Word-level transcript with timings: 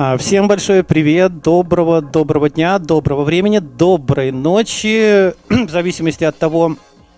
А, 0.00 0.16
всем 0.16 0.48
большой 0.48 0.82
привет, 0.84 1.42
доброго, 1.42 2.00
доброго 2.00 2.48
дня, 2.48 2.78
доброго 2.78 3.24
времени, 3.24 3.58
доброй 3.58 4.30
ночи, 4.32 5.34
в 5.48 5.70
зависимости 5.70 6.24
от 6.24 6.38
того, 6.38 6.76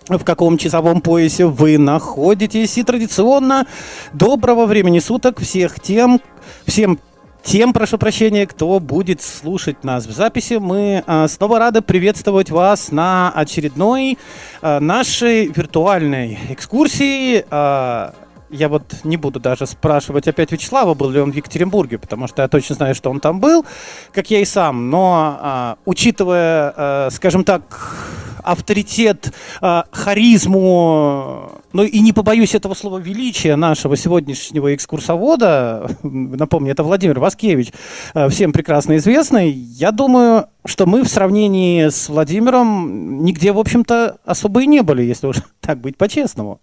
в 0.08 0.24
каком 0.24 0.58
часовом 0.58 1.00
поясе 1.00 1.46
вы 1.46 1.78
находитесь. 1.78 2.76
И 2.78 2.82
традиционно 2.82 3.66
доброго 4.12 4.66
времени 4.66 4.98
суток 4.98 5.40
всех 5.40 5.78
тем, 5.78 6.20
всем 6.66 6.98
тем, 7.42 7.72
прошу 7.72 7.98
прощения, 7.98 8.46
кто 8.46 8.80
будет 8.80 9.22
слушать 9.22 9.84
нас 9.84 10.06
в 10.06 10.12
записи. 10.12 10.54
Мы 10.54 11.02
э, 11.06 11.28
снова 11.28 11.58
рады 11.58 11.80
приветствовать 11.80 12.50
вас 12.50 12.92
на 12.92 13.32
очередной 13.34 14.18
э, 14.62 14.78
нашей 14.78 15.46
виртуальной 15.46 16.38
экскурсии. 16.50 17.44
Э, 18.50 18.54
я 18.54 18.68
вот 18.68 18.82
не 19.04 19.16
буду 19.16 19.40
даже 19.40 19.66
спрашивать 19.66 20.28
опять 20.28 20.52
Вячеслава, 20.52 20.94
был 20.94 21.10
ли 21.10 21.20
он 21.20 21.32
в 21.32 21.36
Екатеринбурге, 21.36 21.98
потому 21.98 22.26
что 22.26 22.42
я 22.42 22.48
точно 22.48 22.74
знаю, 22.74 22.94
что 22.94 23.10
он 23.10 23.20
там 23.20 23.40
был, 23.40 23.64
как 24.12 24.30
я 24.30 24.40
и 24.40 24.44
сам. 24.44 24.90
Но 24.90 25.38
а, 25.40 25.76
учитывая, 25.84 26.72
а, 26.76 27.08
скажем 27.10 27.44
так, 27.44 27.62
авторитет, 28.42 29.32
а, 29.60 29.84
харизму, 29.90 31.52
ну 31.72 31.82
и 31.82 32.00
не 32.00 32.12
побоюсь 32.12 32.54
этого 32.54 32.74
слова 32.74 32.98
величия 32.98 33.56
нашего 33.56 33.96
сегодняшнего 33.96 34.74
экскурсовода, 34.74 35.90
напомню, 36.02 36.72
это 36.72 36.82
Владимир 36.82 37.18
Васкевич, 37.20 37.72
а, 38.14 38.28
всем 38.28 38.52
прекрасно 38.52 38.96
известный, 38.96 39.50
я 39.50 39.92
думаю, 39.92 40.46
что 40.64 40.86
мы 40.86 41.02
в 41.02 41.08
сравнении 41.08 41.88
с 41.88 42.08
Владимиром 42.08 43.24
нигде, 43.24 43.52
в 43.52 43.58
общем-то, 43.58 44.18
особо 44.24 44.62
и 44.62 44.66
не 44.66 44.82
были, 44.82 45.02
если 45.02 45.26
уж 45.26 45.36
так 45.60 45.80
быть 45.80 45.96
по-честному. 45.96 46.60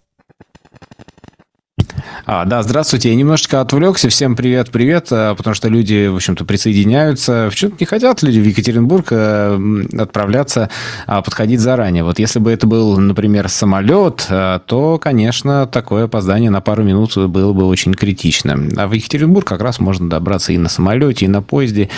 А, 2.30 2.44
да, 2.44 2.62
здравствуйте. 2.62 3.08
Я 3.08 3.14
немножечко 3.14 3.62
отвлекся. 3.62 4.10
Всем 4.10 4.36
привет-привет, 4.36 5.08
э, 5.10 5.34
потому 5.34 5.54
что 5.54 5.68
люди, 5.68 6.08
в 6.08 6.16
общем-то, 6.16 6.44
присоединяются. 6.44 7.48
В 7.50 7.54
чем-то 7.54 7.78
не 7.80 7.86
хотят 7.86 8.22
люди 8.22 8.38
в 8.38 8.46
Екатеринбург 8.46 9.06
э, 9.12 9.58
отправляться, 9.98 10.68
а 11.06 11.22
подходить 11.22 11.60
заранее. 11.60 12.04
Вот 12.04 12.18
если 12.18 12.38
бы 12.38 12.52
это 12.52 12.66
был, 12.66 12.98
например, 12.98 13.48
самолет, 13.48 14.26
э, 14.28 14.60
то, 14.66 14.98
конечно, 14.98 15.66
такое 15.66 16.04
опоздание 16.04 16.50
на 16.50 16.60
пару 16.60 16.82
минут 16.82 17.16
было 17.16 17.54
бы 17.54 17.64
очень 17.64 17.94
критично. 17.94 18.58
А 18.76 18.88
в 18.88 18.92
Екатеринбург 18.92 19.46
как 19.46 19.62
раз 19.62 19.80
можно 19.80 20.10
добраться 20.10 20.52
и 20.52 20.58
на 20.58 20.68
самолете, 20.68 21.24
и 21.24 21.28
на 21.28 21.40
поезде. 21.40 21.88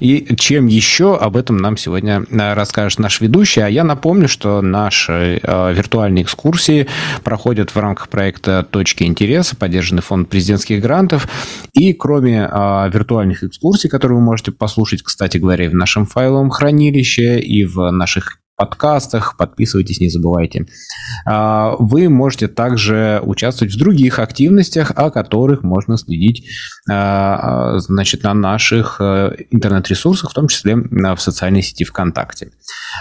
И 0.00 0.36
чем 0.36 0.66
еще, 0.66 1.16
об 1.16 1.34
этом 1.34 1.56
нам 1.56 1.78
сегодня 1.78 2.24
расскажет 2.30 2.98
наш 2.98 3.22
ведущий. 3.22 3.62
А 3.62 3.68
я 3.68 3.84
напомню, 3.84 4.28
что 4.28 4.60
наши 4.60 5.40
виртуальные 5.42 6.24
экскурсии 6.24 6.88
проходят 7.24 7.74
в 7.74 7.78
рамках 7.78 8.10
проекта 8.10 8.66
«Точки 8.70 9.04
интереса», 9.04 9.56
поддержанный 9.78 10.02
фонд 10.02 10.28
президентских 10.28 10.82
грантов. 10.82 11.28
И 11.72 11.92
кроме 11.92 12.48
а, 12.50 12.88
виртуальных 12.88 13.44
экскурсий, 13.44 13.88
которые 13.88 14.18
вы 14.18 14.24
можете 14.24 14.50
послушать, 14.50 15.02
кстати 15.02 15.38
говоря, 15.38 15.66
и 15.66 15.68
в 15.68 15.74
нашем 15.74 16.04
файловом 16.04 16.50
хранилище, 16.50 17.38
и 17.38 17.64
в 17.64 17.90
наших 17.90 18.40
подкастах, 18.58 19.36
подписывайтесь, 19.36 20.00
не 20.00 20.08
забывайте. 20.08 20.66
А, 21.24 21.76
вы 21.78 22.08
можете 22.08 22.48
также 22.48 23.22
участвовать 23.22 23.72
в 23.72 23.78
других 23.78 24.18
активностях, 24.18 24.90
о 24.96 25.10
которых 25.10 25.62
можно 25.62 25.96
следить 25.96 26.44
а, 26.90 27.78
значит, 27.78 28.24
на 28.24 28.34
наших 28.34 28.96
э, 29.00 29.36
интернет-ресурсах, 29.50 30.32
в 30.32 30.34
том 30.34 30.48
числе 30.48 30.74
в 30.74 31.18
социальной 31.18 31.62
сети 31.62 31.84
ВКонтакте. 31.84 32.50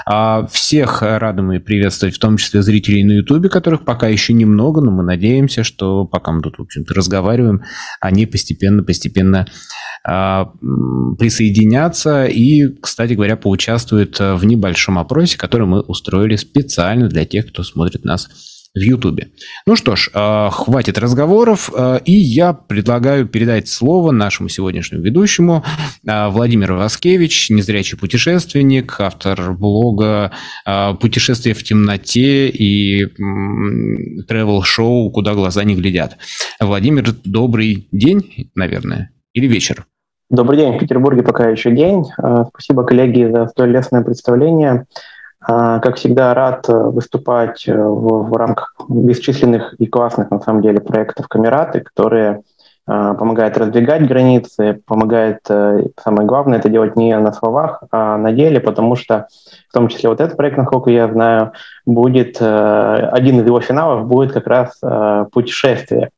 А, 0.05 0.45
всех 0.45 1.01
рады 1.01 1.41
мы 1.41 1.59
приветствовать, 1.59 2.15
в 2.15 2.19
том 2.19 2.37
числе 2.37 2.61
зрителей 2.61 3.03
на 3.03 3.13
Ютубе, 3.13 3.49
которых 3.49 3.83
пока 3.83 4.07
еще 4.07 4.33
немного, 4.33 4.81
но 4.81 4.91
мы 4.91 5.01
надеемся, 5.01 5.63
что 5.63 6.05
пока 6.05 6.33
мы 6.33 6.41
тут, 6.41 6.59
в 6.59 6.61
общем-то, 6.61 6.93
разговариваем, 6.93 7.63
они 7.99 8.27
постепенно-постепенно 8.27 9.47
присоединятся 11.17 12.25
и, 12.27 12.67
кстати 12.79 13.13
говоря, 13.13 13.35
поучаствуют 13.35 14.19
в 14.19 14.45
небольшом 14.45 14.99
опросе, 14.99 15.37
который 15.47 15.65
мы 15.65 15.79
устроили 15.79 16.35
специально 16.35 17.07
для 17.07 17.25
тех, 17.25 17.47
кто 17.47 17.63
смотрит 17.63 18.03
нас 18.03 18.29
в 18.75 18.79
Ютубе. 18.79 19.29
Ну 19.65 19.75
что 19.75 19.95
ж, 19.95 20.09
э, 20.13 20.49
хватит 20.51 20.97
разговоров, 20.97 21.71
э, 21.73 21.99
и 22.05 22.11
я 22.11 22.53
предлагаю 22.53 23.25
передать 23.25 23.67
слово 23.67 24.11
нашему 24.11 24.49
сегодняшнему 24.49 25.03
ведущему 25.03 25.63
э, 26.05 26.27
Владимир 26.27 26.73
Васкевич, 26.73 27.49
незрячий 27.49 27.97
путешественник, 27.97 28.99
автор 28.99 29.53
блога 29.53 30.31
«Путешествие 30.99 31.55
в 31.55 31.63
темноте» 31.63 32.49
и 32.49 33.05
travel-шоу 34.29 35.09
«Куда 35.11 35.33
глаза 35.33 35.63
не 35.63 35.75
глядят». 35.75 36.17
Владимир, 36.59 37.05
добрый 37.23 37.87
день, 37.91 38.51
наверное, 38.53 39.11
или 39.33 39.47
вечер? 39.47 39.85
Добрый 40.29 40.57
день, 40.57 40.75
в 40.75 40.79
Петербурге 40.79 41.23
пока 41.23 41.49
еще 41.49 41.71
день. 41.71 42.03
Спасибо, 42.49 42.83
коллеги, 42.83 43.31
за 43.31 43.47
столь 43.47 43.71
лестное 43.71 44.03
представление. 44.03 44.85
А, 45.49 45.79
как 45.79 45.95
всегда, 45.95 46.33
рад 46.33 46.67
э, 46.67 46.73
выступать 46.73 47.65
э, 47.69 47.73
в, 47.73 48.29
в 48.29 48.33
рамках 48.33 48.75
бесчисленных 48.89 49.75
и 49.79 49.85
классных, 49.85 50.29
на 50.29 50.41
самом 50.41 50.61
деле, 50.61 50.81
проектов 50.81 51.29
Камераты, 51.29 51.79
которые 51.79 52.41
а, 52.85 53.13
помогают 53.13 53.57
раздвигать 53.57 54.05
границы, 54.07 54.81
помогает, 54.85 55.39
э, 55.49 55.85
самое 56.03 56.27
главное, 56.27 56.59
это 56.59 56.67
делать 56.67 56.97
не 56.97 57.17
на 57.17 57.31
словах, 57.31 57.81
а 57.91 58.17
на 58.17 58.33
деле, 58.33 58.59
потому 58.59 58.97
что 58.97 59.27
в 59.69 59.73
том 59.73 59.87
числе 59.87 60.09
вот 60.09 60.19
этот 60.19 60.35
проект, 60.35 60.57
насколько 60.57 60.89
я 60.89 61.07
знаю, 61.07 61.53
будет, 61.85 62.41
один 62.41 63.39
из 63.39 63.45
его 63.45 63.61
финалов 63.61 64.05
будет 64.05 64.33
как 64.33 64.47
раз 64.47 64.81
путешествие. 65.31 66.09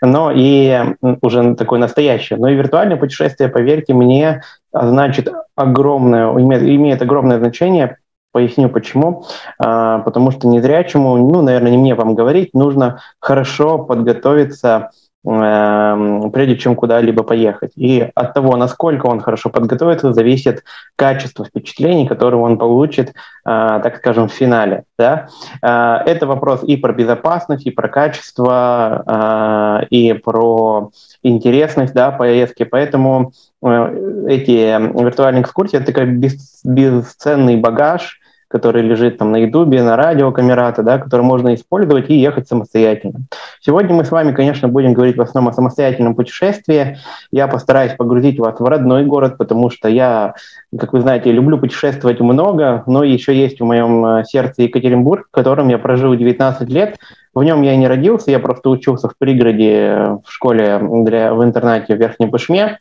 Но 0.00 0.30
и 0.34 0.94
уже 1.20 1.54
такое 1.54 1.78
настоящее. 1.78 2.38
Но 2.38 2.48
и 2.48 2.54
виртуальное 2.54 2.96
путешествие, 2.96 3.50
поверьте 3.50 3.92
мне, 3.92 4.42
значит 4.72 5.28
огромное, 5.56 6.30
имеет, 6.32 6.62
имеет 6.62 7.02
огромное 7.02 7.38
значение 7.38 7.98
Поясню 8.32 8.68
почему. 8.68 9.24
А, 9.58 9.98
потому 10.00 10.30
что 10.30 10.46
незрячему, 10.46 11.16
ну, 11.16 11.42
наверное, 11.42 11.72
не 11.72 11.78
мне 11.78 11.94
вам 11.94 12.14
говорить, 12.14 12.54
нужно 12.54 13.00
хорошо 13.18 13.78
подготовиться 13.78 14.90
эм, 15.26 16.30
прежде 16.30 16.56
чем 16.56 16.76
куда-либо 16.76 17.24
поехать. 17.24 17.72
И 17.74 18.08
от 18.14 18.32
того, 18.32 18.56
насколько 18.56 19.06
он 19.06 19.20
хорошо 19.20 19.50
подготовится, 19.50 20.12
зависит 20.12 20.62
качество 20.94 21.44
впечатлений, 21.44 22.06
которые 22.06 22.40
он 22.40 22.56
получит, 22.56 23.14
а, 23.44 23.80
так 23.80 23.96
скажем, 23.96 24.28
в 24.28 24.32
финале. 24.32 24.84
Да? 24.96 25.28
А, 25.60 26.00
это 26.06 26.26
вопрос 26.26 26.62
и 26.62 26.76
про 26.76 26.92
безопасность, 26.92 27.66
и 27.66 27.70
про 27.72 27.88
качество, 27.88 29.86
и 29.90 30.12
про 30.12 30.90
интересность 31.22 31.94
да, 31.94 32.10
поездки. 32.10 32.64
Поэтому 32.64 33.32
э, 33.62 34.26
эти 34.28 35.02
виртуальные 35.02 35.42
экскурсии– 35.42 35.76
это 35.78 35.92
такой 35.92 36.06
бесценный 36.06 37.56
багаж, 37.56 38.19
который 38.50 38.82
лежит 38.82 39.18
там 39.18 39.30
на 39.30 39.36
Ютубе, 39.36 39.80
на 39.82 39.96
радио 39.96 40.32
Камерата, 40.32 40.82
да, 40.82 40.98
который 40.98 41.22
можно 41.22 41.54
использовать 41.54 42.10
и 42.10 42.14
ехать 42.14 42.48
самостоятельно. 42.48 43.20
Сегодня 43.60 43.94
мы 43.94 44.04
с 44.04 44.10
вами, 44.10 44.32
конечно, 44.32 44.66
будем 44.66 44.92
говорить 44.92 45.16
в 45.16 45.22
основном 45.22 45.52
о 45.52 45.54
самостоятельном 45.54 46.16
путешествии. 46.16 46.98
Я 47.30 47.46
постараюсь 47.46 47.92
погрузить 47.92 48.40
вас 48.40 48.58
в 48.58 48.64
родной 48.64 49.04
город, 49.04 49.38
потому 49.38 49.70
что 49.70 49.88
я, 49.88 50.34
как 50.76 50.92
вы 50.92 51.00
знаете, 51.00 51.30
люблю 51.30 51.58
путешествовать 51.58 52.18
много, 52.18 52.82
но 52.86 53.04
еще 53.04 53.34
есть 53.36 53.60
в 53.60 53.64
моем 53.64 54.04
э, 54.04 54.24
сердце 54.24 54.62
Екатеринбург, 54.62 55.28
в 55.28 55.34
котором 55.34 55.68
я 55.68 55.78
прожил 55.78 56.16
19 56.16 56.68
лет. 56.70 56.98
В 57.32 57.44
нем 57.44 57.62
я 57.62 57.76
не 57.76 57.86
родился, 57.86 58.32
я 58.32 58.40
просто 58.40 58.68
учился 58.68 59.08
в 59.08 59.16
пригороде 59.16 59.74
э, 59.74 60.18
в 60.24 60.32
школе 60.32 60.80
для, 61.04 61.32
в 61.34 61.44
интернате 61.44 61.94
в 61.94 61.98
Верхнем 61.98 62.32
Пышме. 62.32 62.78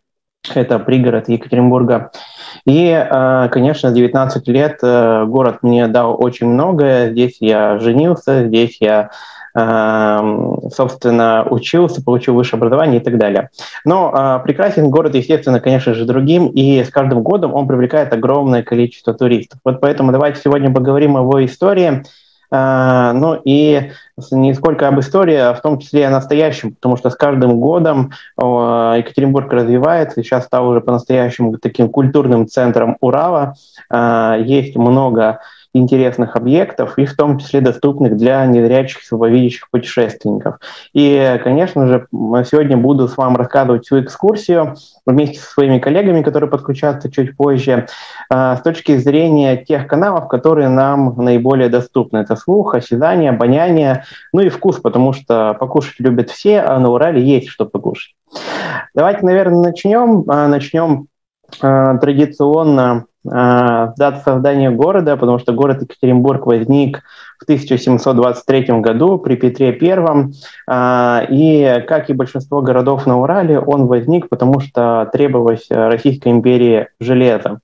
Это 0.47 0.79
пригород 0.79 1.27
Екатеринбурга. 1.27 2.11
И, 2.65 2.89
э, 2.89 3.49
конечно, 3.51 3.91
19 3.91 4.47
лет 4.47 4.79
э, 4.81 5.25
город 5.25 5.59
мне 5.61 5.87
дал 5.87 6.15
очень 6.21 6.47
многое. 6.47 7.11
Здесь 7.11 7.37
я 7.39 7.77
женился, 7.79 8.47
здесь 8.47 8.77
я 8.79 9.11
э, 9.53 10.19
собственно, 10.73 11.45
учился, 11.49 12.01
получил 12.01 12.35
высшее 12.35 12.57
образование 12.57 13.01
и 13.01 13.03
так 13.03 13.17
далее. 13.17 13.49
Но 13.83 14.41
прекрасен 14.43 14.89
город, 14.89 15.15
естественно, 15.15 15.59
конечно 15.59 15.93
же, 15.93 16.05
другим, 16.05 16.47
и 16.47 16.83
с 16.83 16.89
каждым 16.89 17.21
годом 17.21 17.53
он 17.53 17.67
привлекает 17.67 18.13
огромное 18.13 18.63
количество 18.63 19.13
туристов. 19.13 19.59
Вот 19.65 19.81
поэтому 19.81 20.11
давайте 20.11 20.41
сегодня 20.41 20.73
поговорим 20.73 21.17
о 21.17 21.21
его 21.21 21.45
истории, 21.45 22.03
ну 22.51 23.39
и 23.45 23.91
не 24.31 24.53
сколько 24.53 24.87
об 24.87 24.99
истории, 24.99 25.35
а 25.35 25.53
в 25.53 25.61
том 25.61 25.79
числе 25.79 26.07
о 26.07 26.11
настоящем, 26.11 26.73
потому 26.73 26.97
что 26.97 27.09
с 27.09 27.15
каждым 27.15 27.59
годом 27.59 28.11
Екатеринбург 28.37 29.51
развивается, 29.53 30.23
сейчас 30.23 30.45
стал 30.45 30.67
уже 30.67 30.81
по-настоящему 30.81 31.57
таким 31.57 31.89
культурным 31.89 32.47
центром 32.47 32.97
Урала. 33.01 33.53
А, 33.89 34.35
есть 34.37 34.75
много 34.75 35.39
интересных 35.73 36.35
объектов, 36.35 36.97
и 36.97 37.05
в 37.05 37.15
том 37.15 37.37
числе 37.37 37.61
доступных 37.61 38.17
для 38.17 38.45
незрячих 38.45 39.03
слабовидящих 39.03 39.69
путешественников. 39.69 40.59
И, 40.93 41.39
конечно 41.43 41.87
же, 41.87 42.07
сегодня 42.11 42.77
буду 42.77 43.07
с 43.07 43.17
вами 43.17 43.35
рассказывать 43.35 43.85
всю 43.85 44.01
экскурсию 44.01 44.75
вместе 45.05 45.39
со 45.39 45.51
своими 45.51 45.79
коллегами, 45.79 46.23
которые 46.23 46.49
подключатся 46.49 47.11
чуть 47.11 47.37
позже, 47.37 47.87
а, 48.29 48.55
с 48.55 48.61
точки 48.61 48.97
зрения 48.97 49.57
тех 49.57 49.87
каналов, 49.87 50.27
которые 50.27 50.69
нам 50.69 51.15
наиболее 51.17 51.69
доступны. 51.69 52.17
Это 52.19 52.35
слух, 52.35 52.75
осязание, 52.75 53.29
обоняние, 53.29 54.05
ну 54.33 54.41
и 54.41 54.49
вкус, 54.49 54.77
потому 54.77 55.13
что 55.13 55.55
покушать 55.59 55.99
любят 55.99 56.29
все, 56.29 56.61
а 56.61 56.79
на 56.79 56.89
Урале 56.89 57.21
есть 57.23 57.49
что 57.49 57.65
покушать. 57.65 58.15
Давайте, 58.95 59.25
наверное, 59.25 59.61
начнем. 59.61 60.23
А, 60.27 60.47
начнем 60.47 61.07
а, 61.61 61.97
традиционно 61.97 63.05
дата 63.23 64.21
создания 64.23 64.71
города, 64.71 65.17
потому 65.17 65.39
что 65.39 65.53
город 65.53 65.81
Екатеринбург 65.81 66.45
возник 66.45 67.03
в 67.39 67.43
1723 67.43 68.79
году 68.81 69.17
при 69.17 69.35
Петре 69.35 69.77
I. 69.81 70.31
А, 70.67 71.25
и, 71.29 71.83
как 71.87 72.09
и 72.09 72.13
большинство 72.13 72.61
городов 72.61 73.07
на 73.07 73.19
Урале, 73.19 73.59
он 73.59 73.87
возник, 73.87 74.27
потому 74.29 74.59
что 74.59 75.09
требовалось 75.13 75.67
Российской 75.69 76.29
империи 76.29 76.87
железо. 76.99 77.59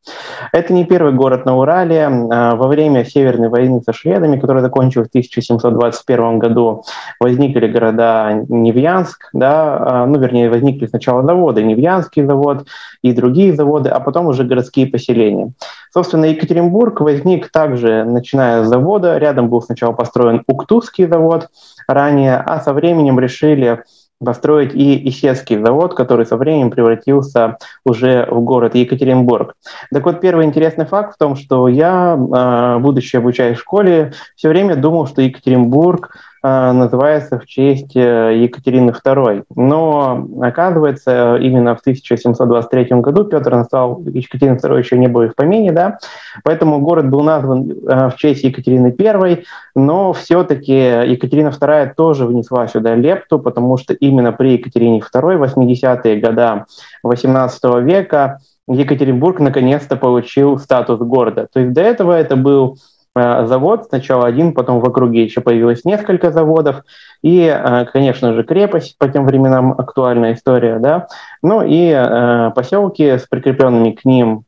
Это 0.53 0.73
не 0.73 0.85
первый 0.85 1.13
город 1.13 1.45
на 1.45 1.57
Урале. 1.57 2.05
А, 2.05 2.55
во 2.55 2.67
время 2.67 3.03
Северной 3.03 3.49
войны 3.49 3.81
со 3.85 3.91
шведами, 3.91 4.39
которая 4.39 4.63
закончилась 4.63 5.09
в 5.09 5.11
1721 5.11 6.39
году, 6.39 6.83
возникли 7.19 7.67
города 7.67 8.45
Невьянск, 8.47 9.29
да, 9.33 9.77
а, 9.77 10.05
ну, 10.05 10.19
вернее, 10.19 10.49
возникли 10.49 10.85
сначала 10.87 11.23
заводы, 11.23 11.63
Невьянский 11.63 12.23
завод 12.23 12.65
и 13.01 13.11
другие 13.11 13.53
заводы, 13.53 13.89
а 13.89 13.99
потом 13.99 14.27
уже 14.27 14.45
городские 14.45 14.87
поселения. 14.87 15.51
Собственно, 15.93 16.25
Екатеринбург 16.25 16.99
возник 17.01 17.49
также, 17.51 18.03
начиная 18.03 18.63
с 18.63 18.67
завода. 18.67 19.17
Рядом 19.17 19.49
был 19.49 19.61
сначала 19.65 19.91
построен 19.91 20.43
Уктусский 20.47 21.07
завод 21.07 21.49
ранее, 21.87 22.37
а 22.37 22.59
со 22.61 22.73
временем 22.73 23.19
решили 23.19 23.83
построить 24.23 24.73
и 24.73 25.09
Исетский 25.09 25.57
завод, 25.57 25.93
который 25.93 26.25
со 26.25 26.37
временем 26.37 26.71
превратился 26.71 27.57
уже 27.85 28.27
в 28.29 28.41
город 28.41 28.75
Екатеринбург. 28.75 29.55
Так 29.91 30.05
вот, 30.05 30.21
первый 30.21 30.45
интересный 30.45 30.85
факт 30.85 31.15
в 31.15 31.17
том, 31.17 31.35
что 31.35 31.67
я, 31.67 32.17
а, 32.33 32.79
будучи 32.79 33.15
обучаясь 33.17 33.57
в 33.57 33.61
школе, 33.61 34.13
все 34.35 34.49
время 34.49 34.75
думал, 34.75 35.07
что 35.07 35.21
Екатеринбург 35.21 36.15
называется 36.45 37.39
в 37.39 37.45
честь 37.45 37.95
э, 37.95 38.37
Екатерины 38.43 38.91
II. 38.91 39.45
Но, 39.55 40.27
оказывается, 40.41 41.37
именно 41.37 41.75
в 41.75 41.79
1723 41.79 43.01
году 43.01 43.23
Петр 43.23 43.55
назвал 43.55 44.01
Екатерины 44.05 44.57
II 44.57 44.77
еще 44.77 44.97
не 44.97 45.07
было 45.07 45.27
в 45.29 45.35
помине, 45.35 45.71
да, 45.71 45.97
поэтому 46.43 46.79
город 46.81 47.09
был 47.09 47.23
назван 47.23 47.71
э, 47.71 48.09
в 48.09 48.15
честь 48.17 48.43
Екатерины 48.43 48.95
I, 48.97 49.43
но 49.75 50.13
все-таки 50.13 50.73
Екатерина 50.73 51.47
II 51.47 51.93
тоже 51.95 52.27
внесла 52.27 52.67
сюда 52.67 52.93
лепту, 52.95 53.39
потому 53.39 53.77
что 53.77 53.93
именно 53.93 54.31
при 54.31 54.53
Екатерине 54.53 54.99
II, 54.99 55.39
80-е 55.39 56.19
годы 56.19 56.65
18 57.01 57.63
века, 57.81 58.39
Екатеринбург 58.67 59.39
наконец-то 59.39 59.95
получил 59.95 60.59
статус 60.59 60.99
города. 60.99 61.47
То 61.51 61.59
есть 61.59 61.73
до 61.73 61.81
этого 61.81 62.11
это 62.11 62.35
был 62.35 62.77
Э, 62.77 62.94
завод, 63.15 63.85
сначала 63.89 64.25
один, 64.27 64.53
потом 64.53 64.79
в 64.79 64.85
округе 64.85 65.23
еще 65.23 65.41
появилось 65.41 65.85
несколько 65.85 66.31
заводов, 66.31 66.83
и, 67.21 67.45
э, 67.45 67.85
конечно 67.85 68.33
же, 68.33 68.43
крепость 68.43 68.97
по 68.97 69.07
тем 69.07 69.25
временам 69.25 69.71
актуальная 69.71 70.33
история, 70.33 70.79
да, 70.79 71.07
ну 71.41 71.61
и 71.61 71.91
э, 71.91 72.51
поселки 72.55 73.17
с 73.17 73.25
прикрепленными 73.27 73.91
к 73.91 74.03
ним 74.05 74.43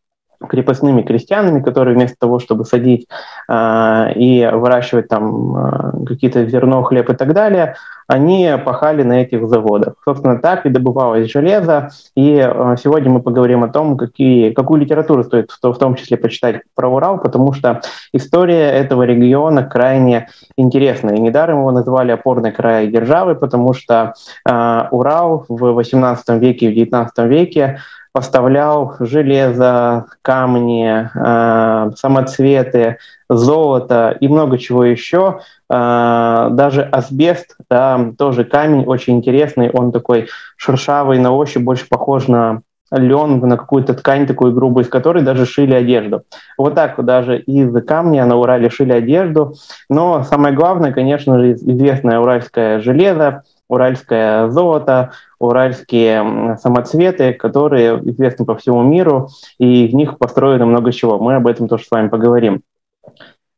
крепостными 0.48 1.02
крестьянами, 1.02 1.62
которые 1.62 1.96
вместо 1.96 2.18
того, 2.20 2.40
чтобы 2.40 2.66
садить 2.66 3.08
э, 3.50 4.14
и 4.16 4.50
выращивать 4.52 5.08
там 5.08 5.56
э, 5.56 6.06
какие-то 6.06 6.46
зерно, 6.46 6.84
хлеб 6.84 7.10
и 7.10 7.16
так 7.16 7.34
далее, 7.34 7.76
они 8.08 8.50
пахали 8.64 9.04
на 9.04 9.22
этих 9.22 9.48
заводах. 9.48 9.96
Собственно, 10.06 10.40
так 10.40 10.66
и 10.66 10.70
добывалось 10.70 11.30
железо. 11.30 11.90
И 12.16 12.38
э, 12.38 12.76
сегодня 12.82 13.10
мы 13.10 13.22
поговорим 13.22 13.64
о 13.64 13.68
том, 13.68 13.98
какие, 13.98 14.52
какую 14.52 14.82
литературу 14.82 15.24
стоит 15.24 15.52
в, 15.52 15.62
в 15.62 15.78
том 15.78 15.96
числе 15.96 16.16
почитать 16.18 16.62
про 16.74 16.88
Урал, 16.88 17.20
потому 17.20 17.52
что 17.54 17.82
история 18.14 18.72
этого 18.72 19.04
региона 19.04 19.64
крайне 19.64 20.30
интересна. 20.56 21.12
И 21.12 21.20
недаром 21.20 21.60
его 21.60 21.72
назвали 21.72 22.12
опорной 22.12 22.52
край 22.52 22.88
державы, 22.88 23.36
потому 23.36 23.74
что 23.74 24.14
э, 24.50 24.84
Урал 24.92 25.46
в 25.50 25.74
18 25.74 26.30
веке 26.42 26.68
и 26.68 26.70
в 26.70 26.76
19 26.76 27.18
веке 27.26 27.80
поставлял 28.18 28.96
железо, 29.00 30.08
камни, 30.24 31.08
э, 31.14 31.92
самоцветы, 31.96 32.98
золото 33.30 34.18
и 34.20 34.28
много 34.28 34.58
чего 34.58 34.86
еще. 34.86 35.42
Э, 35.70 36.48
даже 36.50 36.82
асбест, 36.82 37.56
да, 37.70 38.12
тоже 38.18 38.44
камень 38.44 38.86
очень 38.86 39.18
интересный, 39.18 39.70
он 39.70 39.92
такой 39.92 40.30
шершавый 40.56 41.20
на 41.20 41.32
ощупь, 41.32 41.62
больше 41.62 41.88
похож 41.88 42.28
на 42.28 42.62
лен, 42.90 43.40
на 43.40 43.56
какую-то 43.56 43.94
ткань 43.94 44.26
такую 44.26 44.52
грубую, 44.52 44.84
из 44.84 44.90
которой 44.90 45.22
даже 45.22 45.46
шили 45.46 45.76
одежду. 45.76 46.24
Вот 46.58 46.74
так 46.74 47.06
даже 47.06 47.38
из 47.38 47.72
камня 47.86 48.26
на 48.26 48.38
Урале 48.38 48.72
шили 48.72 48.94
одежду. 48.94 49.54
Но 49.90 50.24
самое 50.24 50.56
главное, 50.56 50.92
конечно 50.92 51.38
же, 51.38 51.54
известное 51.54 52.20
уральское 52.20 52.80
железо, 52.80 53.44
уральское 53.70 54.50
золото, 54.50 55.12
уральские 55.40 56.58
самоцветы, 56.58 57.34
которые 57.34 57.98
известны 58.12 58.46
по 58.46 58.56
всему 58.56 58.84
миру, 58.84 59.30
и 59.58 59.88
в 59.88 59.96
них 59.96 60.18
построено 60.18 60.66
много 60.66 60.92
чего. 60.92 61.20
Мы 61.20 61.36
об 61.36 61.48
этом 61.48 61.68
тоже 61.68 61.86
с 61.86 61.92
вами 61.92 62.08
поговорим. 62.08 62.62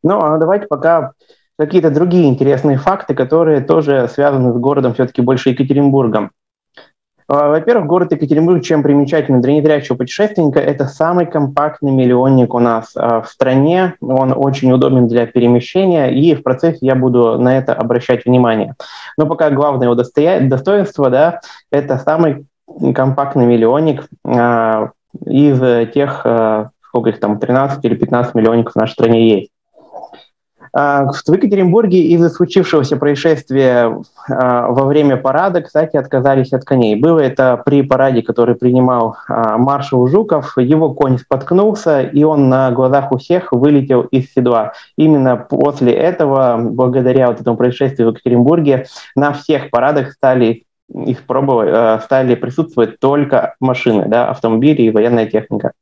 Ну, 0.04 0.20
а 0.20 0.38
давайте 0.38 0.68
пока 0.68 1.12
какие-то 1.58 1.92
другие 1.92 2.30
интересные 2.30 2.78
факты, 2.78 3.14
которые 3.14 3.62
тоже 3.62 4.08
связаны 4.08 4.54
с 4.54 4.56
городом 4.56 4.94
все-таки 4.94 5.22
больше 5.22 5.50
Екатеринбургом. 5.50 6.32
А, 7.30 7.50
во-первых, 7.50 7.86
город 7.86 8.12
Екатеринбург, 8.12 8.64
чем 8.64 8.82
примечательный 8.82 9.40
для 9.40 9.54
незрячего 9.54 9.96
путешественника, 9.96 10.60
это 10.60 10.86
самый 10.86 11.28
компактный 11.28 11.92
миллионник 11.92 12.56
у 12.56 12.60
нас 12.60 12.94
а, 12.96 13.22
в 13.22 13.30
стране. 13.30 13.94
Он 14.02 14.34
очень 14.36 14.72
удобен 14.72 15.08
для 15.08 15.28
перемещения, 15.28 16.08
и 16.08 16.34
в 16.34 16.42
процессе 16.42 16.80
я 16.82 16.96
буду 16.96 17.40
на 17.40 17.56
это 17.56 17.74
обращать 17.76 18.26
внимание. 18.26 18.74
Но 19.16 19.28
пока 19.28 19.52
главное 19.52 19.88
его 19.88 19.96
достоинство, 19.96 21.12
да, 21.12 21.42
это 21.72 22.00
самый 22.00 22.48
компактный 22.96 23.46
миллионник 23.46 24.08
а, 24.26 24.90
из 25.24 25.60
тех, 25.94 26.26
сколько 26.82 27.10
их 27.10 27.20
там, 27.20 27.38
13 27.38 27.86
или 27.86 27.96
15 27.96 28.34
миллионников 28.34 28.74
в 28.74 28.76
нашей 28.76 28.94
стране 28.94 29.30
есть. 29.30 29.52
А, 30.74 31.06
в 31.12 31.34
Екатеринбурге 31.34 32.00
из-за 32.10 32.30
случившегося 32.30 32.98
происшествия 32.98 34.02
а, 34.30 34.68
во 34.68 34.86
время 34.86 35.18
парада, 35.18 35.62
кстати, 35.62 35.98
отказались 35.98 36.54
от 36.54 36.64
коней. 36.64 36.96
Было 36.96 37.20
это 37.20 37.62
при 37.66 37.82
параде, 37.82 38.22
который 38.22 38.56
принимал 38.56 39.16
а, 39.28 39.58
маршал 39.58 40.08
Жуков. 40.08 40.58
Его 40.58 40.94
конь 40.94 41.18
споткнулся, 41.18 42.02
и 42.02 42.24
он 42.24 42.50
на 42.50 42.72
глазах 42.72 43.12
у 43.12 43.18
всех 43.18 43.52
вылетел 43.52 44.02
из 44.02 44.32
седла. 44.32 44.74
Именно 44.98 45.38
после 45.38 45.94
этого, 45.94 46.58
благодаря 46.60 47.28
вот 47.28 47.42
этому 47.42 47.58
происшествию 47.58 48.10
в 48.10 48.12
Екатеринбурге, 48.14 48.86
на 49.16 49.34
всех 49.34 49.70
парадах 49.70 50.12
стали 50.12 50.66
их 50.92 51.26
пробовать, 51.26 52.04
стали 52.04 52.34
присутствовать 52.36 53.00
только 53.00 53.56
машины, 53.60 54.06
да, 54.08 54.30
автомобили 54.30 54.82
и 54.84 54.90
военная 54.90 55.28
техника. 55.28 55.74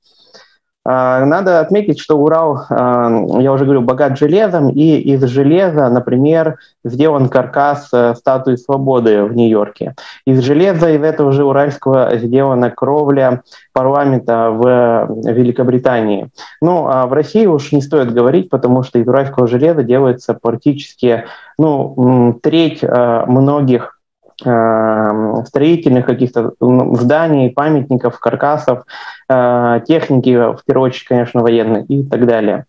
А, 0.89 1.25
надо 1.25 1.60
отметить, 1.60 2.00
что 2.00 2.17
Урал, 2.17 2.62
а, 2.70 3.10
я 3.39 3.51
уже 3.51 3.65
говорю, 3.65 3.82
богат 3.82 4.17
железом, 4.17 4.70
и 4.70 4.98
из 4.98 5.22
железа, 5.25 5.89
например, 5.89 6.60
сделан 6.86 7.27
каркас 7.27 7.89
э, 7.91 8.15
статуи 8.15 8.56
свободы 8.56 9.25
в 9.25 9.36
Нью-Йорке. 9.36 9.96
Из 10.25 10.39
железа, 10.39 10.89
из 10.89 11.03
этого 11.03 11.34
же 11.34 11.44
уральского, 11.44 12.17
сделана 12.17 12.72
кровля 12.72 13.41
парламента 13.74 14.50
в 14.51 15.10
Великобритании. 15.29 16.29
Ну, 16.62 16.88
а 16.88 17.06
в 17.06 17.12
России 17.12 17.46
уж 17.46 17.74
не 17.74 17.82
стоит 17.82 18.13
говорить, 18.13 18.50
потому 18.50 18.84
что 18.84 18.98
из 18.98 19.08
уральского 19.10 19.46
железа 19.46 19.84
делается 19.84 20.38
практически 20.41 21.25
ну, 21.58 22.39
треть 22.41 22.79
э, 22.82 23.25
многих 23.27 23.97
строительных 24.39 26.06
каких-то 26.06 26.53
зданий, 26.60 27.50
памятников, 27.50 28.20
каркасов, 28.20 28.84
э, 29.29 29.82
техники, 29.88 30.29
в 30.36 30.60
первую 30.65 30.89
очередь, 30.89 31.08
конечно, 31.08 31.41
военной 31.41 31.84
и 31.86 32.03
так 32.03 32.25
далее. 32.27 32.65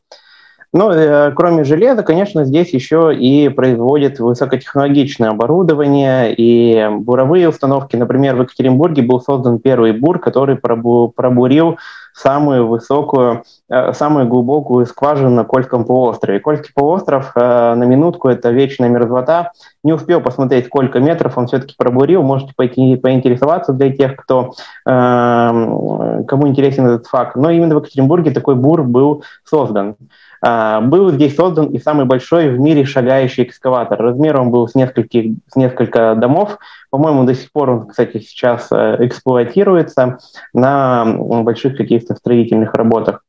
Но 0.72 0.92
э, 0.92 1.32
кроме 1.34 1.64
железа, 1.64 2.02
конечно, 2.02 2.44
здесь 2.44 2.74
еще 2.74 3.14
и 3.14 3.48
производят 3.48 4.18
высокотехнологичное 4.18 5.30
оборудование 5.30 6.34
и 6.34 6.88
буровые 6.90 7.48
установки. 7.48 7.96
Например, 7.96 8.36
в 8.36 8.42
Екатеринбурге 8.42 9.02
был 9.02 9.20
создан 9.20 9.60
первый 9.60 9.92
бур, 9.92 10.18
который 10.18 10.56
пробурил 10.56 11.78
самую 12.18 12.66
высокую, 12.66 13.44
э, 13.70 13.92
самую 13.92 14.26
глубокую 14.26 14.86
скважину 14.86 15.30
на 15.30 15.44
Кольском 15.44 15.84
полуострове. 15.84 16.40
Кольский 16.40 16.72
полуостров, 16.74 17.32
э, 17.34 17.74
на 17.74 17.84
минутку, 17.84 18.28
это 18.28 18.50
вечная 18.50 18.88
мерзлота. 18.88 19.52
Не 19.84 19.92
успел 19.92 20.20
посмотреть, 20.20 20.66
сколько 20.66 20.98
метров 20.98 21.38
он 21.38 21.46
все-таки 21.46 21.74
пробурил. 21.78 22.22
Можете 22.22 22.52
пойти 22.56 22.96
поинтересоваться 22.96 23.72
для 23.72 23.92
тех, 23.92 24.16
кто, 24.16 24.52
кому 24.84 26.48
интересен 26.48 26.86
этот 26.86 27.06
факт. 27.06 27.36
Но 27.36 27.50
именно 27.50 27.74
в 27.74 27.78
Екатеринбурге 27.78 28.32
такой 28.32 28.56
бур 28.56 28.82
был 28.82 29.22
создан. 29.44 29.96
А, 30.40 30.80
был 30.80 31.10
здесь 31.10 31.34
создан 31.34 31.66
и 31.66 31.78
самый 31.78 32.06
большой 32.06 32.50
в 32.50 32.60
мире 32.60 32.84
шагающий 32.84 33.44
экскаватор. 33.44 34.00
Размером 34.00 34.50
был 34.50 34.68
с, 34.68 34.74
нескольких, 34.74 35.36
с 35.48 35.56
несколько 35.56 36.14
домов. 36.14 36.58
По-моему, 36.90 37.24
до 37.24 37.34
сих 37.34 37.52
пор 37.52 37.70
он, 37.70 37.86
кстати, 37.86 38.18
сейчас 38.20 38.68
э, 38.70 38.96
эксплуатируется 39.00 40.18
на 40.52 41.04
больших 41.42 41.76
каких-то 41.76 42.14
строительных 42.14 42.74
работах. 42.74 43.24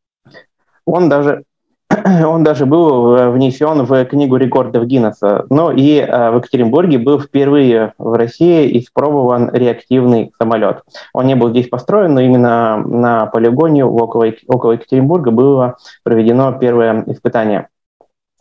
Он 0.86 1.10
даже 1.10 1.44
он 2.26 2.44
даже 2.44 2.66
был 2.66 3.16
э, 3.16 3.30
внесен 3.30 3.84
в 3.84 4.06
книгу 4.06 4.36
рекордов 4.36 4.86
Гиннесса. 4.86 5.46
Но 5.50 5.72
и 5.72 5.98
э, 5.98 6.32
в 6.32 6.38
Екатеринбурге 6.38 7.00
был 7.00 7.20
впервые 7.20 7.94
в 7.98 8.14
России 8.14 8.80
испробован 8.80 9.50
реактивный 9.52 10.32
самолет. 10.38 10.84
Он 11.14 11.26
не 11.26 11.36
был 11.36 11.50
здесь 11.50 11.68
построен, 11.68 12.14
но 12.14 12.22
именно 12.22 12.78
на 12.78 13.26
полигоне 13.26 13.86
около, 13.86 14.32
около 14.48 14.74
Екатеринбурга 14.74 15.32
было 15.32 15.78
проведено 16.04 16.52
первое 16.54 17.04
испытание. 17.08 17.70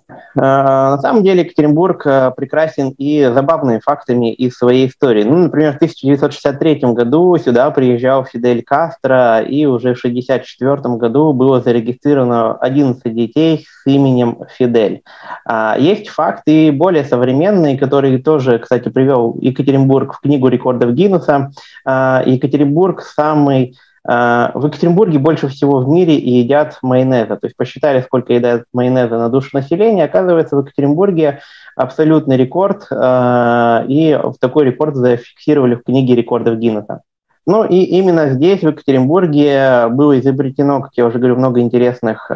Э, 0.08 0.14
на 0.34 0.98
самом 0.98 1.22
деле 1.22 1.42
Екатеринбург 1.42 2.06
э, 2.06 2.32
прекрасен 2.36 2.90
и 2.96 3.24
забавными 3.24 3.80
фактами 3.80 4.32
из 4.32 4.56
своей 4.56 4.88
истории. 4.88 5.24
Ну, 5.24 5.36
например, 5.36 5.72
в 5.72 5.76
1963 5.76 6.80
году 6.94 7.36
сюда 7.36 7.70
приезжал 7.70 8.24
Фидель 8.24 8.62
Кастро, 8.62 9.40
и 9.40 9.66
уже 9.66 9.94
в 9.94 9.98
1964 9.98 10.96
году 10.96 11.32
было 11.32 11.60
зарегистрировано 11.60 12.56
11 12.56 13.14
детей 13.14 13.66
с 13.66 13.86
именем 13.86 14.38
Фидель. 14.56 15.02
А, 15.44 15.76
есть 15.78 16.08
факты 16.08 16.72
более 16.72 17.04
современные, 17.04 17.78
которые 17.78 18.18
тоже, 18.18 18.58
кстати, 18.58 18.88
привел 18.88 19.36
Екатеринбург 19.40 20.14
в 20.14 20.20
книгу 20.20 20.48
рекордов 20.48 20.92
Гиннесса. 20.92 21.50
А, 21.84 22.22
Екатеринбург 22.24 23.02
самый 23.02 23.76
в 24.08 24.64
Екатеринбурге 24.64 25.18
больше 25.18 25.48
всего 25.48 25.80
в 25.80 25.88
мире 25.88 26.16
едят 26.16 26.78
майонеза. 26.80 27.36
То 27.36 27.46
есть 27.46 27.56
посчитали, 27.56 28.00
сколько 28.00 28.32
едят 28.32 28.64
майонеза 28.72 29.18
на 29.18 29.28
душу 29.28 29.50
населения. 29.52 30.04
Оказывается, 30.04 30.56
в 30.56 30.60
Екатеринбурге 30.60 31.40
абсолютный 31.76 32.38
рекорд, 32.38 32.86
а, 32.90 33.84
и 33.86 34.18
такой 34.40 34.64
рекорд 34.64 34.96
зафиксировали 34.96 35.74
в 35.74 35.82
книге 35.82 36.14
рекордов 36.14 36.56
Гиннесса. 36.58 37.02
Ну 37.48 37.64
и 37.64 37.76
именно 37.76 38.28
здесь, 38.28 38.60
в 38.60 38.68
Екатеринбурге, 38.68 39.88
было 39.88 40.20
изобретено, 40.20 40.82
как 40.82 40.90
я 40.96 41.06
уже 41.06 41.18
говорю, 41.18 41.36
много 41.36 41.60
интересных 41.60 42.30
э, 42.30 42.34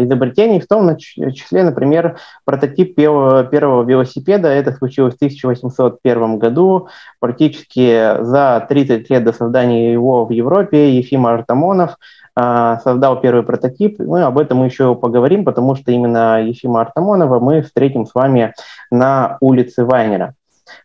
изобретений, 0.00 0.60
в 0.60 0.66
том 0.66 0.98
числе, 0.98 1.62
например, 1.62 2.18
прототип 2.44 2.94
первого, 2.94 3.82
велосипеда. 3.84 4.48
Это 4.48 4.72
случилось 4.72 5.14
в 5.14 5.16
1801 5.16 6.38
году. 6.38 6.88
Практически 7.20 8.22
за 8.22 8.66
30 8.68 9.08
лет 9.08 9.24
до 9.24 9.32
создания 9.32 9.94
его 9.94 10.26
в 10.26 10.30
Европе 10.30 10.94
Ефим 10.94 11.26
Артамонов 11.26 11.96
э, 12.38 12.76
создал 12.84 13.18
первый 13.18 13.44
прототип. 13.44 13.98
Мы 13.98 14.24
об 14.24 14.36
этом 14.36 14.62
еще 14.62 14.94
поговорим, 14.94 15.46
потому 15.46 15.74
что 15.74 15.90
именно 15.90 16.42
Ефима 16.42 16.82
Артамонова 16.82 17.40
мы 17.40 17.62
встретим 17.62 18.04
с 18.04 18.14
вами 18.14 18.52
на 18.90 19.38
улице 19.40 19.86
Вайнера. 19.86 20.34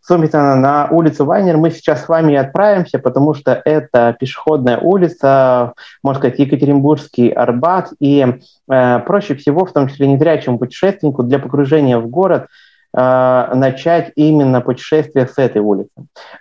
Собственно, 0.01 0.56
на 0.56 0.88
улицу 0.89 1.25
Вайнер 1.25 1.58
мы 1.58 1.72
сейчас 1.72 2.06
с 2.06 2.08
вами 2.08 2.36
отправимся, 2.36 3.00
потому 3.00 3.34
что 3.34 3.62
это 3.65 4.15
пешеходная 4.20 4.77
улица, 4.77 5.74
можно 6.04 6.20
сказать, 6.20 6.39
Екатеринбургский 6.39 7.30
Арбат, 7.30 7.92
и 8.00 8.25
э, 8.70 9.00
проще 9.00 9.36
всего, 9.36 9.65
в 9.65 9.74
том 9.74 9.88
числе 9.88 10.08
незрячему 10.08 10.58
путешественнику, 10.60 11.24
для 11.24 11.39
погружения 11.39 11.98
в 11.98 12.08
город 12.08 12.48
э, 12.96 13.51
начать 13.56 14.12
именно 14.15 14.62
путешествие 14.62 15.27
с 15.27 15.38
этой 15.38 15.62
улицы. 15.62 15.92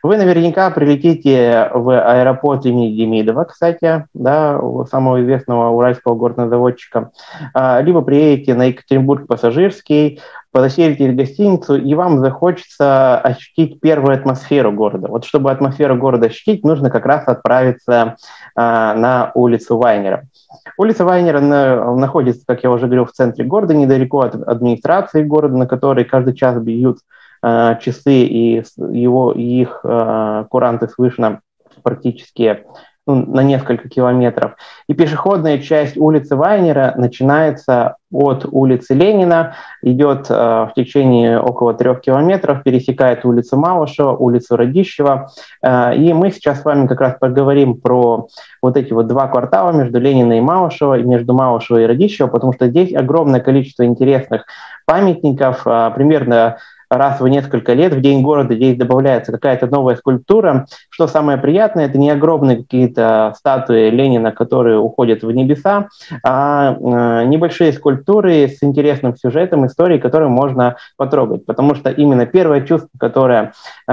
Вы 0.03 0.17
наверняка 0.17 0.71
прилетите 0.71 1.71
в 1.73 1.91
аэропорт 1.91 2.67
имени 2.67 2.95
Демидова, 2.95 3.45
кстати, 3.45 4.07
да, 4.15 4.61
самого 4.91 5.23
известного 5.23 5.71
уральского 5.71 6.15
горнозаводчика, 6.15 7.11
э, 7.55 7.83
либо 7.83 8.03
приедете 8.03 8.55
на 8.55 8.65
Екатеринбург 8.65 9.27
подоселите 10.55 11.11
в 11.11 11.17
гостиницу, 11.17 11.75
и 11.75 11.95
вам 11.95 12.21
захочется 12.21 13.19
ощутить 13.19 13.81
первую 13.81 14.15
атмосферу 14.15 14.71
города. 14.71 15.09
Вот 15.09 15.25
чтобы 15.25 15.51
атмосферу 15.51 15.97
города 15.97 16.27
ощутить, 16.27 16.65
нужно 16.65 16.91
как 16.91 17.07
раз 17.07 17.27
отправиться 17.27 18.15
э, 18.25 18.61
на 18.61 19.33
улицу 19.35 19.77
Вайнера. 19.77 20.29
Улица 20.79 21.05
Вайнера 21.05 21.41
на, 21.41 21.97
находится, 21.97 22.47
как 22.47 22.63
я 22.63 22.71
уже 22.71 22.87
говорил, 22.87 23.05
в 23.05 23.11
центре 23.11 23.45
города, 23.45 23.75
недалеко 23.75 24.21
от 24.21 24.37
администрации 24.37 25.25
города, 25.25 25.57
на 25.57 25.67
которой 25.67 26.05
каждый 26.05 26.35
час 26.35 26.57
бьют 26.63 26.99
э, 27.43 27.77
часы, 27.81 28.23
и 28.23 28.63
его, 28.77 29.33
их 29.33 29.81
э, 29.83 30.45
куранты 30.49 30.87
слышно 30.87 31.41
практически 31.83 32.65
ну, 33.07 33.17
на 33.27 33.43
несколько 33.43 33.89
километров. 33.89 34.57
И 34.89 34.95
пешеходная 34.95 35.59
часть 35.59 35.97
улицы 35.97 36.37
Вайнера 36.37 36.95
начинается 36.97 37.97
от 38.11 38.47
улицы 38.51 38.95
Ленина, 38.95 39.57
идет 39.83 40.27
э, 40.31 40.35
в 40.35 40.73
течение 40.75 41.39
около 41.39 41.75
трех 41.75 42.01
километров, 42.01 42.63
пересекает 42.63 43.25
улицу 43.25 43.59
Малышева, 43.59 44.13
улицу 44.17 44.57
Радищева. 44.57 45.29
Э, 45.63 45.95
и 45.95 46.13
мы 46.15 46.31
сейчас 46.31 46.63
с 46.63 46.65
вами 46.65 46.87
как 46.87 47.01
раз 47.01 47.17
поговорим 47.21 47.81
про 47.81 48.29
вот 48.63 48.77
эти 48.77 48.93
вот 48.93 49.07
два 49.07 49.27
квартала 49.27 49.73
между 49.73 49.99
Ленина 50.01 50.39
и 50.39 50.41
Малышева, 50.41 50.99
и 50.99 51.03
между 51.03 51.35
Малышева 51.35 51.83
и 51.83 51.87
Радищева, 51.87 52.29
потому 52.29 52.53
что 52.53 52.69
здесь 52.69 52.95
огромное 52.95 53.41
количество 53.41 53.85
интересных 53.85 54.47
памятников, 54.87 55.67
э, 55.67 55.91
примерно 55.95 56.57
раз 56.91 57.21
в 57.21 57.29
несколько 57.29 57.73
лет 57.73 57.93
в 57.93 58.01
День 58.01 58.23
города 58.23 58.55
здесь 58.55 58.77
добавляется 58.77 59.33
какая-то 59.33 59.67
новая 59.67 59.97
скульптура. 59.97 60.67
Что 60.91 61.07
самое 61.07 61.39
приятное, 61.39 61.87
это 61.87 61.99
не 61.99 62.11
огромные 62.11 62.59
какие-то 62.59 63.35
статуи 63.37 63.91
Ленина, 63.91 64.33
которые 64.33 64.79
уходят 64.79 65.23
в 65.23 65.31
небеса, 65.31 65.89
а 66.25 66.75
э, 66.75 67.25
небольшие 67.27 67.73
скульптуры 67.73 68.49
с 68.49 68.63
интересным 68.63 69.17
сюжетом, 69.17 69.67
историей, 69.67 70.01
которые 70.01 70.29
можно 70.29 70.77
потрогать. 70.97 71.47
Потому 71.47 71.75
что 71.75 71.91
именно 71.91 72.27
первое 72.27 72.63
чувство, 72.63 72.91
которое 72.99 73.53
э, 73.89 73.93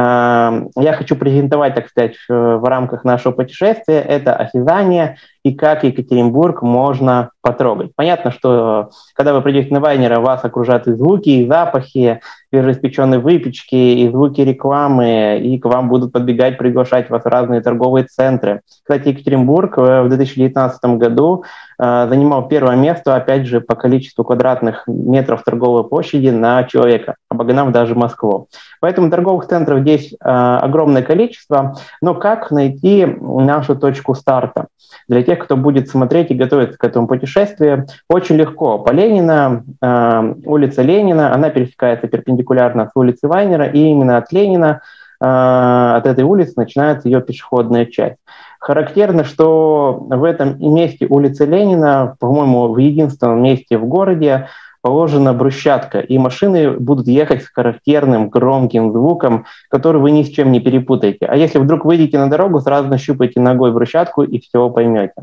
я 0.75 0.93
хочу 0.93 1.15
презентовать, 1.15 1.75
так 1.75 1.88
сказать, 1.88 2.15
в, 2.27 2.63
рамках 2.63 3.03
нашего 3.03 3.33
путешествия, 3.33 4.00
это 4.00 4.36
осязание 4.36 5.17
и 5.43 5.53
как 5.53 5.83
Екатеринбург 5.83 6.62
можно 6.62 7.31
потрогать. 7.41 7.91
Понятно, 7.95 8.31
что 8.31 8.91
когда 9.15 9.33
вы 9.33 9.41
придете 9.41 9.74
на 9.74 9.79
Вайнера, 9.79 10.19
вас 10.19 10.45
окружат 10.45 10.88
и 10.88 10.93
звуки, 10.93 11.29
и 11.29 11.48
запахи, 11.48 12.21
свежеиспеченной 12.51 13.17
выпечки, 13.17 13.75
и 13.75 14.10
звуки 14.10 14.41
рекламы, 14.41 15.39
и 15.41 15.57
к 15.57 15.65
вам 15.65 15.89
будут 15.89 16.12
подбегать, 16.12 16.57
приглашать 16.57 17.10
вас 17.10 17.24
в 17.24 17.27
разные 17.27 17.62
торговые 17.62 18.05
центры. 18.05 18.62
Кстати, 18.83 19.10
Екатеринбург 19.10 19.77
в 19.77 20.10
2019 20.10 20.98
году 20.98 21.43
э, 21.79 22.07
занимал 22.07 22.48
первое 22.48 22.75
место, 22.75 23.15
опять 23.15 23.48
же, 23.48 23.62
по 23.62 23.75
количеству 23.75 24.24
квадратных 24.24 24.83
метров 24.88 25.43
торговой 25.43 25.86
площади 25.86 26.29
на 26.29 26.63
человека, 26.65 27.15
обогнав 27.41 27.71
даже 27.71 27.95
Москву. 27.95 28.48
Поэтому 28.79 29.10
торговых 29.10 29.48
центров 29.48 29.81
здесь 29.81 30.13
э, 30.13 30.17
огромное 30.27 31.01
количество, 31.01 31.75
но 32.01 32.15
как 32.15 32.51
найти 32.51 33.05
нашу 33.05 33.75
точку 33.75 34.15
старта? 34.15 34.67
Для 35.07 35.24
тех, 35.24 35.39
кто 35.39 35.57
будет 35.57 35.89
смотреть 35.89 36.31
и 36.31 36.36
готовиться 36.36 36.77
к 36.77 36.83
этому 36.83 37.07
путешествию, 37.07 37.88
очень 38.10 38.36
легко. 38.36 38.79
По 38.79 38.91
Ленина, 38.91 39.63
э, 39.81 40.33
улица 40.45 40.81
Ленина, 40.81 41.33
она 41.33 41.50
пересекается 41.50 42.07
перпендикулярно 42.07 42.88
с 42.88 42.91
улицы 42.95 43.27
Вайнера, 43.27 43.65
и 43.65 43.79
именно 43.79 44.17
от 44.17 44.31
Ленина, 44.31 44.81
э, 45.21 45.25
от 45.25 46.05
этой 46.05 46.24
улицы 46.24 46.53
начинается 46.55 47.07
ее 47.07 47.21
пешеходная 47.21 47.86
часть. 47.86 48.17
Характерно, 48.60 49.24
что 49.24 49.98
в 50.07 50.24
этом 50.24 50.60
месте 50.60 51.07
улицы 51.10 51.45
Ленина, 51.45 52.15
по-моему, 52.19 52.67
в 52.67 52.77
единственном 52.77 53.41
месте 53.41 53.77
в 53.77 53.86
городе, 53.86 54.50
положена 54.82 55.34
брусчатка, 55.34 56.00
и 56.00 56.18
машины 56.18 56.72
будут 56.72 57.08
ехать 57.08 57.44
с 57.44 57.48
характерным 57.48 58.30
громким 58.30 58.92
звуком, 58.92 59.46
который 59.70 60.02
вы 60.02 60.12
ни 60.12 60.24
с 60.24 60.30
чем 60.30 60.52
не 60.52 60.60
перепутаете. 60.60 61.26
А 61.26 61.36
если 61.36 61.60
вдруг 61.60 61.86
выйдете 61.86 62.18
на 62.18 62.30
дорогу, 62.30 62.60
сразу 62.60 62.88
нащупайте 62.88 63.40
ногой 63.40 63.72
брусчатку 63.72 64.24
и 64.24 64.40
все 64.40 64.70
поймете. 64.70 65.14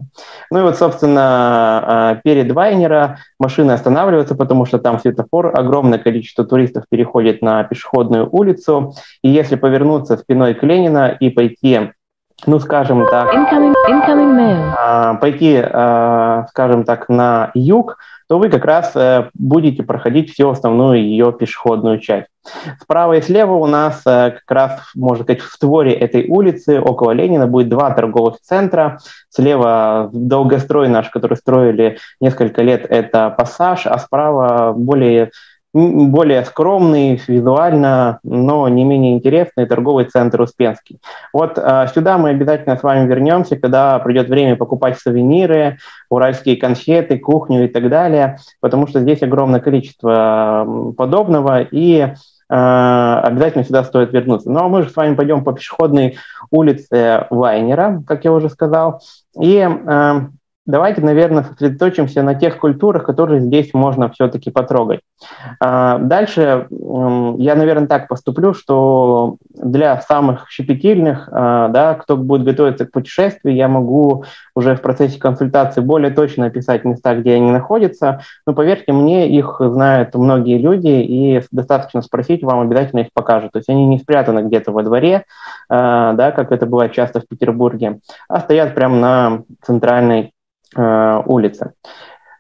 Ну 0.51 0.61
и 0.61 0.63
вот, 0.63 0.77
собственно, 0.77 1.21
а, 1.23 2.15
перед 2.23 2.53
Вайнера 2.53 3.19
машины 3.39 3.73
останавливаются, 3.73 4.35
потому 4.35 4.65
что 4.65 4.79
там 4.79 4.99
светофор, 4.99 5.53
огромное 5.59 5.99
количество 5.99 6.45
туристов 6.45 6.85
переходит 6.89 7.43
на 7.43 7.65
пешеходную 7.65 8.29
улицу, 8.31 8.95
и 9.23 9.29
если 9.29 9.57
повернуться 9.57 10.17
спиной 10.17 10.55
к 10.55 10.63
Ленина 10.63 11.09
и 11.09 11.31
пойти 11.31 11.91
ну, 12.47 12.61
скажем 12.61 13.07
так, 13.07 13.35
incoming, 13.35 13.75
incoming 13.89 14.75
а, 14.79 15.15
пойти, 15.15 15.61
а, 15.61 16.47
скажем 16.51 16.85
так, 16.85 17.09
на 17.09 17.51
юг, 17.55 17.99
то 18.29 18.39
вы 18.39 18.51
как 18.51 18.65
раз 18.67 18.93
э, 18.95 19.31
будете 19.33 19.83
проходить 19.83 20.33
всю 20.33 20.51
основную 20.51 21.03
ее 21.03 21.33
пешеходную 21.33 21.99
часть. 21.99 22.29
Справа 22.81 23.15
и 23.15 23.23
слева 23.23 23.55
у 23.55 23.67
нас 23.67 24.03
э, 24.07 24.33
как 24.33 24.51
раз, 24.51 24.81
можно 24.95 25.25
сказать, 25.25 25.41
в 25.41 25.51
створе 25.51 25.95
этой 25.95 26.29
улицы 26.29 26.79
около 26.79 27.13
Ленина 27.13 27.47
будет 27.47 27.71
два 27.71 27.91
торговых 27.91 28.39
центра. 28.43 28.99
Слева 29.31 30.11
долгострой 30.13 30.89
наш, 30.89 31.09
который 31.09 31.39
строили 31.39 31.99
несколько 32.21 32.61
лет, 32.61 32.85
это 32.89 33.31
«Пассаж», 33.31 33.87
а 33.87 33.99
справа 33.99 34.75
более 34.77 35.31
более 35.75 36.45
скромный 36.45 37.21
визуально, 37.27 38.21
но 38.23 38.69
не 38.69 38.85
менее 38.85 39.15
интересный 39.15 39.67
торговый 39.67 40.07
центр 40.07 40.41
Успенский. 40.41 40.99
Вот 41.33 41.59
э, 41.59 41.87
сюда 41.95 42.17
мы 42.17 42.31
обязательно 42.31 42.77
с 42.77 42.83
вами 42.83 43.07
вернемся, 43.07 43.57
когда 43.57 43.99
придет 43.99 44.29
время 44.29 44.57
покупать 44.57 44.99
сувениры, 44.99 45.79
уральские 46.09 46.57
конфеты, 46.57 47.19
кухню 47.19 47.67
и 47.67 47.69
так 47.69 47.89
далее, 47.91 48.39
потому 48.61 48.87
что 48.87 49.01
здесь 49.01 49.23
огромное 49.23 49.61
количество 49.61 50.95
подобного, 50.97 51.61
и 51.61 51.99
э, 51.99 52.15
обязательно 52.49 53.65
сюда 53.65 53.85
стоит 53.85 54.13
вернуться. 54.13 54.51
Ну 54.51 54.61
а 54.61 54.69
мы 54.69 54.83
же 54.83 54.91
с 54.91 54.97
вами 54.97 55.15
пойдем 55.15 55.45
по 55.45 55.53
пешеходной 55.53 56.17
улице 56.51 57.27
Вайнера, 57.29 58.03
как 58.07 58.25
я 58.25 58.33
уже 58.33 58.49
сказал, 58.49 59.03
и 59.39 59.59
э, 59.59 60.21
давайте, 60.69 61.01
наверное, 61.01 61.45
сосредоточимся 61.45 62.23
на 62.23 62.35
тех 62.35 62.59
культурах, 62.59 63.03
которые 63.03 63.41
здесь 63.41 63.73
можно 63.73 64.11
все-таки 64.11 64.51
потрогать. 64.51 65.01
А, 65.61 65.99
дальше 65.99 66.69
я, 66.71 67.55
наверное, 67.57 67.89
так 67.89 68.07
поступлю, 68.07 68.53
что 68.53 69.37
для 69.51 70.01
самых 70.03 70.49
щепетильных, 70.51 71.29
а, 71.33 71.69
да, 71.69 71.95
кто 71.95 72.19
будет 72.19 72.45
готовиться 72.45 72.85
к 72.85 72.93
путешествию, 72.93 73.57
я 73.57 73.67
могу 73.67 74.25
уже 74.55 74.77
в 74.77 74.83
процессе 74.83 75.19
консультации 75.19 75.81
более 75.81 76.11
точно 76.11 76.47
описать 76.47 76.85
места, 76.85 77.15
где 77.15 77.35
они 77.35 77.51
находятся. 77.51 78.21
Но 78.47 78.53
поверьте 78.53 78.93
мне, 78.93 79.27
их 79.31 79.57
знают 79.61 80.15
многие 80.15 80.59
люди, 80.59 80.89
и 80.89 81.43
достаточно 81.51 82.03
спросить, 82.03 82.45
вам 82.45 82.61
обязательно 82.61 83.01
их 83.01 83.09
покажут. 83.15 83.53
То 83.53 83.59
есть 83.59 83.71
они 83.71 83.87
не 83.87 83.99
спрятаны 83.99 84.41
где-то 84.41 84.71
во 84.71 84.83
дворе, 84.83 85.25
а, 85.71 86.13
да, 86.13 86.31
как 86.31 86.53
это 86.53 86.67
бывает 86.67 86.93
часто 86.93 87.21
в 87.21 87.27
Петербурге, 87.27 88.01
а 88.29 88.41
стоят 88.41 88.75
прямо 88.75 88.97
на 88.97 89.43
центральной 89.63 90.33
Э, 90.77 91.23
улицы. 91.25 91.73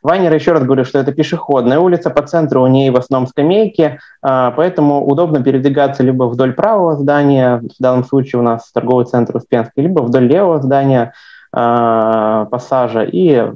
Вайнер, 0.03 0.33
еще 0.33 0.53
раз 0.53 0.63
говорю, 0.63 0.85
что 0.85 0.99
это 0.99 1.13
пешеходная 1.13 1.79
улица, 1.81 2.11
по 2.11 2.23
центру 2.23 2.63
у 2.63 2.67
нее 2.67 2.93
в 2.93 2.97
основном 2.97 3.27
скамейки, 3.29 3.99
э, 4.23 4.53
поэтому 4.55 5.05
удобно 5.05 5.43
передвигаться 5.43 6.03
либо 6.03 6.25
вдоль 6.25 6.53
правого 6.53 6.97
здания, 6.97 7.59
в 7.59 7.83
данном 7.83 8.05
случае 8.05 8.41
у 8.41 8.43
нас 8.43 8.71
торговый 8.71 9.07
центр 9.07 9.37
Успенский, 9.37 9.83
либо 9.83 10.01
вдоль 10.01 10.27
левого 10.27 10.61
здания, 10.61 11.15
пассажа 11.51 13.03
и 13.03 13.53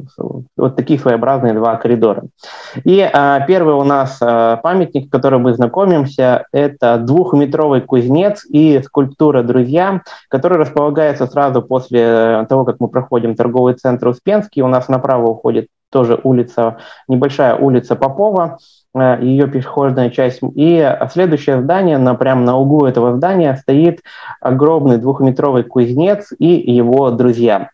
вот 0.57 0.77
такие 0.77 0.99
своеобразные 0.99 1.55
два 1.55 1.77
коридора. 1.77 2.25
И 2.85 2.99
э, 3.01 3.39
первый 3.47 3.75
у 3.75 3.85
нас 3.85 4.19
э, 4.21 4.57
памятник, 4.63 5.07
с 5.07 5.11
которым 5.11 5.43
мы 5.43 5.55
знакомимся, 5.55 6.47
это 6.53 6.99
двухметровый 6.99 7.81
кузнец 7.83 8.45
и 8.49 8.81
скульптура 8.83 9.43
«Друзья», 9.43 10.03
который 10.29 10.59
располагается 10.59 11.27
сразу 11.27 11.63
после 11.63 12.47
того, 12.49 12.65
как 12.65 12.77
мы 12.81 12.89
проходим 12.89 13.35
торговый 13.35 13.75
центр 13.75 14.09
Успенский. 14.09 14.63
У 14.63 14.69
нас 14.69 14.89
направо 14.89 15.29
уходит 15.31 15.67
тоже 15.91 16.19
улица, 16.23 16.79
небольшая 17.09 17.57
улица 17.57 17.95
Попова, 17.95 18.59
ее 18.95 19.49
пешеходная 19.49 20.11
часть. 20.11 20.41
И 20.55 20.97
следующее 21.11 21.63
здание, 21.63 21.99
на, 21.99 22.15
прямо 22.15 22.43
на 22.43 22.59
углу 22.59 22.87
этого 22.87 23.17
здания 23.17 23.57
стоит 23.57 24.01
огромный 24.41 24.99
двухметровый 24.99 25.63
кузнец 25.65 26.33
и 26.39 26.47
его 26.47 27.11
друзья. 27.11 27.71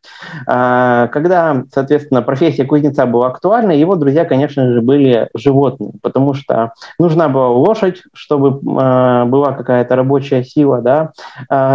Э, 0.46 1.08
когда, 1.10 1.64
соответственно, 1.72 2.22
профессия 2.22 2.64
кузнеца 2.64 3.06
была 3.06 3.28
актуальна, 3.28 3.72
его 3.72 3.96
друзья, 3.96 4.24
конечно 4.24 4.72
же, 4.72 4.80
были 4.80 5.28
животные, 5.34 5.92
потому 6.02 6.34
что 6.34 6.72
нужна 6.98 7.28
была 7.28 7.48
лошадь, 7.48 8.02
чтобы 8.12 8.60
э, 8.60 9.24
была 9.24 9.52
какая-то 9.52 9.96
рабочая 9.96 10.44
сила, 10.44 10.80
да, 10.82 11.12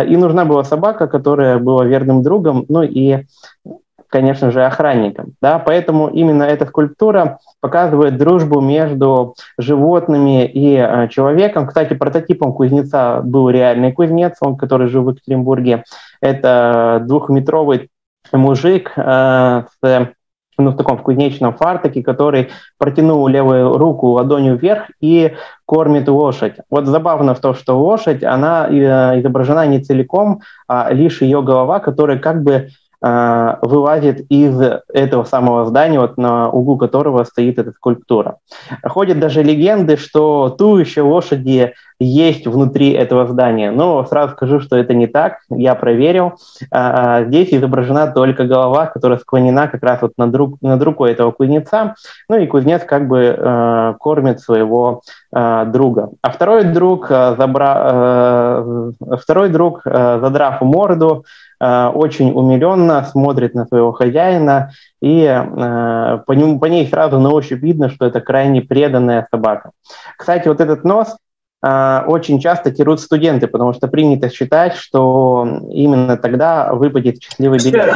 и 0.04 0.16
нужна 0.16 0.46
была 0.46 0.64
собака, 0.64 1.08
которая 1.08 1.58
была 1.60 1.86
верным 1.86 2.24
другом, 2.24 2.66
ну 2.70 2.84
и 2.84 3.26
конечно 4.14 4.52
же, 4.52 4.64
охранником. 4.64 5.34
Да? 5.42 5.58
Поэтому 5.58 6.08
именно 6.08 6.44
эта 6.44 6.68
скульптура 6.68 7.40
показывает 7.62 8.16
дружбу 8.16 8.62
между 8.62 9.34
животными 9.58 10.46
и 10.46 10.76
э, 10.76 11.08
человеком. 11.08 11.66
Кстати, 11.66 11.96
прототипом 11.96 12.54
кузнеца 12.54 13.22
был 13.24 13.50
реальный 13.50 13.92
кузнец, 13.92 14.38
он, 14.40 14.56
который 14.56 14.88
жил 14.88 15.04
в 15.04 15.10
Екатеринбурге. 15.10 15.84
Это 16.22 17.02
двухметровый 17.08 17.90
мужик 18.32 18.92
э, 18.96 19.64
с 19.82 20.12
ну, 20.60 20.70
в 20.70 20.78
таком 20.78 21.00
в 21.00 21.02
кузнечном 21.02 21.56
фартуке, 21.56 22.04
который 22.04 22.50
протянул 22.78 23.28
левую 23.28 23.76
руку 23.76 24.10
ладонью 24.10 24.58
вверх 24.58 24.84
и 25.02 25.34
кормит 25.66 26.08
лошадь. 26.08 26.58
Вот 26.70 26.86
забавно 26.86 27.34
в 27.34 27.40
том, 27.40 27.56
что 27.56 27.80
лошадь, 27.80 28.24
она 28.24 28.68
э, 28.70 29.20
изображена 29.20 29.66
не 29.66 29.80
целиком, 29.80 30.42
а 30.68 30.94
лишь 30.94 31.24
ее 31.24 31.42
голова, 31.42 31.80
которая 31.80 32.20
как 32.20 32.44
бы 32.44 32.70
Э, 33.06 33.58
вылазит 33.62 34.26
из 34.30 34.58
этого 34.94 35.26
самого 35.26 35.66
здания, 35.66 36.00
вот 36.00 36.18
на 36.18 36.50
углу 36.50 36.78
которого 36.78 37.26
стоит 37.26 37.60
эта 37.60 37.72
скульптура. 37.72 38.38
Ходят 38.82 39.20
даже 39.20 39.44
легенды, 39.44 39.98
что 39.98 40.50
туловище 40.50 41.02
лошади 41.02 41.74
есть 42.00 42.48
внутри 42.48 42.92
этого 42.92 43.28
здания. 43.28 43.72
Но 43.72 44.06
сразу 44.06 44.34
скажу, 44.34 44.62
что 44.62 44.78
это 44.78 44.94
не 44.94 45.08
так, 45.08 45.40
я 45.50 45.76
проверил. 45.76 46.34
А, 46.72 47.24
здесь 47.26 47.50
изображена 47.54 48.08
только 48.08 48.46
голова, 48.46 48.86
которая 48.86 49.20
склонена 49.20 49.68
как 49.68 49.84
раз 49.84 50.02
вот 50.02 50.14
над, 50.18 50.34
рук, 50.36 50.62
над 50.62 50.82
рукой 50.82 51.12
этого 51.12 51.32
кузнеца. 51.32 51.96
Ну 52.30 52.38
и 52.38 52.48
кузнец 52.48 52.84
как 52.86 53.08
бы 53.08 53.36
э, 53.38 53.94
кормит 54.00 54.40
своего 54.40 55.02
друга. 55.34 56.10
А 56.22 56.32
второй 56.32 56.64
друг, 56.66 57.08
забра... 57.10 58.94
второй 59.20 59.50
друг 59.50 59.82
задрав 59.84 60.62
морду, 60.62 61.26
Э, 61.64 61.88
очень 61.94 62.32
умиленно 62.32 63.06
смотрит 63.06 63.54
на 63.54 63.66
своего 63.66 63.94
хозяина, 63.94 64.72
и 65.02 65.24
э, 65.24 66.20
по, 66.26 66.32
нему, 66.34 66.60
по 66.60 66.66
ней 66.66 66.86
сразу 66.88 67.20
на 67.20 67.30
ощупь 67.30 67.62
видно, 67.62 67.90
что 67.90 68.06
это 68.06 68.20
крайне 68.20 68.62
преданная 68.62 69.28
собака. 69.32 69.72
Кстати, 70.18 70.50
вот 70.50 70.60
этот 70.60 70.84
нос 70.84 71.16
э, 71.66 72.02
очень 72.06 72.42
часто 72.42 72.72
терут 72.72 73.00
студенты, 73.00 73.48
потому 73.48 73.72
что 73.72 73.88
принято 73.88 74.30
считать, 74.30 74.76
что 74.76 75.62
именно 75.70 76.18
тогда 76.18 76.74
выпадет 76.74 77.22
счастливый 77.22 77.60
билет. 77.60 77.96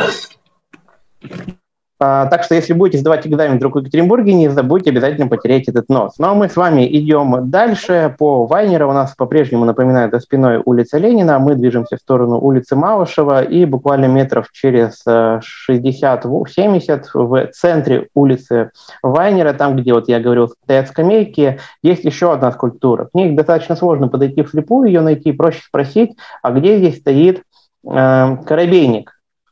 А, 1.99 2.27
так 2.27 2.43
что, 2.43 2.53
если 2.53 2.73
будете 2.73 2.99
сдавать 2.99 3.25
экзамен 3.25 3.57
вдруг 3.57 3.75
в 3.75 3.79
Екатеринбурге, 3.79 4.33
не 4.33 4.49
забудьте 4.49 4.91
обязательно 4.91 5.27
потереть 5.27 5.67
этот 5.67 5.89
нос. 5.89 6.13
Ну 6.19 6.27
а 6.27 6.33
мы 6.36 6.47
с 6.47 6.55
вами 6.55 6.88
идем 6.88 7.49
дальше. 7.49 8.15
По 8.19 8.45
Вайнера 8.45 8.86
у 8.86 8.93
нас 8.93 9.15
по-прежнему 9.15 9.65
напоминает 9.65 10.12
за 10.12 10.19
спиной 10.19 10.62
улица 10.63 10.99
Ленина. 10.99 11.39
Мы 11.39 11.55
движемся 11.55 11.97
в 11.97 11.99
сторону 11.99 12.39
улицы 12.39 12.75
Малышева 12.75 13.43
и 13.43 13.65
буквально 13.65 14.05
метров 14.05 14.51
через 14.51 15.03
60-70 15.07 16.88
э, 16.88 17.03
в 17.13 17.47
центре 17.47 18.07
улицы 18.13 18.71
Вайнера, 19.01 19.53
там, 19.53 19.75
где 19.75 19.93
вот 19.93 20.07
я 20.07 20.19
говорил, 20.19 20.49
стоят 20.49 20.89
скамейки, 20.89 21.60
есть 21.81 22.03
еще 22.03 22.31
одна 22.31 22.51
скульптура. 22.51 23.05
К 23.05 23.15
ней 23.15 23.31
достаточно 23.31 23.75
сложно 23.75 24.07
подойти 24.07 24.43
вслепую, 24.43 24.88
ее 24.88 25.01
найти, 25.01 25.31
проще 25.31 25.62
спросить, 25.62 26.15
а 26.43 26.51
где 26.51 26.77
здесь 26.77 26.99
стоит 26.99 27.41
э, 27.89 28.38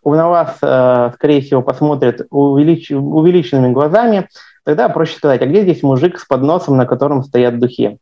корабейник? 0.06 0.16
на 0.16 0.30
вас, 0.30 0.58
э, 0.62 1.12
скорее 1.16 1.42
всего, 1.42 1.62
посмотрят 1.62 2.22
увелич... 2.30 2.92
увеличенными 2.92 3.74
глазами, 3.74 4.28
тогда 4.64 4.90
проще 4.90 5.18
сказать, 5.18 5.42
а 5.42 5.46
где 5.46 5.64
здесь 5.64 5.84
мужик 5.84 6.20
с 6.20 6.26
подносом, 6.26 6.78
на 6.78 6.86
котором 6.86 7.24
стоят 7.24 7.60
духи? 7.60 7.98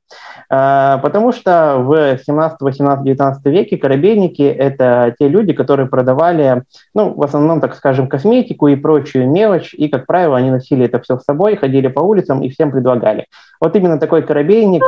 Э, 0.49 0.99
потому 1.01 1.31
что 1.31 1.77
в 1.79 2.17
17, 2.17 2.61
18, 2.61 3.05
19 3.05 3.45
веке 3.45 3.77
корабельники– 3.77 4.41
это 4.41 5.15
те 5.17 5.29
люди, 5.29 5.53
которые 5.53 5.87
продавали, 5.87 6.63
ну, 6.93 7.13
в 7.13 7.23
основном, 7.23 7.61
так 7.61 7.75
скажем, 7.75 8.07
косметику 8.07 8.67
и 8.67 8.75
прочую 8.75 9.29
мелочь, 9.29 9.73
и, 9.73 9.87
как 9.87 10.05
правило, 10.05 10.37
они 10.37 10.51
носили 10.51 10.85
это 10.85 10.99
все 10.99 11.17
с 11.17 11.23
собой, 11.23 11.55
ходили 11.55 11.87
по 11.87 12.01
улицам 12.01 12.41
и 12.41 12.49
всем 12.49 12.71
предлагали. 12.71 13.27
Вот 13.61 13.75
именно 13.75 13.97
такой 13.97 14.23
корабельник 14.23 14.83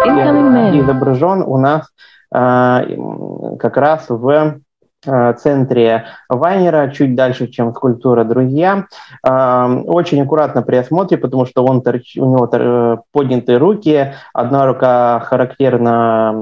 изображен 0.82 1.43
у 1.45 1.58
нас 1.58 1.88
э, 2.34 3.58
как 3.60 3.78
раз 3.78 4.06
в 4.10 4.56
Э, 4.56 4.64
центре 5.38 6.06
Вайнера, 6.30 6.89
чуть 6.89 7.15
дальше, 7.15 7.48
чем 7.48 7.74
скульптура 7.74 8.24
«Друзья». 8.24 8.86
Э, 9.28 9.82
очень 9.86 10.22
аккуратно 10.22 10.62
при 10.62 10.78
осмотре, 10.78 11.18
потому 11.18 11.46
что 11.46 11.63
он, 11.65 11.78
у 11.78 12.26
него 12.26 12.50
э, 12.52 12.98
поднятые 13.12 13.58
руки, 13.58 14.13
одна 14.34 14.65
рука 14.65 15.20
характерна 15.22 16.36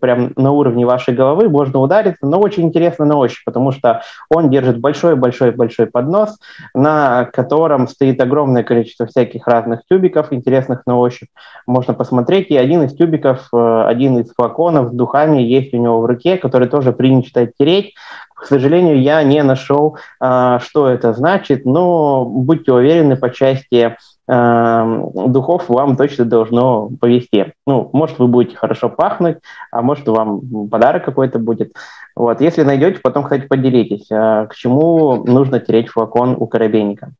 прям 0.00 0.32
на 0.36 0.50
уровне 0.52 0.86
вашей 0.86 1.14
головы, 1.14 1.48
можно 1.48 1.80
удариться, 1.80 2.26
но 2.26 2.40
очень 2.40 2.64
интересно 2.64 3.04
на 3.04 3.16
ощупь, 3.16 3.44
потому 3.44 3.72
что 3.72 4.02
он 4.30 4.50
держит 4.50 4.78
большой-большой-большой 4.78 5.86
поднос, 5.86 6.38
на 6.74 7.24
котором 7.24 7.88
стоит 7.88 8.20
огромное 8.20 8.62
количество 8.62 9.06
всяких 9.06 9.46
разных 9.46 9.80
тюбиков, 9.88 10.32
интересных 10.32 10.82
на 10.86 10.98
ощупь. 10.98 11.28
Можно 11.66 11.94
посмотреть, 11.94 12.50
и 12.50 12.56
один 12.56 12.82
из 12.82 12.94
тюбиков, 12.94 13.48
один 13.52 14.18
из 14.18 14.32
флаконов 14.32 14.88
с 14.88 14.92
духами 14.92 15.40
есть 15.40 15.72
у 15.74 15.78
него 15.78 16.00
в 16.00 16.06
руке, 16.06 16.36
который 16.36 16.68
тоже 16.68 16.92
принято 16.92 17.46
тереть, 17.58 17.93
К 18.34 18.46
сожалению, 18.46 19.00
я 19.00 19.22
не 19.22 19.42
нашел, 19.42 19.96
что 20.18 20.88
это 20.88 21.12
значит, 21.14 21.64
но 21.64 22.24
будьте 22.24 22.72
уверены, 22.72 23.16
по 23.16 23.30
части 23.30 23.96
духов 24.26 25.68
вам 25.68 25.96
точно 25.96 26.24
должно 26.24 26.88
повезти. 27.00 27.52
Ну, 27.66 27.90
может, 27.92 28.18
вы 28.18 28.26
будете 28.26 28.56
хорошо 28.56 28.88
пахнуть, 28.88 29.38
а 29.70 29.82
может, 29.82 30.08
вам 30.08 30.68
подарок 30.68 31.04
какой-то 31.04 31.38
будет. 31.38 31.72
Вот. 32.16 32.40
Если 32.40 32.62
найдете, 32.62 33.00
потом, 33.02 33.24
кстати, 33.24 33.46
поделитесь, 33.46 34.08
к 34.08 34.50
чему 34.54 35.24
нужно 35.24 35.60
тереть 35.60 35.88
флакон 35.88 36.36
у 36.38 36.46
коробейника. 36.46 37.12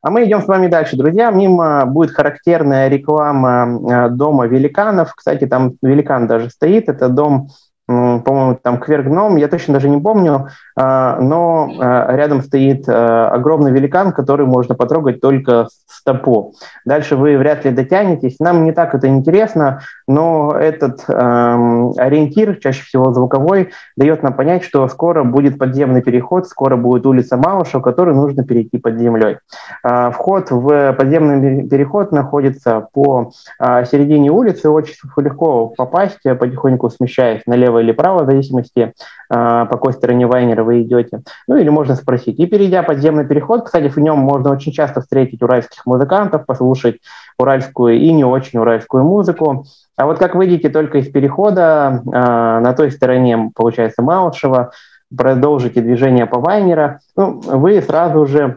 А 0.00 0.10
мы 0.10 0.24
идем 0.24 0.42
с 0.42 0.46
вами 0.46 0.68
дальше, 0.68 0.96
друзья. 0.96 1.30
Мимо 1.30 1.84
будет 1.84 2.12
характерная 2.12 2.88
реклама 2.88 4.08
дома 4.10 4.46
великанов. 4.46 5.12
Кстати, 5.14 5.46
там 5.46 5.72
великан 5.82 6.28
даже 6.28 6.50
стоит. 6.50 6.88
Это 6.88 7.08
дом 7.08 7.48
по-моему, 7.88 8.58
там 8.62 8.78
Квергном, 8.78 9.36
я 9.36 9.48
точно 9.48 9.72
даже 9.72 9.88
не 9.88 9.98
помню, 9.98 10.48
а, 10.76 11.18
но 11.20 11.70
а, 11.80 12.14
рядом 12.14 12.42
стоит 12.42 12.86
а, 12.86 13.30
огромный 13.30 13.72
великан, 13.72 14.12
который 14.12 14.44
можно 14.44 14.74
потрогать 14.74 15.22
только 15.22 15.68
стопу. 15.86 16.52
Дальше 16.84 17.16
вы 17.16 17.38
вряд 17.38 17.64
ли 17.64 17.70
дотянетесь. 17.70 18.40
Нам 18.40 18.64
не 18.64 18.72
так 18.72 18.94
это 18.94 19.08
интересно, 19.08 19.80
но 20.06 20.54
этот 20.54 21.08
ориентир, 21.08 22.56
чаще 22.56 22.82
всего 22.82 23.12
звуковой, 23.12 23.70
дает 23.96 24.22
нам 24.22 24.34
понять, 24.34 24.64
что 24.64 24.86
скоро 24.88 25.24
будет 25.24 25.58
подземный 25.58 26.02
переход, 26.02 26.46
скоро 26.46 26.76
будет 26.76 27.06
улица 27.06 27.36
Малышева, 27.36 27.80
которую 27.80 28.16
нужно 28.16 28.44
перейти 28.44 28.78
под 28.78 28.98
землей. 28.98 29.38
Вход 29.82 30.50
в 30.50 30.92
подземный 30.92 31.68
переход 31.68 32.12
находится 32.12 32.86
по 32.92 33.32
середине 33.60 34.30
улицы, 34.30 34.70
очень 34.70 34.94
легко 35.16 35.68
попасть, 35.68 36.22
потихоньку 36.22 36.90
смещаясь 36.90 37.42
налево 37.46 37.77
или 37.80 37.92
право, 37.92 38.24
в 38.24 38.26
зависимости, 38.26 38.92
а, 39.30 39.66
по 39.66 39.76
какой 39.76 39.92
стороне 39.92 40.26
Вайнера 40.26 40.64
вы 40.64 40.82
идете. 40.82 41.22
Ну 41.46 41.56
или 41.56 41.68
можно 41.68 41.94
спросить. 41.94 42.38
И 42.38 42.46
перейдя 42.46 42.82
подземный 42.82 43.26
переход, 43.26 43.64
кстати, 43.64 43.88
в 43.88 43.96
нем 43.96 44.18
можно 44.18 44.50
очень 44.50 44.72
часто 44.72 45.00
встретить 45.00 45.42
уральских 45.42 45.86
музыкантов, 45.86 46.46
послушать 46.46 47.00
уральскую 47.38 47.98
и 47.98 48.12
не 48.12 48.24
очень 48.24 48.58
уральскую 48.58 49.04
музыку. 49.04 49.66
А 49.96 50.06
вот 50.06 50.18
как 50.18 50.34
выйдете 50.34 50.68
только 50.68 50.98
из 50.98 51.08
перехода, 51.08 52.02
а, 52.12 52.60
на 52.60 52.72
той 52.72 52.90
стороне, 52.90 53.50
получается, 53.54 54.02
Малышева, 54.02 54.70
продолжите 55.16 55.80
движение 55.80 56.26
по 56.26 56.38
Вайнера, 56.38 57.00
ну, 57.16 57.40
вы 57.40 57.80
сразу 57.80 58.26
же 58.26 58.56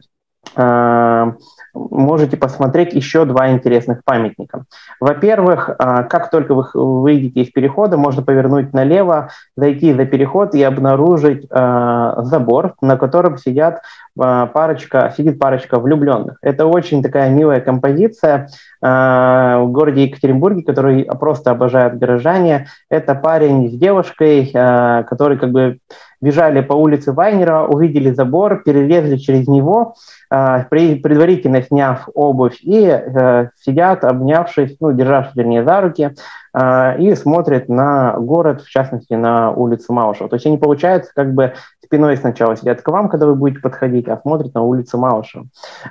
а, 0.56 1.34
можете 1.74 2.38
посмотреть 2.38 2.94
еще 2.94 3.26
два 3.26 3.50
интересных 3.50 4.04
памятника. 4.04 4.64
Во-первых, 5.00 5.70
а, 5.78 6.04
как 6.04 6.30
только 6.30 6.54
вы 6.54 6.66
выйдете 6.74 7.42
из 7.42 7.52
перехода, 7.52 7.98
можно 7.98 8.22
повернуть 8.22 8.74
налево, 8.74 9.30
зайти 9.56 9.94
за 9.94 10.06
переход 10.06 10.56
и 10.56 10.64
обнаружить 10.64 11.48
а, 11.50 12.22
забор, 12.24 12.76
на 12.82 12.98
котором 12.98 13.38
сидят 13.38 13.82
парочка, 14.14 15.14
сидит 15.16 15.40
парочка 15.40 15.80
влюбленных. 15.80 16.38
Это 16.42 16.66
очень 16.66 17.02
такая 17.02 17.30
милая 17.30 17.62
композиция 17.62 18.50
в 18.82 19.68
городе 19.68 20.04
Екатеринбурге, 20.04 20.64
который 20.64 21.06
просто 21.06 21.52
обожают 21.52 21.98
горожане. 21.98 22.68
Это 22.90 23.16
парень 23.16 23.70
с 23.70 23.74
девушкой, 23.74 24.48
который 24.52 25.38
как 25.38 25.52
бы 25.52 25.78
бежали 26.22 26.62
по 26.62 26.74
улице 26.74 27.12
Вайнера, 27.12 27.66
увидели 27.66 28.12
забор, 28.12 28.64
перелезли 28.64 29.18
через 29.18 29.48
него, 29.48 29.96
а, 30.30 30.64
предварительно 30.70 31.62
сняв 31.62 32.08
обувь, 32.14 32.60
и 32.62 32.86
э, 32.86 33.50
сидят, 33.60 34.06
обнявшись, 34.06 34.78
ну, 34.80 34.94
державшись, 34.94 35.36
вернее, 35.36 35.64
за 35.64 35.82
руки, 35.82 36.12
а, 36.54 36.96
и 36.98 37.16
смотрят 37.16 37.70
на 37.70 38.14
город, 38.18 38.62
в 38.62 38.70
частности, 38.70 39.14
на 39.14 39.52
улицу 39.52 39.94
Малышева. 39.94 40.30
То 40.30 40.36
есть 40.36 40.46
они, 40.46 40.58
получается, 40.58 41.12
как 41.16 41.34
бы 41.34 41.54
спиной 41.92 42.16
сначала 42.16 42.56
сидят 42.56 42.82
к 42.82 42.88
вам, 42.88 43.10
когда 43.10 43.26
вы 43.26 43.36
будете 43.36 43.60
подходить, 43.60 44.08
а 44.08 44.18
смотрят 44.18 44.54
на 44.54 44.62
улицу 44.62 44.98
Малышева. 44.98 45.48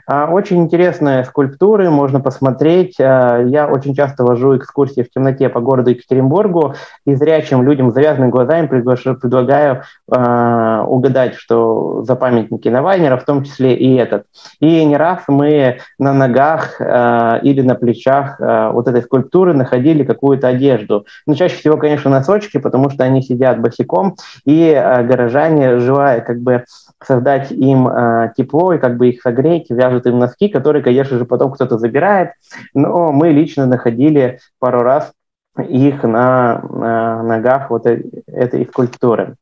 А, 0.06 0.30
очень 0.30 0.62
интересные 0.62 1.24
скульптуры, 1.24 1.90
можно 1.90 2.20
посмотреть. 2.20 2.98
Я 2.98 3.68
очень 3.70 3.94
часто 3.94 4.24
вожу 4.24 4.56
экскурсии 4.56 5.02
в 5.02 5.10
темноте 5.10 5.50
по 5.50 5.60
городу 5.60 5.90
Екатеринбургу, 5.90 6.74
и 7.04 7.14
зрячим 7.14 7.62
людям 7.62 7.90
с 7.90 7.94
завязанными 7.94 8.30
глазами 8.30 8.66
предлагаю 8.66 9.82
угадать, 10.06 11.34
что 11.34 12.02
за 12.02 12.16
памятники 12.16 12.68
Навайнера, 12.68 13.18
в 13.18 13.24
том 13.24 13.44
числе 13.44 13.74
и 13.74 13.94
этот. 13.96 14.24
И 14.60 14.82
не 14.86 14.96
раз 14.96 15.24
мы 15.28 15.80
на 15.98 16.14
ногах 16.14 16.80
или 16.80 17.60
на 17.60 17.74
плечах 17.74 18.40
вот 18.40 18.88
этой 18.88 19.02
скульптуры 19.02 19.52
находили 19.52 20.04
какую-то 20.04 20.48
одежду. 20.48 21.04
Ну, 21.26 21.34
чаще 21.34 21.56
всего, 21.56 21.76
конечно, 21.76 22.10
носочки, 22.10 22.58
потому 22.58 22.88
что 22.88 23.04
они 23.04 23.20
сидят 23.20 23.60
босиком, 23.60 24.16
и 24.46 24.72
горожане, 25.06 25.78
желая 25.90 26.20
как 26.20 26.40
бы 26.40 26.64
создать 27.02 27.50
им 27.50 27.88
э, 27.88 28.32
тепло 28.36 28.72
и 28.72 28.78
как 28.78 28.96
бы 28.96 29.08
их 29.08 29.22
согреть, 29.22 29.70
вяжут 29.70 30.06
им 30.06 30.18
носки, 30.18 30.48
которые, 30.48 30.82
конечно 30.82 31.18
же, 31.18 31.24
потом 31.24 31.50
кто-то 31.50 31.78
забирает. 31.78 32.30
Но 32.74 33.10
мы 33.12 33.30
лично 33.30 33.66
находили 33.66 34.38
пару 34.60 34.82
раз 34.82 35.12
их 35.58 36.04
на, 36.04 36.62
на 36.62 37.22
ногах 37.24 37.70
вот 37.70 37.86
этой 37.86 38.66
скульптуры. 38.66 39.34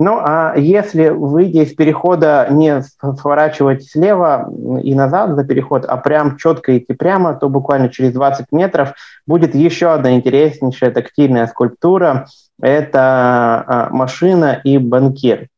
Ну, 0.00 0.18
а 0.18 0.54
если 0.56 1.10
выйдя 1.10 1.62
из 1.62 1.74
перехода 1.74 2.48
не 2.50 2.82
сворачивать 3.18 3.84
слева 3.84 4.50
и 4.82 4.94
назад 4.94 5.36
за 5.36 5.44
переход, 5.44 5.84
а 5.84 5.98
прям 5.98 6.38
четко 6.38 6.78
идти 6.78 6.94
прямо, 6.94 7.34
то 7.34 7.50
буквально 7.50 7.90
через 7.90 8.14
20 8.14 8.46
метров 8.50 8.94
будет 9.26 9.54
еще 9.54 9.92
одна 9.92 10.14
интереснейшая 10.14 10.90
тактильная 10.90 11.46
скульптура. 11.46 12.26
Это 12.62 13.64
а, 13.66 13.88
машина 13.90 14.60
и 14.64 14.78
банкир. 14.78 15.48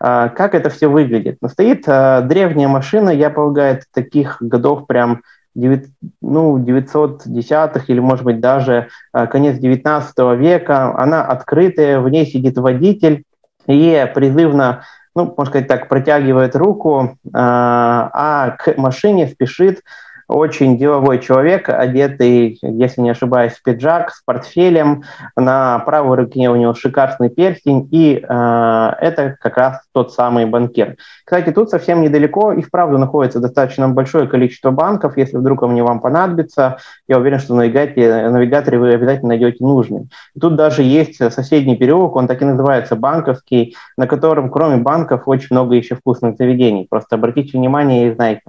А, 0.00 0.28
как 0.30 0.54
это 0.54 0.70
все 0.70 0.88
выглядит? 0.88 1.38
Ну, 1.40 1.48
стоит 1.48 1.84
а, 1.86 2.22
древняя 2.22 2.68
машина, 2.68 3.10
я 3.10 3.30
полагаю, 3.30 3.80
таких 3.92 4.38
годов 4.40 4.86
прям 4.86 5.22
9, 5.54 5.88
ну, 6.22 6.58
910-х 6.58 7.84
или, 7.88 8.00
может 8.00 8.24
быть, 8.24 8.40
даже 8.40 8.88
конец 9.12 9.58
19 9.58 10.14
века. 10.38 10.96
Она 10.96 11.24
открытая, 11.24 12.00
в 12.00 12.08
ней 12.08 12.24
сидит 12.24 12.56
водитель, 12.56 13.24
и 13.66 14.10
призывно, 14.14 14.84
ну, 15.14 15.26
можно 15.36 15.44
сказать 15.46 15.68
так, 15.68 15.88
протягивает 15.88 16.56
руку, 16.56 17.18
а, 17.34 18.10
а 18.12 18.50
к 18.50 18.76
машине 18.76 19.26
спешит 19.26 19.82
очень 20.30 20.78
деловой 20.78 21.18
человек, 21.18 21.68
одетый, 21.68 22.58
если 22.62 23.00
не 23.00 23.10
ошибаюсь, 23.10 23.54
в 23.54 23.62
пиджак 23.62 24.10
с 24.10 24.22
портфелем. 24.22 25.02
На 25.36 25.80
правой 25.80 26.16
руке 26.16 26.48
у 26.48 26.56
него 26.56 26.72
шикарный 26.74 27.28
перстень, 27.30 27.88
и 27.90 28.16
э, 28.16 28.92
это 29.00 29.36
как 29.40 29.56
раз 29.56 29.80
тот 29.92 30.12
самый 30.12 30.46
банкир. 30.46 30.96
Кстати, 31.24 31.50
тут 31.50 31.70
совсем 31.70 32.02
недалеко 32.02 32.52
и 32.52 32.62
вправду 32.62 32.98
находится 32.98 33.40
достаточно 33.40 33.88
большое 33.88 34.28
количество 34.28 34.70
банков. 34.70 35.16
Если 35.16 35.36
вдруг 35.36 35.64
они 35.64 35.82
вам 35.82 36.00
понадобятся, 36.00 36.78
я 37.08 37.18
уверен, 37.18 37.40
что 37.40 37.54
в 37.54 37.56
навигаторе, 37.56 38.30
навигаторе 38.30 38.78
вы 38.78 38.92
обязательно 38.94 39.30
найдете 39.30 39.64
нужный. 39.64 40.08
И 40.34 40.40
тут 40.40 40.54
даже 40.54 40.82
есть 40.82 41.16
соседний 41.32 41.76
переулок, 41.76 42.16
он 42.16 42.28
так 42.28 42.40
и 42.40 42.44
называется 42.44 42.94
банковский, 42.94 43.76
на 43.96 44.06
котором 44.06 44.50
кроме 44.50 44.76
банков 44.76 45.22
очень 45.26 45.48
много 45.50 45.74
еще 45.74 45.96
вкусных 45.96 46.36
заведений. 46.36 46.86
Просто 46.88 47.16
обратите 47.16 47.58
внимание 47.58 48.08
и 48.08 48.14
знайте. 48.14 48.42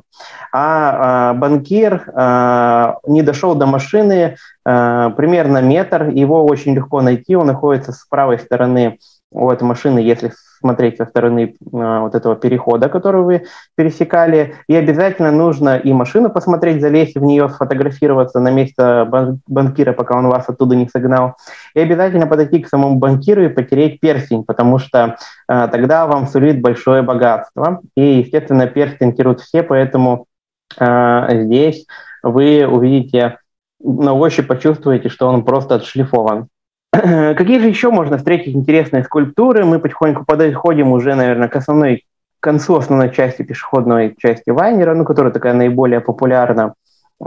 А, 0.54 1.32
а 1.32 1.34
банкир 1.34 1.71
банкир 1.72 2.04
э, 2.14 2.94
не 3.08 3.22
дошел 3.22 3.56
до 3.56 3.66
машины 3.66 4.36
э, 4.66 5.10
примерно 5.16 5.62
метр, 5.62 6.10
его 6.10 6.46
очень 6.46 6.76
легко 6.76 7.02
найти, 7.02 7.36
он 7.36 7.48
находится 7.48 7.92
с 7.92 8.06
правой 8.10 8.40
стороны 8.40 8.98
от 9.34 9.62
машины, 9.62 10.00
если 10.00 10.34
смотреть 10.60 10.98
со 10.98 11.06
стороны 11.06 11.42
э, 11.44 11.52
вот 11.72 12.14
этого 12.14 12.36
перехода, 12.36 12.90
который 12.90 13.22
вы 13.22 13.44
пересекали. 13.76 14.56
И 14.68 14.76
обязательно 14.76 15.32
нужно 15.32 15.78
и 15.78 15.94
машину 15.94 16.30
посмотреть, 16.30 16.82
залезть 16.82 17.16
в 17.16 17.24
нее, 17.24 17.50
сфотографироваться 17.50 18.40
на 18.40 18.52
место 18.52 19.10
банкира, 19.48 19.94
пока 19.94 20.18
он 20.18 20.28
вас 20.28 20.50
оттуда 20.50 20.76
не 20.76 20.90
согнал. 20.90 21.36
И 21.74 21.80
обязательно 21.80 22.28
подойти 22.28 22.60
к 22.60 22.68
самому 22.68 22.98
банкиру 22.98 23.44
и 23.44 23.48
потереть 23.48 24.02
перстень, 24.02 24.44
потому 24.44 24.78
что 24.80 25.16
тогда 25.48 26.06
вам 26.06 26.28
сулит 26.28 26.62
большое 26.62 27.02
богатство. 27.02 27.80
И, 27.96 28.20
естественно, 28.20 28.68
перстень 28.68 29.14
терут 29.14 29.40
все, 29.40 29.64
поэтому 29.64 30.12
а, 30.14 30.31
здесь 30.76 31.86
вы 32.24 32.66
увидите, 32.68 33.38
на 33.84 34.14
ощупь 34.14 34.48
почувствуете, 34.48 35.10
что 35.10 35.28
он 35.28 35.44
просто 35.44 35.76
отшлифован. 35.76 36.48
Какие 36.92 37.60
же 37.60 37.68
еще 37.68 37.90
можно 37.90 38.18
встретить 38.18 38.56
интересные 38.56 39.04
скульптуры? 39.04 39.66
Мы 39.66 39.80
потихоньку 39.80 40.26
подходим 40.26 40.92
уже, 40.92 41.16
наверное, 41.16 41.48
к 41.48 41.56
основной 41.56 42.06
к 42.40 42.44
концу 42.44 42.76
основной 42.76 43.12
части 43.12 43.44
пешеходной 43.44 44.16
части 44.18 44.50
Вайнера, 44.50 44.96
ну, 44.96 45.06
которая 45.06 45.32
такая 45.32 45.54
наиболее 45.54 46.02
популярна. 46.02 46.74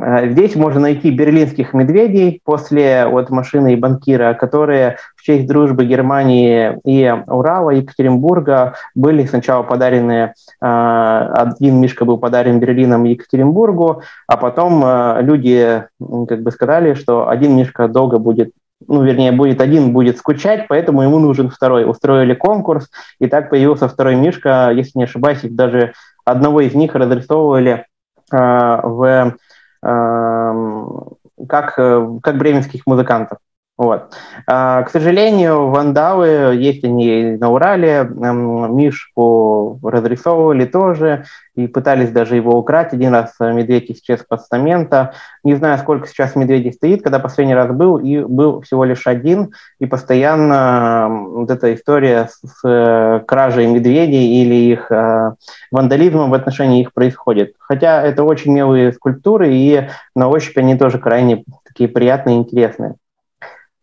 Э, 0.00 0.28
здесь 0.30 0.56
можно 0.56 0.80
найти 0.80 1.10
берлинских 1.10 1.72
медведей 1.72 2.40
после 2.44 3.06
вот 3.06 3.30
машины 3.30 3.74
и 3.74 3.76
банкира, 3.76 4.34
которые 4.34 4.98
в 5.16 5.22
честь 5.22 5.46
дружбы 5.46 5.84
Германии 5.84 6.78
и 6.84 7.12
Урала, 7.26 7.70
Екатеринбурга 7.70 8.74
были 8.94 9.24
сначала 9.26 9.62
подарены, 9.62 10.34
э, 10.60 11.30
один 11.34 11.80
мишка 11.80 12.04
был 12.04 12.18
подарен 12.18 12.60
Берлином 12.60 13.06
и 13.06 13.10
Екатеринбургу, 13.10 14.02
а 14.26 14.36
потом 14.36 14.82
э, 14.84 15.22
люди 15.22 15.84
как 16.28 16.42
бы 16.42 16.50
сказали, 16.50 16.94
что 16.94 17.28
один 17.28 17.56
мишка 17.56 17.88
долго 17.88 18.18
будет 18.18 18.50
ну, 18.86 19.02
вернее, 19.02 19.32
будет 19.32 19.62
один, 19.62 19.94
будет 19.94 20.18
скучать, 20.18 20.66
поэтому 20.68 21.00
ему 21.02 21.18
нужен 21.18 21.48
второй. 21.48 21.88
Устроили 21.88 22.34
конкурс, 22.34 22.90
и 23.18 23.26
так 23.26 23.48
появился 23.48 23.88
второй 23.88 24.14
Мишка. 24.16 24.72
Если 24.74 24.98
не 24.98 25.04
ошибаюсь, 25.04 25.42
их 25.42 25.54
даже 25.54 25.94
одного 26.26 26.60
из 26.60 26.74
них 26.74 26.94
разрисовывали 26.94 27.86
э, 28.30 28.80
в 28.82 29.36
как, 29.84 31.74
как 31.74 32.38
бременских 32.38 32.86
музыкантов. 32.86 33.38
Вот. 33.76 34.14
А, 34.46 34.84
к 34.84 34.90
сожалению, 34.90 35.66
вандалы, 35.68 36.54
есть 36.54 36.84
они 36.84 37.36
на 37.40 37.50
Урале, 37.50 38.04
Мишку 38.08 39.80
разрисовывали 39.82 40.64
тоже 40.64 41.24
и 41.56 41.66
пытались 41.66 42.10
даже 42.10 42.36
его 42.36 42.56
украть. 42.56 42.92
Один 42.92 43.12
раз 43.12 43.34
медведь 43.40 43.90
исчез 43.90 44.20
с 44.20 44.24
постамента. 44.24 45.14
Не 45.42 45.56
знаю, 45.56 45.78
сколько 45.78 46.06
сейчас 46.06 46.36
медведей 46.36 46.72
стоит, 46.72 47.02
когда 47.02 47.18
последний 47.18 47.56
раз 47.56 47.72
был, 47.72 47.98
и 47.98 48.20
был 48.20 48.60
всего 48.60 48.84
лишь 48.84 49.08
один, 49.08 49.52
и 49.80 49.86
постоянно 49.86 51.08
вот 51.10 51.50
эта 51.50 51.74
история 51.74 52.28
с, 52.30 52.46
с 52.46 52.60
э, 52.64 53.24
кражей 53.26 53.66
медведей 53.66 54.40
или 54.40 54.54
их 54.54 54.92
э, 54.92 55.32
вандализмом 55.72 56.30
в 56.30 56.34
отношении 56.34 56.80
их 56.80 56.92
происходит. 56.92 57.54
Хотя 57.58 58.02
это 58.02 58.22
очень 58.22 58.52
милые 58.52 58.92
скульптуры, 58.92 59.52
и 59.52 59.88
на 60.14 60.28
ощупь 60.28 60.58
они 60.58 60.76
тоже 60.76 60.98
крайне 60.98 61.42
такие 61.64 61.88
приятные 61.88 62.36
и 62.36 62.38
интересные. 62.38 62.94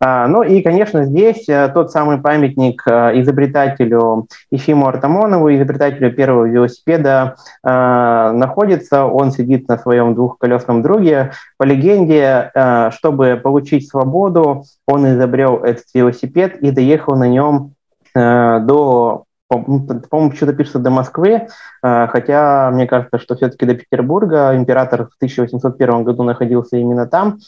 А, 0.03 0.27
ну 0.27 0.41
и, 0.41 0.63
конечно, 0.63 1.05
здесь 1.05 1.47
э, 1.47 1.69
тот 1.71 1.91
самый 1.91 2.17
памятник 2.17 2.81
э, 2.87 3.21
изобретателю 3.21 4.27
Ефиму 4.49 4.87
Артамонову, 4.87 5.53
изобретателю 5.53 6.11
первого 6.11 6.45
велосипеда, 6.45 7.35
э, 7.63 8.31
находится. 8.31 9.05
Он 9.05 9.31
сидит 9.31 9.67
на 9.67 9.77
своем 9.77 10.15
двухколесном 10.15 10.81
друге. 10.81 11.33
По 11.57 11.65
легенде, 11.65 12.51
чтобы 12.91 13.39
получить 13.41 13.87
свободу, 13.87 14.63
он 14.87 15.07
изобрел 15.07 15.57
этот 15.57 15.85
велосипед 15.93 16.57
и 16.57 16.71
доехал 16.71 17.15
на 17.15 17.27
нем 17.27 17.73
до 18.15 19.25
по-моему, 19.51 20.33
что-то 20.33 20.53
пишется 20.53 20.79
до 20.79 20.89
Москвы, 20.89 21.47
э, 21.83 22.07
хотя 22.07 22.71
мне 22.71 22.87
кажется, 22.87 23.19
что 23.19 23.35
все-таки 23.35 23.65
до 23.65 23.75
Петербурга 23.75 24.55
император 24.55 25.07
в 25.07 25.15
1801 25.17 26.03
году 26.03 26.23
находился 26.23 26.77
именно 26.77 27.05
там. 27.05 27.39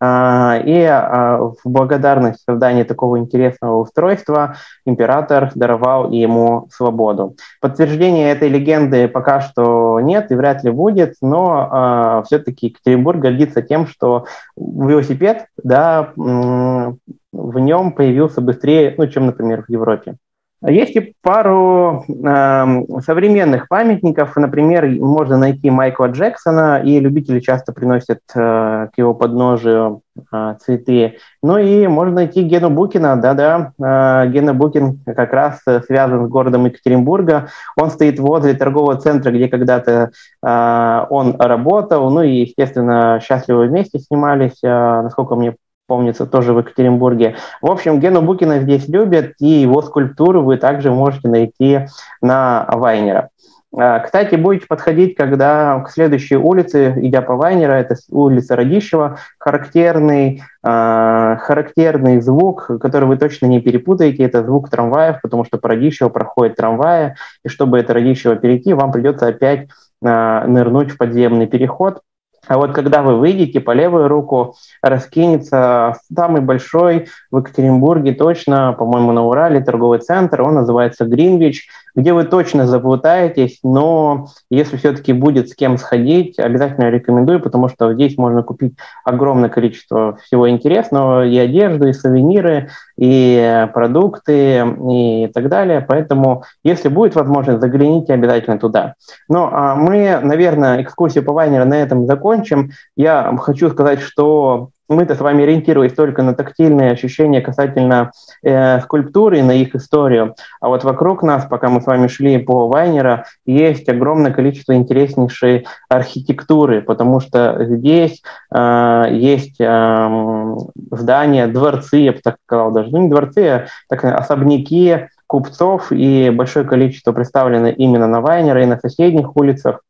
Э, 0.00 0.60
и 0.64 0.80
э, 0.80 1.38
в 1.38 1.60
благодарность 1.64 2.42
созданию 2.44 2.84
такого 2.84 3.18
интересного 3.18 3.76
устройства 3.76 4.56
император 4.84 5.52
даровал 5.54 6.10
ему 6.10 6.68
свободу. 6.72 7.36
Подтверждения 7.60 8.32
этой 8.32 8.48
легенды 8.48 9.06
пока 9.06 9.40
что 9.40 10.00
нет 10.00 10.32
и 10.32 10.34
вряд 10.34 10.64
ли 10.64 10.70
будет, 10.70 11.14
но 11.20 12.22
все-таки 12.26 12.68
Екатеринбург 12.68 13.20
гордится 13.20 13.62
тем, 13.62 13.86
что 13.86 14.26
велосипед, 14.56 15.46
да, 15.62 16.12
в 16.16 17.58
нем 17.58 17.92
появился 17.92 18.40
быстрее, 18.40 18.94
ну, 18.98 19.06
чем, 19.06 19.26
например, 19.26 19.64
в 19.64 19.70
Европе. 19.70 20.16
Есть 20.64 20.94
и 20.94 21.14
пару 21.22 22.04
э, 22.08 23.00
современных 23.04 23.66
памятников. 23.68 24.36
Например, 24.36 24.86
можно 24.86 25.36
найти 25.36 25.70
Майкла 25.70 26.06
Джексона, 26.06 26.80
и 26.84 27.00
любители 27.00 27.40
часто 27.40 27.72
приносят 27.72 28.20
э, 28.34 28.88
к 28.92 28.92
его 28.96 29.12
подножию 29.12 30.02
э, 30.32 30.54
цветы. 30.60 31.16
Ну 31.42 31.58
и 31.58 31.88
можно 31.88 32.14
найти 32.14 32.42
Гену 32.44 32.70
Букина. 32.70 33.16
Да-да, 33.16 33.72
э, 33.76 34.30
Гена 34.30 34.54
Букин 34.54 35.00
как 35.04 35.32
раз 35.32 35.60
связан 35.86 36.26
с 36.26 36.28
городом 36.28 36.66
Екатеринбурга. 36.66 37.48
Он 37.76 37.90
стоит 37.90 38.20
возле 38.20 38.54
торгового 38.54 38.94
центра, 38.96 39.32
где 39.32 39.48
когда-то 39.48 40.10
э, 40.46 41.06
он 41.10 41.34
работал. 41.40 42.08
Ну 42.10 42.22
и, 42.22 42.42
естественно, 42.42 43.18
счастливы 43.20 43.66
вместе 43.66 43.98
снимались, 43.98 44.62
э, 44.62 44.68
насколько 44.68 45.34
мне 45.34 45.56
помнится, 45.86 46.26
тоже 46.26 46.52
в 46.52 46.58
Екатеринбурге. 46.58 47.36
В 47.60 47.70
общем, 47.70 48.00
Гену 48.00 48.22
Букина 48.22 48.60
здесь 48.60 48.88
любят, 48.88 49.34
и 49.40 49.46
его 49.46 49.82
скульптуру 49.82 50.42
вы 50.42 50.56
также 50.56 50.90
можете 50.90 51.28
найти 51.28 51.86
на 52.20 52.66
Вайнера. 52.70 53.30
А, 53.74 54.00
кстати, 54.00 54.34
будете 54.34 54.66
подходить, 54.66 55.16
когда 55.16 55.80
к 55.80 55.90
следующей 55.90 56.36
улице, 56.36 56.94
идя 56.98 57.22
по 57.22 57.36
Вайнера, 57.36 57.72
это 57.72 57.96
улица 58.10 58.54
Радищева, 58.54 59.18
характерный, 59.38 60.42
э, 60.62 61.36
характерный 61.40 62.20
звук, 62.20 62.70
который 62.80 63.06
вы 63.06 63.16
точно 63.16 63.46
не 63.46 63.60
перепутаете, 63.60 64.24
это 64.24 64.44
звук 64.44 64.68
трамваев, 64.68 65.22
потому 65.22 65.44
что 65.44 65.56
по 65.56 65.68
Радищево 65.68 66.10
проходит 66.10 66.56
трамваи, 66.56 67.14
и 67.44 67.48
чтобы 67.48 67.78
это 67.78 67.94
Радищево 67.94 68.36
перейти, 68.36 68.74
вам 68.74 68.92
придется 68.92 69.28
опять 69.28 69.68
э, 70.04 70.44
нырнуть 70.46 70.90
в 70.90 70.98
подземный 70.98 71.46
переход, 71.46 72.02
а 72.48 72.58
вот 72.58 72.72
когда 72.72 73.02
вы 73.02 73.16
выйдете, 73.16 73.60
по 73.60 73.70
левую 73.70 74.08
руку 74.08 74.56
раскинется 74.82 75.98
самый 76.14 76.40
большой 76.40 77.08
в 77.30 77.38
Екатеринбурге, 77.38 78.12
точно, 78.12 78.72
по-моему, 78.72 79.12
на 79.12 79.24
Урале, 79.24 79.60
торговый 79.60 80.00
центр, 80.00 80.42
он 80.42 80.54
называется 80.54 81.04
Гринвич, 81.04 81.68
где 81.94 82.12
вы 82.12 82.24
точно 82.24 82.66
заплутаетесь, 82.66 83.58
но 83.62 84.26
если 84.50 84.76
все-таки 84.76 85.12
будет 85.12 85.48
с 85.48 85.54
кем 85.54 85.78
сходить, 85.78 86.38
обязательно 86.38 86.90
рекомендую, 86.90 87.40
потому 87.40 87.68
что 87.68 87.92
здесь 87.94 88.16
можно 88.16 88.42
купить 88.42 88.74
огромное 89.04 89.50
количество 89.50 90.16
всего 90.16 90.48
интересного, 90.48 91.26
и 91.26 91.36
одежду, 91.36 91.88
и 91.88 91.92
сувениры, 91.92 92.70
и 92.96 93.68
продукты, 93.74 94.64
и 94.90 95.30
так 95.32 95.48
далее. 95.48 95.84
Поэтому, 95.86 96.44
если 96.64 96.88
будет 96.88 97.14
возможность, 97.14 97.60
загляните 97.60 98.14
обязательно 98.14 98.58
туда. 98.58 98.94
Но 99.28 99.50
а 99.52 99.74
мы, 99.74 100.18
наверное, 100.22 100.82
экскурсию 100.82 101.24
по 101.24 101.32
Вайнеру 101.32 101.64
на 101.64 101.74
этом 101.74 102.06
закончим. 102.06 102.70
Я 102.96 103.34
хочу 103.38 103.70
сказать, 103.70 104.00
что 104.00 104.70
мы-то 104.92 105.14
с 105.14 105.20
вами 105.20 105.44
ориентировались 105.44 105.94
только 105.94 106.22
на 106.22 106.34
тактильные 106.34 106.92
ощущения 106.92 107.40
касательно 107.40 108.12
э, 108.42 108.80
скульптуры, 108.80 109.42
на 109.42 109.52
их 109.52 109.74
историю. 109.74 110.34
А 110.60 110.68
вот 110.68 110.84
вокруг 110.84 111.22
нас, 111.22 111.46
пока 111.46 111.68
мы 111.68 111.80
с 111.80 111.86
вами 111.86 112.06
шли 112.08 112.38
по 112.38 112.68
Вайнера, 112.68 113.26
есть 113.46 113.88
огромное 113.88 114.32
количество 114.32 114.74
интереснейшей 114.74 115.66
архитектуры, 115.88 116.82
потому 116.82 117.20
что 117.20 117.64
здесь 117.64 118.22
э, 118.54 119.04
есть 119.10 119.60
э, 119.60 120.56
здания, 120.90 121.46
дворцы, 121.46 121.96
я 121.98 122.12
бы 122.12 122.20
так 122.22 122.36
сказал, 122.46 122.72
даже 122.72 122.90
ну, 122.90 123.02
не 123.02 123.08
дворцы, 123.08 123.48
а 123.48 123.66
так, 123.88 124.04
особняки 124.04 125.08
купцов, 125.26 125.90
и 125.90 126.30
большое 126.30 126.66
количество 126.66 127.12
представлено 127.12 127.68
именно 127.68 128.06
на 128.06 128.20
Вайнера 128.20 128.62
и 128.62 128.66
на 128.66 128.78
соседних 128.78 129.34
улицах. 129.34 129.80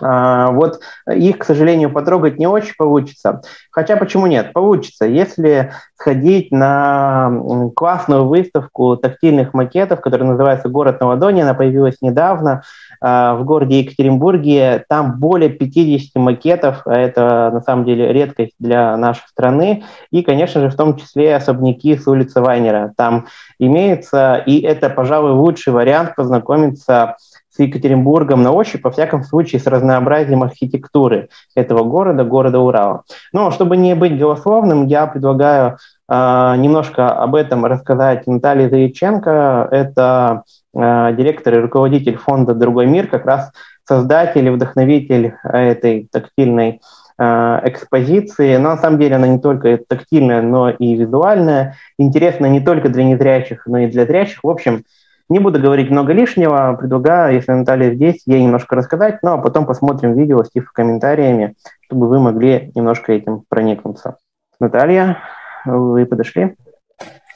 А, 0.00 0.50
вот 0.50 0.80
их, 1.10 1.38
к 1.38 1.44
сожалению, 1.44 1.90
потрогать 1.90 2.38
не 2.38 2.46
очень 2.46 2.74
получится. 2.76 3.40
Хотя 3.70 3.96
почему 3.96 4.26
нет? 4.26 4.52
Получится. 4.52 5.06
Если 5.06 5.72
сходить 5.94 6.52
на 6.52 7.32
классную 7.74 8.26
выставку 8.26 8.96
тактильных 8.96 9.54
макетов, 9.54 10.00
которая 10.00 10.28
называется 10.28 10.68
«Город 10.68 11.00
на 11.00 11.08
ладони», 11.08 11.40
она 11.40 11.54
появилась 11.54 11.96
недавно 12.00 12.62
а, 13.00 13.34
в 13.34 13.44
городе 13.44 13.80
Екатеринбурге. 13.80 14.84
Там 14.88 15.18
более 15.18 15.50
50 15.50 16.22
макетов, 16.22 16.82
а 16.84 16.98
это 16.98 17.50
на 17.52 17.60
самом 17.62 17.84
деле 17.84 18.12
редкость 18.12 18.54
для 18.58 18.96
нашей 18.96 19.26
страны. 19.28 19.84
И, 20.10 20.22
конечно 20.22 20.60
же, 20.60 20.70
в 20.70 20.76
том 20.76 20.96
числе 20.96 21.36
особняки 21.36 21.96
с 21.96 22.06
улицы 22.06 22.40
Вайнера. 22.40 22.92
Там 22.96 23.26
имеется, 23.58 24.42
и 24.46 24.60
это, 24.60 24.90
пожалуй, 24.90 25.32
лучший 25.32 25.72
вариант 25.72 26.14
познакомиться 26.14 27.16
с 27.56 27.58
Екатеринбургом 27.58 28.42
на 28.42 28.52
ощупь, 28.52 28.84
во 28.84 28.90
всяком 28.90 29.22
случае, 29.22 29.60
с 29.60 29.66
разнообразием 29.66 30.42
архитектуры 30.42 31.28
этого 31.54 31.84
города, 31.84 32.24
города 32.24 32.60
Урала. 32.60 33.02
Но 33.32 33.50
чтобы 33.50 33.76
не 33.76 33.94
быть 33.94 34.18
голословным, 34.18 34.86
я 34.86 35.06
предлагаю 35.06 35.78
э, 36.08 36.54
немножко 36.58 37.10
об 37.10 37.34
этом 37.34 37.64
рассказать 37.64 38.26
Наталье 38.26 38.68
Заяченко. 38.68 39.68
Это 39.70 40.42
э, 40.74 41.14
директор 41.16 41.54
и 41.54 41.60
руководитель 41.60 42.18
фонда 42.18 42.54
«Другой 42.54 42.86
мир», 42.86 43.06
как 43.06 43.24
раз 43.24 43.50
создатель 43.84 44.46
и 44.46 44.50
вдохновитель 44.50 45.34
этой 45.44 46.08
тактильной 46.12 46.80
э, 47.18 47.60
экспозиции. 47.64 48.56
Но 48.56 48.70
на 48.70 48.76
самом 48.76 48.98
деле 48.98 49.16
она 49.16 49.28
не 49.28 49.38
только 49.38 49.78
тактильная, 49.78 50.42
но 50.42 50.68
и 50.68 50.94
визуальная. 50.94 51.76
Интересна 51.98 52.46
не 52.46 52.60
только 52.60 52.90
для 52.90 53.04
незрячих, 53.04 53.66
но 53.66 53.78
и 53.78 53.86
для 53.86 54.04
зрячих. 54.04 54.44
В 54.44 54.50
общем, 54.50 54.84
не 55.28 55.38
буду 55.38 55.60
говорить 55.60 55.90
много 55.90 56.12
лишнего, 56.12 56.76
предлагаю, 56.78 57.34
если 57.34 57.52
Наталья 57.52 57.94
здесь, 57.94 58.22
ей 58.26 58.42
немножко 58.42 58.76
рассказать, 58.76 59.18
ну 59.22 59.32
а 59.32 59.38
потом 59.38 59.66
посмотрим 59.66 60.14
видео 60.14 60.44
с 60.44 60.50
комментариями, 60.72 61.54
чтобы 61.82 62.08
вы 62.08 62.20
могли 62.20 62.70
немножко 62.74 63.12
этим 63.12 63.42
проникнуться. 63.48 64.16
Наталья, 64.60 65.18
вы 65.64 66.06
подошли? 66.06 66.54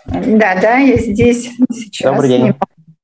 Да, 0.07 0.59
да, 0.61 0.79
я 0.79 0.97
здесь 0.97 1.51
сейчас. 1.73 2.13
Добрый 2.13 2.29
день. 2.29 2.55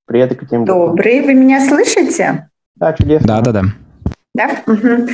Привет, 0.07 0.33
Екатерина. 0.33 0.65
Добрый. 0.65 1.21
Вы 1.21 1.35
меня 1.35 1.67
слышите? 1.67 2.49
Да, 2.77 2.93
чудесно. 2.93 3.27
Да, 3.27 3.41
да, 3.41 3.53
да. 3.53 3.63
Да? 4.35 4.51
Угу. 4.67 5.09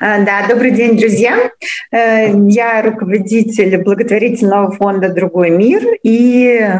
да, 0.00 0.46
добрый 0.48 0.70
день, 0.72 0.98
друзья. 0.98 1.50
Э, 1.92 2.32
я 2.48 2.82
руководитель 2.82 3.82
благотворительного 3.82 4.72
фонда 4.72 5.12
«Другой 5.12 5.50
мир», 5.50 5.82
и 6.02 6.70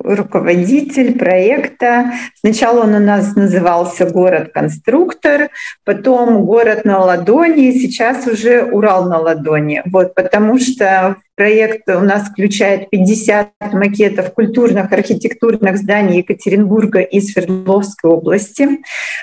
руководитель 0.00 1.18
проекта. 1.18 2.12
Сначала 2.40 2.84
он 2.84 2.94
у 2.94 2.98
нас 2.98 3.36
назывался 3.36 4.08
«Город-конструктор», 4.10 5.50
потом 5.84 6.44
«Город 6.44 6.84
на 6.84 7.00
ладони», 7.00 7.72
сейчас 7.72 8.26
уже 8.26 8.64
«Урал 8.64 9.08
на 9.08 9.18
ладони». 9.18 9.82
Вот, 9.86 10.14
потому 10.14 10.58
что 10.58 11.16
проект 11.36 11.88
у 11.88 12.00
нас 12.00 12.28
включает 12.28 12.90
50 12.90 13.50
макетов 13.72 14.32
культурных, 14.32 14.92
архитектурных 14.92 15.78
зданий 15.78 16.18
Екатеринбурга 16.18 17.00
и 17.00 17.20
Свердловской 17.20 18.10
области. 18.10 18.68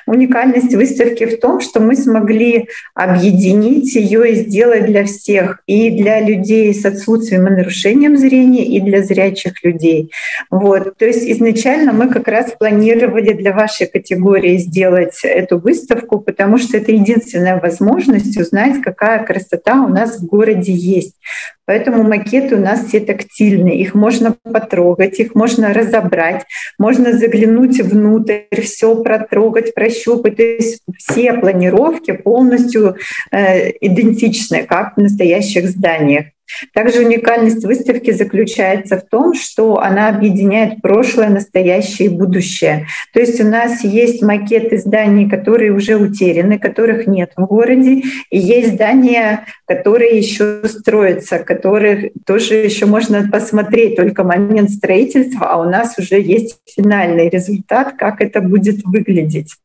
Уникальность 0.06 0.74
выставки 0.76 1.26
в 1.26 1.40
том, 1.40 1.62
что 1.62 1.80
мы 1.80 1.96
смогли 1.96 2.68
объединить 2.96 3.96
ее 3.96 4.32
и 4.32 4.36
сделать 4.36 4.86
для 4.86 5.06
всех, 5.06 5.62
и 5.68 5.90
для 5.90 6.20
людей 6.20 6.74
с 6.74 6.86
отсутствием 6.86 7.48
и 7.48 7.52
нарушением 7.52 8.18
зрения, 8.18 8.66
и 8.66 8.80
для 8.82 9.04
зрячих 9.04 9.64
людей. 9.64 10.12
Вот. 10.50 10.98
То 10.98 11.06
есть 11.06 11.26
изначально 11.30 11.94
мы 11.94 12.10
как 12.10 12.28
раз 12.28 12.52
планировали 12.58 13.34
для 13.34 13.54
вашей 13.54 13.88
категории 13.88 14.58
сделать 14.58 15.20
эту 15.24 15.60
выставку, 15.60 16.20
потому 16.20 16.58
что 16.58 16.78
это 16.78 16.92
единственная 16.92 17.60
возможность 17.60 18.38
узнать, 18.38 18.82
какая 18.82 19.24
красота 19.24 19.82
у 19.84 19.88
нас 19.88 20.20
в 20.20 20.26
городе 20.26 20.74
есть. 20.74 21.16
Поэтому 21.66 22.01
макеты 22.04 22.56
у 22.56 22.60
нас 22.60 22.86
все 22.86 23.00
тактильные, 23.00 23.80
их 23.80 23.94
можно 23.96 24.36
потрогать, 24.44 25.20
их 25.20 25.36
можно 25.36 25.74
разобрать, 25.74 26.46
можно 26.78 27.14
заглянуть 27.14 27.80
внутрь, 27.82 28.62
все 28.62 28.96
протрогать, 29.02 29.74
прощупать. 29.74 30.38
То 30.38 30.44
есть 30.44 30.82
все 30.98 31.34
планировки 31.34 32.12
полностью 32.12 32.96
э, 33.32 33.72
идентичны, 33.82 34.64
как 34.64 34.96
в 34.96 35.02
настоящих 35.02 35.68
зданиях. 35.70 36.26
Также 36.74 37.00
уникальность 37.00 37.64
выставки 37.66 38.12
заключается 38.12 38.98
в 38.98 39.08
том, 39.08 39.34
что 39.34 39.80
она 39.80 40.10
объединяет 40.10 40.82
прошлое, 40.82 41.30
настоящее 41.30 42.08
и 42.08 42.10
будущее. 42.10 42.88
То 43.14 43.20
есть 43.20 43.40
у 43.42 43.46
нас 43.46 43.84
есть 43.84 44.22
макеты 44.22 44.78
зданий, 44.78 45.30
которые 45.30 45.72
уже 45.72 45.96
утеряны, 45.96 46.60
которых 46.60 47.08
нет 47.08 47.32
в 47.36 47.46
городе, 47.46 48.04
и 48.30 48.38
есть 48.38 48.74
здания, 48.74 49.46
которые 49.66 50.18
еще 50.18 50.62
строятся, 50.66 51.40
которых 51.40 52.12
тоже 52.26 52.56
еще 52.56 52.86
можно 52.86 53.28
посмотреть 53.32 53.96
только 53.96 54.24
момент 54.24 54.70
строительства, 54.70 55.48
а 55.52 55.58
у 55.58 55.70
нас 55.70 55.96
уже 55.98 56.20
есть 56.20 56.58
финальный 56.76 57.30
результат, 57.30 57.94
как 57.98 58.22
это 58.22 58.42
будет 58.42 58.84
выглядеть. 58.84 59.56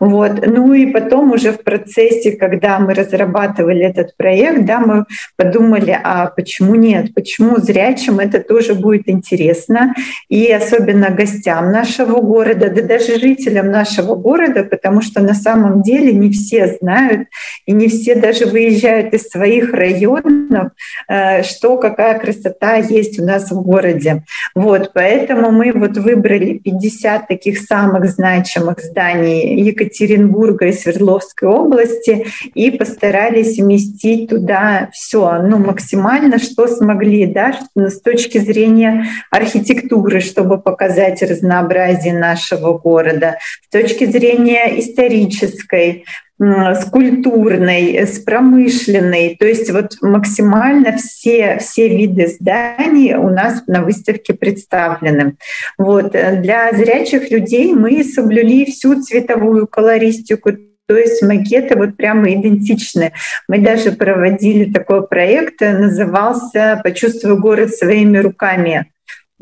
Вот. 0.00 0.46
Ну 0.46 0.72
и 0.74 0.86
потом 0.86 1.32
уже 1.32 1.52
в 1.52 1.62
процессе, 1.62 2.32
когда 2.32 2.78
мы 2.78 2.94
разрабатывали 2.94 3.82
этот 3.82 4.16
проект, 4.16 4.64
да, 4.64 4.80
мы 4.80 5.04
подумали, 5.36 5.98
а 6.02 6.26
почему 6.26 6.74
нет, 6.74 7.14
почему 7.14 7.58
зрячим 7.58 8.18
это 8.18 8.40
тоже 8.40 8.74
будет 8.74 9.08
интересно, 9.08 9.94
и 10.28 10.50
особенно 10.50 11.10
гостям 11.10 11.70
нашего 11.72 12.20
города, 12.20 12.70
да 12.70 12.82
даже 12.82 13.18
жителям 13.18 13.70
нашего 13.70 14.14
города, 14.14 14.64
потому 14.64 15.02
что 15.02 15.20
на 15.20 15.34
самом 15.34 15.82
деле 15.82 16.12
не 16.12 16.30
все 16.30 16.78
знают, 16.80 17.28
и 17.66 17.72
не 17.72 17.88
все 17.88 18.14
даже 18.14 18.46
выезжают 18.46 19.14
из 19.14 19.28
своих 19.28 19.72
районов, 19.72 20.72
э, 21.08 21.42
что 21.42 21.76
какая 21.76 22.18
красота 22.18 22.76
есть 22.76 23.18
у 23.18 23.24
нас 23.24 23.50
в 23.50 23.62
городе. 23.62 24.24
Вот, 24.54 24.92
поэтому 24.94 25.50
мы 25.50 25.72
вот 25.72 25.96
выбрали 25.96 26.58
50 26.58 27.28
таких 27.28 27.58
самых 27.58 28.06
значимых 28.10 28.80
зданий 28.80 29.61
Екатеринбурга 29.62 30.66
и 30.66 30.72
Свердловской 30.72 31.48
области 31.48 32.26
и 32.54 32.70
постарались 32.70 33.58
вместить 33.58 34.28
туда 34.28 34.90
все, 34.92 35.40
ну, 35.42 35.58
максимально, 35.58 36.38
что 36.38 36.66
смогли, 36.66 37.26
да, 37.26 37.58
с 37.74 38.00
точки 38.00 38.38
зрения 38.38 39.06
архитектуры, 39.30 40.20
чтобы 40.20 40.58
показать 40.58 41.22
разнообразие 41.22 42.14
нашего 42.14 42.78
города, 42.78 43.38
с 43.64 43.70
точки 43.70 44.04
зрения 44.04 44.78
исторической, 44.80 46.04
с 46.42 46.84
культурной, 46.86 47.98
с 48.04 48.18
промышленной. 48.18 49.36
То 49.38 49.46
есть 49.46 49.70
вот 49.70 49.96
максимально 50.00 50.96
все, 50.96 51.58
все 51.60 51.88
виды 51.88 52.26
зданий 52.26 53.14
у 53.14 53.30
нас 53.30 53.62
на 53.66 53.82
выставке 53.82 54.34
представлены. 54.34 55.36
Вот. 55.78 56.12
Для 56.12 56.72
зрячих 56.72 57.30
людей 57.30 57.72
мы 57.72 58.02
соблюли 58.02 58.64
всю 58.64 59.00
цветовую 59.00 59.68
колористику, 59.68 60.52
то 60.88 60.96
есть 60.96 61.22
макеты 61.22 61.76
вот 61.76 61.96
прямо 61.96 62.32
идентичны. 62.32 63.12
Мы 63.48 63.58
даже 63.58 63.92
проводили 63.92 64.70
такой 64.72 65.06
проект, 65.06 65.60
назывался 65.60 66.80
«Почувствуй 66.82 67.38
город 67.38 67.72
своими 67.72 68.18
руками». 68.18 68.86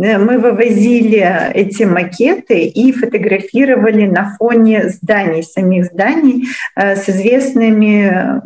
Э, 0.00 0.18
мы 0.18 0.38
вывозили 0.38 1.52
эти 1.54 1.82
макеты 1.84 2.64
и 2.64 2.92
фотографировали 2.92 4.06
на 4.06 4.36
фоне 4.36 4.88
зданий, 4.88 5.42
самих 5.42 5.86
зданий 5.86 6.48
э, 6.76 6.96
с 6.96 7.08
известными 7.08 8.42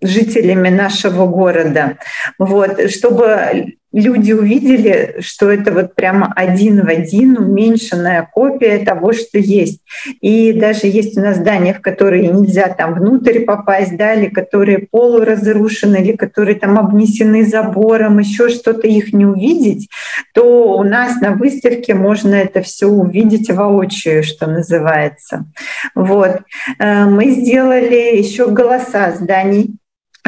жителями 0.00 0.68
нашего 0.68 1.26
города, 1.26 1.98
вот, 2.38 2.90
чтобы 2.90 3.74
люди 3.94 4.32
увидели, 4.32 5.16
что 5.20 5.50
это 5.50 5.72
вот 5.72 5.94
прямо 5.94 6.32
один 6.34 6.84
в 6.84 6.88
один 6.88 7.38
уменьшенная 7.38 8.28
копия 8.32 8.84
того, 8.84 9.12
что 9.12 9.38
есть. 9.38 9.80
И 10.20 10.52
даже 10.52 10.88
есть 10.88 11.16
у 11.16 11.20
нас 11.20 11.36
здания, 11.36 11.74
в 11.74 11.80
которые 11.80 12.26
нельзя 12.28 12.68
там 12.68 12.94
внутрь 12.94 13.40
попасть, 13.40 13.96
да, 13.96 14.14
или 14.14 14.28
которые 14.28 14.88
полуразрушены, 14.90 16.02
или 16.02 16.16
которые 16.16 16.56
там 16.56 16.76
обнесены 16.76 17.46
забором, 17.46 18.18
еще 18.18 18.48
что-то 18.48 18.88
их 18.88 19.12
не 19.12 19.26
увидеть, 19.26 19.88
то 20.34 20.76
у 20.76 20.82
нас 20.82 21.20
на 21.20 21.30
выставке 21.30 21.94
можно 21.94 22.34
это 22.34 22.62
все 22.62 22.88
увидеть 22.88 23.50
воочию, 23.50 24.24
что 24.24 24.48
называется. 24.48 25.46
Вот. 25.94 26.40
Э, 26.80 27.04
мы 27.04 27.30
сделали 27.30 28.16
еще 28.16 28.48
голоса 28.48 29.12
зданий 29.12 29.76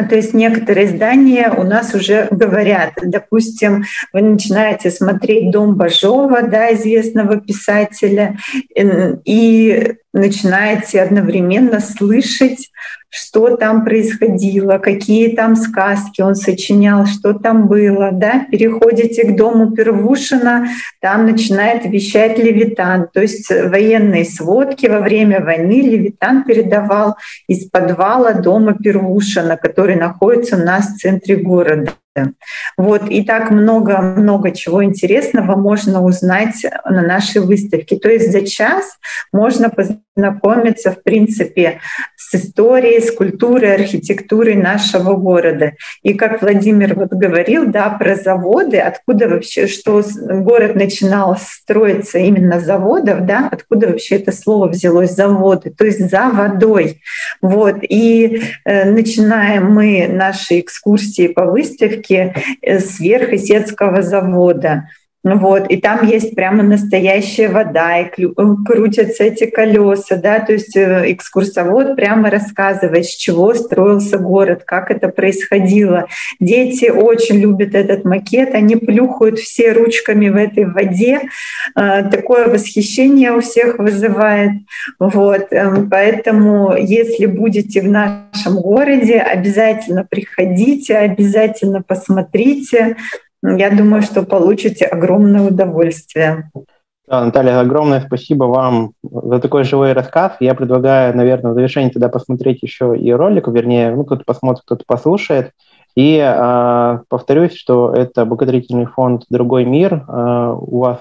то 0.04 0.14
есть 0.14 0.34
некоторые 0.34 0.88
здания 0.88 1.50
у 1.50 1.62
нас 1.62 1.94
уже 1.94 2.28
говорят, 2.30 2.92
допустим, 3.02 3.84
вы 4.12 4.20
начинаете 4.20 4.90
смотреть 4.90 5.50
«Дом 5.50 5.76
Бажова», 5.76 6.42
да, 6.42 6.74
известного 6.74 7.40
писателя, 7.40 8.36
и 9.24 9.94
начинаете 10.16 11.02
одновременно 11.02 11.80
слышать, 11.80 12.70
что 13.08 13.56
там 13.56 13.84
происходило, 13.84 14.78
какие 14.78 15.34
там 15.34 15.56
сказки 15.56 16.20
он 16.20 16.34
сочинял, 16.34 17.06
что 17.06 17.34
там 17.34 17.68
было. 17.68 18.10
Да? 18.12 18.46
Переходите 18.50 19.24
к 19.24 19.36
дому 19.36 19.70
Первушина, 19.70 20.68
там 21.00 21.26
начинает 21.26 21.84
вещать 21.86 22.38
Левитан. 22.38 23.08
То 23.12 23.22
есть 23.22 23.50
военные 23.50 24.24
сводки 24.24 24.86
во 24.86 25.00
время 25.00 25.40
войны 25.40 25.80
Левитан 25.80 26.44
передавал 26.44 27.16
из 27.48 27.68
подвала 27.70 28.32
дома 28.32 28.74
Первушина, 28.74 29.56
который 29.56 29.96
находится 29.96 30.56
у 30.56 30.60
нас 30.60 30.88
в 30.88 30.96
центре 30.98 31.36
города. 31.36 31.92
Вот, 32.78 33.10
и 33.10 33.22
так 33.22 33.50
много-много 33.50 34.50
чего 34.50 34.82
интересного 34.82 35.54
можно 35.56 36.02
узнать 36.02 36.64
на 36.84 37.02
нашей 37.02 37.42
выставке. 37.42 37.96
То 37.96 38.08
есть 38.08 38.32
за 38.32 38.40
час 38.40 38.96
можно 39.32 39.68
познакомиться, 39.68 40.05
в 40.92 41.02
принципе, 41.02 41.80
с 42.16 42.34
историей, 42.34 43.00
с 43.00 43.12
культурой, 43.12 43.74
архитектурой 43.74 44.54
нашего 44.54 45.14
города. 45.14 45.74
И 46.02 46.14
как 46.14 46.42
Владимир 46.42 46.94
вот 46.94 47.10
говорил, 47.10 47.66
да, 47.66 47.90
про 47.90 48.16
заводы, 48.16 48.78
откуда 48.78 49.28
вообще, 49.28 49.66
что 49.66 50.02
город 50.16 50.74
начинал 50.74 51.36
строиться 51.38 52.18
именно 52.18 52.58
заводов, 52.58 53.26
да, 53.26 53.48
откуда 53.52 53.88
вообще 53.88 54.16
это 54.16 54.32
слово 54.32 54.68
взялось, 54.68 55.12
заводы, 55.12 55.70
то 55.70 55.84
есть 55.84 56.10
за 56.10 56.30
водой. 56.30 57.02
Вот, 57.42 57.76
и 57.82 58.42
э, 58.64 58.90
начинаем 58.90 59.72
мы 59.72 60.08
наши 60.08 60.60
экскурсии 60.60 61.28
по 61.28 61.44
выставке 61.44 62.34
э, 62.62 62.80
сверхисетского 62.80 64.02
завода. 64.02 64.88
Вот, 65.28 65.68
и 65.68 65.76
там 65.78 66.06
есть 66.06 66.36
прямо 66.36 66.62
настоящая 66.62 67.48
вода, 67.48 67.98
и 67.98 68.26
э, 68.26 68.32
крутятся 68.64 69.24
эти 69.24 69.46
колеса, 69.46 70.14
да, 70.14 70.38
то 70.38 70.52
есть 70.52 70.76
э, 70.76 71.12
экскурсовод 71.12 71.96
прямо 71.96 72.30
рассказывает, 72.30 73.06
с 73.06 73.16
чего 73.16 73.52
строился 73.54 74.18
город, 74.18 74.62
как 74.64 74.92
это 74.92 75.08
происходило. 75.08 76.06
Дети 76.38 76.90
очень 76.90 77.40
любят 77.40 77.74
этот 77.74 78.04
макет, 78.04 78.54
они 78.54 78.76
плюхают 78.76 79.40
все 79.40 79.72
ручками 79.72 80.28
в 80.28 80.36
этой 80.36 80.64
воде, 80.64 81.22
такое 81.74 82.46
восхищение 82.46 83.32
у 83.32 83.40
всех 83.40 83.80
вызывает. 83.80 84.52
Вот, 85.00 85.48
поэтому, 85.90 86.76
если 86.76 87.26
будете 87.26 87.80
в 87.80 87.88
нашем 87.88 88.60
городе, 88.60 89.18
обязательно 89.18 90.06
приходите, 90.08 90.96
обязательно 90.96 91.82
посмотрите, 91.82 92.96
я 93.42 93.70
думаю, 93.70 94.02
что 94.02 94.22
получите 94.22 94.84
огромное 94.84 95.42
удовольствие. 95.42 96.50
Да, 97.08 97.24
Наталья, 97.24 97.60
огромное 97.60 98.00
спасибо 98.00 98.44
вам 98.44 98.92
за 99.02 99.38
такой 99.38 99.62
живой 99.62 99.92
рассказ. 99.92 100.32
Я 100.40 100.54
предлагаю, 100.54 101.16
наверное, 101.16 101.52
в 101.52 101.54
завершении 101.54 101.90
тогда 101.90 102.08
посмотреть 102.08 102.62
еще 102.62 102.96
и 102.96 103.12
ролик, 103.12 103.46
вернее, 103.46 103.94
ну, 103.94 104.04
кто-то 104.04 104.24
посмотрит, 104.24 104.64
кто-то 104.64 104.84
послушает. 104.86 105.52
И 105.94 106.18
э, 106.18 106.98
повторюсь, 107.08 107.54
что 107.54 107.92
это 107.94 108.26
благотворительный 108.26 108.86
фонд 108.86 109.24
«Другой 109.30 109.64
мир». 109.64 110.04
Э, 110.06 110.54
у 110.58 110.80
вас 110.80 111.00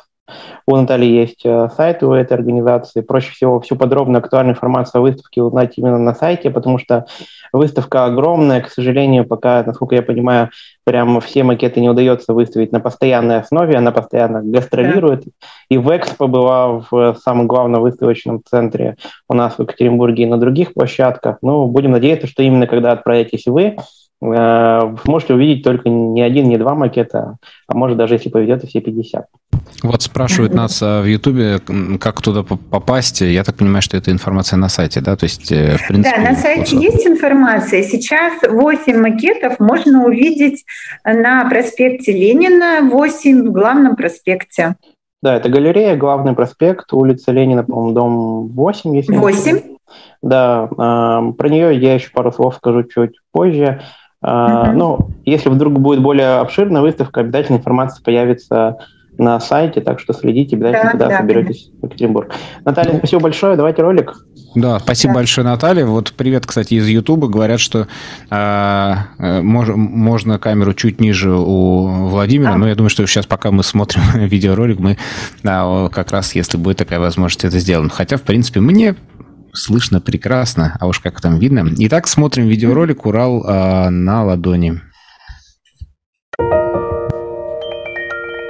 У 0.68 0.76
Натальи 0.76 1.08
есть 1.08 1.46
э, 1.46 1.70
сайт 1.76 2.02
у 2.02 2.12
этой 2.12 2.34
организации. 2.34 3.02
Проще 3.02 3.32
всего 3.32 3.60
всю 3.60 3.76
подробную 3.76 4.20
актуальную 4.20 4.56
информацию 4.56 5.00
о 5.00 5.02
выставке 5.04 5.44
узнать 5.44 5.74
именно 5.78 6.00
на 6.00 6.16
сайте, 6.16 6.50
потому 6.50 6.80
что 6.80 7.06
выставка 7.54 8.06
огромная. 8.06 8.62
К 8.62 8.70
сожалению, 8.70 9.26
пока, 9.26 9.64
насколько 9.64 9.96
я 9.96 10.02
понимаю, 10.02 10.50
прямо 10.84 11.22
все 11.22 11.44
макеты 11.44 11.82
не 11.82 11.90
удается 11.90 12.34
выставить 12.34 12.72
на 12.72 12.80
постоянной 12.80 13.38
основе. 13.38 13.76
Она 13.76 13.92
постоянно 13.92 14.42
гастролирует. 14.42 15.26
И 15.70 15.78
в 15.78 15.96
Экспо 15.96 16.28
была 16.28 16.84
в 16.90 17.16
самом 17.24 17.48
главном 17.48 17.82
выставочном 17.82 18.42
центре 18.44 18.96
у 19.30 19.36
нас 19.36 19.58
в 19.58 19.62
Екатеринбурге 19.62 20.24
и 20.24 20.28
на 20.28 20.40
других 20.40 20.74
площадках. 20.74 21.38
Ну, 21.44 21.68
будем 21.68 21.92
надеяться, 21.92 22.28
что 22.28 22.42
именно 22.42 22.66
когда 22.66 22.92
отправитесь 22.92 23.46
вы, 23.46 23.76
Э, 23.78 24.05
вы 24.21 24.98
можете 25.06 25.33
увидеть 25.33 25.63
только 25.63 25.90
не 25.90 26.21
один, 26.21 26.48
не 26.48 26.58
два 26.58 26.73
макета, 26.73 27.37
а 27.67 27.75
может 27.75 27.98
даже, 27.98 28.15
если 28.15 28.29
повезет, 28.29 28.63
и 28.63 28.67
все 28.67 28.81
50. 28.81 29.25
Вот 29.83 30.02
спрашивают 30.02 30.54
нас 30.56 30.81
э, 30.81 31.02
в 31.02 31.06
Ютубе, 31.06 31.60
как 32.00 32.21
туда 32.21 32.44
попасть. 32.44 33.21
Я 33.21 33.44
так 33.44 33.56
понимаю, 33.56 33.81
что 33.81 33.98
это 33.98 34.12
информация 34.12 34.58
на 34.58 34.69
сайте, 34.69 35.02
да? 35.02 35.15
То 35.15 35.25
есть, 35.25 35.52
э, 35.52 35.77
в 35.77 35.87
принципе... 35.87 36.15
Да, 36.15 36.31
на 36.31 36.35
сайте 36.35 36.77
есть 36.77 37.06
информация. 37.06 37.83
Сейчас 37.83 38.33
8 38.48 38.98
макетов 38.98 39.60
можно 39.60 40.06
увидеть 40.06 40.63
на 41.04 41.48
проспекте 41.50 42.12
Ленина, 42.13 42.90
8 42.90 43.48
в 43.48 43.52
главном 43.52 43.96
проспекте. 43.96 44.75
Да, 45.21 45.35
это 45.35 45.50
галерея, 45.50 45.98
главный 45.98 46.33
проспект, 46.33 46.94
улица 46.94 47.31
Ленина, 47.31 47.63
по-моему, 47.63 47.94
дом 47.94 48.48
8, 48.50 48.96
если 48.96 49.15
8? 49.15 49.62
Да, 50.21 50.67
про 50.67 51.50
нее 51.50 51.77
я 51.77 51.96
еще 51.96 52.10
пару 52.12 52.31
слов 52.31 52.56
скажу 52.56 52.83
чуть 52.83 53.19
позже. 53.31 53.81
Uh-huh. 54.26 54.71
Ну, 54.71 55.10
если 55.23 55.50
вдруг 55.50 55.80
будет 55.80 56.02
более 56.02 56.40
обширная 56.40 56.82
выставка, 56.82 57.21
обязательно 57.21 57.58
информация 57.58 58.04
появится 58.04 58.78
на 59.17 59.40
сайте, 59.40 59.82
так 59.82 60.00
что 60.00 60.13
следите, 60.13 60.56
обязательно, 60.56 60.84
да, 60.84 60.92
когда 60.92 61.08
да, 61.08 61.17
соберетесь 61.19 61.69
в 61.82 61.86
Екатеринбург. 61.86 62.34
Наталья, 62.65 62.98
спасибо 62.98 63.21
большое, 63.21 63.56
давайте 63.56 63.82
ролик. 63.82 64.26
Да, 64.56 64.80
спасибо 64.80 65.13
да. 65.13 65.19
большое, 65.19 65.46
Наталья. 65.46 65.86
Вот 65.86 66.13
привет, 66.13 66.46
кстати, 66.46 66.73
из 66.76 66.88
Ютуба. 66.88 67.28
Говорят, 67.28 67.60
что 67.60 67.88
а, 68.30 69.08
э, 69.19 69.42
мож, 69.42 69.67
можно 69.69 70.40
камеру 70.40 70.73
чуть 70.73 71.00
ниже 71.00 71.32
у 71.32 72.08
Владимира, 72.08 72.54
а. 72.54 72.58
но 72.58 72.67
я 72.67 72.76
думаю, 72.76 72.90
что 72.90 73.06
сейчас, 73.06 73.26
пока 73.26 73.52
мы 73.52 73.63
смотрим 73.63 74.02
видеоролик, 74.15 74.80
мы 74.80 74.98
да, 75.44 75.90
как 75.92 76.12
раз, 76.12 76.36
если 76.36 76.58
будет 76.58 76.78
такая 76.78 77.00
возможность, 77.00 77.46
это 77.46 77.60
сделаем. 77.60 77.90
Хотя, 77.90 78.17
в 78.17 78.23
принципе, 78.23 78.60
мне 78.60 78.96
слышно 79.56 80.01
прекрасно, 80.01 80.77
а 80.79 80.87
уж 80.87 80.99
как 80.99 81.21
там 81.21 81.39
видно. 81.39 81.65
Итак, 81.79 82.08
смотрим 82.08 82.47
видеоролик 82.47 83.06
«Урал 83.06 83.43
э, 83.43 83.89
на 83.89 84.23
ладони». 84.23 84.81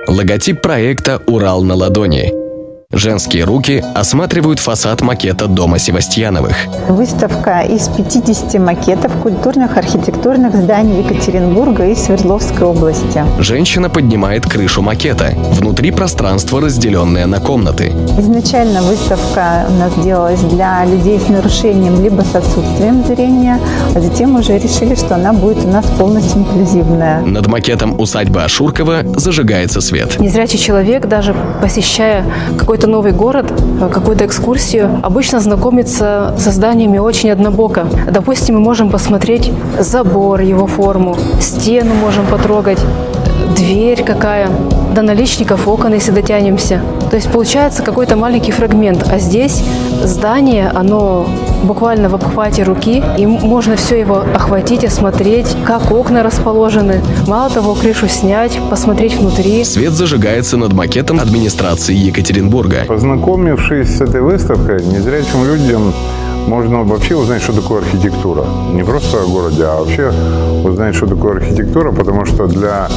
Логотип 0.08 0.62
проекта 0.62 1.22
«Урал 1.28 1.64
на 1.64 1.74
ладони» 1.76 2.45
Женские 2.92 3.44
руки 3.46 3.84
осматривают 3.94 4.60
фасад 4.60 5.02
макета 5.02 5.48
дома 5.48 5.80
Севастьяновых. 5.80 6.56
Выставка 6.88 7.62
из 7.62 7.88
50 7.90 8.56
макетов 8.62 9.12
культурных 9.22 9.76
архитектурных 9.78 10.56
зданий 10.56 11.00
Екатеринбурга 11.02 11.88
и 11.88 11.96
Свердловской 11.96 12.68
области. 12.68 13.24
Женщина 13.40 13.90
поднимает 13.90 14.46
крышу 14.46 14.82
макета. 14.82 15.34
Внутри 15.52 15.92
пространство, 15.92 16.62
разделенное 16.62 17.26
на 17.26 17.40
комнаты. 17.40 17.92
Изначально 18.20 18.82
выставка 18.84 19.66
у 19.68 19.74
нас 19.74 19.94
делалась 20.04 20.42
для 20.42 20.86
людей 20.86 21.20
с 21.20 21.28
нарушением 21.28 22.02
либо 22.04 22.22
с 22.22 22.36
отсутствием 22.36 23.04
зрения, 23.04 23.60
а 23.96 24.00
затем 24.00 24.36
уже 24.36 24.58
решили, 24.58 24.96
что 24.96 25.16
она 25.16 25.34
будет 25.34 25.66
у 25.66 25.70
нас 25.70 25.86
полностью 25.98 26.42
инклюзивная. 26.42 27.22
Над 27.22 27.48
макетом 27.48 28.00
усадьбы 28.00 28.44
Ашуркова 28.44 29.02
зажигается 29.16 29.82
свет. 29.82 30.20
Незрячий 30.20 30.60
человек, 30.60 31.08
даже 31.08 31.36
посещая 31.62 32.26
какой-то 32.58 32.75
какой-то 32.76 32.88
новый 32.88 33.14
город, 33.14 33.54
э, 33.80 33.90
какую-то 33.90 34.26
экскурсию, 34.26 35.00
обычно 35.02 35.40
знакомится 35.40 36.36
со 36.38 36.52
зданиями 36.52 36.98
очень 36.98 37.32
однобоко. 37.32 37.88
Допустим, 38.12 38.56
мы 38.56 38.62
можем 38.62 38.90
посмотреть 38.90 39.50
забор, 39.80 40.42
его 40.42 40.68
форму, 40.68 41.16
стену 41.40 41.94
можем 41.94 42.26
потрогать, 42.26 42.80
дверь 43.56 44.04
какая, 44.04 44.50
до 44.96 45.02
наличников 45.02 45.68
окон, 45.68 45.94
если 45.94 46.12
дотянемся. 46.12 46.82
То 47.10 47.18
есть 47.18 47.30
получается 47.30 47.84
какой-то 47.84 48.16
маленький 48.16 48.52
фрагмент. 48.52 49.06
А 49.12 49.20
здесь 49.20 49.62
здание, 50.04 50.72
оно 50.74 51.28
буквально 51.64 52.08
в 52.08 52.16
обхвате 52.16 52.64
руки, 52.64 53.04
и 53.18 53.26
можно 53.26 53.76
все 53.76 54.00
его 54.00 54.24
охватить, 54.34 54.86
осмотреть, 54.86 55.56
как 55.66 55.92
окна 55.92 56.24
расположены. 56.24 57.02
Мало 57.28 57.50
того, 57.50 57.76
крышу 57.76 58.08
снять, 58.08 58.58
посмотреть 58.70 59.18
внутри. 59.18 59.66
Свет 59.66 59.92
зажигается 59.92 60.56
над 60.56 60.72
макетом 60.72 61.20
администрации 61.20 61.94
Екатеринбурга. 61.94 62.86
Познакомившись 62.88 63.98
с 63.98 64.02
этой 64.02 64.22
выставкой, 64.22 64.84
незрячим 64.86 65.44
людям 65.46 65.94
можно 66.48 66.84
вообще 66.84 67.16
узнать, 67.16 67.42
что 67.42 67.54
такое 67.54 67.82
архитектура. 67.82 68.46
Не 68.74 68.84
просто 68.84 69.22
о 69.22 69.26
городе, 69.26 69.64
а 69.64 69.78
вообще 69.80 70.12
узнать, 70.64 70.96
что 70.96 71.08
такое 71.08 71.38
архитектура, 71.38 71.92
потому 71.92 72.26
что 72.26 72.48
для 72.48 72.88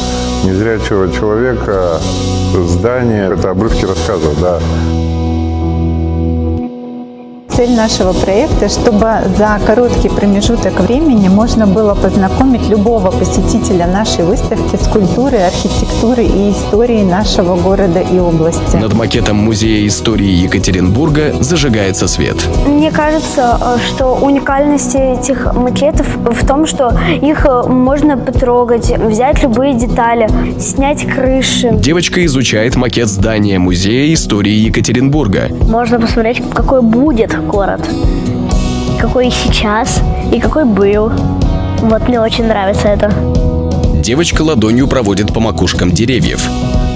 незрячего 0.44 1.11
человека 1.12 1.99
здание– 2.66 3.30
это 3.32 3.51
обрывки 3.51 3.84
рассказов, 3.84 4.40
да 4.40 4.61
цель 7.59 7.74
нашего 7.74 8.12
проекта, 8.12 8.68
чтобы 8.68 9.09
за 9.36 9.59
короткий 9.66 10.09
промежуток 10.09 10.78
времени 10.78 11.26
можно 11.26 11.66
было 11.66 11.96
познакомить 11.96 12.68
любого 12.68 13.11
посетителя 13.11 13.84
нашей 13.88 14.22
выставки 14.22 14.76
с 14.76 14.86
культурой, 14.86 15.44
архитектурой 15.44 16.26
и 16.26 16.52
историей 16.52 17.02
нашего 17.02 17.56
города 17.56 17.98
и 17.98 18.20
области. 18.20 18.76
Над 18.76 18.92
макетом 18.92 19.38
Музея 19.38 19.88
истории 19.88 20.44
Екатеринбурга 20.44 21.32
зажигается 21.40 22.06
свет. 22.06 22.36
Мне 22.64 22.92
кажется, 22.92 23.59
что 23.88 24.14
уникальность 24.14 24.94
этих 24.94 25.52
макетов 25.52 26.06
в 26.16 26.46
том, 26.46 26.64
что 26.64 26.96
их 27.20 27.44
можно 27.66 28.16
потрогать, 28.16 28.96
взять 28.96 29.42
любые 29.42 29.74
детали, 29.74 30.30
снять 30.61 31.04
крыши. 31.04 31.70
Девочка 31.72 32.24
изучает 32.26 32.76
макет 32.76 33.09
здания 33.09 33.59
Музея 33.59 34.14
истории 34.14 34.54
Екатеринбурга. 34.54 35.48
Можно 35.68 35.98
посмотреть, 35.98 36.40
какой 36.54 36.82
будет 36.82 37.34
город. 37.49 37.80
Какой 39.01 39.30
сейчас 39.30 40.01
и 40.32 40.38
какой 40.38 40.64
был. 40.64 41.11
Вот 41.80 42.09
мне 42.09 42.20
очень 42.20 42.46
нравится 42.46 42.88
это. 42.88 43.12
Девочка 44.03 44.42
ладонью 44.42 44.86
проводит 44.86 45.32
по 45.32 45.40
макушкам 45.40 45.90
деревьев. 45.90 46.46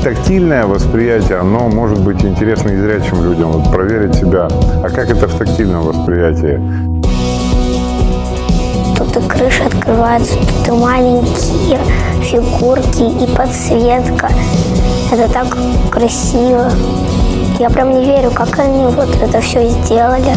Тактильное 0.03 0.67
восприятие, 0.67 1.39
оно 1.39 1.69
может 1.69 2.01
быть 2.01 2.25
интересно 2.25 2.71
и 2.71 2.77
зрячим 2.77 3.23
людям. 3.25 3.53
Вот 3.53 3.71
проверить 3.71 4.15
себя. 4.15 4.49
А 4.83 4.89
как 4.89 5.11
это 5.11 5.27
в 5.27 5.39
тактильном 5.39 5.85
восприятии? 5.85 6.61
Тут 8.97 9.17
и 9.17 9.29
крыша 9.29 9.65
открывается, 9.67 10.35
тут 10.37 10.69
и 10.69 10.71
маленькие 10.73 11.79
фигурки, 12.23 13.25
и 13.25 13.37
подсветка. 13.37 14.29
Это 15.13 15.29
так 15.33 15.57
красиво. 15.91 16.71
Я 17.63 17.71
прям 17.71 17.97
не 17.97 18.05
верю, 18.05 18.33
как 18.33 18.59
они 18.59 18.87
вот 18.87 19.15
это 19.23 19.41
все 19.41 19.69
сделали. 19.69 20.35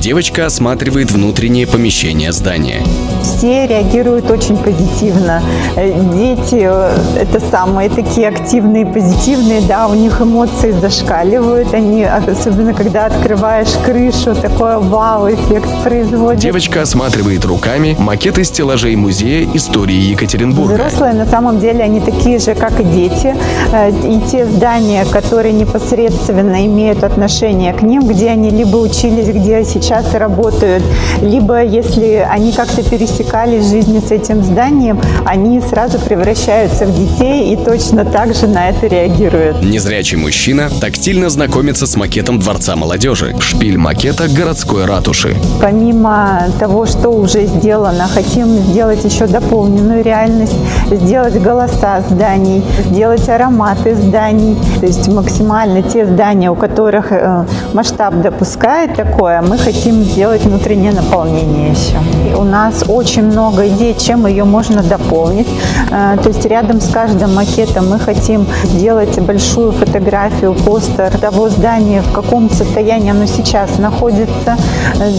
Девочка 0.00 0.46
осматривает 0.46 1.12
внутреннее 1.12 1.64
помещение 1.64 2.32
здания. 2.32 2.82
Все 3.22 3.66
реагируют 3.66 4.30
очень 4.30 4.56
позитивно. 4.56 5.42
Э, 5.76 5.92
дети 6.12 6.60
э, 6.62 6.96
это 7.20 7.40
самые 7.40 7.88
такие 7.88 8.28
активные, 8.28 8.86
позитивные, 8.86 9.60
да, 9.62 9.88
у 9.88 9.94
них 9.94 10.20
эмоции 10.20 10.72
зашкаливают. 10.72 11.74
Они, 11.74 12.04
особенно 12.04 12.74
когда 12.74 13.06
открываешь 13.06 13.72
крышу, 13.84 14.34
такой 14.34 14.78
вау-эффект 14.78 15.68
производит. 15.82 16.40
Девочка 16.40 16.82
осматривает 16.82 17.44
руками 17.44 17.96
макеты 17.98 18.44
стеллажей 18.44 18.96
музея 18.96 19.46
истории 19.54 19.94
Екатеринбурга. 19.94 20.74
Взрослые 20.74 21.14
на 21.14 21.26
самом 21.26 21.60
деле 21.60 21.84
они 21.84 22.00
такие 22.00 22.38
же, 22.38 22.54
как 22.54 22.80
и 22.80 22.84
дети. 22.84 23.34
Э, 23.72 23.90
и 23.90 24.20
те 24.30 24.46
здания, 24.46 25.04
которые 25.10 25.52
непосредственно 25.52 26.64
имеют 26.66 27.04
отношение 27.04 27.72
к 27.72 27.82
ним, 27.82 28.06
где 28.06 28.30
они 28.30 28.50
либо 28.50 28.76
учились, 28.76 29.28
где 29.28 29.64
сейчас 29.64 30.14
работают, 30.14 30.82
либо 31.20 31.62
если 31.62 32.26
они 32.28 32.52
как-то 32.52 32.82
пересекались 33.10 33.64
в 33.64 33.70
жизни 33.70 34.00
с 34.00 34.10
этим 34.10 34.42
зданием, 34.42 35.00
они 35.24 35.60
сразу 35.60 35.98
превращаются 35.98 36.86
в 36.86 36.94
детей 36.94 37.52
и 37.52 37.56
точно 37.56 38.04
так 38.04 38.34
же 38.34 38.46
на 38.46 38.70
это 38.70 38.86
реагируют. 38.86 39.62
Незрячий 39.62 40.16
мужчина 40.16 40.70
тактильно 40.80 41.28
знакомится 41.28 41.86
с 41.86 41.96
макетом 41.96 42.38
Дворца 42.38 42.76
молодежи, 42.76 43.34
шпиль 43.40 43.78
макета 43.78 44.28
городской 44.28 44.84
ратуши. 44.84 45.36
Помимо 45.60 46.46
того, 46.58 46.86
что 46.86 47.10
уже 47.10 47.46
сделано, 47.46 48.08
хотим 48.08 48.48
сделать 48.58 49.04
еще 49.04 49.26
дополненную 49.26 50.02
реальность, 50.04 50.54
сделать 50.90 51.40
голоса 51.40 52.02
зданий, 52.08 52.62
сделать 52.84 53.28
ароматы 53.28 53.94
зданий, 53.94 54.56
то 54.80 54.86
есть 54.86 55.08
максимально 55.08 55.82
те 55.82 56.06
здания, 56.06 56.50
у 56.50 56.54
которых 56.54 57.12
э, 57.12 57.44
масштаб 57.74 58.14
допускает 58.22 58.94
такое, 58.94 59.42
мы 59.42 59.58
хотим 59.58 60.02
сделать 60.04 60.44
внутреннее 60.44 60.92
наполнение 60.92 61.70
еще. 61.70 61.98
И 62.30 62.34
у 62.34 62.44
нас 62.44 62.84
очень 63.00 63.22
много 63.24 63.66
идей, 63.68 63.96
чем 63.98 64.26
ее 64.26 64.44
можно 64.44 64.82
дополнить. 64.82 65.48
Э, 65.90 66.16
то 66.22 66.28
есть 66.28 66.44
рядом 66.44 66.80
с 66.80 66.88
каждым 66.90 67.34
макетом 67.34 67.88
мы 67.88 67.98
хотим 67.98 68.46
сделать 68.64 69.18
большую 69.20 69.72
фотографию, 69.72 70.54
постер 70.54 71.16
того 71.18 71.48
здания, 71.48 72.02
в 72.02 72.12
каком 72.12 72.50
состоянии 72.50 73.10
оно 73.10 73.26
сейчас 73.26 73.78
находится. 73.78 74.56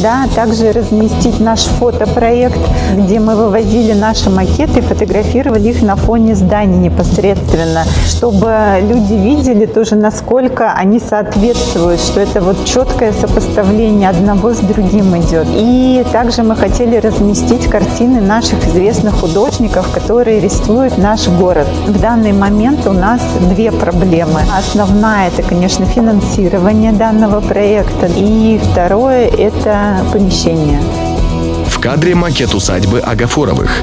Да, 0.03 0.27
также 0.35 0.71
разместить 0.71 1.39
наш 1.39 1.61
фотопроект, 1.61 2.59
где 2.95 3.19
мы 3.19 3.35
вывозили 3.35 3.93
наши 3.93 4.29
макеты, 4.29 4.81
фотографировали 4.81 5.69
их 5.69 5.81
на 5.81 5.95
фоне 5.95 6.35
здания 6.35 6.77
непосредственно, 6.77 7.83
чтобы 8.05 8.53
люди 8.81 9.13
видели 9.13 9.65
тоже, 9.65 9.95
насколько 9.95 10.71
они 10.73 10.99
соответствуют, 10.99 11.99
что 11.99 12.19
это 12.19 12.41
вот 12.41 12.63
четкое 12.65 13.11
сопоставление 13.11 14.09
одного 14.09 14.53
с 14.53 14.59
другим 14.59 15.17
идет. 15.17 15.47
И 15.55 16.05
также 16.11 16.43
мы 16.43 16.55
хотели 16.55 16.97
разместить 16.97 17.70
картины 17.71 18.19
наших 18.19 18.67
известных 18.67 19.15
художников, 19.15 19.89
которые 19.91 20.41
рисуют 20.41 20.97
наш 20.97 21.27
город. 21.29 21.67
В 21.87 21.99
данный 21.99 22.33
момент 22.33 22.85
у 22.85 22.91
нас 22.91 23.21
две 23.49 23.71
проблемы. 23.71 24.41
Основная– 24.55 25.27
это, 25.29 25.41
конечно, 25.41 25.85
финансирование 25.85 26.91
данного 26.91 27.39
проекта. 27.39 28.07
И 28.07 28.59
второе– 28.61 29.27
это 29.37 30.05
помещение. 30.11 30.81
В 31.67 31.79
кадре 31.79 32.13
макет 32.13 32.53
усадьбы 32.53 32.99
Агафоровых. 32.99 33.81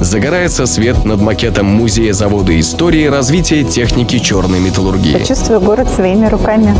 Загорается 0.00 0.66
свет 0.66 1.04
над 1.04 1.20
макетом 1.20 1.66
Музея 1.66 2.14
завода 2.14 2.58
истории 2.58 3.06
развития 3.06 3.62
техники 3.62 4.18
черной 4.18 4.60
металлургии. 4.60 5.12
Почувствую 5.12 5.60
город 5.60 5.88
своими 5.94 6.26
руками. 6.26 6.74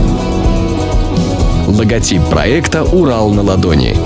Логотип 1.67 2.23
проекта 2.25 2.85
«Урал 2.85 3.31
на 3.31 3.43
ладони». 3.43 3.97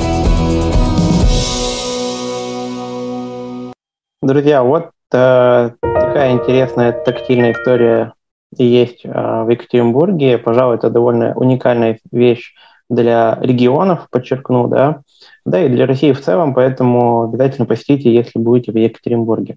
Друзья, 4.23 4.63
вот 4.63 4.91
э, 5.15 5.71
такая 5.81 6.33
интересная 6.33 6.93
тактильная 6.93 7.53
история 7.53 8.13
есть 8.55 9.01
э, 9.05 9.09
в 9.09 9.49
Екатеринбурге. 9.49 10.37
Пожалуй, 10.37 10.75
это 10.75 10.91
довольно 10.91 11.33
уникальная 11.35 11.99
вещь 12.13 12.53
для 12.91 13.39
регионов, 13.41 14.09
подчеркну, 14.11 14.69
да, 14.69 15.01
да 15.47 15.65
и 15.65 15.71
для 15.71 15.87
России 15.87 16.13
в 16.13 16.21
целом, 16.21 16.53
поэтому 16.53 17.31
обязательно 17.31 17.65
посетите, 17.65 18.13
если 18.13 18.39
будете 18.39 18.73
в 18.73 18.77
Екатеринбурге. 18.77 19.57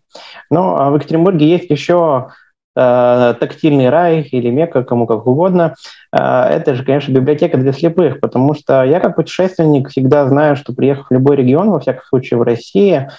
Но 0.49 0.79
а 0.79 0.91
в 0.91 0.95
Екатеринбурге 0.95 1.45
есть 1.45 1.69
еще 1.69 2.29
э, 2.77 3.35
тактильный 3.37 3.89
рай 3.89 4.21
или 4.21 4.49
мека, 4.49 4.85
кому 4.85 5.07
как 5.07 5.27
угодно. 5.27 5.75
Э, 6.13 6.45
это 6.45 6.75
же, 6.75 6.85
конечно, 6.85 7.11
библиотека 7.11 7.57
для 7.57 7.73
слепых, 7.73 8.21
потому 8.21 8.53
что 8.53 8.85
я 8.85 9.01
как 9.01 9.17
путешественник 9.17 9.89
всегда 9.89 10.25
знаю, 10.29 10.55
что 10.55 10.73
приехав 10.73 11.07
в 11.09 11.13
любой 11.13 11.35
регион, 11.35 11.69
во 11.69 11.81
всяком 11.81 12.05
случае 12.05 12.39
в 12.39 12.43
России, 12.43 13.09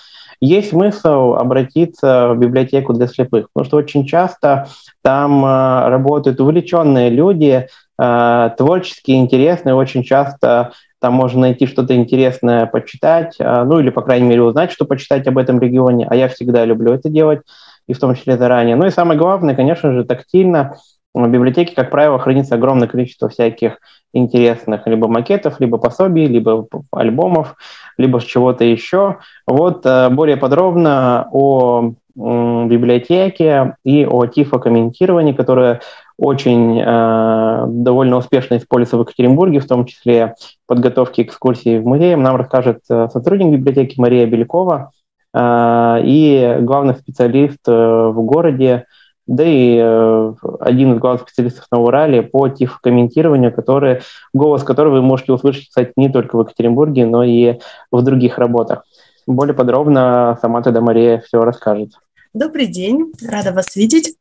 есть 0.41 0.71
смысл 0.71 1.35
обратиться 1.35 2.31
в 2.35 2.39
библиотеку 2.39 2.93
для 2.93 3.07
слепых, 3.07 3.49
потому 3.53 3.69
что 3.69 3.77
очень 3.77 4.07
часто 4.07 4.69
там 5.03 5.45
э, 5.45 5.89
работают 5.89 6.41
увлеченные 6.41 7.11
люди, 7.11 7.67
э, 7.99 8.51
творческие, 8.57 9.19
интересные, 9.19 9.75
очень 9.75 10.03
часто 10.03 10.73
там 11.01 11.15
можно 11.15 11.43
найти 11.43 11.67
что-то 11.67 11.95
интересное 11.95 12.67
почитать, 12.67 13.37
э, 13.39 13.65
ну 13.65 13.79
или, 13.79 13.91
по 13.91 14.03
крайней 14.03 14.27
мере, 14.27 14.43
узнать, 14.43 14.73
что 14.73 14.87
почитать 14.87 15.27
об 15.27 15.39
этом 15.39 15.61
регионе, 15.61 16.07
а 16.09 16.17
я 16.17 16.29
всегда 16.29 16.65
люблю 16.65 16.93
это 16.93 17.11
делать, 17.11 17.43
и 17.87 17.93
в 17.93 17.99
том 17.99 18.15
числе 18.15 18.37
заранее. 18.37 18.77
Ну 18.77 18.87
и 18.87 18.91
самое 18.91 19.19
главное, 19.19 19.55
конечно 19.55 19.93
же, 19.93 20.05
тактильно. 20.05 20.77
В 21.13 21.29
библиотеке, 21.29 21.77
как 21.77 21.91
правило, 21.91 22.19
хранится 22.19 22.57
огромное 22.57 22.89
количество 22.89 23.29
всяких 23.29 23.79
интересных 24.13 24.87
либо 24.87 25.07
макетов, 25.07 25.61
либо 25.61 25.79
пособий, 25.79 26.27
либо 26.27 26.67
альбомов, 26.91 27.55
либо 27.97 28.21
чего-то 28.21 28.65
еще. 28.65 29.19
Вот 29.47 29.85
э, 29.85 30.09
более 30.11 30.37
подробно 30.37 31.29
о 31.33 31.93
библиотеке 32.17 33.77
и 33.85 34.07
о 34.07 34.27
тифокомментировании, 34.27 35.33
которое 35.33 35.81
очень 36.17 36.81
э, 36.81 37.65
довольно 37.67 38.17
успешно 38.19 38.57
используется 38.57 38.97
в 38.97 39.01
Екатеринбурге, 39.01 39.59
в 39.59 39.67
том 39.67 39.85
числе 39.85 40.35
подготовки 40.67 41.23
экскурсий 41.23 41.79
в 41.79 41.87
музее, 41.87 42.17
нам 42.17 42.37
расскажет 42.37 42.81
э, 42.89 43.09
сотрудник 43.13 43.59
библиотеки 43.59 43.99
Мария 43.99 44.27
Белякова 44.27 44.93
э, 45.35 46.01
и 46.05 46.59
главный 46.61 46.95
специалист 46.95 47.59
э, 47.67 47.73
в 47.73 48.23
городе 48.23 48.87
да 49.27 49.45
и 49.45 49.79
э, 49.81 50.35
один 50.61 50.93
из 50.93 50.99
главных 50.99 51.23
специалистов 51.23 51.67
на 51.71 51.79
Урале 51.79 52.23
по 52.23 52.49
тифокомментированию, 52.49 53.55
который, 53.55 54.01
голос 54.33 54.63
которого 54.63 54.97
вы 54.97 55.03
можете 55.03 55.33
услышать, 55.33 55.69
кстати, 55.69 55.93
не 55.97 56.11
только 56.11 56.37
в 56.37 56.41
Екатеринбурге, 56.43 57.07
но 57.07 57.25
и 57.25 57.59
в 57.91 58.03
других 58.03 58.39
работах. 58.39 58.85
Более 59.27 59.55
подробно 59.55 60.39
сама 60.43 60.61
тогда 60.63 60.81
Мария 60.81 61.21
все 61.21 61.43
расскажет. 61.43 61.93
Добрый 62.35 62.67
день, 62.67 63.13
рада 63.25 63.53
вас 63.53 63.77
видеть. 63.77 64.17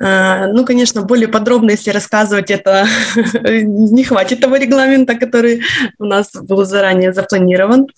Э, 0.00 0.46
ну, 0.52 0.64
конечно, 0.64 1.02
более 1.02 1.26
подробно, 1.26 1.72
если 1.72 1.90
рассказывать, 1.90 2.48
это 2.48 2.86
не 3.44 4.04
хватит 4.04 4.38
того 4.38 4.54
регламента, 4.54 5.16
который 5.16 5.62
у 5.98 6.04
нас 6.04 6.30
был 6.32 6.64
заранее 6.64 7.12
запланирован. 7.12 7.88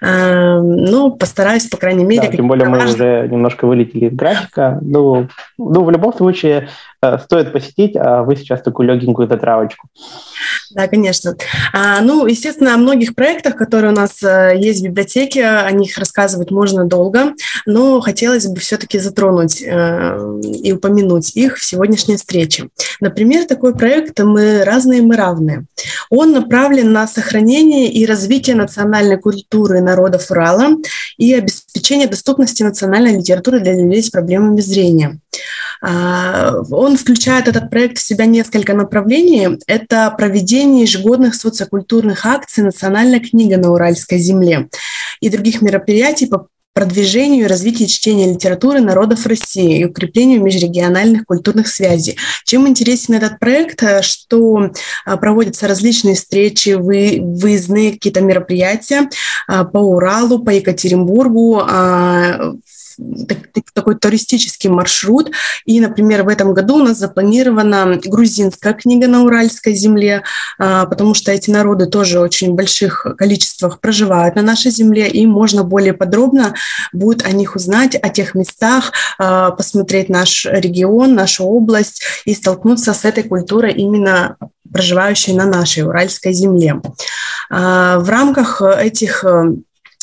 Э, 0.00 0.60
но 0.60 1.10
постараюсь, 1.10 1.66
по 1.66 1.76
крайней 1.76 2.06
мере... 2.06 2.22
Да, 2.22 2.34
тем 2.34 2.48
более 2.48 2.66
мы 2.66 2.82
уже 2.86 3.28
немножко 3.30 3.66
вылетели 3.66 4.06
из 4.06 4.16
графика. 4.16 4.78
Ну, 4.80 5.28
ну, 5.58 5.84
в 5.84 5.90
любом 5.90 6.14
случае, 6.14 6.70
Э, 7.04 7.18
стоит 7.18 7.52
посетить, 7.52 7.96
а 7.96 8.22
вы 8.22 8.36
сейчас 8.36 8.62
такую 8.62 8.88
легенькую 8.88 9.26
затравочку. 9.26 9.88
Да, 10.70 10.86
конечно. 10.86 11.34
А, 11.72 12.00
ну, 12.00 12.26
естественно, 12.26 12.74
о 12.74 12.78
многих 12.78 13.16
проектах, 13.16 13.56
которые 13.56 13.92
у 13.92 13.94
нас 13.94 14.22
есть 14.22 14.80
в 14.80 14.84
библиотеке, 14.84 15.44
о 15.44 15.70
них 15.72 15.98
рассказывать 15.98 16.52
можно 16.52 16.84
долго, 16.84 17.34
но 17.66 18.00
хотелось 18.00 18.46
бы 18.46 18.60
все-таки 18.60 19.00
затронуть 19.02 19.62
э, 19.62 20.40
и 20.62 20.72
упомянуть 20.72 21.36
их 21.36 21.56
в 21.56 21.64
сегодняшней 21.64 22.16
встрече. 22.16 22.68
Например, 23.00 23.44
такой 23.44 23.74
проект 23.74 24.18
«Мы 24.20 24.64
разные, 24.64 25.02
мы 25.02 25.16
равные». 25.16 25.66
Он 26.10 26.32
направлен 26.32 26.92
на 26.92 27.06
сохранение 27.06 27.90
и 27.92 28.06
развитие 28.06 28.56
национальной 28.56 29.18
культуры 29.18 29.80
народов 29.80 30.30
Урала 30.30 30.76
и 31.18 31.34
обеспечение 31.34 32.08
доступности 32.08 32.62
национальной 32.62 33.18
литературы 33.18 33.60
для 33.60 33.74
людей 33.74 34.02
с 34.02 34.10
проблемами 34.10 34.60
зрения. 34.60 35.18
А, 35.82 36.54
он 36.70 36.96
включает 36.96 37.48
этот 37.48 37.68
проект 37.68 37.98
в 37.98 38.02
себя 38.02 38.26
несколько 38.26 38.72
направлений. 38.72 39.58
Это 39.66 40.14
проведение 40.16 40.82
ежегодных 40.82 41.34
социокультурных 41.34 42.24
акций 42.24 42.62
«Национальная 42.62 43.20
книга 43.20 43.56
на 43.56 43.72
Уральской 43.72 44.18
земле» 44.18 44.68
и 45.20 45.28
других 45.28 45.60
мероприятий 45.60 46.26
по 46.26 46.48
продвижению 46.74 47.44
и 47.44 47.48
развитию 47.48 47.88
чтения 47.88 48.32
литературы 48.32 48.80
народов 48.80 49.26
России 49.26 49.80
и 49.80 49.84
укреплению 49.84 50.42
межрегиональных 50.42 51.26
культурных 51.26 51.68
связей. 51.68 52.16
Чем 52.44 52.66
интересен 52.66 53.14
этот 53.14 53.38
проект, 53.38 53.82
э, 53.82 54.02
что 54.02 54.70
э, 55.06 55.16
проводятся 55.16 55.68
различные 55.68 56.14
встречи, 56.14 56.70
вы, 56.70 57.20
выездные 57.22 57.92
какие-то 57.92 58.20
мероприятия 58.20 59.08
э, 59.48 59.64
по 59.64 59.78
Уралу, 59.78 60.42
по 60.42 60.50
Екатеринбургу, 60.50 61.62
такой 63.74 63.96
туристический 63.96 64.70
маршрут. 64.70 65.30
И, 65.64 65.80
например, 65.80 66.22
в 66.22 66.28
этом 66.28 66.54
году 66.54 66.76
у 66.76 66.82
нас 66.82 66.98
запланирована 66.98 68.00
грузинская 68.04 68.74
книга 68.74 69.08
на 69.08 69.22
Уральской 69.22 69.74
земле, 69.74 70.22
а, 70.58 70.86
потому 70.86 71.14
что 71.14 71.32
эти 71.32 71.50
народы 71.50 71.86
тоже 71.86 72.20
очень 72.20 72.54
больших 72.54 73.06
количествах 73.16 73.80
проживают 73.80 74.36
на 74.36 74.42
нашей 74.42 74.70
земле, 74.70 75.08
и 75.08 75.26
можно 75.26 75.64
более 75.64 75.92
подробно 75.92 76.54
будет 76.92 77.24
о 77.24 77.32
них 77.32 77.56
узнать, 77.56 77.94
о 77.94 78.08
тех 78.08 78.34
местах, 78.34 78.92
а, 79.18 79.50
посмотреть 79.50 80.08
наш 80.08 80.46
регион, 80.46 81.14
нашу 81.14 81.44
область 81.44 82.02
и 82.24 82.34
столкнуться 82.34 82.94
с 82.94 83.04
этой 83.04 83.24
культурой 83.24 83.72
именно 83.72 84.36
проживающей 84.72 85.34
на 85.34 85.44
нашей 85.44 85.84
Уральской 85.84 86.32
земле. 86.32 86.80
А, 87.50 87.98
в 87.98 88.08
рамках 88.08 88.62
этих 88.62 89.24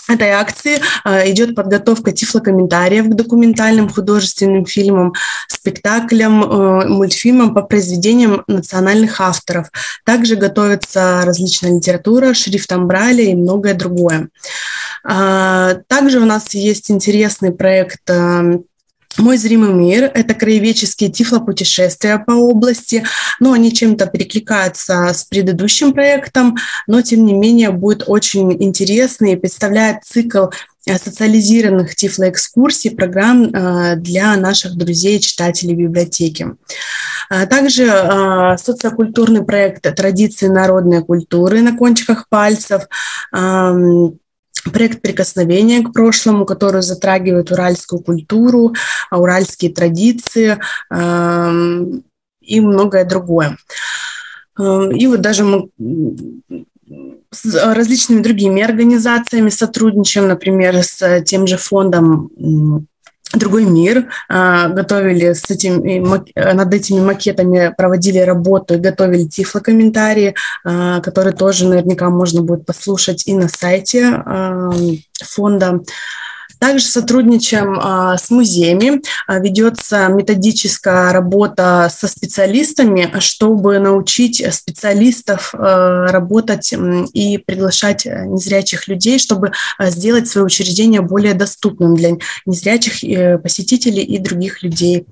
этой 0.09 0.31
акции 0.31 0.79
э, 1.05 1.31
идет 1.31 1.55
подготовка 1.55 2.11
тифлокомментариев 2.11 3.05
к 3.05 3.15
документальным 3.15 3.89
художественным 3.89 4.65
фильмам, 4.65 5.13
спектаклям, 5.47 6.43
э, 6.43 6.87
мультфильмам 6.87 7.53
по 7.53 7.61
произведениям 7.61 8.43
национальных 8.47 9.21
авторов. 9.21 9.67
Также 10.05 10.35
готовится 10.35 11.21
различная 11.25 11.75
литература, 11.75 12.33
шрифтом 12.33 12.87
Брайля 12.87 13.23
и 13.23 13.35
многое 13.35 13.73
другое. 13.73 14.29
Э, 15.07 15.75
также 15.87 16.19
у 16.19 16.25
нас 16.25 16.53
есть 16.53 16.91
интересный 16.91 17.51
проект 17.51 18.01
э, 18.09 18.59
мой 19.19 19.37
зримый 19.37 19.73
мир– 19.73 20.11
это 20.13 20.33
краеведческие 20.33 21.09
тифлопутешествия 21.09 22.17
по 22.19 22.31
области, 22.31 23.03
но 23.39 23.53
они 23.53 23.73
чем-то 23.73 24.07
перекликаются 24.07 25.13
с 25.13 25.23
предыдущим 25.25 25.93
проектом, 25.93 26.57
но 26.87 27.01
тем 27.01 27.25
не 27.25 27.33
менее 27.33 27.71
будет 27.71 28.03
очень 28.07 28.51
интересный 28.63 29.33
и 29.33 29.35
представляет 29.35 30.03
цикл 30.03 30.47
социализированных 30.85 31.93
тифлоэкскурсий, 31.95 32.91
программ 32.91 33.51
для 34.01 34.35
наших 34.37 34.75
друзей, 34.75 35.19
читателей 35.19 35.75
библиотеки. 35.75 36.55
Также 37.29 37.85
социокультурный 38.57 39.43
проект 39.43 39.83
«Традиции 39.95 40.47
народной 40.47 41.03
культуры» 41.03 41.61
на 41.61 41.77
кончиках 41.77 42.27
пальцев, 42.27 42.87
проект 44.63 45.01
прикосновения 45.01 45.81
к 45.81 45.93
прошлому, 45.93 46.45
который 46.45 46.81
затрагивает 46.81 47.51
уральскую 47.51 48.01
культуру, 48.01 48.73
уральские 49.11 49.71
традиции 49.71 50.59
и 52.41 52.61
многое 52.61 53.05
другое. 53.05 53.57
И 54.57 55.07
вот 55.07 55.21
даже 55.21 55.43
мы 55.43 55.69
с 57.31 57.73
различными 57.75 58.21
другими 58.21 58.61
организациями 58.63 59.49
сотрудничаем, 59.49 60.27
например, 60.27 60.83
с 60.83 61.21
тем 61.21 61.47
же 61.47 61.57
фондом 61.57 62.31
другой 63.33 63.65
мир, 63.65 64.07
а, 64.27 64.69
готовили 64.69 65.33
с 65.33 65.49
этим, 65.49 65.81
над 66.35 66.73
этими 66.73 66.99
макетами, 66.99 67.73
проводили 67.77 68.19
работу 68.19 68.75
и 68.75 68.79
готовили 68.79 69.25
тифлокомментарии, 69.25 70.35
а, 70.63 70.99
которые 71.01 71.35
тоже 71.35 71.67
наверняка 71.67 72.09
можно 72.09 72.41
будет 72.41 72.65
послушать 72.65 73.27
и 73.27 73.33
на 73.33 73.47
сайте 73.47 74.05
а, 74.05 74.71
фонда. 75.23 75.81
Также 76.59 76.85
сотрудничаем 76.85 77.79
а, 77.81 78.17
с 78.17 78.29
музеями, 78.29 79.01
а, 79.27 79.39
ведется 79.39 80.07
методическая 80.09 81.13
работа 81.13 81.89
со 81.89 82.07
специалистами, 82.07 83.13
чтобы 83.19 83.79
научить 83.79 84.45
специалистов 84.53 85.53
а, 85.53 86.07
работать 86.07 86.73
и 87.13 87.37
приглашать 87.37 88.05
незрячих 88.05 88.87
людей, 88.89 89.19
чтобы 89.19 89.53
сделать 89.79 90.27
свое 90.27 90.45
учреждение 90.45 91.01
более 91.01 91.33
доступным 91.33 91.95
для 91.95 92.17
незрячих 92.45 93.03
э, 93.03 93.37
посетителей 93.37 94.03
и 94.03 94.17
других 94.17 94.61
людей 94.63 95.05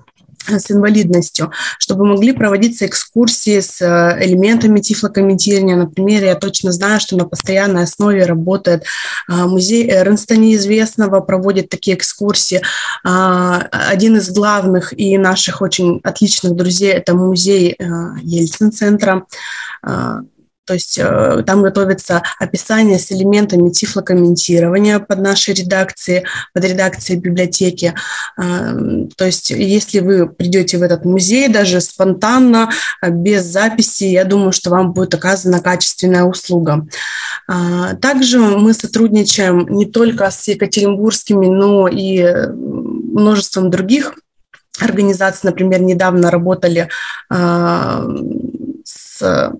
с 0.48 0.72
инвалидностью, 0.72 1.52
чтобы 1.80 2.06
могли 2.06 2.32
проводиться 2.32 2.86
экскурсии 2.86 3.60
с 3.60 3.82
э, 3.82 4.26
элементами 4.26 4.80
тифлокомментирования. 4.80 5.76
Например, 5.76 6.24
я 6.24 6.36
точно 6.36 6.72
знаю, 6.72 7.00
что 7.00 7.18
на 7.18 7.26
постоянной 7.26 7.84
основе 7.84 8.26
работает 8.26 8.84
а, 9.28 9.48
музей 9.48 9.90
Эрнста 9.90 10.38
Неизвестного, 10.38 11.20
проводит 11.22 11.70
такие 11.70 11.98
экскурсии. 11.98 12.62
А, 13.04 13.68
один 13.72 14.18
из 14.18 14.30
главных 14.32 14.98
и 14.98 15.18
наших 15.18 15.62
очень 15.62 16.00
отличных 16.04 16.56
друзей– 16.56 16.92
это 16.94 17.14
музей 17.14 17.76
э, 17.78 17.84
Ельцин-центра, 18.22 19.26
а, 19.84 20.22
то 20.68 20.74
есть 20.74 21.00
э, 21.00 21.44
там 21.48 21.64
готовится 21.64 22.22
описание 22.40 23.00
с 23.00 23.12
элементами 23.12 23.70
тифлокомментирования 23.70 25.00
под 25.00 25.20
нашей 25.20 25.54
редакцией, 25.54 26.26
под 26.54 26.66
редакцией 26.66 27.20
библиотеки. 27.20 27.94
Э, 28.38 29.08
то 29.16 29.26
есть 29.26 29.50
если 29.50 30.00
вы 30.00 30.28
придете 30.28 30.78
в 30.78 30.84
этот 30.84 31.06
музей 31.06 31.48
даже 31.48 31.80
спонтанно, 31.80 32.70
э, 33.02 33.10
без 33.10 33.46
записи, 33.46 34.04
я 34.04 34.26
думаю, 34.26 34.52
что 34.52 34.70
вам 34.70 34.92
будет 34.92 35.16
оказана 35.16 35.62
качественная 35.62 36.26
услуга. 36.26 36.86
Также 38.02 38.40
мы 38.40 38.74
сотрудничаем 38.74 39.70
не 39.70 39.86
только 39.86 40.30
с 40.30 40.50
екатеринбургскими, 40.50 41.48
но 41.48 41.88
и 41.88 42.22
множеством 42.52 43.70
других 43.70 44.16
организаций. 44.82 45.50
Например, 45.50 45.82
недавно 45.82 46.30
работали 46.30 46.90
с 47.30 49.54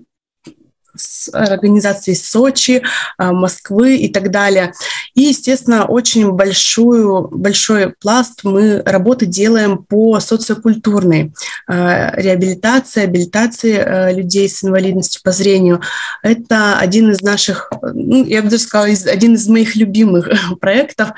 с 0.98 1.30
организацией 1.32 2.16
Сочи, 2.16 2.82
а, 3.16 3.32
Москвы 3.32 3.96
и 3.96 4.08
так 4.08 4.30
далее. 4.30 4.72
И, 5.14 5.22
естественно, 5.22 5.86
очень 5.86 6.30
большую, 6.32 7.28
большой 7.30 7.94
пласт 8.00 8.40
мы 8.44 8.82
работы 8.84 9.26
делаем 9.26 9.78
по 9.78 10.20
социокультурной 10.20 11.32
а, 11.66 12.12
реабилитации, 12.16 13.04
абилитации 13.04 14.12
людей 14.14 14.48
с 14.48 14.64
инвалидностью 14.64 15.22
по 15.22 15.32
зрению. 15.32 15.80
Это 16.22 16.78
один 16.78 17.10
из 17.10 17.22
наших, 17.22 17.70
ну, 17.82 18.24
я 18.24 18.42
бы 18.42 18.50
даже 18.50 18.62
сказала, 18.62 18.88
один 18.88 19.34
из 19.34 19.48
моих 19.48 19.76
любимых 19.76 20.28
проектов, 20.60 21.10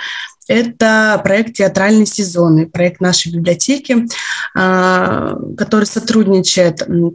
это 0.49 1.21
проект 1.23 1.55
«Театральный 1.55 2.07
сезон», 2.07 2.69
проект 2.71 3.01
нашей 3.01 3.33
библиотеки, 3.33 4.07
который 4.53 5.85
сотрудничает 5.85 6.83
Э, 6.91 7.11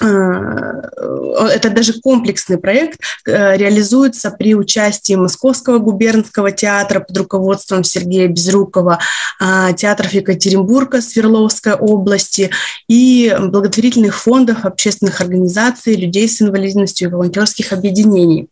это 0.00 1.70
даже 1.70 2.00
комплексный 2.00 2.58
проект, 2.58 3.00
э, 3.26 3.56
реализуется 3.56 4.30
при 4.30 4.54
участии 4.54 5.14
Московского 5.14 5.78
губернского 5.78 6.52
театра 6.52 7.00
под 7.00 7.16
руководством 7.16 7.84
Сергея 7.84 8.28
Безрукова, 8.28 8.98
а, 9.40 9.72
театров 9.72 10.12
Екатеринбурга, 10.12 11.00
Свердловской 11.00 11.74
области 11.74 12.50
и 12.88 13.34
благотворительных 13.40 14.16
фондов, 14.16 14.64
общественных 14.64 15.20
организаций, 15.20 15.96
людей 15.96 16.28
с 16.28 16.40
инвалидностью 16.42 17.08
и 17.08 17.12
волонтерских 17.12 17.72
объединений. 17.72 18.48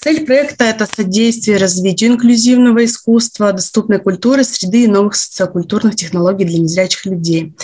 Цель 0.00 0.24
проекта– 0.24 0.64
это 0.66 0.86
содействие 0.86 1.56
развитию 1.56 2.10
инклюзивного 2.10 2.84
искусства, 2.84 3.52
доступной 3.52 3.98
культуры, 3.98 4.44
среды 4.44 4.84
и 4.84 4.88
новых 4.88 5.16
социокультурных 5.16 5.96
технологий 5.96 6.44
для 6.44 6.58
незрячих 6.58 7.06
людей. 7.06 7.54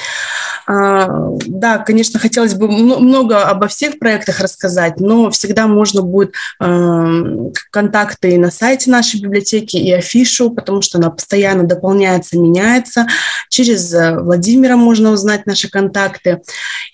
А, 0.67 1.07
да, 1.47 1.79
конечно, 1.79 2.19
хотелось 2.19 2.55
бы 2.55 2.69
много 2.69 3.45
обо 3.45 3.69
всех 3.69 3.99
проектах 3.99 4.41
рассказать, 4.41 4.99
но 4.99 5.31
всегда 5.31 5.67
можно 5.67 6.03
будет 6.03 6.35
эм, 6.61 7.53
контакты 7.71 8.33
и 8.33 8.39
на 8.39 8.51
сайте 8.51 8.91
нашей 8.91 9.21
библиотеки, 9.21 9.77
и 9.77 9.93
афишу, 9.93 10.51
потому 10.51 10.83
что 10.83 10.99
она 10.99 11.11
постоянно 11.11 11.65
дополняется, 11.65 12.39
меняется. 12.39 13.07
Через 13.49 13.93
э, 13.95 14.19
Владимира 14.19 14.77
можно 14.77 15.11
узнать 15.11 15.47
наши 15.47 15.71
контакты. 15.71 16.43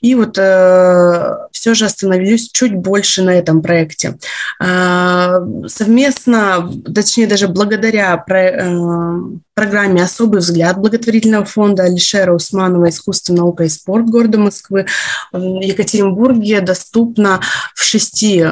И 0.00 0.14
вот 0.14 0.36
э, 0.38 1.36
все 1.52 1.74
же 1.74 1.86
остановлюсь 1.86 2.50
чуть 2.52 2.74
больше 2.74 3.22
на 3.22 3.30
этом 3.30 3.62
проекте. 3.62 4.18
А, 4.60 5.40
совместно, 5.66 6.70
точнее 6.94 7.26
даже 7.26 7.48
благодаря 7.48 8.22
э, 8.28 9.18
программе 9.54 10.02
«Особый 10.02 10.40
взгляд» 10.40 10.78
благотворительного 10.78 11.44
фонда 11.44 11.84
Алишера 11.84 12.34
Усманова 12.34 12.88
«Искусство, 12.88 13.34
наука 13.34 13.64
и 13.64 13.68
спорт» 13.68 14.06
города 14.06 14.38
Москвы. 14.38 14.86
В 15.32 15.60
Екатеринбурге 15.60 16.60
доступно 16.60 17.40
в 17.74 17.82
шести 17.82 18.44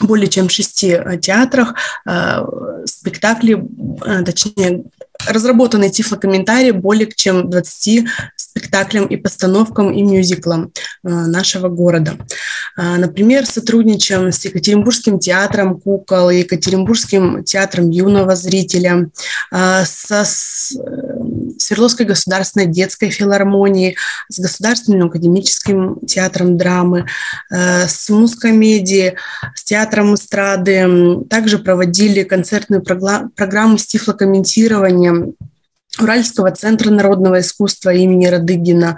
более 0.00 0.28
чем 0.28 0.48
шести 0.48 0.98
театрах 1.20 1.74
э, 2.06 2.44
спектакли, 2.86 3.62
э, 4.04 4.24
точнее, 4.24 4.84
разработанные 5.28 5.90
тифлокомментарии 5.90 6.72
более 6.72 7.10
чем 7.14 7.50
20 7.50 8.08
спектаклям 8.52 9.06
и 9.06 9.16
постановкам 9.16 9.92
и 9.92 10.02
мюзиклам 10.02 10.72
э, 11.04 11.08
нашего 11.08 11.68
города. 11.68 12.18
Э, 12.76 12.96
например, 12.98 13.46
сотрудничаем 13.46 14.30
с 14.30 14.44
Екатеринбургским 14.44 15.18
театром 15.18 15.80
кукол, 15.80 16.28
Екатеринбургским 16.30 17.44
театром 17.44 17.88
юного 17.90 18.36
зрителя, 18.36 19.08
э, 19.50 19.84
со 19.86 20.24
Свердловской 21.58 22.04
государственной 22.04 22.66
детской 22.66 23.10
филармонией, 23.10 23.96
с 24.28 24.38
Государственным 24.38 25.08
академическим 25.08 26.00
театром 26.06 26.56
драмы, 26.56 27.06
с 27.50 28.08
Мускомедией, 28.08 29.14
с 29.54 29.64
театром 29.64 30.14
эстрады. 30.14 31.24
Также 31.28 31.58
проводили 31.58 32.22
концертную 32.22 32.82
программу 32.82 33.78
с 33.78 33.86
тифлокомментированием 33.86 35.34
Уральского 36.00 36.50
центра 36.52 36.90
народного 36.90 37.40
искусства 37.40 37.90
имени 37.90 38.26
Радыгина, 38.26 38.96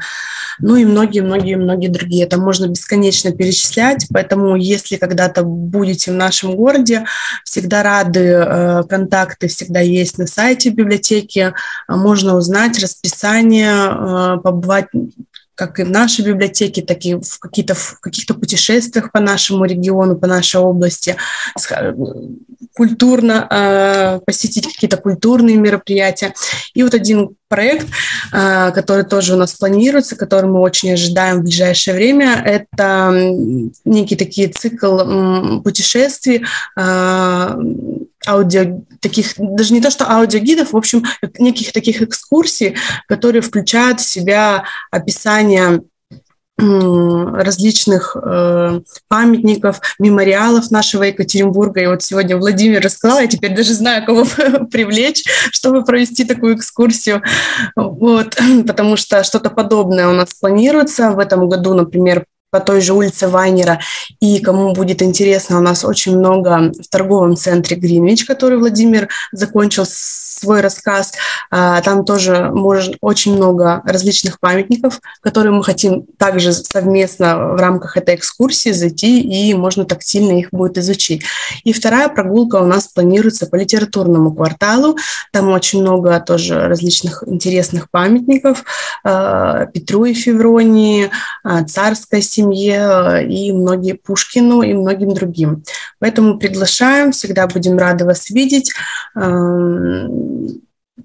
ну 0.60 0.76
и 0.76 0.84
многие-многие-многие 0.84 1.88
другие. 1.88 2.24
Это 2.24 2.38
можно 2.38 2.68
бесконечно 2.68 3.32
перечислять, 3.32 4.06
поэтому 4.12 4.54
если 4.54 4.96
когда-то 4.96 5.42
будете 5.42 6.12
в 6.12 6.14
нашем 6.14 6.54
городе, 6.54 7.04
всегда 7.44 7.82
рады, 7.82 8.20
э, 8.20 8.82
контакты 8.88 9.48
всегда 9.48 9.80
есть 9.80 10.18
на 10.18 10.26
сайте 10.26 10.70
библиотеки, 10.70 11.52
можно 11.88 12.36
узнать 12.36 12.78
расписание, 12.78 13.72
э, 13.74 14.36
побывать 14.42 14.86
как 15.54 15.78
и 15.78 15.84
в 15.84 15.90
нашей 15.90 16.24
библиотеке, 16.24 16.82
так 16.82 17.04
и 17.04 17.14
в, 17.14 17.38
каких-то, 17.38 17.74
в 17.74 18.00
каких-то 18.00 18.34
путешествиях 18.34 19.12
по 19.12 19.20
нашему 19.20 19.64
региону, 19.64 20.16
по 20.16 20.26
нашей 20.26 20.60
области, 20.60 21.16
культурно 22.74 23.46
э, 23.50 24.20
посетить 24.26 24.66
какие-то 24.66 24.96
культурные 24.96 25.56
мероприятия. 25.56 26.34
И 26.74 26.82
вот 26.82 26.94
один 26.94 27.36
проект, 27.48 27.86
э, 28.32 28.72
который 28.72 29.04
тоже 29.04 29.34
у 29.34 29.36
нас 29.36 29.52
планируется, 29.54 30.16
который 30.16 30.50
мы 30.50 30.60
очень 30.60 30.92
ожидаем 30.92 31.38
в 31.38 31.42
ближайшее 31.42 31.94
время, 31.94 32.42
это 32.44 33.12
некий 33.84 34.16
такие 34.16 34.48
цикл 34.48 34.98
э, 34.98 35.60
путешествий, 35.62 36.44
э, 36.76 37.56
аудио, 38.26 38.82
таких, 39.00 39.34
даже 39.36 39.72
не 39.72 39.80
то, 39.80 39.90
что 39.90 40.10
аудиогидов, 40.10 40.72
в 40.72 40.76
общем, 40.76 41.04
неких 41.38 41.72
таких 41.72 42.02
экскурсий, 42.02 42.76
которые 43.08 43.42
включают 43.42 44.00
в 44.00 44.08
себя 44.08 44.64
описание 44.90 45.80
различных 46.56 48.16
э, 48.16 48.80
памятников, 49.08 49.80
мемориалов 49.98 50.70
нашего 50.70 51.02
Екатеринбурга. 51.02 51.80
И 51.80 51.86
вот 51.86 52.02
сегодня 52.02 52.36
Владимир 52.36 52.80
рассказал, 52.80 53.18
я 53.18 53.26
теперь 53.26 53.56
даже 53.56 53.74
знаю, 53.74 54.06
кого 54.06 54.24
привлечь, 54.70 55.24
чтобы 55.50 55.84
провести 55.84 56.24
такую 56.24 56.54
экскурсию. 56.56 57.22
Вот, 57.74 58.36
потому 58.66 58.96
что 58.96 59.24
что-то 59.24 59.50
подобное 59.50 60.08
у 60.08 60.12
нас 60.12 60.34
планируется. 60.34 61.10
В 61.10 61.18
этом 61.18 61.48
году, 61.48 61.74
например, 61.74 62.24
по 62.54 62.60
той 62.60 62.80
же 62.80 62.92
улице 62.92 63.26
Вайнера. 63.26 63.80
И 64.20 64.38
кому 64.38 64.72
будет 64.72 65.02
интересно, 65.02 65.58
у 65.58 65.60
нас 65.60 65.84
очень 65.84 66.16
много 66.16 66.70
в 66.80 66.88
торговом 66.88 67.34
центре 67.34 67.76
Гринвич, 67.76 68.24
который 68.24 68.58
Владимир 68.58 69.08
закончил 69.32 69.84
свой 70.44 70.60
рассказ. 70.60 71.12
А, 71.50 71.80
там 71.80 72.04
тоже 72.04 72.50
может, 72.52 72.96
очень 73.00 73.34
много 73.34 73.82
различных 73.84 74.38
памятников, 74.38 75.00
которые 75.20 75.52
мы 75.52 75.64
хотим 75.64 76.04
также 76.18 76.52
совместно 76.52 77.54
в 77.54 77.56
рамках 77.56 77.96
этой 77.96 78.14
экскурсии 78.14 78.70
зайти, 78.70 79.20
и 79.20 79.54
можно 79.54 79.84
тактильно 79.84 80.38
их 80.38 80.48
будет 80.52 80.78
изучить. 80.78 81.22
И 81.64 81.72
вторая 81.72 82.08
прогулка 82.08 82.56
у 82.56 82.66
нас 82.66 82.88
планируется 82.88 83.46
по 83.46 83.56
литературному 83.56 84.34
кварталу. 84.34 84.96
Там 85.32 85.48
очень 85.48 85.80
много 85.80 86.20
тоже 86.20 86.68
различных 86.68 87.24
интересных 87.26 87.90
памятников. 87.90 88.64
А, 89.02 89.66
Петру 89.66 90.04
и 90.04 90.14
Февронии, 90.14 91.10
а, 91.42 91.64
царской 91.64 92.20
семье 92.22 93.26
и 93.26 93.52
многие 93.52 93.92
Пушкину 93.92 94.62
и 94.62 94.74
многим 94.74 95.14
другим. 95.14 95.64
Поэтому 96.00 96.38
приглашаем, 96.38 97.12
всегда 97.12 97.46
будем 97.46 97.78
рады 97.78 98.04
вас 98.04 98.28
видеть. 98.30 98.72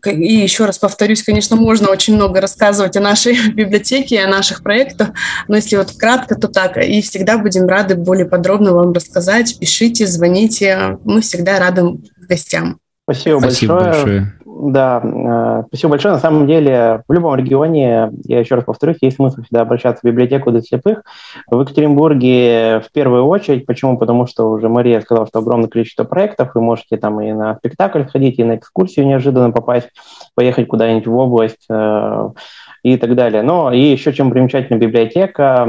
И 0.06 0.34
еще 0.36 0.66
раз 0.66 0.78
повторюсь, 0.78 1.24
конечно, 1.24 1.56
можно 1.56 1.90
очень 1.90 2.16
много 2.16 2.40
рассказывать 2.40 2.96
о 2.96 3.02
нашей 3.02 3.52
библиотеке, 3.54 4.22
о 4.22 4.28
наших 4.28 4.62
проектах, 4.64 5.10
но 5.48 5.56
если 5.56 5.78
вот 5.78 5.92
кратко, 5.98 6.36
то 6.36 6.48
так. 6.48 6.78
И 6.78 7.02
всегда 7.02 7.38
будем 7.38 7.68
рады 7.68 7.96
более 7.96 8.26
подробно 8.26 8.74
вам 8.74 8.94
рассказать. 8.94 9.58
Пишите, 9.60 10.06
звоните. 10.06 11.00
Мы 11.04 11.22
всегда 11.22 11.60
рады 11.60 11.98
гостям. 12.28 12.78
Спасибо, 13.04 13.40
Спасибо 13.40 13.74
большое. 13.76 14.04
большое. 14.04 14.34
Да, 14.72 15.02
спасибо 15.68 15.92
большое. 15.92 16.14
На 16.14 16.20
самом 16.20 16.48
деле, 16.48 17.04
в 17.08 17.14
любом 17.14 17.36
регионе, 17.36 18.12
я 18.26 18.40
еще 18.40 18.56
раз 18.56 18.64
повторюсь, 18.64 18.98
есть 19.02 19.18
смысл 19.18 19.42
всегда 19.42 19.62
обращаться 19.62 20.02
в 20.02 20.08
библиотеку 20.08 20.52
для 20.52 20.62
слепых. 20.62 21.04
В 21.50 21.62
Екатеринбурге 21.62 22.82
в 22.86 22.92
первую 22.92 23.26
очередь. 23.26 23.66
Почему? 23.66 23.98
Потому 23.98 24.28
что 24.28 24.50
уже 24.52 24.70
Мария 24.70 25.02
сказала, 25.02 25.28
что 25.28 25.40
огромное 25.40 25.70
количество 25.70 26.04
проектов. 26.04 26.52
Вы 26.54 26.62
можете 26.62 26.98
там 26.98 27.20
и 27.22 27.32
на 27.34 27.56
спектакль 27.56 28.04
сходить, 28.08 28.40
и 28.40 28.44
на 28.44 28.56
экскурсию 28.56 29.08
неожиданно 29.08 29.52
попасть, 29.52 29.90
поехать 30.36 30.68
куда-нибудь 30.68 31.08
в 31.08 31.16
область 31.16 31.66
э, 31.70 32.30
и 32.84 32.98
так 32.98 33.16
далее. 33.16 33.42
Но 33.42 33.72
и 33.72 33.80
еще 33.80 34.14
чем 34.14 34.32
примечательна 34.32 34.78
библиотека, 34.78 35.68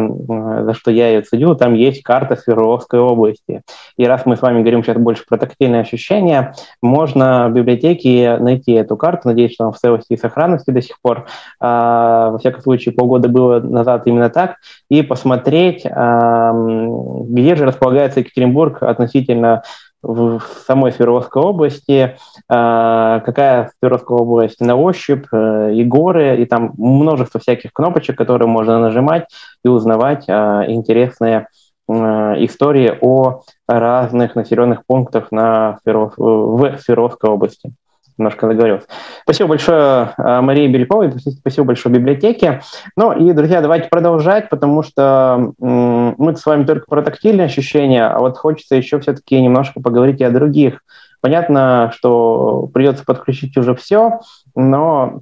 за 0.65 0.75
что 0.75 0.91
я 0.91 1.09
ее 1.09 1.23
ценю, 1.23 1.55
там 1.55 1.75
есть 1.75 2.03
карта 2.03 2.37
Свердловской 2.37 3.01
области. 3.01 3.63
И 3.97 4.05
раз 4.05 4.27
мы 4.27 4.37
с 4.37 4.43
вами 4.43 4.61
говорим 4.61 4.83
сейчас 4.83 4.97
больше 4.97 5.25
про 5.29 5.39
тактильные 5.39 5.83
ощущения, 5.83 6.55
можно 6.83 7.49
в 7.49 7.53
библиотеке 7.53 8.37
найти 8.39 8.73
эту 8.73 8.97
карту. 8.97 9.29
Надеюсь, 9.29 9.50
она 9.59 9.73
в 9.73 9.79
целости 9.79 10.13
и 10.13 10.17
сохранности 10.17 10.71
до 10.71 10.83
сих 10.83 11.01
пор. 11.01 11.27
А, 11.61 12.31
во 12.31 12.39
всяком 12.39 12.63
случае, 12.63 12.95
полгода 12.95 13.29
было 13.29 13.61
назад 13.61 14.07
именно 14.07 14.31
так. 14.31 14.57
И 14.89 15.03
посмотреть, 15.03 15.85
где 15.85 17.57
же 17.57 17.65
располагается 17.65 18.21
Екатеринбург 18.21 18.83
относительно 18.83 19.63
в 20.03 20.41
самой 20.67 20.93
Свердловской 20.93 21.43
области, 21.43 22.17
а, 22.49 23.21
какая 23.21 23.71
Свердловская 23.79 24.17
область 24.17 24.61
на 24.61 24.77
ощупь, 24.77 25.27
э, 25.33 25.75
и 25.75 25.85
горы, 25.85 26.41
и 26.41 26.47
там 26.47 26.73
множество 26.79 27.39
всяких 27.39 27.73
кнопочек, 27.73 28.17
которые 28.17 28.49
можно 28.49 28.79
нажимать 28.81 29.27
и 29.65 29.69
узнавать 29.69 30.25
а, 30.29 30.65
интересные 30.67 31.49
истории 31.89 32.97
о 33.01 33.43
разных 33.67 34.37
населенных 34.37 34.87
пунктах 34.87 35.33
на 35.33 35.81
Свердлов... 35.83 36.15
в 36.17 36.79
Свердловской 36.79 37.29
области 37.29 37.73
немножко 38.21 38.47
заговорился. 38.47 38.87
Спасибо 39.23 39.49
большое 39.49 40.13
э, 40.17 40.41
Марии 40.41 40.69
Бельковой, 40.69 41.13
спасибо 41.19 41.67
большое 41.67 41.95
библиотеке. 41.95 42.61
Ну 42.97 43.13
и, 43.13 43.33
друзья, 43.33 43.61
давайте 43.61 43.89
продолжать, 43.89 44.49
потому 44.49 44.83
что 44.83 45.53
мы 45.59 46.37
с 46.37 46.47
вами 46.47 46.65
только 46.65 46.87
про 46.87 47.03
тактильные 47.03 47.47
ощущения, 47.47 48.07
а 48.07 48.19
вот 48.21 48.37
хочется 48.37 48.77
еще 48.77 49.01
все-таки 49.01 49.41
немножко 49.41 49.81
поговорить 49.81 50.21
и 50.21 50.25
о 50.25 50.31
других. 50.31 50.83
Понятно, 51.21 51.93
что 51.95 52.69
придется 52.73 53.05
подключить 53.05 53.57
уже 53.57 53.75
все, 53.75 54.21
но 54.55 55.21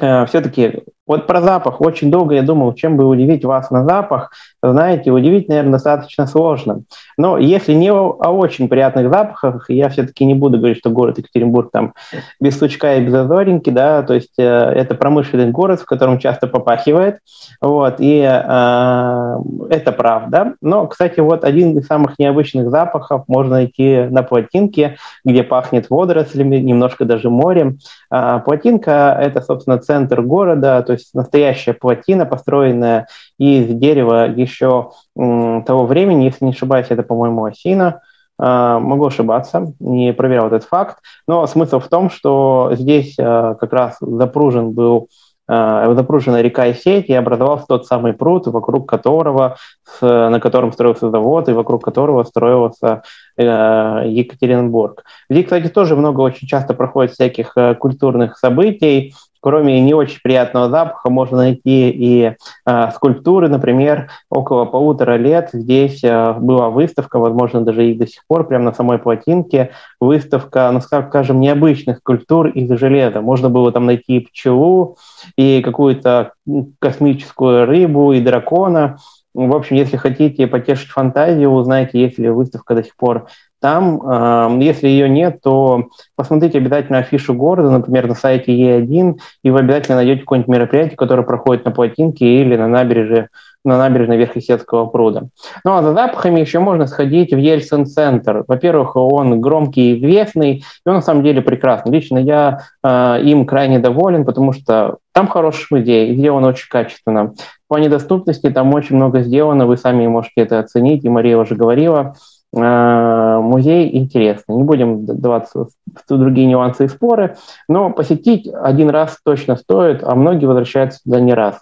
э, 0.00 0.26
все-таки 0.26 0.84
вот 1.06 1.26
про 1.26 1.40
запах. 1.40 1.80
Очень 1.80 2.10
долго 2.10 2.34
я 2.34 2.42
думал, 2.42 2.74
чем 2.74 2.96
бы 2.96 3.06
удивить 3.06 3.44
вас 3.44 3.70
на 3.70 3.84
запах. 3.84 4.32
Знаете, 4.62 5.10
удивить, 5.10 5.48
наверное, 5.48 5.72
достаточно 5.72 6.26
сложно. 6.26 6.82
Но 7.16 7.38
если 7.38 7.72
не 7.74 7.90
о, 7.92 8.16
о 8.18 8.30
очень 8.30 8.68
приятных 8.68 9.10
запахах, 9.10 9.70
я 9.70 9.88
все-таки 9.88 10.24
не 10.24 10.34
буду 10.34 10.58
говорить, 10.58 10.78
что 10.78 10.90
город 10.90 11.18
Екатеринбург 11.18 11.70
там 11.70 11.94
без 12.40 12.58
сучка 12.58 12.96
и 12.96 13.04
без 13.04 13.14
озоринки, 13.14 13.70
да, 13.70 14.02
то 14.02 14.14
есть 14.14 14.38
э, 14.38 14.42
это 14.42 14.94
промышленный 14.94 15.50
город, 15.50 15.80
в 15.80 15.84
котором 15.84 16.18
часто 16.18 16.46
попахивает, 16.46 17.18
вот, 17.60 17.96
и 17.98 18.20
э, 18.20 19.36
это 19.70 19.92
правда. 19.92 20.54
Но, 20.60 20.86
кстати, 20.86 21.20
вот 21.20 21.44
один 21.44 21.78
из 21.78 21.86
самых 21.86 22.18
необычных 22.18 22.70
запахов 22.70 23.24
можно 23.28 23.56
найти 23.56 24.06
на 24.10 24.22
плотинке, 24.22 24.96
где 25.24 25.42
пахнет 25.42 25.88
водорослями, 25.90 26.56
немножко 26.56 27.04
даже 27.04 27.30
морем. 27.30 27.78
Э, 28.10 28.40
плотинка– 28.44 29.16
это, 29.20 29.40
собственно, 29.40 29.78
центр 29.78 30.22
города, 30.22 30.82
то 30.82 30.95
есть 30.96 31.14
настоящая 31.14 31.72
плотина, 31.72 32.26
построенная 32.26 33.08
из 33.38 33.66
дерева 33.74 34.28
еще 34.28 34.90
того 35.14 35.86
времени, 35.86 36.24
если 36.24 36.44
не 36.44 36.50
ошибаюсь, 36.50 36.88
это, 36.90 37.02
по-моему, 37.02 37.44
осина. 37.44 38.00
А, 38.38 38.78
могу 38.78 39.06
ошибаться, 39.06 39.72
не 39.80 40.12
проверял 40.12 40.48
этот 40.48 40.64
факт, 40.64 40.98
но 41.26 41.46
смысл 41.46 41.78
в 41.78 41.88
том, 41.88 42.10
что 42.10 42.70
здесь 42.74 43.16
а, 43.18 43.54
как 43.54 43.72
раз 43.72 43.96
запружен 44.00 44.72
был 44.72 45.08
а, 45.48 45.94
запружена 45.94 46.42
река 46.42 46.66
и 46.66 46.74
сеть, 46.74 47.08
и 47.08 47.14
образовался 47.14 47.66
тот 47.66 47.86
самый 47.86 48.12
пруд, 48.12 48.46
вокруг 48.48 48.88
которого, 48.88 49.56
на 50.02 50.40
котором 50.40 50.72
строился 50.72 51.08
завод, 51.10 51.48
и 51.48 51.52
вокруг 51.52 51.84
которого 51.84 52.24
строился 52.24 53.02
э, 53.36 54.02
Екатеринбург. 54.06 55.04
Здесь, 55.30 55.44
кстати, 55.44 55.68
тоже 55.68 55.94
много 55.94 56.20
очень 56.20 56.48
часто 56.48 56.74
проходит 56.74 57.12
всяких 57.12 57.52
э, 57.56 57.76
культурных 57.76 58.38
событий, 58.38 59.14
Кроме 59.46 59.80
не 59.80 59.94
очень 59.94 60.18
приятного 60.24 60.68
запаха, 60.68 61.08
можно 61.08 61.36
найти 61.36 61.90
и 61.90 62.32
э, 62.66 62.90
скульптуры. 62.96 63.48
Например, 63.48 64.10
около 64.28 64.64
полутора 64.64 65.16
лет 65.18 65.50
здесь 65.52 66.02
э, 66.02 66.32
была 66.32 66.68
выставка, 66.68 67.20
возможно, 67.20 67.60
даже 67.60 67.88
и 67.88 67.94
до 67.94 68.08
сих 68.08 68.22
пор, 68.26 68.48
прямо 68.48 68.64
на 68.64 68.72
самой 68.72 68.98
плотинке, 68.98 69.70
выставка, 70.00 70.68
ну, 70.72 70.80
скажем, 70.80 71.38
необычных 71.38 71.98
скульптур 71.98 72.48
из 72.48 72.68
железа. 72.76 73.20
Можно 73.20 73.48
было 73.48 73.70
там 73.70 73.86
найти 73.86 74.18
пчелу, 74.18 74.96
и 75.36 75.62
какую-то 75.62 76.32
космическую 76.80 77.66
рыбу, 77.66 78.14
и 78.14 78.20
дракона. 78.20 78.96
В 79.32 79.54
общем, 79.54 79.76
если 79.76 79.96
хотите 79.96 80.48
потешить 80.48 80.88
фантазию, 80.88 81.52
узнаете, 81.52 82.00
есть 82.00 82.18
ли 82.18 82.30
выставка 82.30 82.74
до 82.74 82.82
сих 82.82 82.96
пор 82.96 83.28
там. 83.60 84.58
Если 84.60 84.88
ее 84.88 85.08
нет, 85.08 85.40
то 85.42 85.84
посмотрите 86.14 86.58
обязательно 86.58 86.98
афишу 86.98 87.34
города, 87.34 87.70
например, 87.70 88.06
на 88.06 88.14
сайте 88.14 88.52
Е1, 88.52 89.18
и 89.42 89.50
вы 89.50 89.58
обязательно 89.60 89.96
найдете 89.96 90.20
какое-нибудь 90.20 90.52
мероприятие, 90.52 90.96
которое 90.96 91.22
проходит 91.22 91.64
на 91.64 91.70
плотинке 91.70 92.24
или 92.40 92.56
на 92.56 92.68
набережной 92.68 93.28
на 93.66 93.78
набережной 93.78 94.16
Верхесецкого 94.16 94.86
пруда. 94.86 95.24
Ну 95.64 95.76
а 95.76 95.82
за 95.82 95.92
запахами 95.92 96.40
еще 96.40 96.60
можно 96.60 96.86
сходить 96.86 97.32
в 97.32 97.36
Ельцин-центр. 97.36 98.44
Во-первых, 98.46 98.94
он 98.94 99.40
громкий 99.40 99.92
и 99.92 99.98
известный, 99.98 100.58
и 100.58 100.88
он 100.88 100.94
на 100.94 101.02
самом 101.02 101.24
деле 101.24 101.42
прекрасный. 101.42 101.92
Лично 101.92 102.18
я 102.18 102.60
э, 102.84 103.22
им 103.22 103.44
крайне 103.44 103.80
доволен, 103.80 104.24
потому 104.24 104.52
что 104.52 104.98
там 105.12 105.26
хороший 105.26 105.66
музей, 105.70 106.14
сделан 106.14 106.44
очень 106.44 106.68
качественно. 106.70 107.34
В 107.34 107.68
плане 107.68 107.88
доступности 107.88 108.48
там 108.50 108.72
очень 108.72 108.96
много 108.96 109.20
сделано, 109.20 109.66
вы 109.66 109.76
сами 109.76 110.06
можете 110.06 110.34
это 110.36 110.60
оценить, 110.60 111.04
и 111.04 111.08
Мария 111.08 111.36
уже 111.36 111.56
говорила. 111.56 112.14
Музей 112.52 113.96
интересный. 113.96 114.56
Не 114.56 114.62
будем 114.62 115.04
даваться 115.04 115.64
в 115.64 115.68
другие 116.08 116.46
нюансы 116.46 116.86
и 116.86 116.88
споры, 116.88 117.36
но 117.68 117.90
посетить 117.90 118.48
один 118.48 118.88
раз 118.88 119.18
точно 119.22 119.56
стоит, 119.56 120.02
а 120.02 120.14
многие 120.14 120.46
возвращаются 120.46 121.02
туда 121.04 121.20
не 121.20 121.34
раз. 121.34 121.60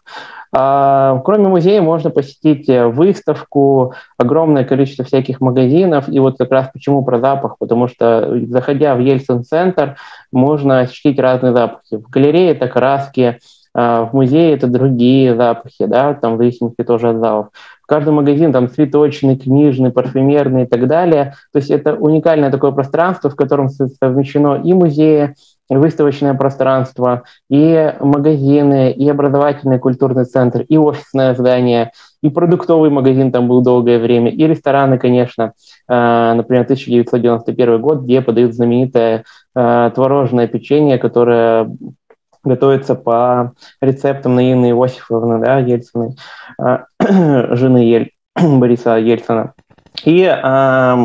А, 0.57 1.21
кроме 1.25 1.49
музея 1.49 1.83
можно 1.83 2.11
посетить 2.11 2.69
э, 2.69 2.87
выставку, 2.87 3.95
огромное 4.17 4.65
количество 4.65 5.05
всяких 5.05 5.41
магазинов. 5.41 6.09
И 6.09 6.21
вот 6.21 6.39
как 6.39 6.53
раз 6.53 6.71
почему 6.73 7.05
про 7.05 7.19
запах, 7.19 7.59
потому 7.59 7.89
что 7.89 8.39
заходя 8.47 8.95
в 8.95 9.01
Ельцин-центр, 9.01 9.97
можно 10.31 10.81
ощутить 10.81 11.19
разные 11.19 11.53
запахи. 11.53 11.97
В 11.97 12.09
галерее 12.09 12.53
это 12.53 12.69
краски, 12.69 13.41
в 13.75 14.11
музее 14.13 14.53
это 14.53 14.69
другие 14.69 15.35
запахи, 15.35 15.87
да, 15.87 16.15
там 16.15 16.35
в 16.35 16.39
зависимости 16.39 16.83
тоже 16.85 17.11
от 17.11 17.19
залов. 17.19 17.49
В 17.83 17.87
каждом 17.87 18.15
магазине 18.15 18.51
там 18.51 18.71
цветочный, 18.71 19.37
книжный, 19.37 19.91
парфюмерный 19.91 20.63
и 20.63 20.67
так 20.67 20.87
далее. 20.87 21.35
То 21.53 21.59
есть 21.59 21.71
это 21.71 21.95
уникальное 21.95 22.51
такое 22.51 22.71
пространство, 22.71 23.29
в 23.29 23.37
котором 23.37 23.69
совмещено 23.69 24.55
и 24.57 24.73
музеи, 24.73 25.35
выставочное 25.69 26.35
пространство, 26.35 27.25
и 27.51 27.95
магазины, 28.01 28.91
и 28.91 29.09
образовательный 29.09 29.79
культурный 29.79 30.25
центр, 30.25 30.63
и 30.63 30.77
офисное 30.77 31.35
здание, 31.35 31.93
и 32.23 32.31
продуктовый 32.31 32.91
магазин 32.91 33.33
там 33.33 33.49
был 33.49 33.63
долгое 33.63 33.99
время, 33.99 34.31
и 34.31 34.47
рестораны, 34.47 34.99
конечно. 34.99 35.53
А, 35.89 36.35
например, 36.35 36.63
1991 36.65 37.81
год, 37.81 38.03
где 38.03 38.23
подают 38.23 38.55
знаменитое 38.55 39.25
а, 39.55 39.91
творожное 39.91 40.47
печенье, 40.47 40.99
которое 40.99 41.71
готовится 42.45 42.95
по 42.95 43.53
рецептам 43.81 44.35
Наины 44.35 44.71
Иосифовны, 44.71 45.39
да, 45.45 45.59
Ельциной, 45.59 46.17
а, 46.59 46.85
жены 47.01 47.79
Ель, 47.79 48.13
Бориса 48.37 48.97
Ельцина. 48.97 49.55
И 50.05 50.23
э, 50.25 50.97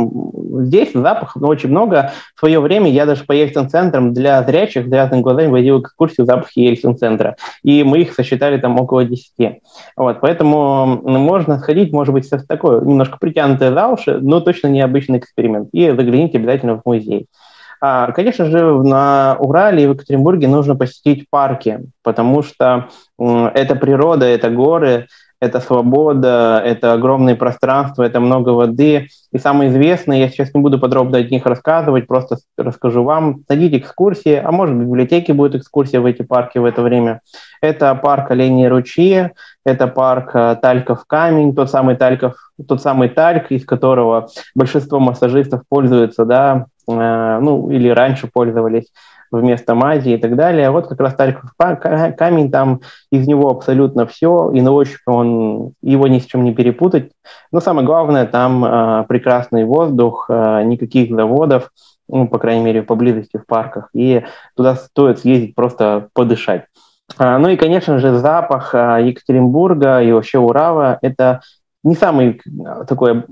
здесь 0.62 0.94
запах 0.94 1.36
ну, 1.36 1.48
очень 1.48 1.70
много. 1.70 2.12
В 2.36 2.40
свое 2.40 2.60
время 2.60 2.90
я 2.90 3.06
даже 3.06 3.24
по 3.24 3.34
Ельцин-центрам 3.34 4.14
для 4.14 4.42
зрячих, 4.44 4.92
разных 4.92 5.22
глазами 5.22 5.48
водил 5.48 5.82
экскурсию 5.82 6.26
запахи 6.26 6.60
Ельцин-центра. 6.60 7.36
И 7.64 7.84
мы 7.84 8.00
их 8.00 8.14
сосчитали 8.14 8.58
там 8.58 8.80
около 8.80 9.06
10. 9.06 9.62
Вот, 9.96 10.20
поэтому 10.22 11.02
можно 11.04 11.60
сходить, 11.60 11.94
может 11.94 12.14
быть, 12.14 12.26
с 12.26 12.46
такой 12.46 12.84
немножко 12.84 13.18
притянутое 13.20 13.72
за 13.72 13.88
уши, 13.88 14.18
но 14.20 14.42
точно 14.42 14.68
необычный 14.68 15.20
эксперимент. 15.20 15.70
И 15.72 15.88
загляните 15.92 16.40
обязательно 16.40 16.78
в 16.78 16.82
музей. 16.86 17.28
А, 17.82 18.11
конечно 18.11 18.45
же, 18.45 18.84
на 18.84 19.38
Урале 19.39 19.84
и 19.84 19.88
в 19.88 19.91
Екатеринбурге 19.91 20.47
нужно 20.47 20.75
посетить 20.75 21.30
парки, 21.30 21.80
потому 22.03 22.43
что 22.43 22.89
это 23.17 23.75
природа, 23.75 24.25
это 24.25 24.49
горы, 24.49 25.07
это 25.42 25.62
свобода, 25.62 26.62
это 26.64 26.94
огромные 26.94 27.36
пространства, 27.36 28.04
это 28.04 28.20
много 28.20 28.50
воды. 28.50 29.08
И 29.32 29.38
самое 29.38 29.70
известное, 29.70 30.18
я 30.18 30.30
сейчас 30.30 30.54
не 30.54 30.62
буду 30.62 30.80
подробно 30.80 31.18
о 31.18 31.24
них 31.24 31.46
рассказывать, 31.46 32.08
просто 32.08 32.38
расскажу 32.58 33.04
вам. 33.04 33.44
Найдите 33.48 33.78
экскурсии, 33.78 34.36
а 34.36 34.52
может 34.52 34.76
в 34.76 34.80
библиотеке 34.80 35.34
будет 35.34 35.56
экскурсия 35.56 36.02
в 36.02 36.06
эти 36.06 36.24
парки 36.24 36.58
в 36.58 36.66
это 36.66 36.82
время. 36.82 37.22
Это 37.62 37.96
парк 37.96 38.32
Оленей 38.32 38.68
ручьи, 38.68 39.30
это 39.66 39.88
парк 39.88 40.32
э, 40.34 40.58
Тальков 40.62 41.06
камень, 41.06 41.56
тот 41.56 41.70
самый 41.70 41.96
Тальков, 41.96 42.36
тот 42.68 42.82
самый 42.82 43.10
Тальк, 43.10 43.52
из 43.52 43.66
которого 43.66 44.28
большинство 44.56 45.00
массажистов 45.00 45.62
пользуются, 45.70 46.26
да, 46.26 46.66
э, 46.90 47.40
ну 47.42 47.70
или 47.70 47.90
раньше 47.90 48.28
пользовались 48.32 48.88
вместо 49.32 49.75
мази 49.75 50.09
и 50.09 50.17
так 50.17 50.36
далее. 50.36 50.67
А 50.67 50.71
вот 50.71 50.88
как 50.88 50.99
раз 50.99 51.15
Тальков 51.15 51.51
камень, 51.57 52.51
там 52.51 52.82
из 53.11 53.27
него 53.27 53.49
абсолютно 53.49 54.05
все, 54.05 54.51
и 54.51 54.61
на 54.61 54.71
ощупь 54.71 55.01
он, 55.05 55.73
его 55.82 56.07
ни 56.07 56.19
с 56.19 56.25
чем 56.25 56.43
не 56.43 56.53
перепутать. 56.53 57.11
Но 57.51 57.59
самое 57.59 57.86
главное, 57.86 58.25
там 58.25 58.65
э, 58.65 59.05
прекрасный 59.07 59.65
воздух, 59.65 60.25
э, 60.30 60.63
никаких 60.63 61.13
заводов, 61.13 61.71
ну, 62.07 62.27
по 62.27 62.39
крайней 62.39 62.63
мере, 62.63 62.82
поблизости 62.82 63.38
в 63.38 63.45
парках, 63.45 63.89
и 63.93 64.23
туда 64.55 64.75
стоит 64.75 65.19
съездить 65.19 65.55
просто 65.55 66.07
подышать. 66.13 66.65
Ну 67.17 67.47
и, 67.47 67.55
конечно 67.55 67.97
же, 67.97 68.15
запах 68.17 68.75
Екатеринбурга 68.75 69.99
и 69.99 70.11
вообще 70.11 70.38
Урала– 70.38 70.99
это 71.01 71.41
не 71.84 71.95
самый 71.95 72.41
а, 72.65 72.84
такой 72.86 73.23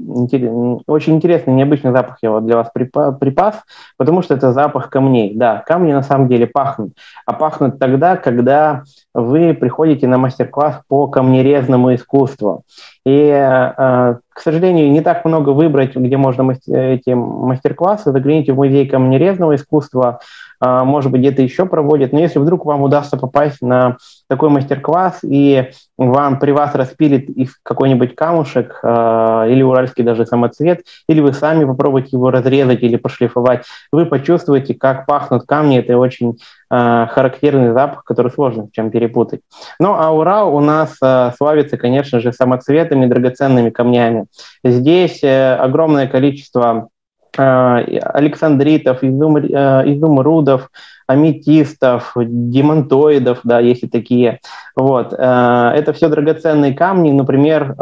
очень 0.87 1.15
интересный, 1.15 1.53
необычный 1.53 1.91
запах 1.91 2.17
я 2.21 2.31
вот 2.31 2.45
для 2.45 2.55
вас 2.55 2.69
припас, 2.71 3.63
потому 3.97 4.21
что 4.21 4.35
это 4.35 4.53
запах 4.53 4.89
камней. 4.89 5.35
Да, 5.35 5.63
камни 5.65 5.91
на 5.91 6.03
самом 6.03 6.27
деле 6.29 6.47
пахнут, 6.47 6.93
а 7.25 7.33
пахнут 7.33 7.79
тогда, 7.79 8.15
когда 8.15 8.83
вы 9.13 9.53
приходите 9.53 10.07
на 10.07 10.17
мастер-класс 10.17 10.81
по 10.87 11.07
камнерезному 11.07 11.93
искусству. 11.93 12.63
И, 13.07 13.29
а, 13.31 14.17
к 14.33 14.41
сожалению, 14.41 14.91
не 14.91 14.99
так 14.99 15.23
много 15.23 15.51
выбрать, 15.51 15.95
где 15.95 16.17
можно 16.17 16.51
эти 16.51 17.11
мастер-классы. 17.11 18.11
Загляните 18.11 18.51
в 18.51 18.57
музей 18.57 18.85
камнерезного 18.85 19.55
искусства, 19.55 20.19
а, 20.59 20.83
может 20.83 21.09
быть, 21.09 21.21
где-то 21.21 21.41
еще 21.41 21.65
проводят. 21.65 22.11
Но 22.11 22.19
если 22.19 22.39
вдруг 22.39 22.65
вам 22.65 22.81
удастся 22.81 23.15
попасть 23.15 23.61
на 23.61 23.95
такой 24.27 24.49
мастер-класс, 24.49 25.19
и 25.23 25.69
вам 25.97 26.37
при 26.37 26.51
вас 26.51 26.75
распилит 26.75 27.29
какой-нибудь 27.63 28.13
камушек 28.13 28.79
э, 28.83 29.45
или 29.49 29.61
уральский 29.61 30.03
даже 30.03 30.25
самоцвет, 30.25 30.81
или 31.07 31.21
вы 31.21 31.31
сами 31.33 31.63
попробуете 31.63 32.09
его 32.11 32.29
разрезать 32.29 32.83
или 32.83 32.97
пошлифовать, 32.97 33.65
вы 33.91 34.05
почувствуете, 34.05 34.73
как 34.73 35.05
пахнут 35.05 35.45
камни. 35.45 35.79
Это 35.79 35.97
очень 35.97 36.37
э, 36.66 36.66
характерный 36.69 37.73
запах, 37.73 38.03
который 38.03 38.31
сложно 38.31 38.67
с 38.67 38.71
чем 38.71 38.91
перепутать. 38.91 39.41
Ну, 39.79 39.93
а 39.93 40.11
Урал 40.11 40.55
у 40.55 40.59
нас 40.59 40.97
э, 41.01 41.31
славится, 41.37 41.77
конечно 41.77 42.19
же, 42.19 42.33
самоцветами, 42.33 43.05
драгоценными 43.05 43.69
камнями. 43.69 44.25
Здесь 44.63 45.23
э, 45.23 45.55
огромное 45.55 46.07
количество 46.07 46.89
Э, 47.37 47.99
александритов, 48.13 49.03
изум, 49.03 49.37
э, 49.37 49.43
изумрудов, 49.85 50.71
аметистов, 51.05 52.13
демонтоидов, 52.15 53.41
да, 53.43 53.59
есть 53.59 53.83
и 53.83 53.87
такие. 53.87 54.39
Вот. 54.75 55.13
Э, 55.13 55.71
это 55.75 55.93
все 55.93 56.09
драгоценные 56.09 56.73
камни. 56.73 57.11
Например, 57.11 57.75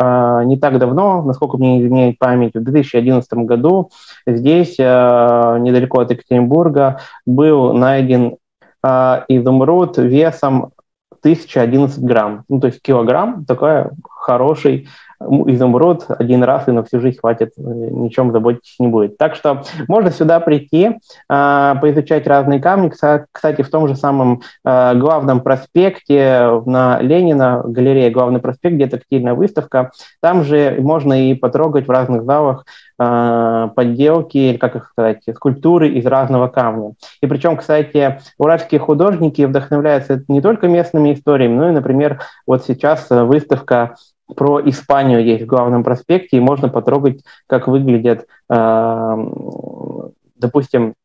не 0.46 0.58
так 0.58 0.78
давно, 0.78 1.22
насколько 1.22 1.58
мне 1.58 1.82
изменяет 1.82 2.20
память, 2.20 2.54
в 2.54 2.64
2011 2.64 3.32
году 3.46 3.90
здесь, 4.28 4.78
недалеко 4.78 6.02
от 6.02 6.12
Екатеринбурга, 6.12 7.00
был 7.26 7.74
найден 7.74 8.36
изумруд 9.28 9.98
весом 9.98 10.72
1011 11.22 12.04
грамм. 12.04 12.44
Ну, 12.50 12.60
то 12.60 12.68
есть 12.68 12.82
килограмм, 12.82 13.46
такой 13.46 13.86
хороший 14.04 14.88
изумруд 15.20 16.06
один 16.10 16.44
раз 16.44 16.68
и 16.68 16.72
на 16.72 16.84
всю 16.84 17.00
жизнь 17.00 17.20
хватит, 17.20 17.52
э, 17.58 17.62
ничем 17.62 18.32
заботиться 18.32 18.76
не 18.80 18.88
будет. 18.88 19.18
Так 19.18 19.36
что 19.36 19.64
можно 19.88 20.12
сюда 20.12 20.40
прийти, 20.40 21.00
а, 21.30 21.76
поизучать 21.76 22.28
разные 22.28 22.60
камни. 22.60 22.90
Кстати, 22.90 23.62
в 23.62 23.70
том 23.70 23.88
же 23.88 23.96
самом 23.96 24.42
а, 24.64 24.94
главном 24.94 25.42
проспекте 25.42 26.62
на 26.66 27.00
Ленина, 27.00 27.64
галерея 27.66 28.12
Главный 28.12 28.40
проспект, 28.40 28.76
где 28.76 28.88
тактильная 28.88 29.34
выставка, 29.34 29.92
там 30.22 30.44
же 30.44 30.78
можно 30.80 31.30
и 31.30 31.34
потрогать 31.34 31.88
в 31.88 31.92
разных 31.92 32.24
залах 32.24 32.66
а, 32.66 32.85
подделки, 32.98 34.38
или 34.38 34.58
как 34.58 34.76
их 34.76 34.86
сказать, 34.86 35.22
скульптуры 35.36 35.89
из 35.89 36.06
разного 36.06 36.48
камня. 36.48 36.93
И 37.22 37.28
причем, 37.28 37.58
кстати, 37.58 38.20
уральские 38.38 38.80
художники 38.80 39.41
вдохновляются 39.41 40.24
не 40.28 40.41
только 40.41 40.68
местными 40.68 41.14
историями, 41.14 41.56
но 41.56 41.70
и, 41.70 41.74
например, 41.74 42.22
вот 42.48 42.64
сейчас 42.66 43.08
выставка 43.10 43.96
про 44.36 44.60
Испанию 44.68 45.24
есть 45.24 45.43
в 45.43 45.48
главном 45.48 45.84
проспекте, 45.84 46.38
и 46.38 46.41
можно 46.41 46.70
потрогать, 46.70 47.22
как 47.48 47.68
выглядят, 47.68 48.26
э, 48.50 49.16
допустим, 50.36 50.96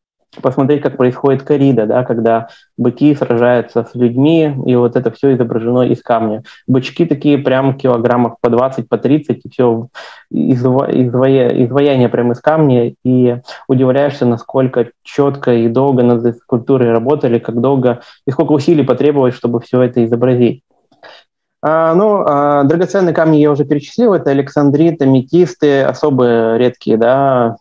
посмотреть, 0.41 0.81
как 0.81 0.97
происходит 0.97 1.43
коррида, 1.43 1.85
да, 1.85 2.03
когда 2.03 2.47
быки 2.77 3.13
сражаются 3.15 3.83
с 3.83 3.95
людьми, 3.95 4.53
и 4.65 4.75
вот 4.75 4.95
это 4.95 5.11
все 5.11 5.33
изображено 5.33 5.81
из 5.81 6.01
камня. 6.01 6.43
Бычки 6.67 7.05
такие 7.05 7.37
прям 7.37 7.77
килограммов 7.77 8.35
по 8.39 8.49
20, 8.49 8.87
по 8.87 8.97
30, 8.97 9.41
и 9.43 9.49
все 9.49 9.87
изваяние, 10.29 11.65
изваяние 11.65 12.09
прямо 12.09 12.33
из 12.33 12.39
камня, 12.39 12.93
и 13.03 13.37
удивляешься, 13.67 14.25
насколько 14.25 14.87
четко 15.03 15.53
и 15.53 15.67
долго 15.67 16.03
над 16.03 16.25
этой 16.25 16.39
скульптурой 16.39 16.91
работали, 16.91 17.39
как 17.39 17.59
долго 17.59 18.01
и 18.25 18.31
сколько 18.31 18.53
усилий 18.53 18.83
потребовалось, 18.83 19.35
чтобы 19.35 19.59
все 19.59 19.81
это 19.81 20.03
изобразить. 20.05 20.63
А, 21.63 21.93
ну, 21.93 22.23
а, 22.25 22.63
драгоценные 22.63 23.13
камни 23.13 23.37
я 23.37 23.51
уже 23.51 23.65
перечислил. 23.65 24.13
Это 24.15 24.31
александрит, 24.31 25.01
аметисты, 25.01 25.83
особо 25.83 26.57
редкие, 26.57 26.97
да, 26.97 27.57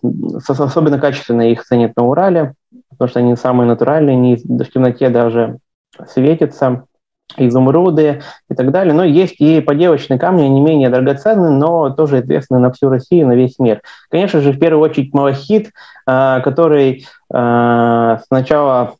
особенно 0.48 0.98
качественные 0.98 1.52
их 1.52 1.64
ценят 1.64 1.94
на 1.96 2.06
Урале, 2.06 2.54
потому 3.00 3.08
что 3.08 3.20
они 3.20 3.34
самые 3.34 3.66
натуральные, 3.66 4.14
не 4.14 4.36
в 4.36 4.70
темноте 4.70 5.08
даже 5.08 5.56
светятся 6.06 6.84
изумруды 7.38 8.20
и 8.50 8.54
так 8.54 8.72
далее. 8.72 8.92
Но 8.92 9.04
есть 9.04 9.36
и 9.38 9.62
поделочные 9.62 10.18
камни, 10.18 10.46
не 10.48 10.60
менее 10.60 10.90
драгоценные, 10.90 11.50
но 11.50 11.88
тоже 11.88 12.20
известные 12.20 12.58
на 12.58 12.70
всю 12.70 12.90
Россию, 12.90 13.28
на 13.28 13.32
весь 13.32 13.58
мир. 13.58 13.80
Конечно 14.10 14.42
же, 14.42 14.52
в 14.52 14.58
первую 14.58 14.82
очередь 14.82 15.14
малахит, 15.14 15.70
а, 16.06 16.40
который 16.40 17.06
а, 17.32 18.18
сначала 18.26 18.96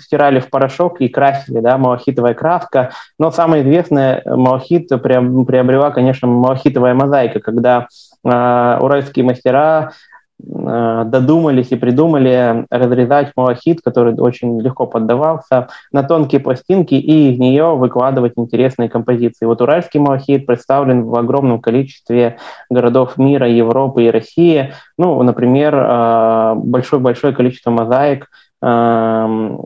стирали 0.00 0.40
в 0.40 0.50
порошок 0.50 1.00
и 1.00 1.08
красили, 1.08 1.60
да, 1.60 1.78
малахитовая 1.78 2.34
краска, 2.34 2.90
но 3.18 3.30
самое 3.30 3.62
известное 3.62 4.22
малахит 4.26 4.88
приобрела, 4.88 5.92
конечно, 5.92 6.28
малахитовая 6.28 6.92
мозаика, 6.92 7.40
когда 7.40 7.86
а, 8.22 8.78
уральские 8.82 9.24
мастера 9.24 9.92
Э, 9.92 10.13
додумались 10.38 11.70
и 11.70 11.76
придумали 11.76 12.66
разрезать 12.70 13.32
малахит, 13.36 13.80
который 13.82 14.14
очень 14.14 14.60
легко 14.60 14.86
поддавался, 14.86 15.68
на 15.92 16.02
тонкие 16.02 16.40
пластинки 16.40 16.94
и 16.94 17.32
из 17.32 17.38
нее 17.38 17.76
выкладывать 17.76 18.32
интересные 18.36 18.88
композиции. 18.88 19.46
Вот 19.46 19.62
уральский 19.62 20.00
малахит 20.00 20.46
представлен 20.46 21.04
в 21.04 21.16
огромном 21.16 21.60
количестве 21.60 22.38
городов 22.68 23.16
мира, 23.16 23.48
Европы 23.48 24.04
и 24.04 24.10
России. 24.10 24.72
Ну, 24.98 25.22
например, 25.22 25.74
э, 25.74 26.54
большое-большое 26.56 27.32
количество 27.32 27.70
мозаик 27.70 28.28
эм, 28.62 29.60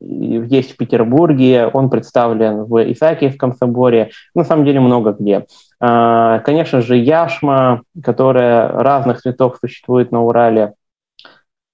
есть 0.00 0.72
в 0.72 0.76
Петербурге, 0.76 1.68
он 1.72 1.88
представлен 1.90 2.64
в 2.64 2.92
Исаакиевском 2.92 3.54
соборе, 3.54 4.10
на 4.34 4.44
самом 4.44 4.64
деле 4.64 4.80
много 4.80 5.12
где. 5.12 5.46
А, 5.80 6.40
конечно 6.40 6.80
же, 6.82 6.96
яшма, 6.96 7.82
которая 8.02 8.68
разных 8.68 9.20
цветов 9.20 9.58
существует 9.60 10.12
на 10.12 10.22
Урале. 10.22 10.74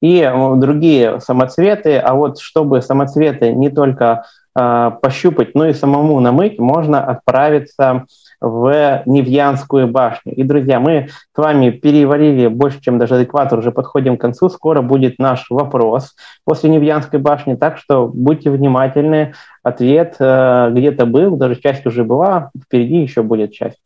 и 0.00 0.28
другие 0.56 1.20
самоцветы. 1.20 1.96
А 1.98 2.14
вот 2.14 2.40
чтобы 2.40 2.82
самоцветы 2.82 3.52
не 3.52 3.70
только 3.70 4.24
пощупать, 4.54 5.54
но 5.54 5.66
и 5.66 5.72
самому 5.72 6.20
намыть, 6.20 6.58
можно 6.58 7.02
отправиться 7.02 8.04
Невьянскую 8.42 9.88
башню. 9.88 10.34
И, 10.34 10.42
друзья, 10.42 10.80
мы 10.80 11.08
с 11.34 11.38
вами 11.38 11.70
перевалили 11.70 12.48
больше, 12.48 12.80
чем 12.80 12.98
даже 12.98 13.22
экватор, 13.22 13.58
уже 13.58 13.70
подходим 13.70 14.16
к 14.16 14.20
концу. 14.20 14.48
Скоро 14.48 14.82
будет 14.82 15.18
наш 15.18 15.46
вопрос 15.48 16.14
после 16.44 16.70
Невьянской 16.70 17.20
башни, 17.20 17.54
так 17.54 17.78
что 17.78 18.08
будьте 18.08 18.50
внимательны. 18.50 19.34
Ответ 19.62 20.16
э, 20.18 20.70
где-то 20.72 21.06
был, 21.06 21.36
даже 21.36 21.54
часть 21.54 21.86
уже 21.86 22.02
была, 22.02 22.50
впереди 22.64 22.96
еще 22.96 23.22
будет 23.22 23.52
часть. 23.52 23.78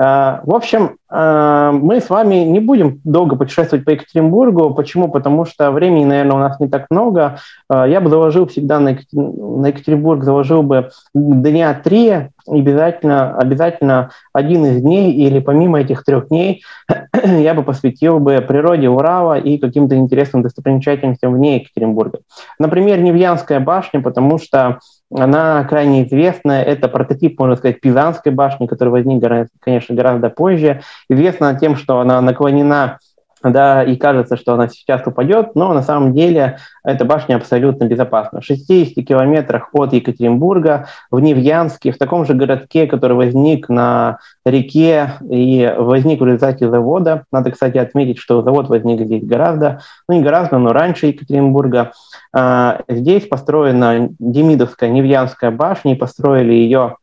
Э, 0.00 0.40
в 0.44 0.54
общем, 0.54 0.96
э, 1.10 1.70
мы 1.74 2.00
с 2.00 2.08
вами 2.08 2.36
не 2.36 2.58
будем 2.58 3.00
долго 3.04 3.36
путешествовать 3.36 3.84
по 3.84 3.90
Екатеринбургу. 3.90 4.74
Почему? 4.74 5.08
Потому 5.08 5.44
что 5.44 5.70
времени, 5.70 6.04
наверное, 6.04 6.36
у 6.36 6.38
нас 6.38 6.58
не 6.58 6.68
так 6.68 6.86
много. 6.90 7.38
Э, 7.70 7.84
я 7.86 8.00
бы 8.00 8.08
заложил 8.08 8.46
всегда 8.46 8.80
на 8.80 8.88
Екатеринбург, 8.90 10.24
заложил 10.24 10.62
бы 10.62 10.90
дня 11.12 11.74
три, 11.74 12.28
обязательно, 12.46 13.36
обязательно 13.36 14.10
один 14.32 14.64
из 14.64 14.80
дней 14.80 15.12
или 15.12 15.38
помимо 15.38 15.80
этих 15.80 16.02
трех 16.04 16.28
дней 16.28 16.62
я 17.24 17.52
бы 17.52 17.62
посвятил 17.62 18.18
бы 18.20 18.40
природе 18.40 18.88
Урала 18.88 19.38
и 19.38 19.58
каким-то 19.58 19.96
интересным 19.96 20.42
достопримечательностям 20.42 21.34
вне 21.34 21.56
Екатеринбурга. 21.56 22.20
Например, 22.58 22.98
Невьянская 22.98 23.60
башня, 23.60 24.00
потому 24.00 24.38
что 24.38 24.78
она 25.12 25.64
крайне 25.64 26.06
известная. 26.06 26.62
Это 26.62 26.88
прототип, 26.88 27.38
можно 27.38 27.56
сказать, 27.56 27.80
Пизанской 27.80 28.32
башни, 28.32 28.66
который 28.66 28.90
возник, 28.90 29.22
конечно, 29.60 29.94
гораздо 29.94 30.30
позже. 30.30 30.82
Известна 31.08 31.58
тем, 31.58 31.76
что 31.76 32.00
она 32.00 32.20
наклонена 32.20 32.98
да, 33.42 33.82
и 33.82 33.96
кажется, 33.96 34.36
что 34.36 34.52
она 34.52 34.68
сейчас 34.68 35.06
упадет, 35.06 35.54
но 35.54 35.72
на 35.72 35.82
самом 35.82 36.12
деле 36.12 36.58
эта 36.84 37.06
башня 37.06 37.36
абсолютно 37.36 37.84
безопасна. 37.84 38.40
В 38.40 38.44
60 38.44 39.04
километрах 39.04 39.70
от 39.72 39.94
Екатеринбурга, 39.94 40.88
в 41.10 41.20
Невьянске, 41.20 41.92
в 41.92 41.98
таком 41.98 42.26
же 42.26 42.34
городке, 42.34 42.86
который 42.86 43.16
возник 43.16 43.70
на 43.70 44.18
реке 44.44 45.14
и 45.28 45.72
возник 45.78 46.20
в 46.20 46.26
результате 46.26 46.68
завода. 46.68 47.24
Надо, 47.32 47.50
кстати, 47.50 47.78
отметить, 47.78 48.18
что 48.18 48.42
завод 48.42 48.68
возник 48.68 49.00
здесь 49.00 49.24
гораздо, 49.24 49.80
ну 50.06 50.16
не 50.16 50.22
гораздо, 50.22 50.58
но 50.58 50.72
раньше 50.72 51.06
Екатеринбурга. 51.06 51.92
А, 52.34 52.80
здесь 52.88 53.26
построена 53.26 54.10
Демидовская 54.18 54.90
Невьянская 54.90 55.50
башня, 55.50 55.94
и 55.94 55.98
построили 55.98 56.52
ее 56.52 56.96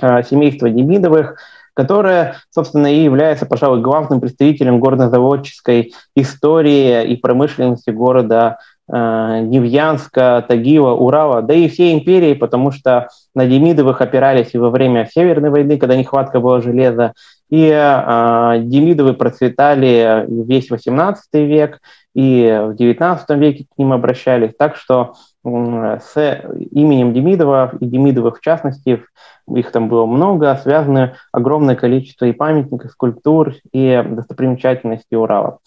а, 0.00 0.22
семейство 0.22 0.70
Демидовых– 0.70 1.36
которая, 1.74 2.36
собственно, 2.50 2.92
и 2.92 3.02
является, 3.02 3.46
пожалуй, 3.46 3.80
главным 3.80 4.20
представителем 4.20 4.80
горнозаводческой 4.80 5.92
истории 6.14 7.06
и 7.06 7.16
промышленности 7.16 7.90
города 7.90 8.58
э, 8.90 9.40
Невьянска, 9.42 10.44
Тагила, 10.46 10.92
Урала, 10.92 11.42
да 11.42 11.54
и 11.54 11.68
всей 11.68 11.94
империи, 11.94 12.34
потому 12.34 12.70
что 12.72 13.08
на 13.34 13.46
Демидовых 13.46 14.00
опирались 14.00 14.50
и 14.54 14.58
во 14.58 14.70
время 14.70 15.08
Северной 15.12 15.50
войны, 15.50 15.78
когда 15.78 15.96
нехватка 15.96 16.40
была 16.40 16.60
железа, 16.60 17.12
и 17.50 17.68
э, 17.68 18.56
Демидовы 18.60 19.14
процветали 19.14 20.24
весь 20.28 20.70
XVIII 20.70 21.16
век, 21.32 21.80
и 22.14 22.46
в 22.46 22.72
XIX 22.72 23.18
веке 23.36 23.64
к 23.64 23.78
ним 23.78 23.92
обращались. 23.92 24.52
Так 24.58 24.76
что 24.76 25.14
с 25.42 26.42
именем 26.70 27.14
Демидова 27.14 27.72
и 27.80 27.86
Демидовых 27.86 28.38
в 28.38 28.40
частности, 28.42 29.02
их 29.48 29.72
там 29.72 29.88
было 29.88 30.04
много, 30.04 30.54
связаны 30.62 31.14
огромное 31.32 31.76
количество 31.76 32.26
и 32.26 32.32
памятников, 32.32 32.90
скульптур, 32.90 33.54
и 33.72 34.04
достопримечательностей 34.06 35.16
Урала. 35.16 35.58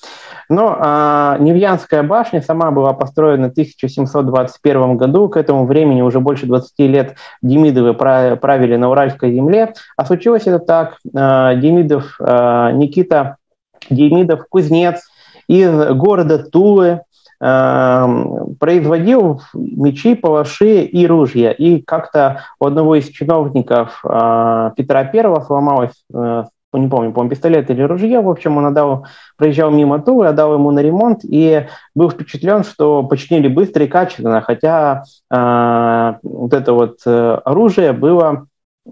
Но 0.47 0.77
а, 0.79 1.37
Невьянская 1.39 2.03
башня 2.03 2.41
сама 2.41 2.71
была 2.71 2.93
построена 2.93 3.49
в 3.49 3.51
1721 3.51 4.97
году, 4.97 5.27
к 5.27 5.37
этому 5.37 5.65
времени 5.65 6.01
уже 6.01 6.19
больше 6.19 6.45
20 6.45 6.79
лет 6.79 7.15
Демидовы 7.41 7.93
правили 7.93 8.75
на 8.75 8.89
Уральской 8.91 9.33
земле, 9.33 9.73
а 9.97 10.05
случилось 10.05 10.43
это 10.45 10.59
так, 10.59 10.97
а, 11.15 11.55
Демидов, 11.55 12.15
а, 12.19 12.71
Никита 12.71 13.37
Демидов, 13.89 14.45
кузнец, 14.49 15.01
из 15.47 15.93
города 15.93 16.39
Тулы, 16.39 17.01
Эм, 17.45 18.55
производил 18.57 19.41
мечи, 19.53 20.15
палаши 20.15 20.83
и 20.83 21.05
ружья. 21.05 21.51
И 21.51 21.81
как-то 21.81 22.43
у 22.57 22.67
одного 22.67 22.95
из 22.95 23.09
чиновников 23.09 23.99
э, 24.05 24.71
Петра 24.77 25.03
Первого 25.03 25.41
сломалось 25.41 26.05
э, 26.13 26.43
не 26.71 26.87
помню, 26.87 27.11
по 27.11 27.27
пистолет 27.27 27.69
или 27.69 27.81
ружье, 27.81 28.21
в 28.21 28.29
общем, 28.29 28.57
он 28.57 28.67
отдал, 28.67 29.07
проезжал 29.37 29.71
мимо 29.71 30.01
Тулы, 30.01 30.27
отдал 30.27 30.53
ему 30.53 30.71
на 30.71 30.79
ремонт 30.79 31.19
и 31.23 31.67
был 31.93 32.09
впечатлен, 32.09 32.63
что 32.63 33.03
починили 33.03 33.49
быстро 33.49 33.83
и 33.83 33.89
качественно, 33.89 34.39
хотя 34.39 35.03
э, 35.29 36.13
вот 36.23 36.53
это 36.53 36.71
вот 36.71 36.99
э, 37.05 37.39
оружие 37.43 37.91
было 37.91 38.47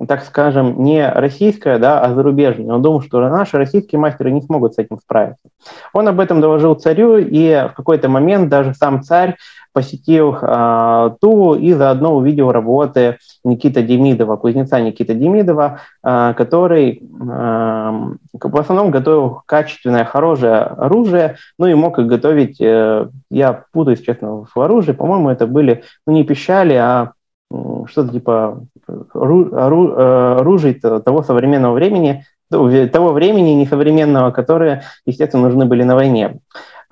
так 0.08 0.24
скажем, 0.24 0.84
не 0.84 1.08
российская, 1.10 1.78
да, 1.78 2.00
а 2.00 2.14
зарубежная. 2.14 2.76
Он 2.76 2.82
думал, 2.82 3.02
что 3.02 3.20
наши 3.20 3.58
российские 3.58 4.00
мастеры 4.00 4.32
не 4.32 4.42
смогут 4.42 4.76
с 4.76 4.78
этим 4.78 4.98
справиться. 4.98 5.50
Он 5.94 6.08
об 6.08 6.20
этом 6.20 6.40
доложил 6.40 6.76
царю, 6.76 7.18
и 7.18 7.68
в 7.70 7.74
какой-то 7.76 8.08
момент 8.08 8.50
даже 8.50 8.74
сам 8.74 9.04
царь 9.04 9.36
посетил 9.74 10.36
э, 10.42 11.12
Тулу 11.22 11.56
и 11.56 11.74
заодно 11.74 12.16
увидел 12.16 12.52
работы 12.52 13.18
Никита 13.44 13.82
Демидова, 13.82 14.36
кузнеца 14.36 14.82
Никита 14.82 15.14
Демидова, 15.14 15.80
э, 16.04 16.34
который 16.36 17.02
э, 17.02 17.06
в 18.34 18.58
основном 18.58 18.92
готовил 18.92 19.42
качественное, 19.46 20.04
хорошее 20.04 20.58
оружие, 20.58 21.38
ну 21.58 21.68
и 21.68 21.74
мог 21.74 22.00
их 22.00 22.08
готовить, 22.08 22.60
э, 22.60 23.08
я 23.30 23.64
путаюсь, 23.72 24.02
честно, 24.02 24.46
в 24.54 24.60
оружии, 24.60 24.92
по-моему, 24.92 25.30
это 25.30 25.48
были, 25.48 25.84
ну 26.06 26.14
не 26.14 26.24
пищали, 26.24 26.74
а 26.74 27.14
что-то 27.88 28.12
типа 28.12 28.62
оружий 29.14 30.74
того 30.74 31.24
современного 31.24 31.74
времени, 31.74 32.26
того 32.50 33.14
времени 33.14 33.52
несовременного, 33.52 34.32
которые, 34.32 34.84
естественно, 35.06 35.44
нужны 35.44 35.66
были 35.66 35.84
на 35.84 35.96
войне. 35.96 36.40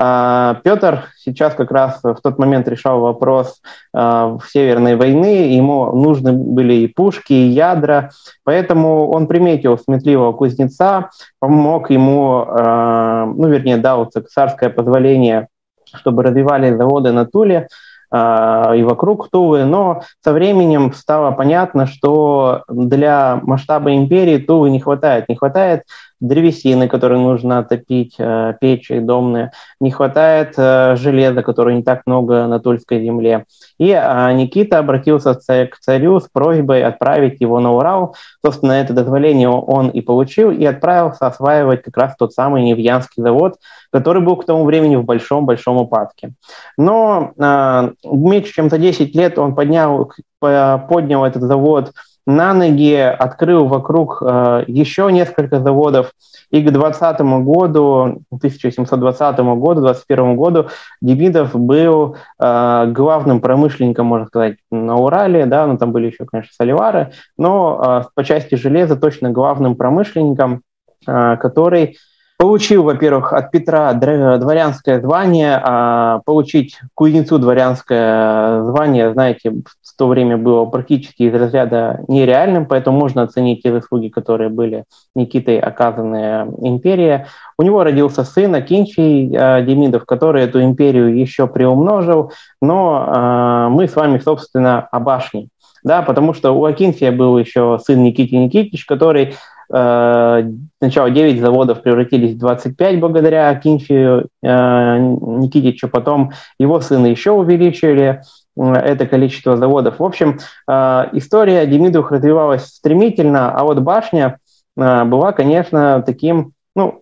А, 0.02 0.62
Петр 0.64 1.10
сейчас 1.18 1.56
как 1.56 1.72
раз 1.72 2.00
в 2.02 2.22
тот 2.24 2.40
момент 2.40 2.70
решал 2.70 3.02
вопрос 3.02 3.62
а, 3.94 4.38
в 4.38 4.44
Северной 4.50 4.96
войны, 4.96 5.54
ему 5.54 5.92
нужны 5.92 6.32
были 6.32 6.74
и 6.76 6.88
пушки, 6.88 7.34
и 7.34 7.48
ядра, 7.48 8.12
поэтому 8.46 9.10
он 9.10 9.28
приметил 9.28 9.78
сметливого 9.78 10.32
кузнеца, 10.32 11.10
помог 11.40 11.90
ему, 11.90 12.46
а, 12.48 13.26
ну, 13.26 13.50
вернее, 13.50 13.76
дал 13.76 14.06
царское 14.06 14.70
позволение, 14.70 15.50
чтобы 15.94 16.24
развивали 16.24 16.74
заводы 16.74 17.12
на 17.12 17.26
Туле, 17.26 17.68
и 18.12 18.84
вокруг 18.84 19.30
Тувы, 19.30 19.66
но 19.66 20.02
со 20.24 20.34
временем 20.34 20.94
стало 20.94 21.30
понятно, 21.32 21.86
что 21.86 22.64
для 22.68 23.40
масштаба 23.44 23.94
империи 23.94 24.38
Тувы 24.40 24.72
не 24.72 24.80
хватает. 24.80 25.30
Не 25.30 25.36
хватает 25.36 25.84
древесины, 26.20 26.88
которую 26.88 27.22
нужно 27.22 27.64
топить, 27.64 28.16
э, 28.18 28.54
печи 28.60 29.00
домные, 29.00 29.52
не 29.80 29.92
хватает 29.92 30.54
э, 30.58 30.96
железа, 30.98 31.44
которого 31.44 31.74
не 31.74 31.84
так 31.84 32.02
много 32.06 32.46
на 32.48 32.60
Тульской 32.60 33.02
земле. 33.02 33.46
И 33.78 33.92
а, 33.92 34.32
Никита 34.34 34.80
обратился 34.80 35.34
к 35.34 35.78
царю 35.80 36.20
с 36.20 36.28
просьбой 36.28 36.84
отправить 36.84 37.40
его 37.40 37.60
на 37.60 37.74
Урал. 37.74 38.16
Собственно, 38.44 38.74
это 38.74 38.94
дозволение 38.94 39.50
он 39.50 39.90
и 39.90 40.02
получил, 40.02 40.52
и 40.52 40.66
отправился 40.66 41.28
осваивать 41.28 41.84
как 41.84 41.96
раз 41.96 42.16
тот 42.18 42.34
самый 42.34 42.64
Невьянский 42.64 43.24
завод, 43.24 43.56
который 43.92 44.22
был 44.22 44.36
к 44.36 44.46
тому 44.46 44.66
времени 44.66 44.98
в 44.98 45.06
большом-большом 45.06 45.78
упадке. 45.78 46.34
Но 46.78 47.32
э, 47.38 47.92
меньше 48.04 48.54
чем 48.54 48.70
за 48.70 48.78
10 48.78 49.16
лет 49.16 49.40
он 49.40 49.56
поднял, 49.56 50.12
поднял 50.40 51.26
этот 51.26 51.44
завод 51.44 51.94
на 52.30 52.54
ноги, 52.54 52.94
открыл 52.94 53.66
вокруг 53.66 54.22
э, 54.22 54.64
еще 54.68 55.12
несколько 55.12 55.60
заводов, 55.60 56.14
и 56.52 56.62
к 56.62 56.72
2020 56.72 57.22
году, 57.44 58.22
1720 58.32 59.40
году, 59.40 59.82
21 59.82 60.36
году 60.36 60.68
Демидов 61.02 61.56
был 61.56 62.18
э, 62.40 62.92
главным 62.92 63.42
промышленником, 63.42 64.06
можно 64.06 64.28
сказать, 64.28 64.58
на 64.72 64.96
Урале, 64.96 65.46
да, 65.48 65.66
ну 65.66 65.78
там 65.78 65.92
были 65.92 66.08
еще, 66.08 66.26
конечно, 66.26 66.52
соливары, 66.56 67.12
но 67.38 68.04
э, 68.06 68.10
по 68.14 68.24
части 68.24 68.56
железа 68.56 68.96
точно 68.96 69.32
главным 69.32 69.76
промышленником, 69.76 70.62
э, 71.08 71.38
который 71.38 71.98
Получил, 72.42 72.84
во-первых, 72.84 73.34
от 73.34 73.52
Петра 73.52 73.92
дворянское 73.92 75.02
звание, 75.02 75.60
а 75.62 76.20
получить 76.20 76.80
кузнецу 76.94 77.38
дворянское 77.38 78.64
звание, 78.64 79.12
знаете, 79.12 79.56
то 80.00 80.08
время 80.08 80.38
было 80.38 80.64
практически 80.64 81.24
из 81.24 81.34
разряда 81.34 82.06
нереальным, 82.08 82.66
поэтому 82.66 82.98
можно 82.98 83.24
оценить 83.24 83.64
те 83.64 83.74
заслуги, 83.74 84.08
которые 84.08 84.50
были 84.50 84.86
Никитой 85.14 85.60
оказаны 85.60 86.48
империи. 86.62 87.26
У 87.58 87.64
него 87.64 87.84
родился 87.84 88.24
сын 88.24 88.56
Акинчий 88.56 89.30
э, 89.36 89.62
Демидов, 89.66 90.06
который 90.06 90.44
эту 90.44 90.64
империю 90.64 91.14
еще 91.20 91.48
приумножил, 91.48 92.32
но 92.62 93.06
э, 93.06 93.68
мы 93.72 93.90
с 93.90 93.96
вами, 93.98 94.20
собственно, 94.20 94.88
о 94.90 95.02
башне. 95.02 95.50
Да, 95.84 96.02
потому 96.02 96.34
что 96.34 96.54
у 96.54 96.64
Акинфия 96.64 97.12
был 97.12 97.38
еще 97.38 97.78
сын 97.86 98.02
Никиты 98.02 98.38
Никитич, 98.38 98.86
который 98.86 99.36
сначала 99.72 101.12
9 101.12 101.40
заводов 101.40 101.84
превратились 101.84 102.34
в 102.34 102.40
25 102.40 103.00
благодаря 103.00 103.54
Кинфию 103.54 104.28
Никитичу, 104.42 105.88
потом 105.90 106.32
его 106.58 106.82
сына 106.82 107.06
еще 107.06 107.30
увеличили 107.34 108.24
это 108.60 109.06
количество 109.06 109.58
заводов. 109.58 110.00
В 110.00 110.04
общем, 110.04 110.40
история 110.68 111.66
Демидовых 111.66 112.12
развивалась 112.12 112.66
стремительно, 112.66 113.52
а 113.52 113.64
вот 113.64 113.80
башня 113.80 114.40
была, 114.76 115.32
конечно, 115.32 116.04
таким 116.06 116.54
ну, 116.76 117.02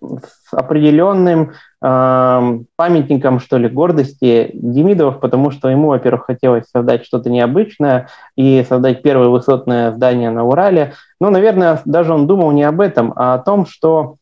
определенным 0.52 1.52
э, 1.84 2.60
памятником, 2.76 3.40
что 3.40 3.58
ли, 3.58 3.70
гордости 3.70 4.52
Демидовых, 4.54 5.20
потому 5.20 5.52
что 5.52 5.70
ему, 5.70 5.90
во-первых, 5.90 6.26
хотелось 6.26 6.66
создать 6.72 7.06
что-то 7.06 7.30
необычное 7.30 8.08
и 8.36 8.66
создать 8.68 9.02
первое 9.02 9.28
высотное 9.28 9.92
здание 9.92 10.30
на 10.30 10.46
Урале. 10.46 10.94
Но, 11.20 11.30
наверное, 11.30 11.82
даже 11.86 12.14
он 12.14 12.28
думал 12.28 12.52
не 12.52 12.64
об 12.64 12.82
этом, 12.82 13.14
а 13.16 13.36
о 13.36 13.40
том, 13.40 13.66
что 13.66 14.16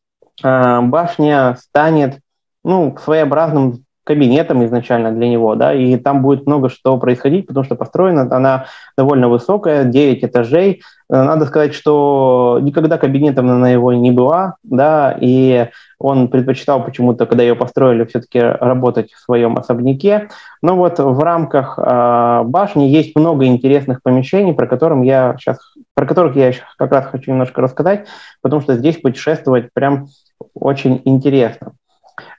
э, 0.43 0.81
башня 0.81 1.55
станет 1.59 2.19
ну, 2.63 2.97
своеобразным 3.01 3.84
кабинетом 4.05 4.63
изначально 4.63 5.11
для 5.11 5.27
него, 5.27 5.55
да, 5.55 5.73
и 5.73 5.97
там 5.97 6.21
будет 6.21 6.45
много 6.45 6.69
что 6.69 6.97
происходить, 6.97 7.47
потому 7.47 7.65
что 7.65 7.75
построена 7.75 8.21
она 8.21 8.65
довольно 8.95 9.27
высокая, 9.27 9.83
9 9.83 10.23
этажей. 10.23 10.81
Э, 11.11 11.23
надо 11.23 11.45
сказать, 11.45 11.73
что 11.73 12.59
никогда 12.61 12.97
кабинетом 12.97 13.49
она 13.49 13.69
его 13.69 13.91
не 13.93 14.11
была, 14.11 14.55
да, 14.63 15.17
и 15.19 15.69
он 15.97 16.27
предпочитал 16.27 16.83
почему-то, 16.83 17.25
когда 17.25 17.43
ее 17.43 17.55
построили, 17.55 18.05
все-таки 18.05 18.39
работать 18.39 19.11
в 19.11 19.19
своем 19.19 19.57
особняке. 19.57 20.29
Но 20.61 20.75
вот 20.75 20.99
в 20.99 21.19
рамках 21.19 21.79
э, 21.79 22.43
башни 22.45 22.83
есть 22.83 23.15
много 23.15 23.45
интересных 23.45 24.03
помещений, 24.03 24.53
про, 24.53 24.67
которым 24.67 25.01
я 25.01 25.35
сейчас, 25.39 25.57
про 25.95 26.05
которых 26.05 26.35
я 26.35 26.51
как 26.77 26.91
раз 26.91 27.07
хочу 27.07 27.31
немножко 27.31 27.61
рассказать, 27.61 28.07
потому 28.41 28.61
что 28.61 28.75
здесь 28.75 28.97
путешествовать 28.97 29.73
прям 29.73 30.07
очень 30.53 31.01
интересно. 31.05 31.73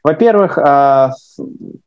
Во-первых, 0.07 0.57
а, 0.57 1.11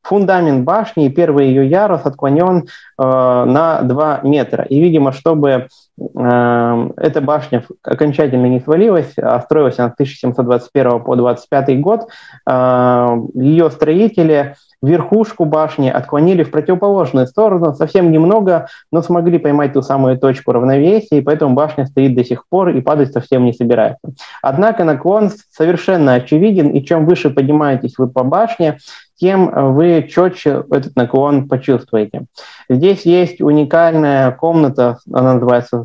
фундамент 0.03 0.65
башни 0.65 1.05
и 1.05 1.09
первый 1.09 1.47
ее 1.47 1.69
ярус 1.69 2.01
отклонен 2.03 2.67
а, 2.97 3.45
на 3.45 3.81
2 3.81 4.19
метра. 4.23 4.65
И, 4.65 4.77
видимо, 4.81 5.13
чтобы 5.13 5.69
а, 6.17 6.89
эта 6.97 7.21
башня 7.21 7.63
окончательно 7.81 8.47
не 8.47 8.59
свалилась, 8.59 9.13
а 9.17 9.39
строилась 9.39 9.79
она 9.79 9.91
с 9.91 9.93
1721 9.93 11.01
по 11.01 11.15
25 11.15 11.79
год, 11.79 12.09
ее 12.45 13.71
строители 13.71 14.55
верхушку 14.81 15.45
башни 15.45 15.89
отклонили 15.89 16.43
в 16.43 16.51
противоположную 16.51 17.27
сторону, 17.27 17.73
совсем 17.73 18.11
немного, 18.11 18.67
но 18.91 19.01
смогли 19.01 19.37
поймать 19.37 19.73
ту 19.73 19.81
самую 19.81 20.17
точку 20.17 20.51
равновесия, 20.51 21.17
и 21.17 21.21
поэтому 21.21 21.53
башня 21.53 21.85
стоит 21.85 22.15
до 22.15 22.23
сих 22.23 22.47
пор 22.47 22.69
и 22.69 22.81
падать 22.81 23.11
совсем 23.11 23.45
не 23.45 23.53
собирается. 23.53 24.13
Однако 24.41 24.83
наклон 24.83 25.31
совершенно 25.51 26.13
очевиден, 26.13 26.69
и 26.69 26.83
чем 26.83 27.05
выше 27.05 27.29
поднимаетесь 27.29 27.97
вы 27.97 28.07
по 28.07 28.23
башне, 28.23 28.77
тем 29.15 29.75
вы 29.75 30.07
четче 30.09 30.63
этот 30.71 30.95
наклон 30.95 31.49
почувствуете. 31.49 32.25
Здесь 32.69 33.05
есть 33.05 33.41
уникальная 33.41 34.31
комната, 34.31 34.97
она 35.11 35.33
называется 35.33 35.83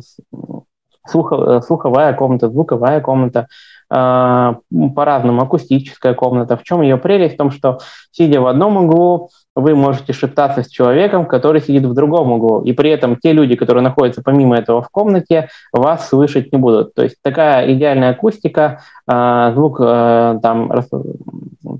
слуховая 1.07 2.13
комната, 2.13 2.49
звуковая 2.49 3.01
комната, 3.01 3.47
по-разному, 3.87 5.41
акустическая 5.41 6.13
комната. 6.13 6.57
В 6.57 6.63
чем 6.63 6.81
ее 6.81 6.97
прелесть? 6.97 7.35
В 7.35 7.37
том, 7.37 7.51
что 7.51 7.79
сидя 8.11 8.41
в 8.41 8.47
одном 8.47 8.77
углу, 8.77 9.29
вы 9.55 9.73
можете 9.73 10.11
шептаться 10.11 10.63
с 10.63 10.67
человеком, 10.67 11.25
который 11.25 11.61
сидит 11.61 11.85
в 11.85 11.93
другом 11.93 12.33
углу, 12.33 12.61
и 12.61 12.73
при 12.73 12.89
этом 12.89 13.15
те 13.15 13.31
люди, 13.31 13.55
которые 13.55 13.83
находятся 13.83 14.21
помимо 14.21 14.57
этого 14.57 14.81
в 14.81 14.89
комнате, 14.89 15.47
вас 15.71 16.09
слышать 16.09 16.51
не 16.51 16.59
будут. 16.59 16.93
То 16.93 17.03
есть 17.03 17.15
такая 17.21 17.71
идеальная 17.73 18.11
акустика, 18.11 18.81
а, 19.07 19.53
звук 19.53 19.77
а, 19.79 20.39
там 20.41 20.71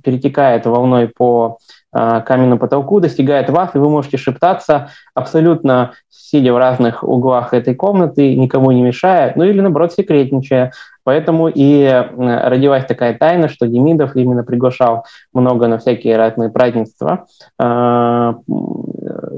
перетекает 0.04 0.66
волной 0.66 1.08
по 1.08 1.58
каменному 1.92 2.60
потолку, 2.60 3.00
достигает 3.00 3.50
вас, 3.50 3.74
и 3.74 3.78
вы 3.78 3.90
можете 3.90 4.18
шептаться 4.18 4.90
абсолютно 5.14 5.94
сидя 6.10 6.54
в 6.54 6.58
разных 6.58 7.04
углах 7.04 7.54
этой 7.54 7.76
комнаты, 7.76 8.36
никому 8.36 8.72
не 8.72 8.82
мешая, 8.82 9.32
ну 9.36 9.44
или 9.44 9.62
наоборот 9.62 9.94
секретничая. 9.94 10.72
Поэтому 11.06 11.48
и 11.48 11.88
родилась 11.88 12.86
такая 12.86 13.16
тайна, 13.16 13.48
что 13.48 13.68
Демидов 13.68 14.16
именно 14.16 14.44
приглашал 14.44 15.06
много 15.34 15.68
на 15.68 15.78
всякие 15.78 16.18
разные 16.18 16.50
празднества. 16.50 17.28
А, 17.66 18.36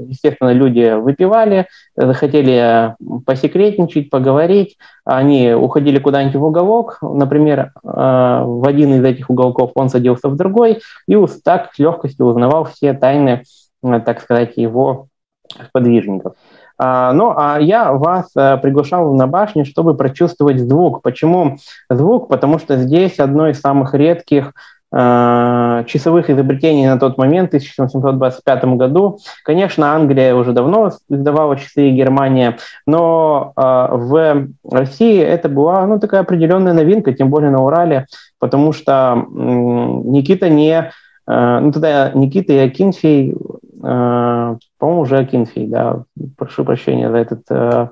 естественно, 0.06 0.52
люди 0.52 0.94
выпивали, 0.98 1.66
захотели 1.96 2.94
посекретничать, 3.24 4.10
поговорить. 4.10 4.76
Они 5.04 5.52
уходили 5.52 5.98
куда-нибудь 5.98 6.36
в 6.36 6.44
уголок, 6.44 6.98
например, 7.00 7.72
а, 7.84 8.44
в 8.44 8.66
один 8.68 8.94
из 8.94 9.04
этих 9.04 9.30
уголков 9.30 9.72
он 9.74 9.88
садился 9.88 10.28
в 10.28 10.36
другой, 10.36 10.80
и 11.06 11.16
так 11.42 11.72
с 11.72 11.78
легкостью 11.78 12.26
узнавал 12.26 12.64
все 12.64 12.92
тайны, 12.92 13.44
э, 13.82 14.00
так 14.00 14.20
сказать, 14.20 14.56
его 14.56 15.06
подвижников. 15.72 16.34
А, 16.76 17.12
ну, 17.12 17.32
а 17.36 17.58
я 17.58 17.92
вас 17.92 18.30
э, 18.36 18.56
приглашал 18.58 19.14
на 19.14 19.26
башню, 19.26 19.64
чтобы 19.64 19.96
прочувствовать 19.96 20.60
звук. 20.60 21.02
Почему 21.02 21.56
звук? 21.90 22.28
Потому 22.28 22.58
что 22.58 22.76
здесь 22.76 23.18
одно 23.18 23.48
из 23.48 23.60
самых 23.60 23.94
редких 23.94 24.52
часовых 24.90 26.30
изобретений 26.30 26.86
на 26.86 26.98
тот 26.98 27.18
момент, 27.18 27.52
в 27.52 27.56
1725 27.56 28.64
году. 28.76 29.18
Конечно, 29.44 29.92
Англия 29.92 30.34
уже 30.34 30.52
давно 30.52 30.90
издавала 31.10 31.56
часы, 31.56 31.90
Германия, 31.90 32.56
но 32.86 33.52
э, 33.54 33.60
в 33.60 34.48
России 34.70 35.20
это 35.20 35.48
была 35.48 35.86
ну, 35.86 35.98
такая 35.98 36.22
определенная 36.22 36.72
новинка, 36.72 37.12
тем 37.12 37.28
более 37.28 37.50
на 37.50 37.62
Урале, 37.62 38.06
потому 38.38 38.72
что 38.72 39.26
Никита 39.30 40.48
не... 40.48 40.90
Ну, 41.26 41.72
тогда 41.72 42.10
Никита 42.14 42.54
и 42.54 42.56
Акинфей 42.56 43.34
Э, 43.82 44.56
по-моему, 44.78 45.02
уже 45.02 45.18
Акинфей, 45.18 45.66
да, 45.66 46.04
прошу 46.36 46.64
прощения 46.64 47.10
за 47.10 47.16
этот 47.16 47.40
э, 47.50 47.88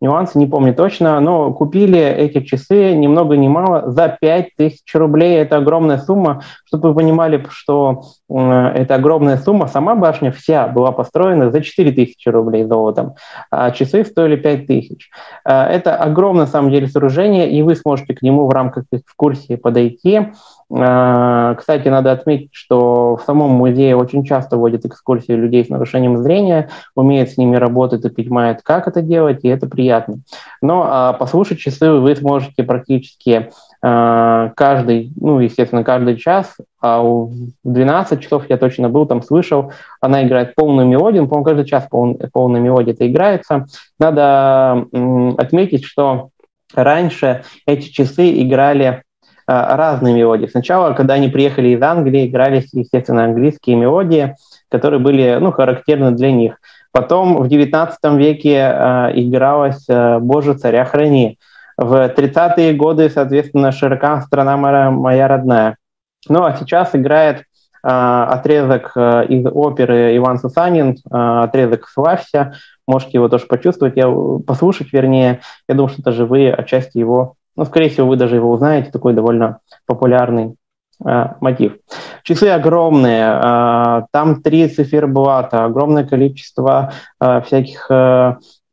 нюанс, 0.00 0.34
не 0.34 0.46
помню 0.46 0.74
точно, 0.74 1.20
но 1.20 1.52
купили 1.52 2.00
эти 2.00 2.40
часы 2.40 2.94
ни 2.94 3.06
много 3.06 3.36
ни 3.36 3.46
мало 3.46 3.90
за 3.90 4.16
5000 4.20 4.94
рублей, 4.94 5.36
это 5.38 5.58
огромная 5.58 5.98
сумма, 5.98 6.42
чтобы 6.64 6.88
вы 6.88 6.94
понимали, 6.94 7.44
что 7.50 8.02
э, 8.30 8.34
это 8.74 8.94
огромная 8.94 9.36
сумма, 9.36 9.68
сама 9.68 9.94
башня 9.94 10.32
вся 10.32 10.66
была 10.66 10.92
построена 10.92 11.50
за 11.50 11.60
4000 11.60 12.28
рублей 12.30 12.64
золотом, 12.64 13.14
а 13.50 13.70
часы 13.70 14.04
стоили 14.04 14.36
5000. 14.36 15.10
Э, 15.44 15.64
это 15.64 15.96
огромное, 15.96 16.46
на 16.46 16.50
самом 16.50 16.70
деле, 16.70 16.86
сооружение, 16.86 17.50
и 17.50 17.60
вы 17.62 17.76
сможете 17.76 18.14
к 18.14 18.22
нему 18.22 18.46
в 18.46 18.50
рамках 18.50 18.84
экскурсии 18.92 19.56
подойти, 19.56 20.28
кстати, 20.72 21.88
надо 21.88 22.12
отметить, 22.12 22.50
что 22.52 23.16
в 23.16 23.22
самом 23.22 23.50
музее 23.50 23.96
очень 23.96 24.24
часто 24.24 24.56
водят 24.56 24.84
экскурсии 24.84 25.32
людей 25.32 25.64
с 25.64 25.68
нарушением 25.68 26.18
зрения, 26.18 26.70
умеют 26.94 27.30
с 27.30 27.36
ними 27.36 27.56
работать 27.56 28.04
и 28.04 28.08
понимают, 28.08 28.60
как 28.62 28.86
это 28.86 29.02
делать, 29.02 29.40
и 29.42 29.48
это 29.48 29.66
приятно. 29.66 30.18
Но 30.62 30.86
а, 30.86 31.12
послушать 31.14 31.58
часы 31.58 31.90
вы 31.90 32.14
сможете 32.14 32.62
практически 32.62 33.50
э, 33.82 34.50
каждый, 34.54 35.12
ну, 35.20 35.40
естественно, 35.40 35.82
каждый 35.82 36.16
час, 36.16 36.56
а 36.80 37.02
в 37.02 37.32
12 37.64 38.20
часов 38.20 38.48
я 38.48 38.56
точно 38.56 38.88
был 38.88 39.06
там, 39.06 39.22
слышал, 39.22 39.72
она 40.00 40.24
играет 40.24 40.54
полную 40.54 40.86
мелодию, 40.86 41.26
по-моему, 41.26 41.44
каждый 41.46 41.64
час 41.64 41.88
пол, 41.90 42.16
полная 42.32 42.60
мелодия 42.60 42.94
это 42.94 43.10
играется. 43.10 43.66
Надо 43.98 44.86
отметить, 45.36 45.84
что 45.84 46.28
раньше 46.74 47.42
эти 47.66 47.88
часы 47.88 48.40
играли 48.40 48.84
а, 48.84 49.02
разные 49.46 50.14
мелодии. 50.14 50.46
Сначала, 50.46 50.92
когда 50.92 51.14
они 51.14 51.28
приехали 51.28 51.68
из 51.68 51.82
Англии, 51.82 52.26
игрались, 52.26 52.68
естественно, 52.72 53.24
английские 53.24 53.76
мелодии, 53.76 54.36
которые 54.70 55.00
были 55.00 55.38
ну, 55.40 55.52
характерны 55.52 56.12
для 56.12 56.32
них. 56.32 56.56
Потом 56.92 57.36
в 57.36 57.46
XIX 57.46 58.16
веке 58.16 58.56
э, 58.56 59.10
игралась 59.14 59.84
э, 59.88 60.18
«Боже, 60.18 60.54
царя 60.54 60.84
храни». 60.84 61.38
В 61.76 61.94
30-е 61.94 62.74
годы, 62.74 63.08
соответственно, 63.10 63.70
«Широка 63.70 64.20
страна 64.22 64.56
моя, 64.56 64.90
моя 64.90 65.28
родная». 65.28 65.76
Ну 66.28 66.44
а 66.44 66.56
сейчас 66.56 66.94
играет 66.94 67.38
э, 67.38 67.42
отрезок 67.82 68.92
э, 68.96 69.26
из 69.26 69.46
оперы 69.46 70.16
Иван 70.16 70.38
Сусанин, 70.38 70.96
э, 70.96 71.16
отрезок 71.44 71.88
«Славься». 71.88 72.54
Можете 72.88 73.12
его 73.14 73.28
тоже 73.28 73.46
почувствовать, 73.46 73.96
я, 73.96 74.10
послушать, 74.44 74.92
вернее. 74.92 75.40
Я 75.68 75.76
думаю, 75.76 75.90
что 75.90 76.02
даже 76.02 76.26
вы 76.26 76.50
отчасти 76.50 76.98
его 76.98 77.36
ну, 77.56 77.64
скорее 77.64 77.88
всего, 77.88 78.08
вы 78.08 78.16
даже 78.16 78.36
его 78.36 78.50
узнаете, 78.50 78.90
такой 78.90 79.14
довольно 79.14 79.58
популярный 79.86 80.56
э, 81.04 81.24
мотив. 81.40 81.76
Часы 82.22 82.48
огромные, 82.48 83.40
э, 83.42 84.02
там 84.12 84.42
три 84.42 84.68
циферблата, 84.68 85.64
огромное 85.64 86.04
количество 86.04 86.92
э, 87.20 87.40
всяких 87.42 87.90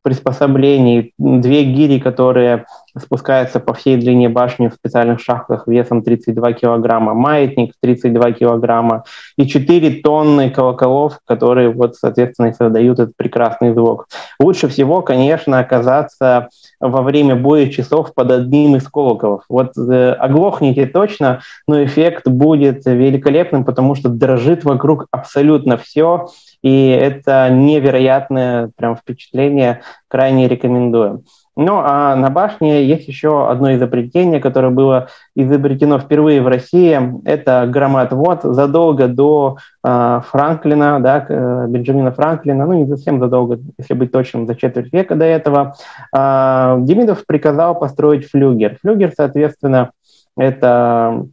приспособлений, 0.07 1.13
две 1.17 1.65
гири, 1.65 1.99
которые 1.99 2.65
спускается 2.97 3.59
по 3.59 3.73
всей 3.73 3.97
длине 3.97 4.29
башни 4.29 4.69
в 4.69 4.73
специальных 4.73 5.19
шахтах 5.19 5.67
весом 5.67 6.01
32 6.01 6.53
килограмма, 6.53 7.13
маятник 7.13 7.73
32 7.81 8.31
килограмма 8.31 9.03
и 9.37 9.45
4 9.45 10.01
тонны 10.01 10.49
колоколов, 10.49 11.19
которые 11.25 11.73
вот, 11.73 11.97
соответственно, 11.97 12.53
создают 12.53 12.99
этот 12.99 13.17
прекрасный 13.17 13.73
звук. 13.73 14.07
Лучше 14.39 14.69
всего, 14.69 15.01
конечно, 15.01 15.59
оказаться 15.59 16.47
во 16.79 17.01
время 17.01 17.35
боя 17.35 17.69
часов 17.69 18.13
под 18.13 18.31
одним 18.31 18.75
из 18.75 18.87
колоколов. 18.87 19.43
Вот 19.49 19.77
э, 19.77 20.11
оглохните 20.11 20.85
точно, 20.85 21.41
но 21.67 21.83
эффект 21.83 22.27
будет 22.27 22.85
великолепным, 22.85 23.65
потому 23.65 23.95
что 23.95 24.09
дрожит 24.09 24.63
вокруг 24.63 25.07
абсолютно 25.11 25.77
все, 25.77 26.27
и 26.61 26.87
это 26.89 27.49
невероятное 27.49 28.71
прям 28.75 28.95
впечатление, 28.95 29.81
крайне 30.07 30.47
рекомендую. 30.47 31.23
Ну, 31.59 31.81
а 31.83 32.15
на 32.15 32.29
башне 32.29 32.85
есть 32.85 33.07
еще 33.07 33.49
одно 33.49 33.73
изобретение, 33.73 34.39
которое 34.39 34.69
было 34.69 35.07
изобретено 35.35 35.97
впервые 35.97 36.39
в 36.39 36.47
России. 36.47 36.99
Это 37.25 37.65
громоотвод 37.67 38.43
задолго 38.43 39.07
до 39.07 39.57
э, 39.83 40.21
Франклина, 40.29 40.99
да, 40.99 41.25
э, 41.27 41.65
Бенджамина 41.67 42.11
Франклина, 42.11 42.67
ну, 42.67 42.73
не 42.73 42.85
совсем 42.85 43.19
задолго, 43.19 43.57
если 43.79 43.95
быть 43.95 44.11
точным, 44.11 44.45
за 44.45 44.53
четверть 44.53 44.93
века 44.93 45.15
до 45.15 45.25
этого. 45.25 45.73
Э, 46.15 46.75
Демидов 46.81 47.25
приказал 47.25 47.73
построить 47.73 48.29
флюгер. 48.29 48.77
Флюгер, 48.83 49.13
соответственно, 49.17 49.89
это 50.37 51.25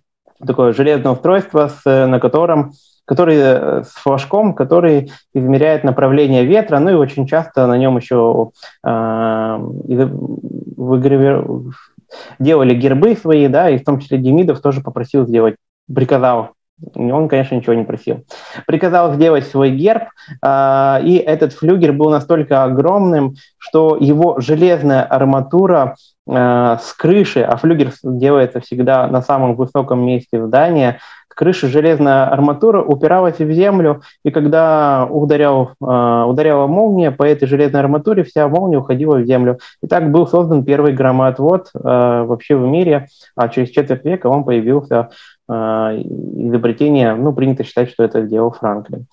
такое 0.47 0.73
железное 0.73 1.13
устройство, 1.13 1.69
с, 1.69 1.85
на 1.85 2.19
котором 2.19 2.73
который 3.05 3.37
э, 3.37 3.83
с 3.85 3.91
флажком, 3.91 4.55
который 4.55 5.13
измеряет 5.35 5.85
направление 5.85 6.45
ветра, 6.45 6.79
ну 6.79 6.91
и 6.91 6.95
очень 6.95 7.27
часто 7.27 7.67
на 7.67 7.77
нем 7.77 7.97
еще 7.97 8.51
э, 8.85 9.59
выгравир... 10.77 11.47
делали 12.39 12.75
гербы 12.75 13.17
свои, 13.17 13.49
да, 13.49 13.71
и 13.71 13.79
в 13.79 13.85
том 13.85 14.01
числе 14.01 14.19
Демидов 14.19 14.61
тоже 14.61 14.81
попросил 14.81 15.27
сделать, 15.27 15.57
приказал 15.93 16.51
он, 16.95 17.29
конечно, 17.29 17.55
ничего 17.55 17.75
не 17.75 17.85
просил. 17.85 18.25
Приказал 18.67 19.15
сделать 19.15 19.47
свой 19.47 19.71
герб, 19.71 20.09
э, 20.43 20.99
и 21.05 21.17
этот 21.17 21.53
флюгер 21.53 21.93
был 21.93 22.11
настолько 22.11 22.65
огромным, 22.65 23.35
что 23.59 23.97
его 23.99 24.41
железная 24.41 25.03
арматура 25.05 25.95
э, 26.27 26.33
с 26.81 26.93
крыши, 26.95 27.43
а 27.43 27.57
флюгер 27.57 27.93
делается 28.03 28.61
всегда 28.61 29.07
на 29.07 29.23
самом 29.23 29.55
высоком 29.55 30.05
месте 30.05 30.45
здания, 30.45 30.99
крыша 31.35 31.69
железная 31.69 32.27
арматура 32.27 32.83
упиралась 32.83 33.39
в 33.39 33.51
землю, 33.53 34.03
и 34.25 34.31
когда 34.31 35.07
ударял, 35.11 35.73
э, 35.81 36.25
ударяла 36.27 36.67
молния 36.67 37.11
по 37.11 37.25
этой 37.25 37.47
железной 37.47 37.81
арматуре, 37.81 38.25
вся 38.25 38.49
молния 38.49 38.79
уходила 38.79 39.17
в 39.17 39.25
землю. 39.25 39.59
И 39.83 39.87
так 39.87 40.11
был 40.11 40.27
создан 40.27 40.65
первый 40.65 40.93
громоотвод 40.93 41.71
э, 41.75 41.79
вообще 42.25 42.57
в 42.57 42.67
мире, 42.67 43.09
а 43.37 43.49
через 43.49 43.71
четверть 43.71 44.05
века 44.05 44.29
он 44.29 44.45
появился 44.45 45.11
э, 45.49 45.53
изобретение, 45.53 47.15
ну, 47.15 47.33
принято 47.33 47.65
считать, 47.65 47.91
что 47.91 48.05
это 48.05 48.25
сделал 48.27 48.51
Франклин. 48.51 49.07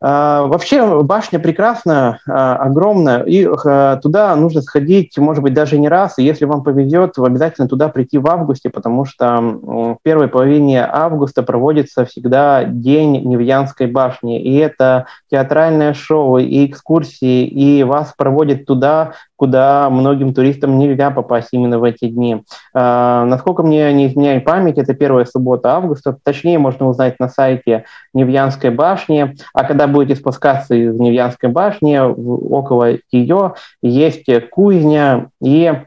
Вообще 0.00 1.02
башня 1.02 1.38
прекрасна, 1.38 2.18
а, 2.28 2.56
огромная, 2.56 3.22
и 3.22 3.46
а, 3.46 3.96
туда 3.96 4.34
нужно 4.34 4.60
сходить, 4.60 5.16
может 5.18 5.42
быть, 5.42 5.54
даже 5.54 5.78
не 5.78 5.88
раз, 5.88 6.18
и 6.18 6.24
если 6.24 6.46
вам 6.46 6.64
повезет, 6.64 7.18
обязательно 7.18 7.68
туда 7.68 7.88
прийти 7.88 8.18
в 8.18 8.26
августе, 8.26 8.70
потому 8.70 9.04
что 9.04 9.38
в 9.40 9.98
первой 10.02 10.28
половине 10.28 10.84
августа 10.84 11.42
проводится 11.42 12.04
всегда 12.04 12.64
День 12.64 13.24
Невьянской 13.24 13.86
башни, 13.86 14.42
и 14.42 14.56
это 14.56 15.06
театральное 15.30 15.94
шоу, 15.94 16.38
и 16.38 16.66
экскурсии, 16.66 17.46
и 17.46 17.84
вас 17.84 18.14
проводят 18.16 18.66
туда, 18.66 19.12
куда 19.38 19.88
многим 19.88 20.34
туристам 20.34 20.78
нельзя 20.78 21.12
попасть 21.12 21.50
именно 21.52 21.78
в 21.78 21.84
эти 21.84 22.08
дни. 22.08 22.42
Насколько 22.74 23.62
мне 23.62 23.92
не 23.92 24.08
изменяет 24.08 24.44
память, 24.44 24.78
это 24.78 24.94
первая 24.94 25.24
суббота 25.24 25.74
августа, 25.74 26.16
точнее 26.24 26.58
можно 26.58 26.88
узнать 26.88 27.20
на 27.20 27.28
сайте 27.28 27.84
Невьянской 28.12 28.70
башни, 28.70 29.36
а 29.54 29.64
когда 29.64 29.86
будете 29.86 30.16
спускаться 30.16 30.74
из 30.74 30.98
Невьянской 30.98 31.48
башни, 31.48 31.98
около 31.98 32.96
ее 33.12 33.54
есть 33.80 34.26
кузня 34.50 35.28
и 35.40 35.72
э, 35.72 35.84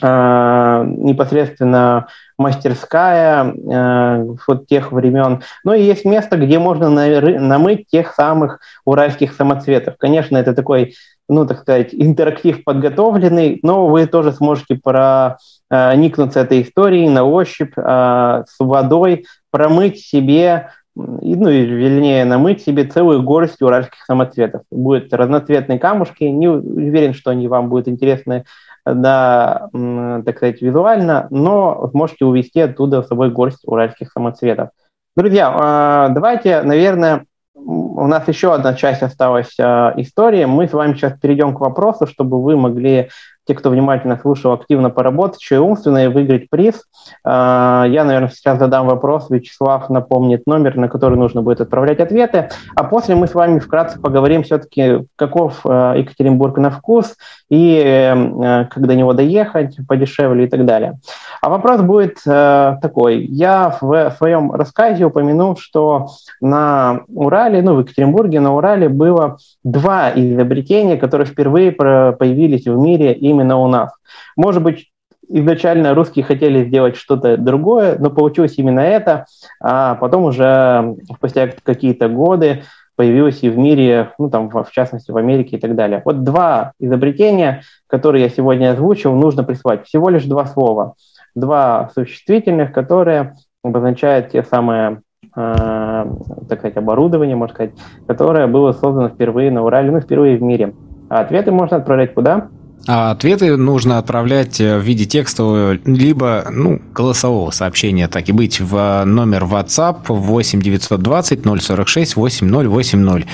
непосредственно 0.00 2.06
мастерская 2.38 3.44
э, 3.44 4.24
вот 4.46 4.66
тех 4.66 4.92
времен. 4.92 5.42
Ну 5.64 5.72
и 5.72 5.82
есть 5.82 6.04
место, 6.04 6.36
где 6.36 6.58
можно 6.58 6.90
намыть 6.90 7.86
тех 7.88 8.12
самых 8.12 8.60
уральских 8.84 9.32
самоцветов. 9.32 9.94
Конечно, 9.98 10.36
это 10.36 10.54
такой, 10.54 10.94
ну, 11.28 11.46
так 11.46 11.60
сказать, 11.60 11.90
интерактив 11.92 12.64
подготовленный, 12.64 13.60
но 13.62 13.86
вы 13.86 14.06
тоже 14.06 14.32
сможете 14.32 14.80
проникнуться 14.82 16.40
этой 16.40 16.62
историей 16.62 17.08
на 17.08 17.24
ощупь 17.24 17.74
э, 17.76 18.44
с 18.48 18.56
водой, 18.58 19.26
промыть 19.50 20.00
себе 20.00 20.70
ну, 20.94 21.48
вернее, 21.48 22.26
намыть 22.26 22.62
себе 22.62 22.84
целую 22.84 23.22
горсть 23.22 23.62
уральских 23.62 24.04
самоцветов. 24.04 24.62
Будут 24.70 25.12
разноцветные 25.12 25.78
камушки, 25.78 26.24
не 26.24 26.48
уверен, 26.48 27.14
что 27.14 27.30
они 27.30 27.48
вам 27.48 27.70
будут 27.70 27.88
интересны, 27.88 28.44
да, 28.84 29.68
так 29.72 30.36
сказать, 30.36 30.62
визуально, 30.62 31.26
но 31.30 31.90
можете 31.92 32.24
увезти 32.24 32.60
оттуда 32.60 33.02
с 33.02 33.08
собой 33.08 33.30
горсть 33.30 33.60
уральских 33.64 34.10
самоцветов. 34.10 34.70
Друзья, 35.16 35.54
а, 35.54 36.08
давайте, 36.08 36.62
наверное, 36.62 37.26
у 37.54 38.06
нас 38.06 38.26
еще 38.28 38.54
одна 38.54 38.74
часть 38.74 39.02
осталась 39.02 39.54
а, 39.60 39.92
истории. 39.96 40.46
Мы 40.46 40.68
с 40.68 40.72
вами 40.72 40.94
сейчас 40.94 41.18
перейдем 41.20 41.54
к 41.54 41.60
вопросу, 41.60 42.06
чтобы 42.06 42.42
вы 42.42 42.56
могли 42.56 43.10
те, 43.46 43.54
кто 43.54 43.70
внимательно 43.70 44.18
слушал, 44.18 44.52
активно 44.52 44.90
поработать, 44.90 45.40
еще 45.40 45.56
и 45.56 45.58
умственно, 45.58 46.04
и 46.04 46.08
выиграть 46.08 46.48
приз. 46.48 46.84
А, 47.24 47.84
я, 47.88 48.04
наверное, 48.04 48.28
сейчас 48.28 48.58
задам 48.58 48.86
вопрос, 48.86 49.30
Вячеслав 49.30 49.90
напомнит 49.90 50.46
номер, 50.46 50.76
на 50.76 50.88
который 50.88 51.18
нужно 51.18 51.42
будет 51.42 51.60
отправлять 51.60 51.98
ответы, 52.00 52.50
а 52.76 52.84
после 52.84 53.16
мы 53.16 53.26
с 53.26 53.34
вами 53.34 53.58
вкратце 53.58 54.00
поговорим 54.00 54.44
все-таки, 54.44 55.06
каков 55.16 55.60
а, 55.64 55.94
Екатеринбург 55.94 56.58
на 56.58 56.70
вкус, 56.70 57.16
и 57.50 57.82
а, 57.84 58.64
как 58.66 58.86
до 58.86 58.94
него 58.94 59.12
доехать 59.12 59.76
подешевле 59.88 60.44
и 60.44 60.48
так 60.48 60.64
далее. 60.64 61.00
А 61.40 61.48
вопрос 61.48 61.80
будет 61.80 62.18
такой. 62.22 63.24
Я 63.24 63.76
в 63.80 64.12
своем 64.16 64.52
рассказе 64.52 65.04
упомянул, 65.04 65.56
что 65.56 66.06
на 66.40 67.00
Урале, 67.08 67.62
ну, 67.62 67.74
в 67.74 67.80
Екатеринбурге 67.80 68.38
на 68.38 68.54
Урале 68.54 68.88
было 68.88 69.38
два 69.64 70.12
изобретения, 70.14 70.96
которые 70.96 71.26
впервые 71.26 71.72
появились 71.72 72.66
в 72.66 72.78
мире 72.78 73.12
и 73.12 73.31
именно 73.32 73.58
у 73.58 73.66
нас. 73.68 73.92
Может 74.36 74.62
быть, 74.62 74.92
изначально 75.28 75.94
русские 75.94 76.24
хотели 76.24 76.64
сделать 76.64 76.96
что-то 76.96 77.36
другое, 77.36 77.96
но 77.98 78.10
получилось 78.10 78.54
именно 78.58 78.80
это, 78.80 79.26
а 79.60 79.94
потом 79.96 80.24
уже 80.24 80.96
спустя 81.14 81.50
какие-то 81.62 82.08
годы 82.08 82.62
появилось 82.96 83.42
и 83.42 83.48
в 83.48 83.56
мире, 83.56 84.10
ну 84.18 84.28
там 84.28 84.50
в 84.50 84.70
частности 84.70 85.10
в 85.10 85.16
Америке 85.16 85.56
и 85.56 85.60
так 85.60 85.74
далее. 85.74 86.02
Вот 86.04 86.24
два 86.24 86.72
изобретения, 86.78 87.62
которые 87.86 88.24
я 88.24 88.28
сегодня 88.28 88.72
озвучил, 88.72 89.14
нужно 89.14 89.44
прислать. 89.44 89.86
Всего 89.86 90.10
лишь 90.10 90.24
два 90.24 90.46
слова. 90.46 90.94
Два 91.34 91.90
существительных, 91.94 92.72
которые 92.72 93.34
обозначают 93.64 94.30
те 94.30 94.42
самые 94.42 95.00
э, 95.34 96.06
так 96.48 96.58
сказать, 96.58 96.76
оборудование, 96.76 97.36
можно 97.36 97.54
сказать, 97.54 97.72
которое 98.06 98.46
было 98.46 98.72
создано 98.72 99.08
впервые 99.08 99.50
на 99.50 99.64
Урале, 99.64 99.90
ну, 99.90 100.00
впервые 100.00 100.36
в 100.36 100.42
мире. 100.42 100.74
А 101.08 101.20
ответы 101.20 101.50
можно 101.50 101.78
отправлять 101.78 102.12
куда? 102.12 102.48
А 102.86 103.12
ответы 103.12 103.56
нужно 103.56 103.98
отправлять 103.98 104.60
э, 104.60 104.76
в 104.76 104.82
виде 104.82 105.04
текстового, 105.04 105.78
либо 105.84 106.46
ну, 106.50 106.82
голосового 106.92 107.52
сообщения, 107.52 108.08
так 108.08 108.28
и 108.28 108.32
быть, 108.32 108.60
в 108.60 109.04
номер 109.04 109.44
WhatsApp 109.44 110.00
8 110.08 110.60
920 110.60 111.44
046 111.62 112.16
8080. 112.16 113.26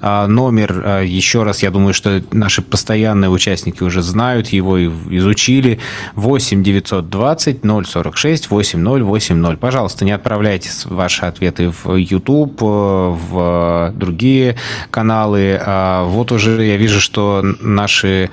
А 0.00 0.26
номер, 0.26 0.82
э, 0.84 1.04
еще 1.06 1.42
раз, 1.42 1.62
я 1.62 1.70
думаю, 1.70 1.92
что 1.92 2.22
наши 2.32 2.62
постоянные 2.62 3.28
участники 3.28 3.82
уже 3.82 4.00
знают 4.00 4.48
его 4.48 4.78
и 4.78 4.88
изучили. 5.10 5.80
8 6.14 6.62
920 6.62 7.60
046 7.62 8.50
8080. 8.50 9.60
Пожалуйста, 9.60 10.06
не 10.06 10.12
отправляйте 10.12 10.70
ваши 10.86 11.26
ответы 11.26 11.70
в 11.70 11.94
YouTube, 11.94 12.62
э, 12.62 12.64
в 12.64 13.92
другие 13.94 14.56
каналы. 14.90 15.60
А 15.60 16.04
вот 16.04 16.32
уже 16.32 16.64
я 16.64 16.78
вижу, 16.78 17.00
что 17.00 17.42
наши 17.60 18.30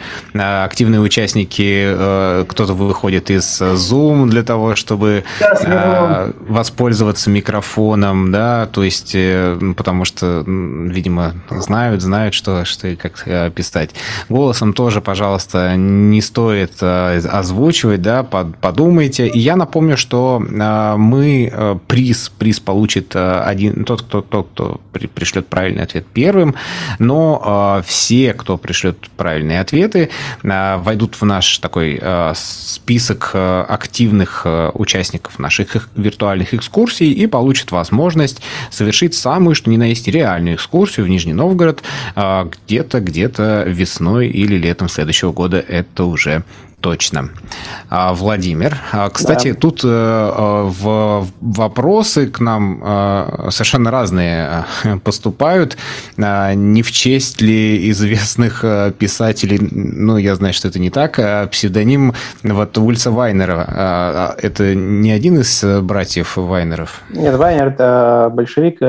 активные 0.63 1.01
участники, 1.01 1.83
э, 1.85 2.45
кто-то 2.47 2.73
выходит 2.73 3.29
из 3.29 3.61
Zoom 3.61 4.29
для 4.29 4.43
того, 4.43 4.75
чтобы 4.75 5.23
э, 5.39 6.31
воспользоваться 6.47 7.29
микрофоном, 7.29 8.31
да, 8.31 8.67
то 8.67 8.83
есть, 8.83 9.11
э, 9.13 9.73
потому 9.75 10.05
что, 10.05 10.43
видимо, 10.45 11.35
знают, 11.49 12.01
знают, 12.01 12.33
что, 12.33 12.65
что 12.65 12.87
и 12.87 12.95
как 12.95 13.25
писать. 13.53 13.91
Голосом 14.29 14.73
тоже, 14.73 15.01
пожалуйста, 15.01 15.75
не 15.75 16.21
стоит 16.21 16.81
озвучивать, 16.81 18.01
да, 18.01 18.23
подумайте. 18.23 19.27
И 19.27 19.39
я 19.39 19.55
напомню, 19.55 19.97
что 19.97 20.39
мы 20.39 21.79
приз, 21.87 22.31
приз 22.37 22.59
получит 22.59 23.15
один, 23.15 23.83
тот, 23.83 24.01
кто, 24.03 24.21
тот, 24.21 24.49
кто 24.53 24.81
пришлет 24.91 25.47
правильный 25.47 25.83
ответ 25.83 26.05
первым, 26.13 26.55
но 26.99 27.81
все, 27.85 28.33
кто 28.33 28.57
пришлет 28.57 28.97
правильные 29.17 29.61
ответы, 29.61 30.09
войдут 30.83 31.15
в 31.15 31.25
наш 31.25 31.59
такой 31.59 32.01
список 32.35 33.31
активных 33.33 34.45
участников 34.73 35.39
наших 35.39 35.89
виртуальных 35.95 36.53
экскурсий 36.53 37.11
и 37.11 37.27
получат 37.27 37.71
возможность 37.71 38.41
совершить 38.69 39.13
самую, 39.13 39.55
что 39.55 39.69
ни 39.69 39.77
на 39.77 39.89
есть, 39.89 40.07
реальную 40.07 40.55
экскурсию 40.55 41.05
в 41.05 41.09
Нижний 41.09 41.33
Новгород 41.33 41.83
где-то, 42.15 42.99
где-то 42.99 43.63
весной 43.67 44.27
или 44.29 44.55
летом 44.57 44.89
следующего 44.89 45.31
года. 45.31 45.57
Это 45.59 46.05
уже 46.05 46.43
Точно. 46.81 47.29
А, 47.89 48.11
Владимир, 48.15 48.75
а, 48.91 49.09
кстати, 49.11 49.51
да. 49.51 49.59
тут 49.59 49.81
э, 49.83 49.87
э, 49.87 50.63
в 50.81 51.27
вопросы 51.39 52.25
к 52.25 52.39
нам 52.39 52.81
э, 52.83 53.49
совершенно 53.51 53.91
разные 53.91 54.65
поступают. 55.03 55.77
А, 56.17 56.55
не 56.55 56.81
в 56.81 56.91
честь 56.91 57.39
ли 57.39 57.91
известных 57.91 58.65
писателей, 58.97 59.59
ну, 59.61 60.17
я 60.17 60.33
знаю, 60.35 60.55
что 60.55 60.69
это 60.69 60.79
не 60.79 60.89
так, 60.89 61.19
псевдоним 61.51 62.13
вот 62.41 62.75
Ульца 62.79 63.11
Вайнера. 63.11 64.35
Это 64.41 64.73
не 64.73 65.11
один 65.11 65.39
из 65.39 65.63
братьев 65.83 66.35
Вайнеров? 66.35 67.03
Нет, 67.11 67.35
Вайнер– 67.35 67.67
это 67.67 68.31
большевик, 68.33 68.79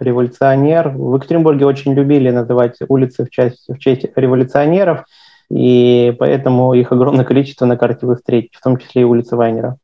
революционер. 0.00 0.88
В 0.88 1.14
Екатеринбурге 1.14 1.66
очень 1.66 1.94
любили 1.94 2.30
называть 2.30 2.76
улицы 2.88 3.26
в 3.26 3.30
честь, 3.30 3.64
в 3.68 3.78
честь 3.78 4.06
революционеров– 4.16 5.04
и 5.50 6.14
поэтому 6.18 6.74
их 6.74 6.92
огромное 6.92 7.24
количество 7.24 7.66
на 7.66 7.76
карте 7.76 8.06
вы 8.06 8.16
встретите, 8.16 8.58
в 8.58 8.62
том 8.62 8.76
числе 8.76 9.02
и 9.02 9.04
улица 9.04 9.36
Вайнера. 9.36 9.78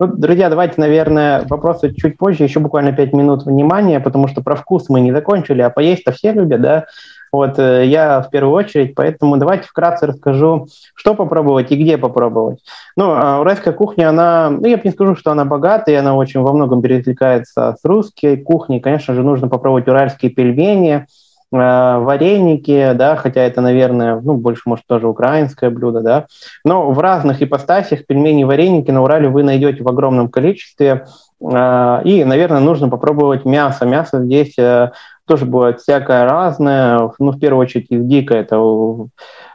Ну, 0.00 0.08
друзья, 0.08 0.48
давайте, 0.48 0.74
наверное, 0.78 1.44
вопросы 1.48 1.94
чуть 1.94 2.18
позже, 2.18 2.42
еще 2.42 2.58
буквально 2.58 2.92
5 2.92 3.12
минут 3.12 3.44
внимания, 3.44 4.00
потому 4.00 4.26
что 4.26 4.42
про 4.42 4.56
вкус 4.56 4.88
мы 4.88 5.00
не 5.00 5.12
закончили, 5.12 5.62
а 5.62 5.70
поесть-то 5.70 6.10
все 6.10 6.32
любят, 6.32 6.60
да? 6.60 6.86
Вот 7.30 7.60
э, 7.60 7.86
я 7.86 8.20
в 8.20 8.30
первую 8.30 8.52
очередь, 8.54 8.96
поэтому 8.96 9.36
давайте 9.36 9.68
вкратце 9.68 10.06
расскажу, 10.06 10.66
что 10.96 11.14
попробовать 11.14 11.70
и 11.70 11.76
где 11.76 11.96
попробовать. 11.96 12.64
Ну, 12.96 13.12
а 13.12 13.38
уральская 13.38 13.72
кухня, 13.72 14.08
она, 14.08 14.50
ну, 14.50 14.66
я 14.66 14.76
бы 14.76 14.82
не 14.84 14.90
скажу, 14.90 15.14
что 15.14 15.30
она 15.30 15.44
богатая, 15.44 16.00
она 16.00 16.16
очень 16.16 16.40
во 16.40 16.52
многом 16.52 16.82
перекликается 16.82 17.76
с 17.80 17.84
русской 17.84 18.36
кухней. 18.36 18.80
Конечно 18.80 19.14
же, 19.14 19.22
нужно 19.22 19.48
попробовать 19.48 19.86
уральские 19.86 20.32
пельмени– 20.32 21.06
вареники, 21.50 22.92
да, 22.94 23.16
хотя 23.16 23.42
это, 23.42 23.60
наверное, 23.60 24.20
ну, 24.20 24.34
больше, 24.34 24.62
может, 24.66 24.86
тоже 24.86 25.08
украинское 25.08 25.70
блюдо, 25.70 26.00
да, 26.00 26.26
но 26.64 26.90
в 26.90 26.98
разных 27.00 27.42
ипостасях 27.42 28.06
пельмени 28.06 28.42
и 28.42 28.44
вареники 28.44 28.90
на 28.90 29.02
Урале 29.02 29.28
вы 29.28 29.42
найдете 29.42 29.82
в 29.82 29.88
огромном 29.88 30.28
количестве, 30.28 31.06
э, 31.40 32.00
и, 32.04 32.24
наверное, 32.24 32.60
нужно 32.60 32.88
попробовать 32.88 33.44
мясо. 33.44 33.84
Мясо 33.84 34.22
здесь 34.22 34.56
э, 34.58 34.92
тоже 35.26 35.44
бывает 35.44 35.80
всякое 35.80 36.24
разное, 36.24 37.10
ну, 37.18 37.32
в 37.32 37.38
первую 37.40 37.62
очередь 37.62 37.86
из 37.90 38.04
дика 38.04 38.34
это 38.34 38.58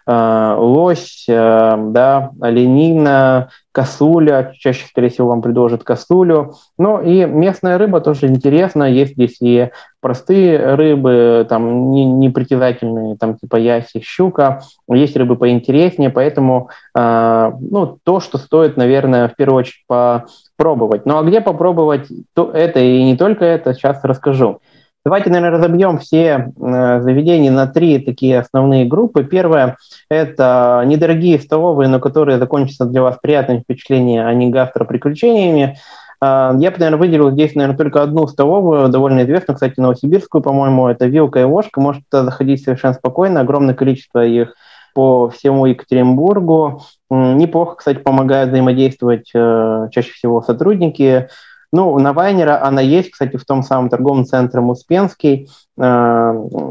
Э, 0.08 0.56
лось, 0.58 1.26
э, 1.28 1.76
да, 1.78 2.32
оленина, 2.40 3.50
косуля, 3.76 4.54
чаще, 4.58 4.88
скорее 4.88 5.10
всего, 5.10 5.28
вам 5.28 5.42
предложат 5.42 5.84
косулю. 5.84 6.54
Ну 6.78 7.02
и 7.02 7.26
местная 7.26 7.78
рыба 7.78 8.00
тоже 8.00 8.28
интересна, 8.28 8.86
есть 8.86 9.16
здесь 9.16 9.36
и 9.42 9.70
простые 10.00 10.76
рыбы, 10.76 11.46
там 11.50 11.92
не, 11.92 12.06
непритязательные, 12.06 13.18
там 13.18 13.38
типа 13.38 13.58
яси, 13.58 14.00
щука, 14.00 14.62
есть 14.88 15.18
рыбы 15.18 15.36
поинтереснее, 15.36 16.10
поэтому 16.10 16.70
э, 16.98 17.52
ну, 17.60 17.98
то, 18.02 18.22
что 18.22 18.38
стоит, 18.38 18.78
наверное, 18.78 19.28
в 19.28 19.36
первую 19.36 19.60
очередь 19.60 19.84
попробовать. 19.88 21.06
Ну 21.06 21.18
а 21.18 21.24
где 21.24 21.42
попробовать 21.42 22.08
то 22.34 22.52
это 22.52 22.80
и 22.80 23.04
не 23.04 23.18
только 23.18 23.44
это, 23.44 23.74
сейчас 23.74 24.00
расскажу. 24.04 24.62
Давайте, 25.06 25.30
наверное, 25.30 25.60
разобьем 25.60 26.00
все 26.00 26.52
э, 26.60 27.02
заведения 27.02 27.52
на 27.52 27.68
три 27.68 28.00
такие 28.00 28.40
основные 28.40 28.86
группы. 28.86 29.24
Первое– 29.24 29.78
это 30.10 30.82
недорогие 30.88 31.38
столовые, 31.38 31.88
но 31.88 32.00
которые 32.00 32.40
закончатся 32.40 32.86
для 32.86 33.04
вас 33.04 33.20
приятным 33.22 33.62
впечатлением, 33.62 34.26
а 34.26 34.34
не 34.34 34.50
гастроприключениями. 34.50 35.78
Э, 36.24 36.54
я 36.58 36.72
бы, 36.72 36.78
наверное, 36.80 36.98
выделил 36.98 37.30
здесь, 37.30 37.54
наверное, 37.54 37.78
только 37.78 38.02
одну 38.02 38.26
столовую, 38.26 38.90
довольно 38.90 39.24
известную, 39.26 39.54
кстати, 39.54 39.80
новосибирскую, 39.80 40.42
по-моему, 40.42 40.88
это 40.88 41.06
«Вилка 41.06 41.40
и 41.40 41.44
ложка». 41.44 41.80
Можете 41.80 42.06
туда 42.10 42.24
заходить 42.24 42.64
совершенно 42.64 42.96
спокойно, 42.96 43.42
огромное 43.42 43.76
количество 43.76 44.26
их 44.26 44.56
по 44.96 45.30
всему 45.30 45.68
Екатеринбургу. 45.68 46.82
Неплохо, 47.12 47.76
кстати, 47.76 48.00
помогают 48.00 48.50
взаимодействовать 48.50 49.30
э, 49.36 49.88
чаще 49.92 50.14
всего 50.14 50.42
сотрудники 50.42 51.28
ну, 51.76 52.00
на 52.00 52.14
Вайнера 52.14 52.64
она 52.64 52.82
есть, 52.82 53.12
кстати, 53.12 53.36
в 53.36 53.46
том 53.46 53.62
самом 53.62 53.90
торговом 53.90 54.26
центре 54.26 54.62
Успенский, 54.62 55.50
э, 55.78 55.82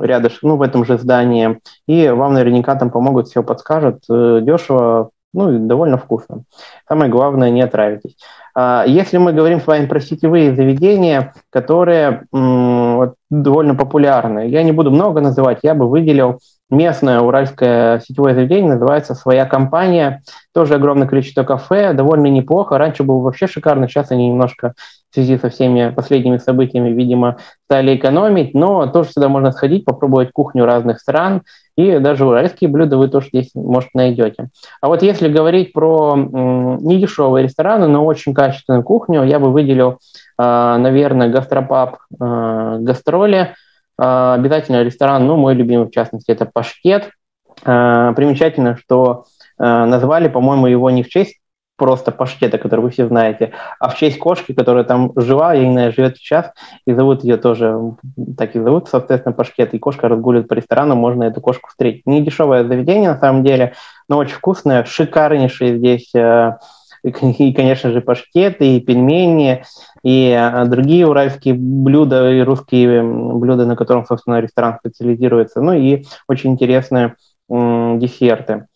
рядышком, 0.03 0.51
ну, 0.51 0.57
в 0.57 0.63
этом 0.63 0.85
же 0.85 0.97
здании. 0.97 1.61
И 1.87 2.09
вам 2.09 2.33
наверняка 2.33 2.75
там 2.75 2.91
помогут, 2.91 3.29
все 3.29 3.43
подскажут. 3.43 4.03
Э, 4.11 4.41
дешево, 4.43 5.11
ну, 5.35 5.53
и 5.53 5.59
довольно 5.59 5.99
вкусно. 5.99 6.45
Самое 6.89 7.11
главное, 7.11 7.51
не 7.51 7.61
отравитесь. 7.61 8.17
А, 8.55 8.85
если 8.87 9.19
мы 9.19 9.33
говорим 9.33 9.61
с 9.61 9.67
вами 9.67 9.87
про 9.87 10.01
сетевые 10.01 10.55
заведения, 10.55 11.35
которые 11.51 12.27
м, 12.33 13.13
довольно 13.29 13.75
популярны, 13.75 14.49
я 14.49 14.63
не 14.63 14.73
буду 14.73 14.91
много 14.91 15.21
называть, 15.21 15.59
я 15.63 15.75
бы 15.75 15.89
выделил 15.89 16.39
местное 16.75 17.21
уральское 17.21 18.01
сетевое 18.01 18.35
заведение, 18.35 18.75
называется 18.75 19.15
«Своя 19.15 19.47
компания». 19.47 20.23
Тоже 20.53 20.75
огромное 20.75 21.09
количество 21.09 21.43
кафе, 21.43 21.93
довольно 21.93 22.27
неплохо. 22.27 22.79
Раньше 22.79 23.03
было 23.03 23.19
вообще 23.19 23.47
шикарно, 23.47 23.89
сейчас 23.89 24.11
они 24.11 24.29
немножко 24.29 24.75
в 25.11 25.15
связи 25.15 25.39
со 25.39 25.49
всеми 25.49 25.91
последними 25.95 26.39
событиями, 26.39 26.91
видимо, 26.91 27.37
стали 27.67 27.95
экономить, 27.95 28.53
но 28.53 28.87
тоже 28.87 29.11
сюда 29.11 29.29
можно 29.29 29.53
сходить, 29.53 29.85
попробовать 29.85 30.33
кухню 30.33 30.65
разных 30.65 30.99
стран, 30.99 31.43
и 31.77 31.99
даже 31.99 32.27
уральские 32.27 32.69
блюда 32.69 32.99
вы 32.99 33.09
тоже 33.09 33.29
здесь, 33.29 33.51
может, 33.55 33.91
найдете. 33.95 34.49
А 34.81 34.89
вот 34.89 35.03
если 35.03 35.29
говорить 35.29 35.73
про 35.73 36.17
недешевые 36.17 37.45
рестораны, 37.45 37.87
но 37.87 38.05
очень 38.05 38.35
качественную 38.35 38.83
кухню, 38.83 39.25
я 39.25 39.39
бы 39.39 39.53
выделил, 39.53 39.99
а, 40.37 40.79
наверное, 40.79 41.29
гастропаб 41.29 41.99
а, 42.21 42.79
«Гастроли», 42.79 43.55
обязательно 43.97 44.83
ресторан, 44.83 45.27
ну, 45.27 45.37
мой 45.37 45.55
любимый, 45.55 45.87
в 45.87 45.91
частности, 45.91 46.31
это 46.31 46.47
«Паштет». 46.47 47.11
А, 47.65 48.13
примечательно, 48.15 48.77
что 48.77 49.25
а, 49.59 49.87
назвали, 49.87 50.29
по-моему, 50.29 50.67
его 50.67 50.91
не 50.91 51.03
в 51.03 51.09
честь 51.09 51.39
просто 51.77 52.13
паштета, 52.13 52.59
который 52.59 52.81
вы 52.81 52.91
все 52.91 53.07
знаете, 53.09 53.53
а 53.81 53.89
в 53.89 53.97
честь 53.97 54.19
кошки, 54.19 54.53
которая 54.53 54.85
там 54.85 55.13
я 55.17 55.59
не 55.59 55.73
знаю, 55.73 55.93
живет 55.93 56.17
сейчас, 56.17 56.53
и 56.87 56.93
зовут 56.93 57.25
ее 57.25 57.37
тоже, 57.37 57.77
так 58.39 58.55
и 58.55 58.61
зовут, 58.61 58.89
соответственно, 58.89 59.33
паштет, 59.33 59.75
и 59.75 59.79
кошка 59.79 60.09
разгуливает 60.09 60.49
по 60.49 60.55
ресторану, 60.55 60.95
можно 60.95 61.25
эту 61.25 61.41
кошку 61.41 61.69
встретить. 61.69 62.07
Не 62.07 62.23
дешевое 62.23 62.65
заведение, 62.65 63.11
на 63.11 63.19
самом 63.19 63.43
деле, 63.43 63.75
но 64.09 64.19
очень 64.19 64.37
вкусное, 64.37 64.85
шикарнейшие 64.85 65.79
здесь 65.79 66.13
и, 67.05 67.53
конечно 67.53 67.91
же, 67.91 68.01
паштеты, 68.01 68.77
и 68.77 68.81
пельмени, 68.81 69.63
и 70.03 70.31
а, 70.33 70.65
другие 70.65 71.07
уральские 71.07 71.55
блюда, 71.55 72.33
и 72.33 72.41
русские 72.41 73.03
блюда, 73.03 73.67
на 73.67 73.77
котором, 73.77 74.07
собственно, 74.07 74.41
ресторан 74.41 74.79
специализируется, 74.79 75.61
ну 75.61 75.75
и 75.75 76.05
очень 76.29 76.53
интересные 76.53 77.17
десерты. 77.49 78.67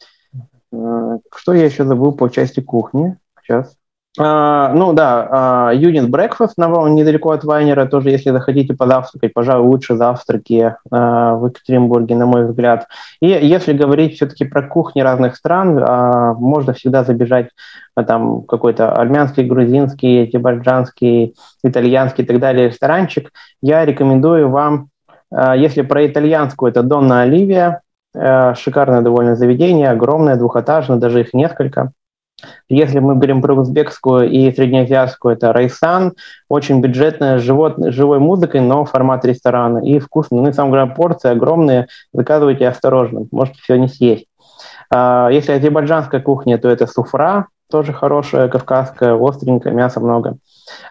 А, 0.73 1.19
что 1.35 1.55
я 1.55 1.65
еще 1.65 1.85
забыл 1.85 2.13
по 2.13 2.29
части 2.29 2.61
кухни? 2.61 3.17
Сейчас. 3.43 3.78
Uh, 4.19 4.73
ну 4.75 4.95
да, 4.95 5.71
uh, 5.73 5.79
Unit 5.79 6.09
Breakfast 6.09 6.55
на, 6.57 6.67
недалеко 6.89 7.31
от 7.31 7.45
Вайнера, 7.45 7.87
тоже 7.87 8.11
если 8.11 8.31
захотите 8.31 8.75
позавтракать, 8.75 9.33
пожалуй, 9.33 9.69
лучше 9.69 9.95
завтраки 9.95 10.75
uh, 10.91 11.39
в 11.39 11.47
Екатеринбурге, 11.47 12.17
на 12.17 12.27
мой 12.27 12.47
взгляд. 12.47 12.89
И 13.21 13.29
если 13.29 13.73
говорить 13.73 14.17
все-таки 14.17 14.45
про 14.45 14.63
кухни 14.63 15.03
разных 15.03 15.37
стран, 15.37 15.75
можно 16.39 16.73
всегда 16.73 17.05
забежать 17.05 17.51
там 17.95 18.43
какой-то 18.43 18.93
армянский, 18.93 19.45
грузинский, 19.45 20.27
тибальджанский, 20.27 21.37
итальянский 21.63 22.25
и 22.25 22.27
так 22.27 22.41
далее 22.41 22.69
ресторанчик. 22.69 23.31
Я 23.63 23.85
рекомендую 23.85 24.49
вам, 24.49 24.89
если 25.31 25.83
про 25.83 26.07
итальянскую, 26.07 26.71
это 26.71 26.83
Донна 26.83 27.23
Оливия, 27.23 27.83
шикарное 28.15 29.03
довольно 29.03 29.37
заведение, 29.37 29.91
огромное, 29.91 30.37
двухэтажное, 30.37 30.99
даже 30.99 31.21
их 31.21 31.35
несколько. 31.35 31.93
Если 32.69 32.99
мы 33.01 33.17
берем 33.17 33.43
про 33.43 33.55
узбекскую 33.55 34.31
и 34.31 34.53
среднеазиатскую, 34.53 35.35
это 35.35 35.53
райсан, 35.53 36.15
очень 36.49 36.81
бюджетная, 36.81 37.39
живот, 37.39 37.75
живой 37.79 38.21
музыкой, 38.21 38.61
но 38.61 38.85
формат 38.85 39.25
ресторана. 39.25 39.79
И 39.79 39.99
вкусно. 39.99 40.43
Ну 40.43 40.49
и 40.49 40.53
самое 40.53 40.75
главное, 40.75 40.95
порции 40.95 41.31
огромные, 41.31 41.89
заказывайте 42.13 42.69
осторожно, 42.69 43.27
можете 43.33 43.61
все 43.63 43.77
не 43.77 43.89
съесть. 43.89 44.27
А, 44.91 45.29
если 45.31 45.53
азербайджанская 45.53 46.21
кухня, 46.21 46.59
то 46.59 46.69
это 46.69 46.87
суфра, 46.87 47.49
тоже 47.71 47.93
хорошая, 47.93 48.49
кавказская, 48.49 49.17
остренькая, 49.19 49.73
мяса 49.73 50.01
много. 50.01 50.37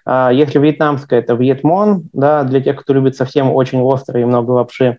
А, 0.06 0.32
если 0.32 0.60
вьетнамская, 0.60 1.20
это 1.20 1.34
вьетмон, 1.34 2.10
да, 2.14 2.44
для 2.44 2.62
тех, 2.62 2.76
кто 2.76 2.94
любит 2.94 3.16
совсем 3.16 3.52
очень 3.52 3.82
острое 3.82 4.24
и 4.24 4.26
много 4.26 4.52
лапши. 4.52 4.98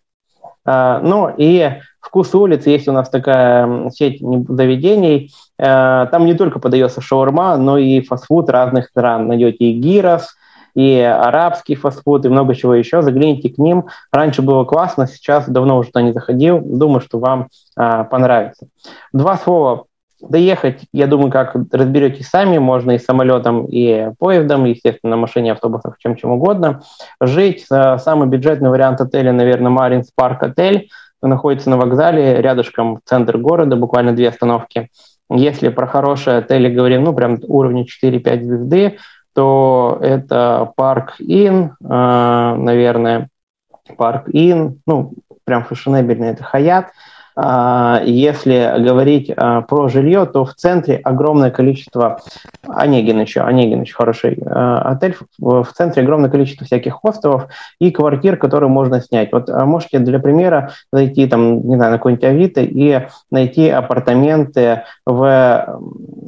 А, 0.65 1.01
ну 1.01 1.33
и 1.37 1.73
«Вкус 2.01 2.35
улиц» 2.35 2.67
есть 2.67 2.89
у 2.89 2.93
нас 2.93 3.11
такая 3.11 3.91
сеть 3.91 4.21
заведений. 4.21 5.31
Э, 5.59 6.07
там 6.11 6.27
не 6.27 6.35
только 6.35 6.59
подается 6.59 7.01
шаурма, 7.01 7.57
но 7.57 7.79
и 7.79 8.01
фастфуд 8.01 8.49
разных 8.51 8.87
стран. 8.87 9.29
Найдете 9.29 9.65
и 9.65 9.73
гирос, 9.73 10.37
и 10.75 11.01
арабский 11.01 11.75
фастфуд, 11.75 12.25
и 12.25 12.29
много 12.29 12.55
чего 12.55 12.75
еще. 12.75 13.03
Загляните 13.03 13.49
к 13.49 13.59
ним. 13.59 13.87
Раньше 14.13 14.43
было 14.43 14.65
классно, 14.65 15.07
сейчас 15.07 15.49
давно 15.49 15.79
уже 15.79 15.89
туда 15.89 16.03
не 16.03 16.13
заходил. 16.13 16.61
Думаю, 16.61 17.01
что 17.01 17.19
вам 17.19 17.49
а, 17.77 18.05
понравится. 18.05 18.69
Два 19.13 19.37
слова 19.37 19.85
Доехать, 20.21 20.81
я 20.93 21.07
думаю, 21.07 21.31
как 21.31 21.55
разберетесь 21.71 22.27
сами, 22.27 22.59
можно 22.59 22.91
и 22.91 22.99
самолетом, 22.99 23.67
и 23.67 24.11
поездом, 24.19 24.65
естественно, 24.65 25.11
на 25.13 25.17
машине, 25.17 25.53
автобусах, 25.53 25.97
чем 25.99 26.17
чем 26.17 26.33
угодно. 26.33 26.83
Жить, 27.21 27.67
э, 27.71 27.99
самый 27.99 28.27
бюджетный 28.27 28.69
вариант 28.69 29.01
отеля, 29.01 29.33
наверное, 29.33 29.71
Маринс 29.71 30.11
Парк 30.13 30.43
отель, 30.43 30.89
находится 31.23 31.71
на 31.71 31.77
вокзале, 31.77 32.43
рядышком 32.43 32.99
центр 33.05 33.39
города, 33.39 33.77
буквально 33.77 34.13
две 34.13 34.29
остановки. 34.29 34.91
Если 35.31 35.69
про 35.69 35.87
хорошие 35.87 36.39
отели 36.39 36.73
говорим, 36.73 37.05
ну, 37.05 37.15
прям 37.15 37.39
уровня 37.43 37.85
4-5 37.85 38.45
звезды, 38.45 38.99
то 39.35 39.99
это 40.01 40.73
Park 40.77 41.17
Inn, 41.19 41.77
э, 41.81 42.55
наверное, 42.57 43.29
Park 43.97 44.29
Inn, 44.33 44.81
ну, 44.87 45.13
прям 45.45 45.65
фешенебельный, 45.65 46.29
это 46.29 46.45
Hyatt– 46.45 46.87
если 47.41 48.83
говорить 48.83 49.31
а, 49.37 49.61
про 49.61 49.89
жилье, 49.89 50.27
то 50.27 50.45
в 50.45 50.55
центре 50.55 50.97
огромное 50.97 51.53
количество 51.53 52.21
Онегин 52.67 53.21
еще, 53.21 53.43
Онегин 53.43 53.83
еще 53.83 53.95
хороший 53.95 54.43
а, 54.45 54.81
отель, 54.91 55.15
в 55.39 55.69
центре 55.73 56.03
огромное 56.03 56.31
количество 56.31 56.67
всяких 56.67 56.95
хостелов 56.95 57.47
и 57.81 57.93
квартир, 57.93 58.39
которые 58.39 58.71
можно 58.71 59.01
снять. 59.01 59.31
Вот 59.31 59.49
можете 59.49 60.01
для 60.01 60.19
примера 60.19 60.73
зайти 60.93 61.29
там, 61.29 61.65
не 61.69 61.77
знаю, 61.77 61.93
на 61.93 61.99
какой-нибудь 61.99 62.25
Авито 62.25 62.61
и 62.61 63.07
найти 63.31 63.69
апартаменты 63.69 64.83
в 65.07 65.79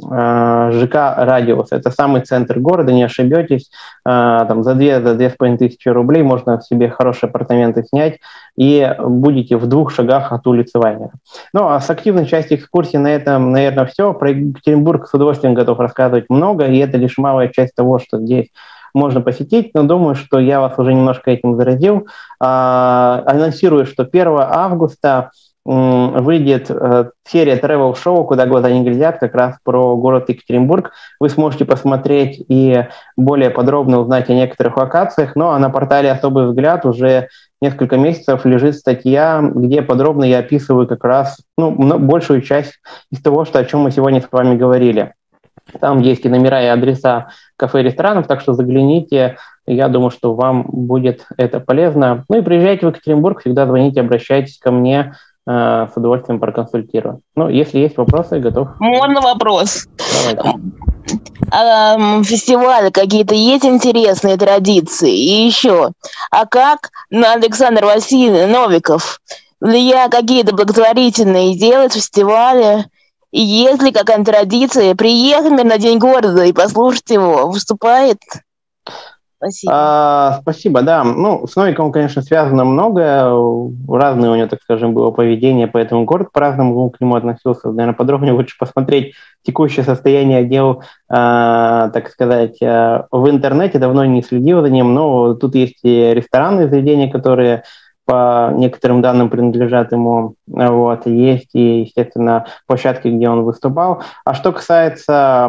ЖК 0.03 1.15
«Радиус». 1.17 1.73
Это 1.73 1.91
самый 1.91 2.21
центр 2.21 2.61
города, 2.61 2.93
не 2.93 3.03
ошибетесь. 3.03 3.71
Там 4.05 4.63
за 4.63 4.75
2 4.75 5.01
за 5.01 5.15
2,5 5.15 5.57
тысячи 5.59 5.89
рублей 5.89 6.23
можно 6.23 6.61
себе 6.61 6.89
хорошие 6.89 7.29
апартаменты 7.29 7.85
снять 7.85 8.19
и 8.57 8.95
будете 8.99 9.57
в 9.57 9.67
двух 9.67 9.91
шагах 9.91 10.33
от 10.33 10.47
улицы 10.47 10.79
Вайнера. 11.01 11.13
Ну, 11.53 11.69
а 11.69 11.81
с 11.81 11.91
активной 11.91 12.27
части 12.27 12.55
экскурсии 12.55 12.97
на 12.97 13.09
этом, 13.09 13.53
наверное, 13.53 13.87
все. 13.87 14.13
Про 14.13 14.31
Екатеринбург 14.31 15.09
с 15.09 15.15
удовольствием 15.15 15.55
готов 15.55 15.79
рассказывать 15.79 16.27
много, 16.29 16.67
и 16.67 16.79
это 16.79 16.97
лишь 16.97 17.19
малая 17.19 17.49
часть 17.49 17.75
того, 17.75 17.99
что 17.99 18.19
здесь 18.19 18.49
можно 18.93 19.21
посетить, 19.21 19.71
но 19.75 19.85
думаю, 19.85 20.17
что 20.17 20.41
я 20.41 20.61
вас 20.61 20.79
уже 20.79 20.93
немножко 20.93 21.31
этим 21.31 21.57
заразил. 21.57 22.09
А, 22.41 23.23
анонсирую, 23.27 23.87
что 23.87 24.05
1 24.05 24.27
августа 24.41 25.31
выйдет 25.65 26.71
э, 26.71 27.11
серия 27.29 27.57
travel 27.57 27.95
шоу 27.95 28.25
«Куда 28.25 28.47
глаза 28.47 28.71
не 28.71 28.83
глядят», 28.83 29.19
как 29.19 29.35
раз 29.35 29.57
про 29.63 29.97
город 29.97 30.29
Екатеринбург. 30.29 30.93
Вы 31.21 31.29
сможете 31.29 31.65
посмотреть 31.67 32.43
и 32.49 32.87
более 33.17 33.51
подробно 33.51 34.01
узнать 34.01 34.31
о 34.31 34.35
некоторых 34.35 34.77
локациях, 34.79 35.37
ну, 35.37 35.51
а 35.51 35.59
на 35.59 35.69
портале 35.69 36.11
«Особый 36.11 36.47
взгляд» 36.47 36.87
уже 36.87 37.29
несколько 37.61 37.99
месяцев 37.99 38.47
лежит 38.47 38.77
статья, 38.77 39.43
где 39.43 39.83
подробно 39.83 40.25
я 40.25 40.39
описываю 40.39 40.87
как 40.89 41.05
раз 41.05 41.39
ну, 41.59 41.99
большую 41.99 42.41
часть 42.41 42.81
из 43.13 43.21
того, 43.21 43.45
что, 43.45 43.59
о 43.59 43.65
чем 43.65 43.81
мы 43.81 43.91
сегодня 43.91 44.23
с 44.23 44.33
вами 44.33 44.57
говорили. 44.57 45.13
Там 45.79 46.01
есть 46.01 46.25
и 46.25 46.29
номера, 46.29 46.63
и 46.63 46.67
адреса 46.67 47.29
кафе 47.57 47.81
и 47.81 47.85
ресторанов, 47.85 48.27
так 48.27 48.41
что 48.41 48.55
загляните. 48.55 49.37
Я 49.67 49.89
думаю, 49.89 50.11
что 50.11 50.35
вам 50.35 50.65
будет 50.65 51.27
это 51.37 51.61
полезно. 51.61 52.25
Ну 52.29 52.39
и 52.39 52.43
приезжайте 52.43 52.87
в 52.87 52.89
Екатеринбург, 52.89 53.41
всегда 53.41 53.67
звоните, 53.67 54.01
обращайтесь 54.01 54.59
ко 54.59 54.73
мне, 54.73 55.15
с 55.47 55.93
удовольствием 55.97 56.39
проконсультирую. 56.39 57.23
Ну, 57.35 57.49
если 57.49 57.79
есть 57.79 57.97
вопросы, 57.97 58.39
готов. 58.39 58.69
Можно 58.79 59.21
вопрос? 59.21 59.89
Давайте 60.27 60.61
фестивали 62.25 62.91
какие-то 62.91 63.35
есть 63.35 63.65
интересные 63.65 64.37
традиции? 64.37 65.13
И 65.13 65.47
еще, 65.47 65.91
а 66.31 66.47
как 66.47 66.91
на 67.09 67.33
Александр 67.33 67.85
Васильевич 67.87 68.49
Новиков 68.55 69.21
влияет 69.61 70.13
какие-то 70.13 70.55
благотворительные 70.55 71.59
делать 71.59 71.95
фестивали? 71.95 72.87
И 73.33 73.41
есть 73.41 73.83
ли 73.83 73.93
какая-то 73.93 74.25
традиция 74.25 74.95
приехать 74.95 75.53
на 75.65 75.79
День 75.79 75.99
города 75.99 76.45
и 76.45 76.53
послушать 76.53 77.11
его? 77.11 77.49
Выступает? 77.51 78.19
Спасибо. 79.43 79.73
А, 79.75 80.39
спасибо, 80.43 80.83
да. 80.83 81.03
Ну, 81.03 81.47
с 81.47 81.57
Новиком, 81.57 81.93
конечно, 81.93 82.21
связано 82.21 82.67
многое. 82.67 83.25
Разное 83.89 84.31
у 84.31 84.37
него, 84.37 84.47
так 84.47 84.61
скажем, 84.63 84.93
было 84.93 85.13
поведение, 85.13 85.67
поэтому 85.67 86.05
город 86.05 86.29
по-разному 86.31 86.91
к 86.91 87.01
нему 87.01 87.15
относился. 87.15 87.69
Наверное, 87.71 87.95
подробнее 87.95 88.35
лучше 88.35 88.59
посмотреть 88.59 89.15
текущее 89.43 89.83
состояние 89.83 90.45
дел, 90.45 90.83
а, 91.09 91.89
так 91.89 92.11
сказать, 92.11 92.59
а, 92.63 93.07
в 93.11 93.31
интернете. 93.31 93.79
Давно 93.79 94.05
не 94.05 94.23
следил 94.23 94.61
за 94.61 94.69
ним, 94.69 94.93
но 94.93 95.33
тут 95.33 95.55
есть 95.55 95.79
и 95.85 96.13
ресторанные 96.13 96.69
заведения, 96.69 97.11
которые 97.11 97.63
по 98.11 98.53
некоторым 98.57 99.03
данным 99.03 99.31
принадлежат 99.31 99.93
ему. 99.93 100.35
Вот, 100.49 101.07
есть 101.07 101.51
и, 101.53 101.83
естественно, 101.83 102.45
площадки, 102.67 103.07
где 103.07 103.29
он 103.29 103.45
выступал. 103.45 104.03
А 104.25 104.35
что 104.35 104.51
касается 104.51 105.49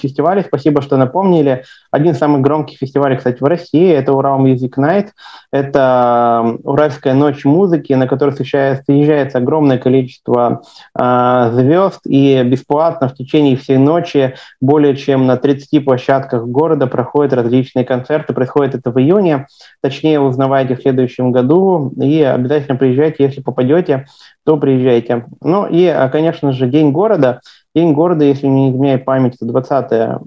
фестивалей, 0.00 0.42
спасибо, 0.42 0.82
что 0.82 0.96
напомнили. 0.96 1.62
Один 1.92 2.14
из 2.14 2.18
самых 2.18 2.40
громких 2.40 2.78
фестивалей, 2.78 3.16
кстати, 3.16 3.40
в 3.40 3.46
России, 3.46 3.92
это 3.92 4.12
Урал 4.12 4.44
Music 4.44 4.72
Night. 4.76 5.10
Это 5.52 6.56
Уральская 6.64 7.14
ночь 7.14 7.44
музыки, 7.44 7.92
на 7.92 8.08
которой 8.08 8.32
съезжается 8.32 9.38
огромное 9.38 9.78
количество 9.78 10.62
э, 10.98 11.50
звезд, 11.52 12.00
и 12.06 12.42
бесплатно 12.42 13.08
в 13.08 13.14
течение 13.14 13.56
всей 13.56 13.78
ночи 13.78 14.34
более 14.60 14.96
чем 14.96 15.26
на 15.26 15.36
30 15.36 15.84
площадках 15.84 16.44
города 16.44 16.88
проходят 16.88 17.34
различные 17.34 17.84
концерты. 17.84 18.34
Происходит 18.34 18.74
это 18.74 18.90
в 18.90 18.98
июне. 18.98 19.46
Точнее, 19.80 20.18
узнавайте 20.18 20.74
в 20.74 20.82
следующем 20.82 21.30
году. 21.30 21.67
И 22.00 22.22
обязательно 22.22 22.76
приезжайте, 22.76 23.24
если 23.24 23.40
попадете 23.40 24.06
то 24.48 24.56
приезжайте. 24.56 25.26
Ну 25.42 25.66
и, 25.66 25.84
а, 25.84 26.08
конечно 26.08 26.52
же, 26.52 26.68
День 26.68 26.90
города. 26.90 27.42
День 27.74 27.92
города, 27.92 28.24
если 28.24 28.46
не 28.46 28.70
изменяет 28.70 29.04
память, 29.04 29.34
это 29.34 29.44
20 29.44 30.20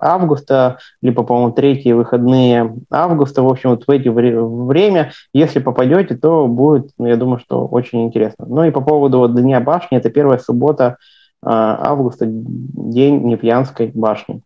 августа, 0.00 0.78
либо, 1.00 1.22
по-моему, 1.22 1.52
третьи 1.52 1.92
выходные 1.92 2.74
августа. 2.90 3.44
В 3.44 3.48
общем, 3.48 3.70
вот 3.70 3.84
в 3.86 3.90
эти 3.90 4.08
время, 4.08 5.12
если 5.32 5.60
попадете, 5.60 6.16
то 6.16 6.48
будет, 6.48 6.90
ну, 6.98 7.06
я 7.06 7.16
думаю, 7.16 7.38
что 7.38 7.64
очень 7.64 8.02
интересно. 8.04 8.44
Ну 8.48 8.64
и 8.64 8.72
по 8.72 8.80
поводу 8.80 9.18
вот 9.18 9.34
Дня 9.36 9.60
башни, 9.60 9.98
это 9.98 10.10
первая 10.10 10.38
суббота 10.38 10.96
а, 11.40 11.78
августа, 11.90 12.26
день 12.26 13.22
Непьянской 13.22 13.92
башни. 13.94 14.42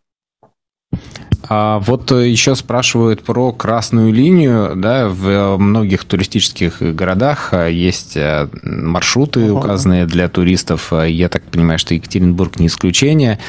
А 1.51 1.79
вот 1.79 2.11
э, 2.11 2.29
еще 2.29 2.55
спрашивают 2.55 3.23
про 3.23 3.51
красную 3.51 4.13
линию. 4.13 4.73
Да, 4.75 5.09
в 5.09 5.27
э, 5.27 5.57
многих 5.57 6.05
туристических 6.05 6.79
городах 6.79 7.53
э, 7.53 7.71
есть 7.73 8.15
маршруты, 8.61 9.51
указанные 9.51 10.05
для 10.05 10.29
туристов. 10.29 10.93
Я 10.93 11.27
так 11.27 11.43
понимаю, 11.43 11.79
что 11.79 11.95
Екатеринбург 11.95 12.59
не 12.59 12.67
исключение. 12.67 13.39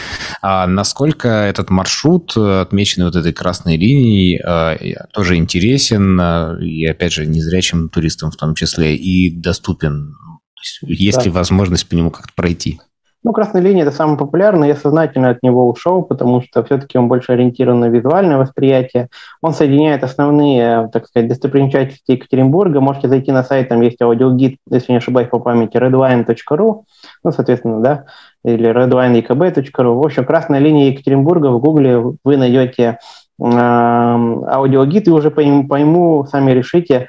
А 0.40 0.66
насколько 0.66 1.28
этот 1.28 1.68
маршрут, 1.68 2.34
отмеченный 2.36 3.04
вот 3.04 3.16
этой 3.16 3.34
красной 3.34 3.76
линией, 3.76 4.40
тоже 5.12 5.36
интересен 5.36 6.18
и, 6.60 6.86
опять 6.86 7.12
же, 7.12 7.26
незрячим 7.26 7.90
туристам 7.90 8.30
в 8.30 8.36
том 8.36 8.54
числе, 8.54 8.96
и 8.96 9.30
доступен? 9.30 10.16
Есть 10.82 11.18
да. 11.18 11.24
ли 11.24 11.30
возможность 11.30 11.86
по 11.86 11.94
нему 11.94 12.10
как-то 12.10 12.32
пройти? 12.34 12.80
Ну, 13.22 13.32
«Красная 13.34 13.60
линия»— 13.60 13.82
это 13.84 13.92
самый 13.92 14.16
популярный, 14.16 14.68
я 14.68 14.74
сознательно 14.74 15.28
от 15.28 15.42
него 15.42 15.68
ушел, 15.68 16.02
потому 16.02 16.40
что 16.40 16.64
все-таки 16.64 16.96
он 16.96 17.06
больше 17.08 17.32
ориентирован 17.32 17.80
на 17.80 17.90
визуальное 17.90 18.38
восприятие. 18.38 19.08
Он 19.42 19.52
соединяет 19.52 20.02
основные, 20.04 20.88
так 20.90 21.06
сказать, 21.06 21.28
достопримечательности 21.28 22.12
Екатеринбурга. 22.12 22.80
Можете 22.80 23.08
зайти 23.08 23.30
на 23.30 23.42
сайт, 23.42 23.68
там 23.68 23.82
есть 23.82 24.00
аудиогид, 24.00 24.56
если 24.70 24.92
не 24.92 24.98
ошибаюсь 24.98 25.28
по 25.28 25.38
памяти, 25.38 25.76
redline.ru, 25.76 26.84
ну, 27.22 27.30
соответственно, 27.30 27.80
да, 27.82 28.04
или 28.42 28.70
redlineekb.ru. 28.70 29.94
В 29.94 30.06
общем, 30.06 30.24
«Красная 30.24 30.60
линия 30.60 30.90
Екатеринбурга» 30.90 31.48
в 31.48 31.60
Гугле 31.60 31.98
вы 31.98 32.36
найдете 32.38 32.98
аудиогид 33.38 35.08
и 35.08 35.10
уже 35.10 35.30
по 35.30 35.40
нему, 35.40 36.24
по 36.24 36.26
сами 36.26 36.52
решите, 36.52 37.08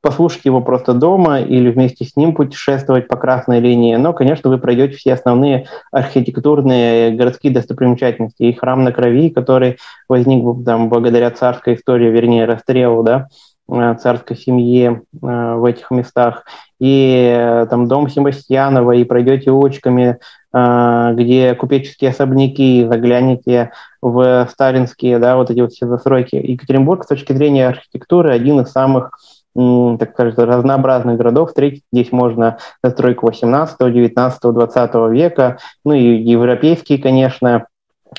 послушать 0.00 0.44
его 0.44 0.60
просто 0.60 0.94
дома 0.94 1.40
или 1.40 1.70
вместе 1.70 2.04
с 2.04 2.16
ним 2.16 2.34
путешествовать 2.34 3.08
по 3.08 3.16
красной 3.16 3.60
линии. 3.60 3.96
Но, 3.96 4.12
конечно, 4.12 4.50
вы 4.50 4.58
пройдете 4.58 4.96
все 4.96 5.14
основные 5.14 5.66
архитектурные 5.92 7.12
городские 7.12 7.52
достопримечательности. 7.52 8.42
И 8.42 8.52
храм 8.52 8.82
на 8.84 8.92
крови, 8.92 9.30
который 9.30 9.78
возник 10.08 10.44
там, 10.64 10.88
благодаря 10.88 11.30
царской 11.30 11.74
истории, 11.74 12.10
вернее, 12.10 12.44
расстрелу, 12.44 13.02
да, 13.02 13.28
э, 13.70 13.94
царской 14.00 14.36
семьи 14.36 14.90
э, 14.90 14.96
в 15.20 15.64
этих 15.64 15.90
местах, 15.90 16.44
и 16.80 17.32
э, 17.32 17.66
там 17.70 17.86
дом 17.86 18.08
Себастьянова, 18.08 18.92
и 18.92 19.04
пройдете 19.04 19.52
улочками, 19.52 20.18
где 20.52 21.54
купеческие 21.54 22.10
особняки, 22.10 22.86
заглянете 22.86 23.72
в 24.02 24.46
сталинские, 24.50 25.18
да, 25.18 25.36
вот 25.36 25.50
эти 25.50 25.60
вот 25.60 25.72
все 25.72 25.86
застройки. 25.86 26.36
Екатеринбург 26.36 27.04
с 27.04 27.06
точки 27.06 27.32
зрения 27.32 27.68
архитектуры 27.68 28.32
один 28.32 28.60
из 28.60 28.70
самых 28.70 29.18
так 29.54 30.12
сказать, 30.12 30.38
разнообразных 30.38 31.18
городов. 31.18 31.48
Встретить 31.48 31.84
здесь 31.92 32.10
можно 32.10 32.56
застройку 32.82 33.26
18, 33.26 33.76
19, 33.78 34.40
20 34.42 34.94
века, 35.10 35.58
ну 35.84 35.92
и 35.92 36.16
европейские, 36.22 36.98
конечно, 36.98 37.66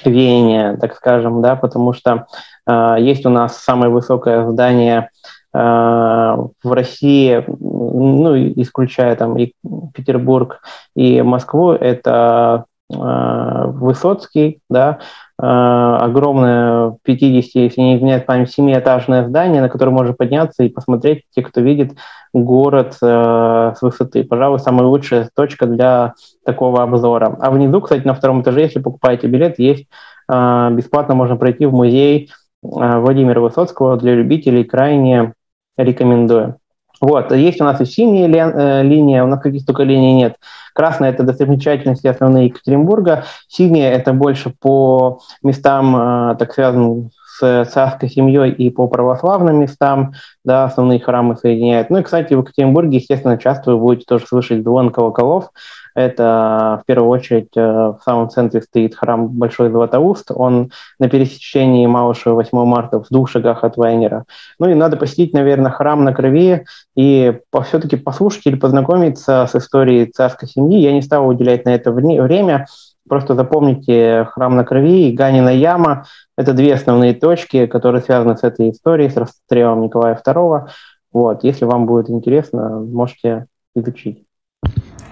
веяние, 0.05 0.77
так 0.77 0.95
скажем, 0.95 1.41
да, 1.41 1.55
потому 1.55 1.93
что 1.93 2.25
э, 2.67 2.95
есть 2.99 3.25
у 3.25 3.29
нас 3.29 3.57
самое 3.57 3.91
высокое 3.91 4.47
здание 4.49 5.09
в 5.53 6.51
России, 6.63 7.45
ну, 7.47 8.35
исключая 8.35 9.15
там 9.15 9.37
и 9.37 9.53
Петербург, 9.93 10.61
и 10.95 11.21
Москву, 11.21 11.73
это 11.73 12.65
э, 12.91 13.65
Высоцкий, 13.67 14.61
да, 14.69 14.99
э, 15.39 15.45
огромное 15.45 16.97
50, 17.03 17.55
если 17.55 17.81
не 17.81 17.97
изменяет 17.97 18.25
память, 18.25 18.51
семиэтажное 18.51 19.27
здание, 19.27 19.61
на 19.61 19.69
которое 19.69 19.91
можно 19.91 20.13
подняться 20.13 20.63
и 20.63 20.69
посмотреть, 20.69 21.23
те, 21.35 21.43
кто 21.43 21.61
видит 21.61 21.93
город 22.33 22.97
э, 23.01 23.73
с 23.77 23.81
высоты. 23.81 24.23
Пожалуй, 24.23 24.59
самая 24.59 24.87
лучшая 24.87 25.29
точка 25.35 25.67
для 25.67 26.13
такого 26.43 26.81
обзора. 26.83 27.37
А 27.39 27.51
внизу, 27.51 27.79
кстати, 27.81 28.05
на 28.05 28.15
втором 28.15 28.41
этаже, 28.41 28.61
если 28.61 28.79
покупаете 28.79 29.27
билет, 29.27 29.59
есть 29.59 29.85
э, 30.31 30.69
бесплатно 30.71 31.15
можно 31.15 31.35
пройти 31.35 31.65
в 31.65 31.73
музей 31.73 32.31
э, 32.63 32.99
Владимира 32.99 33.39
Высоцкого 33.39 33.97
для 33.97 34.15
любителей, 34.15 34.63
крайне 34.63 35.33
рекомендую. 35.77 36.57
Вот, 37.01 37.33
есть 37.33 37.59
у 37.59 37.65
нас 37.65 37.81
и 37.81 37.85
синяя 37.85 38.27
ли, 38.27 38.39
э, 38.39 38.81
линия, 38.83 39.23
у 39.23 39.27
нас 39.27 39.41
каких 39.41 39.65
только 39.65 39.83
линий 39.83 40.13
нет. 40.13 40.37
Красная– 40.73 41.09
это 41.11 41.23
достопримечательности 41.23 42.07
основные 42.07 42.45
Екатеринбурга, 42.45 43.25
синяя– 43.49 43.93
это 43.93 44.13
больше 44.13 44.53
по 44.57 45.19
местам, 45.41 45.95
э, 46.31 46.35
так 46.37 46.53
связанным 46.53 47.09
с 47.39 47.65
царской 47.65 48.09
семьей 48.09 48.51
и 48.51 48.69
по 48.69 48.87
православным 48.87 49.59
местам, 49.59 50.13
да, 50.45 50.65
основные 50.65 50.99
храмы 50.99 51.35
соединяют. 51.35 51.89
Ну 51.89 51.97
и, 51.97 52.03
кстати, 52.03 52.33
в 52.33 52.39
Екатеринбурге, 52.39 52.99
естественно, 52.99 53.37
часто 53.37 53.71
вы 53.71 53.79
будете 53.79 54.05
тоже 54.05 54.25
слышать 54.25 54.63
звон 54.63 54.91
колоколов, 54.91 55.49
это 55.95 56.81
в 56.83 56.85
первую 56.85 57.09
очередь 57.09 57.49
э, 57.55 57.61
в 57.61 57.99
самом 58.03 58.29
центре 58.29 58.61
стоит 58.61 58.95
храм 58.95 59.27
Большой 59.27 59.69
Златоуст. 59.69 60.31
Он 60.33 60.71
на 60.99 61.09
пересечении 61.09 61.85
Малышева 61.85 62.35
8 62.35 62.65
марта 62.65 62.99
в 62.99 63.07
двух 63.09 63.29
шагах 63.29 63.63
от 63.63 63.77
Вайнера. 63.77 64.25
Ну 64.59 64.69
и 64.69 64.73
надо 64.73 64.97
посетить, 64.97 65.33
наверное, 65.33 65.71
храм 65.71 66.03
на 66.03 66.13
крови 66.13 66.65
и 66.95 67.39
все-таки 67.63 67.95
послушать 67.95 68.45
или 68.47 68.55
познакомиться 68.55 69.47
с 69.49 69.55
историей 69.55 70.05
царской 70.05 70.47
семьи. 70.47 70.79
Я 70.79 70.93
не 70.93 71.01
стал 71.01 71.27
уделять 71.27 71.65
на 71.65 71.69
это 71.69 71.91
время. 71.91 72.65
Просто 73.07 73.35
запомните 73.35 74.27
храм 74.31 74.55
на 74.55 74.63
крови 74.63 75.09
и 75.09 75.15
Ганина 75.15 75.49
яма. 75.49 76.05
Это 76.37 76.53
две 76.53 76.73
основные 76.73 77.13
точки, 77.13 77.67
которые 77.67 78.01
связаны 78.01 78.37
с 78.37 78.43
этой 78.43 78.71
историей, 78.71 79.09
с 79.09 79.17
расстрелом 79.17 79.81
Николая 79.81 80.19
II. 80.25 80.67
Вот, 81.11 81.43
если 81.43 81.65
вам 81.65 81.85
будет 81.85 82.09
интересно, 82.09 82.79
можете 82.79 83.45
изучить. 83.75 84.25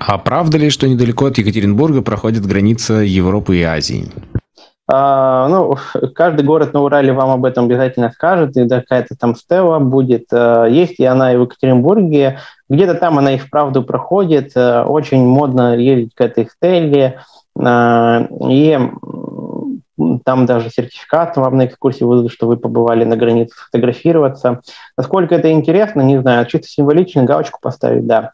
А 0.04 0.18
правда 0.18 0.58
ли, 0.58 0.72
что 0.72 0.88
недалеко 0.88 1.28
от 1.28 1.38
Екатеринбурга 1.38 2.02
проходит 2.02 2.44
граница 2.44 2.96
Европы 2.96 3.58
и 3.58 3.62
Азии? 3.62 4.10
А, 4.92 5.48
ну, 5.48 5.78
каждый 6.16 6.44
город 6.44 6.74
на 6.74 6.82
Урале 6.82 7.14
вам 7.14 7.30
об 7.30 7.46
этом 7.46 7.66
обязательно 7.66 8.10
скажет, 8.10 8.58
и 8.58 8.68
какая-то 8.68 9.16
там 9.16 9.36
стела 9.36 9.78
будет. 9.78 10.26
А, 10.34 10.66
есть 10.66 11.00
и 11.00 11.06
она 11.06 11.32
и 11.32 11.38
в 11.38 11.44
Екатеринбурге. 11.44 12.40
Где-то 12.68 12.96
там 12.96 13.20
она 13.20 13.36
и 13.36 13.38
вправду 13.38 13.84
проходит. 13.84 14.54
А, 14.56 14.86
очень 14.86 15.24
модно 15.24 15.78
ездить 15.78 16.16
к 16.16 16.22
этой 16.22 16.48
стеле. 16.48 17.20
А, 17.60 18.28
и 18.50 18.80
там 20.26 20.48
даже 20.48 20.72
сертификат 20.72 21.38
вам 21.38 21.58
на 21.58 21.68
экскурсии 21.68 22.04
выдадут, 22.04 22.32
что 22.32 22.48
вы 22.48 22.58
побывали 22.58 23.04
на 23.04 23.18
границе, 23.18 23.54
фотографироваться. 23.56 24.62
Насколько 24.98 25.36
это 25.36 25.52
интересно, 25.52 26.02
не 26.02 26.20
знаю. 26.20 26.48
Чисто 26.48 26.68
символично 26.68 27.24
галочку 27.24 27.60
поставить, 27.62 28.08
да. 28.08 28.32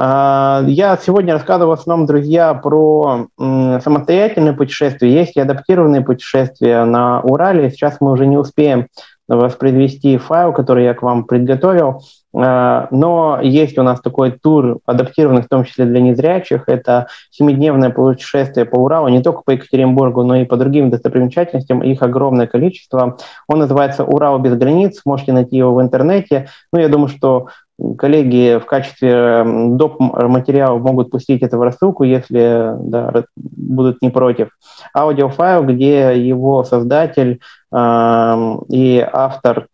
А, 0.00 0.62
я 0.68 0.96
сегодня 0.96 1.32
рассказываю 1.32 1.76
в 1.76 1.80
основном, 1.80 2.06
друзья, 2.06 2.54
про 2.54 3.26
самостоятельные 3.36 4.52
путешествия. 4.52 5.12
Есть 5.12 5.36
и 5.36 5.40
адаптированные 5.40 6.02
путешествия 6.02 6.84
на 6.84 7.20
Урале. 7.22 7.68
Сейчас 7.70 7.96
мы 8.00 8.12
уже 8.12 8.24
не 8.26 8.36
успеем 8.36 8.86
воспроизвести 9.26 10.16
файл, 10.16 10.52
который 10.52 10.84
я 10.84 10.94
к 10.94 11.02
вам 11.02 11.24
приготовил. 11.24 12.02
А, 12.32 12.86
но 12.92 13.40
есть 13.42 13.76
у 13.76 13.82
нас 13.82 14.00
такой 14.00 14.30
тур, 14.30 14.78
адаптированный 14.86 15.42
в 15.42 15.48
том 15.48 15.64
числе 15.64 15.84
для 15.84 16.00
незрячих. 16.00 16.68
Это 16.68 17.08
семидневное 17.30 17.90
путешествие 17.90 18.66
по 18.66 18.76
Уралу, 18.76 19.08
не 19.08 19.20
только 19.20 19.42
по 19.44 19.50
Екатеринбургу, 19.50 20.22
но 20.22 20.36
и 20.36 20.44
по 20.44 20.56
другим 20.56 20.90
достопримечательностям. 20.90 21.82
Их 21.82 22.02
огромное 22.02 22.46
количество. 22.46 23.16
Он 23.48 23.58
называется 23.58 24.04
«Урал 24.04 24.38
без 24.38 24.56
границ». 24.56 25.00
Можете 25.04 25.32
найти 25.32 25.56
его 25.56 25.74
в 25.74 25.82
интернете. 25.82 26.48
Ну, 26.72 26.78
я 26.78 26.88
думаю, 26.88 27.08
что 27.08 27.48
коллеги 27.96 28.58
в 28.58 28.66
качестве 28.66 29.44
доп. 29.44 29.98
материала 30.00 30.78
могут 30.78 31.10
пустить 31.10 31.42
это 31.42 31.58
в 31.58 31.62
рассылку, 31.62 32.04
если 32.04 32.74
да, 32.78 33.24
будут 33.36 34.02
не 34.02 34.10
против. 34.10 34.50
Аудиофайл, 34.94 35.64
где 35.64 36.18
его 36.18 36.64
создатель 36.64 37.40
э, 37.72 38.56
и 38.68 39.08
автор 39.12 39.68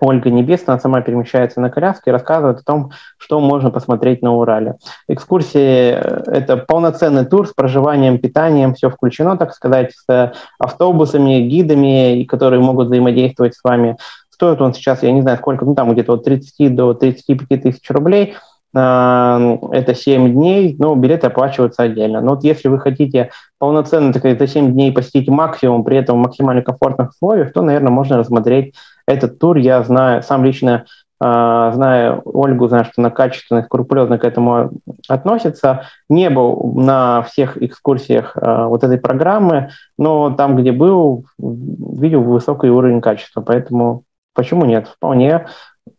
Ольга 0.00 0.30
Небесная 0.30 0.78
сама 0.78 1.02
перемещается 1.02 1.60
на 1.60 1.70
коляске 1.70 2.10
и 2.10 2.12
рассказывает 2.12 2.60
о 2.60 2.64
том, 2.64 2.90
что 3.18 3.40
можно 3.40 3.70
посмотреть 3.70 4.22
на 4.22 4.34
Урале. 4.34 4.76
Экскурсии 5.08 5.92
э,– 5.92 6.22
это 6.26 6.56
полноценный 6.56 7.26
тур 7.26 7.46
с 7.46 7.52
проживанием, 7.52 8.18
питанием, 8.18 8.74
все 8.74 8.90
включено, 8.90 9.36
так 9.36 9.52
сказать, 9.52 9.92
с 9.92 10.32
автобусами, 10.58 11.40
гидами, 11.40 12.24
которые 12.24 12.60
могут 12.60 12.86
взаимодействовать 12.86 13.54
с 13.54 13.62
вами, 13.62 13.96
Стоит 14.40 14.62
он 14.62 14.72
сейчас, 14.72 15.02
я 15.02 15.12
не 15.12 15.20
знаю 15.20 15.36
сколько, 15.36 15.66
ну 15.66 15.74
там 15.74 15.92
где-то 15.92 16.14
от 16.14 16.24
30 16.24 16.74
до 16.74 16.94
35 16.94 17.62
тысяч 17.62 17.90
рублей. 17.90 18.36
А, 18.74 19.58
это 19.70 19.94
7 19.94 20.32
дней, 20.32 20.76
но 20.78 20.94
билеты 20.94 21.26
оплачиваются 21.26 21.82
отдельно. 21.82 22.22
Но 22.22 22.30
вот 22.30 22.42
если 22.42 22.68
вы 22.68 22.78
хотите 22.78 23.32
полноценно 23.58 24.14
так, 24.14 24.24
это 24.24 24.46
7 24.46 24.72
дней 24.72 24.92
посетить 24.92 25.28
максимум, 25.28 25.84
при 25.84 25.98
этом 25.98 26.16
в 26.16 26.22
максимально 26.22 26.62
комфортных 26.62 27.10
условиях, 27.10 27.52
то, 27.52 27.60
наверное, 27.60 27.90
можно 27.90 28.16
рассмотреть 28.16 28.74
этот 29.06 29.38
тур. 29.38 29.58
Я 29.58 29.82
знаю, 29.82 30.22
сам 30.22 30.42
лично 30.42 30.86
Uh, 31.22 31.74
знаю 31.74 32.22
Ольгу, 32.24 32.66
знаю, 32.68 32.86
что 32.86 32.94
она 32.96 33.10
качественно, 33.10 33.62
скрупулезно 33.62 34.16
к 34.16 34.24
этому 34.24 34.70
относится. 35.06 35.82
Не 36.08 36.30
был 36.30 36.72
на 36.76 37.20
всех 37.24 37.62
экскурсиях 37.62 38.38
uh, 38.38 38.68
вот 38.68 38.84
этой 38.84 38.96
программы, 38.96 39.68
но 39.98 40.30
там, 40.30 40.56
где 40.56 40.72
был, 40.72 41.26
видел 41.38 42.22
высокий 42.22 42.70
уровень 42.70 43.02
качества. 43.02 43.42
Поэтому 43.42 44.04
Почему 44.40 44.64
нет? 44.64 44.88
Вполне 44.88 45.48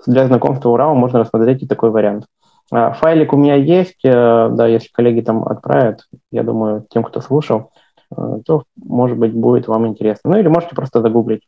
для 0.07 0.25
знакомства 0.25 0.69
Урала 0.69 0.95
можно 0.95 1.19
рассмотреть 1.19 1.61
и 1.61 1.67
такой 1.67 1.91
вариант. 1.91 2.25
А, 2.71 2.91
файлик 2.91 3.33
у 3.33 3.37
меня 3.37 3.53
есть, 3.53 4.03
э, 4.03 4.49
да, 4.51 4.65
если 4.65 4.89
коллеги 4.91 5.21
там 5.21 5.43
отправят, 5.43 6.07
я 6.31 6.41
думаю, 6.41 6.87
тем, 6.89 7.03
кто 7.03 7.21
слушал, 7.21 7.69
э, 8.17 8.39
то, 8.43 8.63
может 8.83 9.19
быть, 9.19 9.31
будет 9.31 9.67
вам 9.67 9.85
интересно. 9.85 10.31
Ну 10.31 10.39
или 10.39 10.47
можете 10.47 10.73
просто 10.73 11.01
загуглить. 11.01 11.43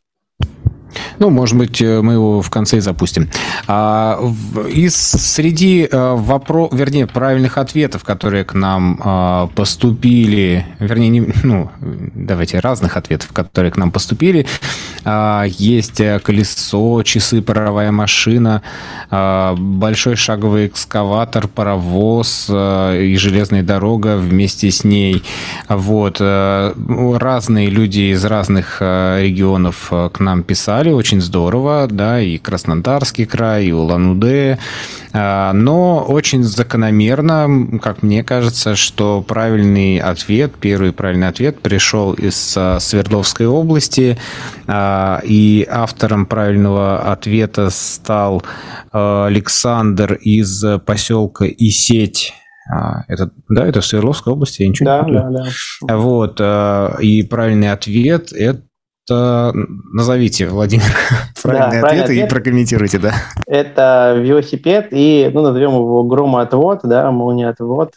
Ну, 1.18 1.30
может 1.30 1.56
быть, 1.56 1.80
э, 1.80 2.00
мы 2.02 2.14
его 2.14 2.42
в 2.42 2.50
конце 2.50 2.78
и 2.78 2.80
запустим. 2.80 3.28
А, 3.66 4.20
из 4.68 4.94
среди 4.96 5.88
э, 5.90 6.14
вопросов, 6.16 6.78
вернее, 6.78 7.06
правильных 7.06 7.58
ответов, 7.58 8.04
которые 8.04 8.44
к 8.44 8.54
нам 8.54 9.00
а, 9.02 9.46
поступили, 9.54 10.66
вернее, 10.78 11.08
не, 11.08 11.32
ну, 11.42 11.70
давайте, 11.80 12.58
разных 12.58 12.96
ответов, 12.96 13.32
которые 13.32 13.70
к 13.70 13.76
нам 13.76 13.90
поступили, 13.90 14.46
а, 15.04 15.44
есть 15.44 16.00
колесо, 16.22 17.02
часы, 17.02 17.42
паровая 17.42 17.92
машина, 17.92 18.62
большой 19.10 20.16
шаговый 20.16 20.66
экскаватор, 20.66 21.48
паровоз 21.48 22.48
и 22.48 23.16
железная 23.18 23.62
дорога 23.62 24.16
вместе 24.16 24.70
с 24.70 24.84
ней. 24.84 25.22
Вот. 25.68 26.20
Разные 26.20 27.68
люди 27.68 28.12
из 28.12 28.24
разных 28.24 28.80
регионов 28.80 29.90
к 29.90 30.20
нам 30.20 30.42
писали, 30.42 30.90
очень 31.04 31.20
здорово, 31.20 31.86
да, 31.86 32.18
и 32.18 32.38
Краснодарский 32.38 33.26
край, 33.26 33.66
и 33.66 33.72
Улан-Удэ, 33.72 34.58
а, 35.12 35.52
но 35.52 36.02
очень 36.02 36.42
закономерно, 36.42 37.78
как 37.82 38.02
мне 38.02 38.24
кажется, 38.24 38.74
что 38.74 39.20
правильный 39.20 39.98
ответ, 39.98 40.54
первый 40.58 40.94
правильный 40.94 41.28
ответ 41.28 41.60
пришел 41.60 42.14
из 42.14 42.54
а, 42.56 42.80
Свердловской 42.80 43.46
области, 43.46 44.16
а, 44.66 45.20
и 45.22 45.68
автором 45.70 46.24
правильного 46.24 47.12
ответа 47.12 47.68
стал 47.68 48.42
Александр 48.90 50.14
из 50.14 50.64
поселка 50.86 51.44
Исеть, 51.46 52.32
это, 53.08 53.30
да, 53.50 53.66
это 53.66 53.82
в 53.82 53.86
Свердловской 53.86 54.32
области, 54.32 54.62
я 54.62 54.68
ничего 54.68 54.86
да, 54.86 55.02
не 55.04 55.12
Да, 55.12 55.30
да. 55.82 55.96
Вот, 55.98 56.40
и 57.02 57.22
правильный 57.24 57.72
ответ– 57.72 58.32
это 58.32 58.62
назовите, 59.12 60.48
Владимир, 60.48 60.84
правильный 61.42 61.80
да, 61.82 61.88
ответ, 61.88 62.04
ответ 62.04 62.26
и 62.26 62.28
прокомментируйте, 62.28 62.98
да. 62.98 63.12
Это 63.46 64.16
велосипед 64.18 64.88
и, 64.90 65.30
ну, 65.32 65.42
назовем 65.42 65.72
его 65.72 66.04
громоотвод, 66.04 66.80
да, 66.84 67.10
молниеотвод. 67.10 67.94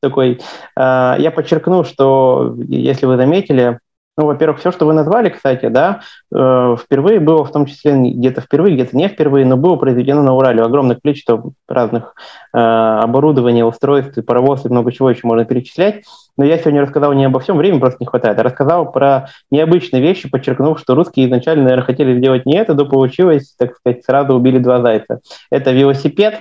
Такой, 0.00 0.40
э, 0.76 1.14
я 1.18 1.30
подчеркну, 1.34 1.84
что, 1.84 2.54
если 2.68 3.06
вы 3.06 3.16
заметили, 3.16 3.78
Ну, 4.16 4.26
во-первых, 4.26 4.58
все, 4.58 4.70
что 4.70 4.86
вы 4.86 4.92
назвали, 4.92 5.30
кстати, 5.30 5.68
да, 5.68 6.00
э, 6.34 6.76
впервые 6.78 7.20
было, 7.20 7.44
в 7.44 7.52
том 7.52 7.64
числе 7.64 7.92
где-то 7.92 8.40
впервые, 8.40 8.74
где-то 8.74 8.96
не 8.96 9.08
впервые, 9.08 9.46
но 9.46 9.56
было 9.56 9.76
произведено 9.76 10.22
на 10.22 10.34
Урале. 10.34 10.62
Огромное 10.62 10.98
количество 11.00 11.52
разных 11.68 12.14
э, 12.52 12.58
оборудования, 12.58 13.64
устройств, 13.64 14.18
паровоз 14.26 14.66
и 14.66 14.68
много 14.68 14.92
чего 14.92 15.10
еще 15.10 15.22
можно 15.24 15.44
перечислять. 15.44 16.04
Но 16.36 16.44
я 16.44 16.58
сегодня 16.58 16.82
рассказал 16.82 17.12
не 17.12 17.24
обо 17.24 17.40
всем, 17.40 17.56
времени 17.56 17.78
просто 17.80 17.98
не 18.00 18.06
хватает. 18.06 18.36
Я 18.36 18.42
рассказал 18.42 18.90
про 18.90 19.28
необычные 19.50 20.02
вещи, 20.02 20.28
подчеркнув, 20.28 20.80
что 20.80 20.94
русские 20.94 21.26
изначально, 21.26 21.64
наверное, 21.64 21.84
хотели 21.84 22.18
сделать 22.18 22.46
не 22.46 22.56
это, 22.56 22.74
но 22.74 22.86
получилось, 22.86 23.54
так 23.58 23.76
сказать, 23.76 24.04
сразу 24.04 24.34
убили 24.34 24.58
два 24.58 24.82
зайца. 24.82 25.20
Это 25.50 25.70
велосипед, 25.70 26.40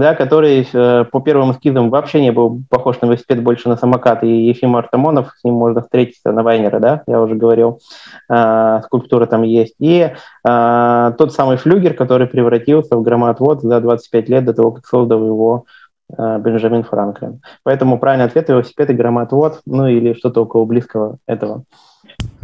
да, 0.00 0.14
который 0.14 0.66
э, 0.72 1.04
по 1.04 1.20
первым 1.20 1.52
эскизам 1.52 1.88
вообще 1.88 2.20
не 2.20 2.32
был 2.32 2.62
похож 2.68 3.00
на 3.00 3.06
велосипед, 3.06 3.42
больше 3.42 3.68
на 3.68 3.76
самокат. 3.76 4.24
И 4.24 4.46
Ефим 4.48 4.74
Артамонов, 4.74 5.32
с 5.38 5.44
ним 5.44 5.54
можно 5.54 5.82
встретиться 5.82 6.32
на 6.32 6.42
Вайнера, 6.42 6.80
да, 6.80 7.02
я 7.06 7.20
уже 7.20 7.36
говорил, 7.36 7.80
э, 8.28 8.80
скульптура 8.84 9.26
там 9.26 9.42
есть. 9.42 9.76
И 9.78 10.10
э, 10.10 11.12
тот 11.16 11.32
самый 11.32 11.56
флюгер, 11.58 11.94
который 11.94 12.26
превратился 12.26 12.96
в 12.96 13.02
громоотвод 13.02 13.62
за 13.62 13.80
25 13.80 14.28
лет 14.28 14.44
до 14.44 14.54
того, 14.54 14.72
как 14.72 14.86
создал 14.86 15.24
его 15.24 15.66
э, 16.10 16.38
Бенджамин 16.38 16.82
Франклин. 16.82 17.40
Поэтому 17.62 17.98
правильный 17.98 18.26
ответ– 18.26 18.48
велосипед 18.50 18.90
и 18.90 18.94
громоотвод, 18.94 19.60
ну 19.64 19.86
или 19.86 20.12
что-то 20.14 20.42
около 20.42 20.64
близкого 20.64 21.18
этого. 21.26 21.62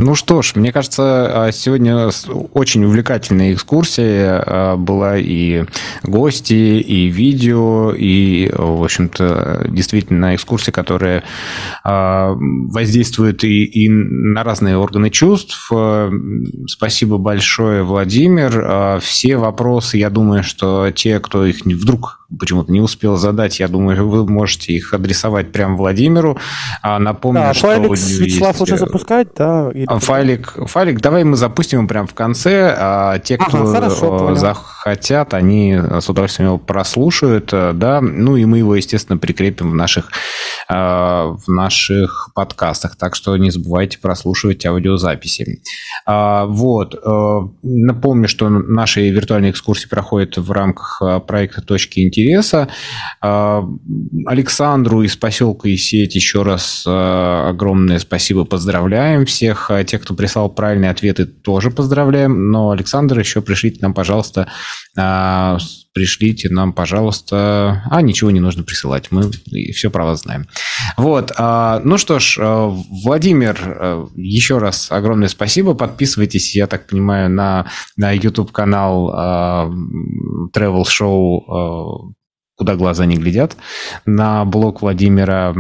Ну 0.03 0.15
что 0.15 0.41
ж, 0.41 0.53
мне 0.55 0.73
кажется, 0.73 1.45
а, 1.45 1.53
сегодня 1.53 2.09
очень 2.55 2.83
увлекательная 2.85 3.53
экскурсия 3.53 4.43
а, 4.47 4.77
была 4.77 5.19
и 5.19 5.67
гости, 6.03 6.55
и 6.55 7.09
видео, 7.09 7.93
и, 7.95 8.51
в 8.51 8.83
общем-то, 8.83 9.67
действительно 9.69 10.35
экскурсия, 10.35 10.73
которая 10.73 11.23
а, 11.85 12.35
воздействует 12.35 13.45
и, 13.45 13.65
и 13.65 13.91
на 13.91 14.43
разные 14.43 14.79
органы 14.79 15.11
чувств. 15.11 15.71
Спасибо 16.67 17.19
большое, 17.19 17.83
Владимир. 17.83 19.01
Все 19.03 19.37
вопросы, 19.37 19.99
я 19.99 20.09
думаю, 20.09 20.43
что 20.45 20.91
те, 20.93 21.21
кто 21.21 21.45
их 21.45 21.67
вдруг 21.67 22.20
почему-то 22.39 22.71
не 22.71 22.81
успел 22.81 23.17
задать, 23.17 23.59
я 23.59 23.69
думаю, 23.69 24.09
вы 24.09 24.27
можете 24.27 24.73
их 24.73 24.95
адресовать 24.95 25.53
прямо 25.53 25.77
Владимиру. 25.77 26.39
А 26.83 26.99
напомню, 26.99 27.41
да, 27.41 27.55
что 27.55 27.67
файлик 27.67 27.91
Вячеслав 27.91 28.51
есть... 28.51 28.61
лучше 28.61 28.77
запускать, 28.79 29.29
да? 29.37 29.71
Или... 29.75 29.87
Файлик, 29.99 30.55
файлик, 30.67 31.01
давай 31.01 31.25
мы 31.25 31.37
запустим 31.37 31.81
его 31.81 31.89
прямо 31.89 32.07
в 32.07 32.15
конце, 32.15 32.75
а 32.79 33.19
те, 33.19 33.37
кто 33.37 33.59
ага, 33.59 33.73
хорошо, 33.73 34.35
захотят, 34.37 35.35
они 35.35 35.77
с 35.77 36.09
удовольствием 36.09 36.51
его 36.51 36.59
прослушают, 36.59 37.49
да, 37.51 38.01
ну 38.01 38.37
и 38.37 38.45
мы 38.45 38.59
его, 38.59 38.77
естественно, 38.77 39.19
прикрепим 39.19 39.73
в 39.73 39.75
наших, 39.75 40.11
в 40.69 41.43
наших 41.49 42.31
подкастах, 42.35 42.97
так 42.97 43.17
что 43.17 43.37
не 43.37 43.51
забывайте 43.51 43.99
прослушивать 43.99 44.65
аудиозаписи. 44.67 45.63
Вот, 46.07 46.95
напомню, 47.63 48.29
что 48.29 48.49
наши 48.49 49.11
виртуальные 49.11 49.51
экскурсии 49.51 49.89
проходят 49.89 50.37
в 50.37 50.53
рамках 50.53 51.03
проекта 51.27 51.61
«Точки 51.63 52.01
интереса», 52.01 52.20
интереса. 52.21 52.69
А, 53.21 53.65
Александру 54.27 55.03
из 55.03 55.17
поселка 55.17 55.73
Исеть 55.73 56.15
еще 56.15 56.43
раз 56.43 56.85
а, 56.87 57.49
огромное 57.49 57.99
спасибо, 57.99 58.45
поздравляем 58.45 59.27
всех. 59.27 59.71
А, 59.71 59.85
тех, 59.85 60.03
кто 60.03 60.15
прислал 60.15 60.51
правильные 60.51 60.91
ответы, 60.91 61.27
тоже 61.27 61.71
поздравляем. 61.71 62.51
Но, 62.51 62.71
Александр, 62.71 63.19
еще 63.19 63.43
пришлите 63.43 63.79
нам, 63.83 63.95
пожалуйста, 63.95 64.49
пришлите 65.93 66.49
нам, 66.51 66.73
пожалуйста... 66.73 67.83
А, 67.91 68.03
ничего 68.03 68.31
не 68.31 68.41
нужно 68.41 68.63
присылать, 68.63 69.09
мы 69.11 69.31
все 69.75 69.91
про 69.91 70.05
вас 70.05 70.23
знаем. 70.23 70.47
Вот, 70.97 71.33
ну 71.39 71.99
что 71.99 72.19
ж, 72.19 72.39
Владимир, 73.05 74.09
еще 74.15 74.59
раз 74.59 74.91
огромное 74.91 75.29
спасибо. 75.29 75.75
Подписывайтесь, 75.75 76.55
я 76.55 76.67
так 76.67 76.87
понимаю, 76.87 77.31
на, 77.31 77.67
на 77.97 78.13
YouTube-канал 78.13 79.11
Travel 80.55 80.85
Show 80.85 82.15
куда 82.61 82.77
глаза 82.77 83.07
не 83.07 83.17
глядят, 83.17 83.57
на 84.05 84.45
блог 84.45 84.83
Владимира 84.83 85.57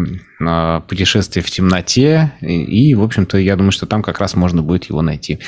«Путешествие 0.86 1.42
в 1.42 1.50
темноте». 1.50 2.32
И, 2.42 2.94
в 2.94 3.02
общем-то, 3.02 3.38
я 3.38 3.56
думаю, 3.56 3.72
что 3.72 3.86
там 3.86 4.02
как 4.02 4.20
раз 4.20 4.34
можно 4.34 4.60
будет 4.60 4.84
его 4.84 5.00
найти. 5.00 5.38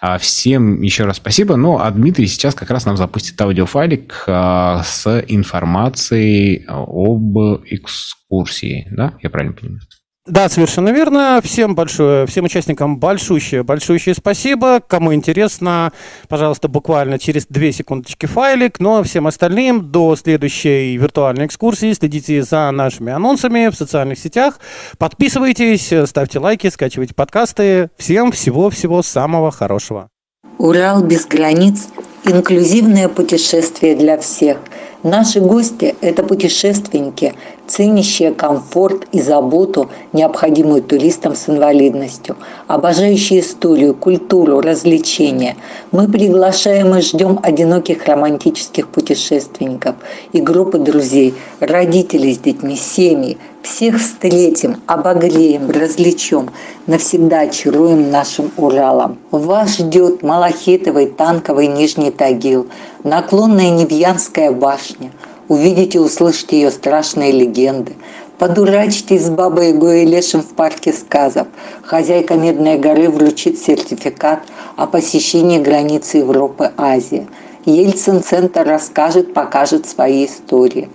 А 0.00 0.18
всем 0.18 0.82
еще 0.82 1.06
раз 1.06 1.16
спасибо. 1.16 1.56
Ну, 1.56 1.80
а 1.80 1.90
Дмитрий 1.90 2.28
сейчас 2.28 2.54
как 2.54 2.70
раз 2.70 2.86
нам 2.86 2.96
запустит 2.96 3.40
аудиофайлик 3.40 4.22
а, 4.28 4.84
с 4.84 5.24
информацией 5.26 6.64
об 6.68 7.36
экскурсии. 7.66 8.86
Да? 8.92 9.14
Я 9.20 9.30
правильно 9.30 9.56
понимаю? 9.56 9.80
Да, 10.26 10.50
совершенно 10.50 10.90
верно. 10.90 11.40
Всем 11.42 11.74
большое, 11.74 12.26
всем 12.26 12.44
участникам 12.44 12.98
большущее, 12.98 13.62
большущее 13.62 14.14
спасибо. 14.14 14.80
Кому 14.86 15.14
интересно, 15.14 15.92
пожалуйста, 16.28 16.68
буквально 16.68 17.18
через 17.18 17.46
две 17.46 17.72
секундочки 17.72 18.26
файлик. 18.26 18.80
Но 18.80 18.96
ну, 18.96 19.00
а 19.00 19.02
всем 19.02 19.26
остальным 19.26 19.90
до 19.90 20.14
следующей 20.16 20.98
виртуальной 20.98 21.46
экскурсии 21.46 21.94
следите 21.94 22.42
за 22.42 22.70
нашими 22.70 23.12
анонсами 23.12 23.68
в 23.68 23.74
социальных 23.74 24.18
сетях. 24.18 24.60
Подписывайтесь, 24.98 25.90
ставьте 26.06 26.38
лайки, 26.38 26.68
скачивайте 26.68 27.14
подкасты. 27.14 27.88
Всем 27.96 28.30
всего-всего 28.30 29.02
самого 29.02 29.50
хорошего. 29.50 30.10
Урал 30.58 31.02
без 31.02 31.24
границ. 31.24 31.88
Инклюзивное 32.24 33.08
путешествие 33.08 33.96
для 33.96 34.18
всех. 34.18 34.58
Наши 35.02 35.40
гости– 35.40 35.94
это 36.02 36.22
путешественники, 36.22 37.32
ценящие 37.70 38.32
комфорт 38.32 39.06
и 39.12 39.20
заботу, 39.20 39.90
необходимую 40.12 40.82
туристам 40.82 41.36
с 41.36 41.48
инвалидностью, 41.48 42.36
обожающие 42.66 43.40
историю, 43.40 43.94
культуру, 43.94 44.60
развлечения. 44.60 45.56
Мы 45.92 46.08
приглашаем 46.08 46.94
и 46.96 47.00
ждем 47.00 47.38
одиноких 47.42 48.04
романтических 48.06 48.88
путешественников 48.88 49.94
и 50.32 50.40
группы 50.40 50.78
друзей, 50.78 51.34
родителей 51.60 52.34
с 52.34 52.38
детьми, 52.38 52.76
семьи. 52.76 53.38
Всех 53.62 54.00
встретим, 54.00 54.78
обогреем, 54.86 55.70
развлечем, 55.70 56.48
навсегда 56.86 57.40
очаруем 57.40 58.10
нашим 58.10 58.50
Уралом. 58.56 59.18
Вас 59.30 59.76
ждет 59.76 60.22
Малахитовый 60.22 61.06
танковый 61.06 61.66
Нижний 61.66 62.10
Тагил, 62.10 62.68
наклонная 63.04 63.70
Невьянская 63.70 64.50
башня– 64.50 65.12
увидите 65.50 65.98
и 65.98 66.00
услышите 66.00 66.60
ее 66.60 66.70
страшные 66.70 67.32
легенды. 67.32 67.94
Подурачьтесь 68.38 69.26
с 69.26 69.30
бабой 69.30 69.70
Ягой 69.70 70.04
и 70.04 70.06
Лешим 70.06 70.42
в 70.42 70.54
парке 70.54 70.92
сказок. 70.92 71.48
Хозяйка 71.82 72.34
Медной 72.34 72.78
горы 72.78 73.10
вручит 73.10 73.58
сертификат 73.58 74.40
о 74.76 74.86
посещении 74.86 75.58
границы 75.58 76.18
Европы, 76.18 76.70
Азии. 76.76 77.26
Ельцин-центр 77.66 78.64
расскажет, 78.64 79.34
покажет 79.34 79.86
свои 79.86 80.24
истории. 80.26 80.88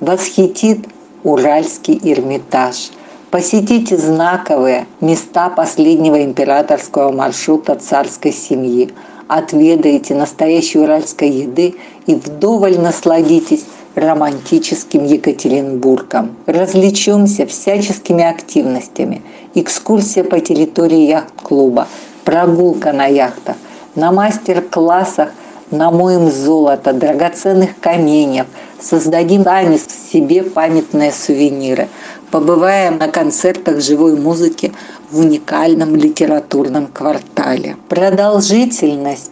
Восхитит 0.00 0.86
Уральский 1.24 1.98
Эрмитаж. 2.02 2.90
Посетите 3.30 3.96
знаковые 3.96 4.86
места 5.00 5.48
последнего 5.48 6.22
императорского 6.22 7.10
маршрута 7.10 7.74
царской 7.76 8.32
семьи. 8.32 8.92
Отведайте 9.28 10.14
настоящей 10.14 10.80
уральской 10.80 11.30
еды 11.30 11.76
и 12.06 12.14
вдоволь 12.14 12.78
насладитесь 12.78 13.64
романтическим 13.94 15.04
Екатеринбургом. 15.04 16.36
Развлечемся 16.46 17.46
всяческими 17.46 18.24
активностями. 18.24 19.22
Экскурсия 19.54 20.24
по 20.24 20.40
территории 20.40 21.06
яхт-клуба, 21.06 21.86
прогулка 22.24 22.92
на 22.92 23.06
яхтах, 23.06 23.56
на 23.94 24.10
мастер-классах 24.10 25.30
намоем 25.70 26.30
золото, 26.30 26.92
драгоценных 26.92 27.78
каменьев, 27.80 28.46
создадим 28.80 29.44
сами 29.44 29.76
себе 29.76 30.42
памятные 30.42 31.12
сувениры, 31.12 31.88
побываем 32.30 32.98
на 32.98 33.08
концертах 33.08 33.80
живой 33.80 34.16
музыки 34.16 34.72
в 35.10 35.20
уникальном 35.20 35.94
литературном 35.94 36.88
квартале. 36.88 37.76
Продолжительность 37.88 39.30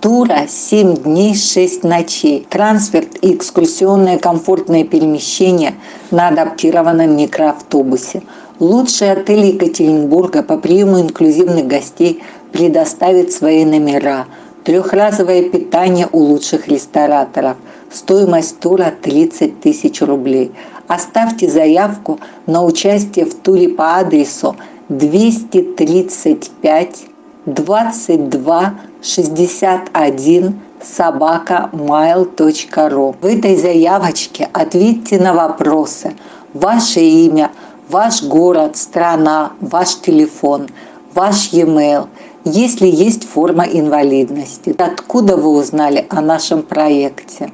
тура 0.00 0.46
7 0.48 0.96
дней 0.96 1.34
6 1.34 1.84
ночей. 1.84 2.46
Трансферт 2.48 3.22
и 3.22 3.34
экскурсионное 3.34 4.18
комфортное 4.18 4.84
перемещение 4.84 5.74
на 6.10 6.28
адаптированном 6.28 7.14
микроавтобусе. 7.16 8.22
Лучшие 8.58 9.12
отели 9.12 9.48
Екатеринбурга 9.48 10.42
по 10.42 10.56
приему 10.56 10.98
инклюзивных 11.00 11.66
гостей 11.66 12.22
предоставят 12.50 13.30
свои 13.32 13.66
номера. 13.66 14.24
Трехразовое 14.64 15.50
питание 15.50 16.08
у 16.12 16.18
лучших 16.18 16.68
рестораторов. 16.68 17.58
Стоимость 17.92 18.58
тура 18.60 18.94
30 19.02 19.60
тысяч 19.60 20.00
рублей. 20.00 20.52
Оставьте 20.88 21.46
заявку 21.48 22.18
на 22.46 22.64
участие 22.64 23.26
в 23.26 23.34
туре 23.34 23.68
по 23.68 23.98
адресу 23.98 24.56
235 24.88 27.09
22 27.46 28.74
61 29.02 30.60
собака 30.82 31.70
mail.ru. 31.72 33.16
В 33.20 33.24
этой 33.24 33.56
заявочке 33.56 34.48
ответьте 34.52 35.18
на 35.18 35.32
вопросы. 35.32 36.14
Ваше 36.52 37.00
имя, 37.00 37.50
ваш 37.88 38.22
город, 38.22 38.76
страна, 38.76 39.52
ваш 39.60 39.96
телефон. 40.00 40.68
ваш 41.14 41.52
e-mail, 41.52 42.08
если 42.44 42.86
есть 42.86 43.26
форма 43.26 43.64
инвалидности. 43.64 44.74
Откуда 44.78 45.36
вы 45.36 45.50
узнали 45.50 46.06
о 46.10 46.20
нашем 46.20 46.62
проекте? 46.62 47.50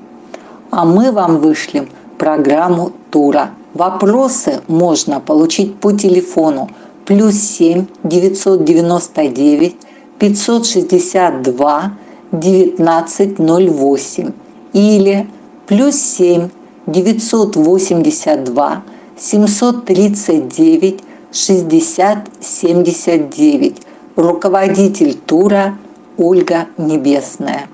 А 0.71 0.85
мы 0.85 1.13
вам 1.13 1.39
вышлем 1.39 1.89
программу 2.19 2.93
тура. 3.11 3.51
Вопросы 3.73 4.61
можно 4.67 5.21
получить 5.21 5.79
по 5.79 5.93
телефону 5.93 6.71
плюс 7.07 7.37
7 7.37 7.87
999 8.05 9.77
562 10.19 11.93
1908 12.33 14.33
или 14.73 15.27
плюс 15.67 15.95
7 15.95 16.49
982 16.87 18.83
739 19.17 21.01
60 21.33 22.29
79. 22.41 23.77
Руководитель 24.17 25.15
тура 25.15 25.79
Ольга 26.17 26.67
Небесная. 26.79 27.69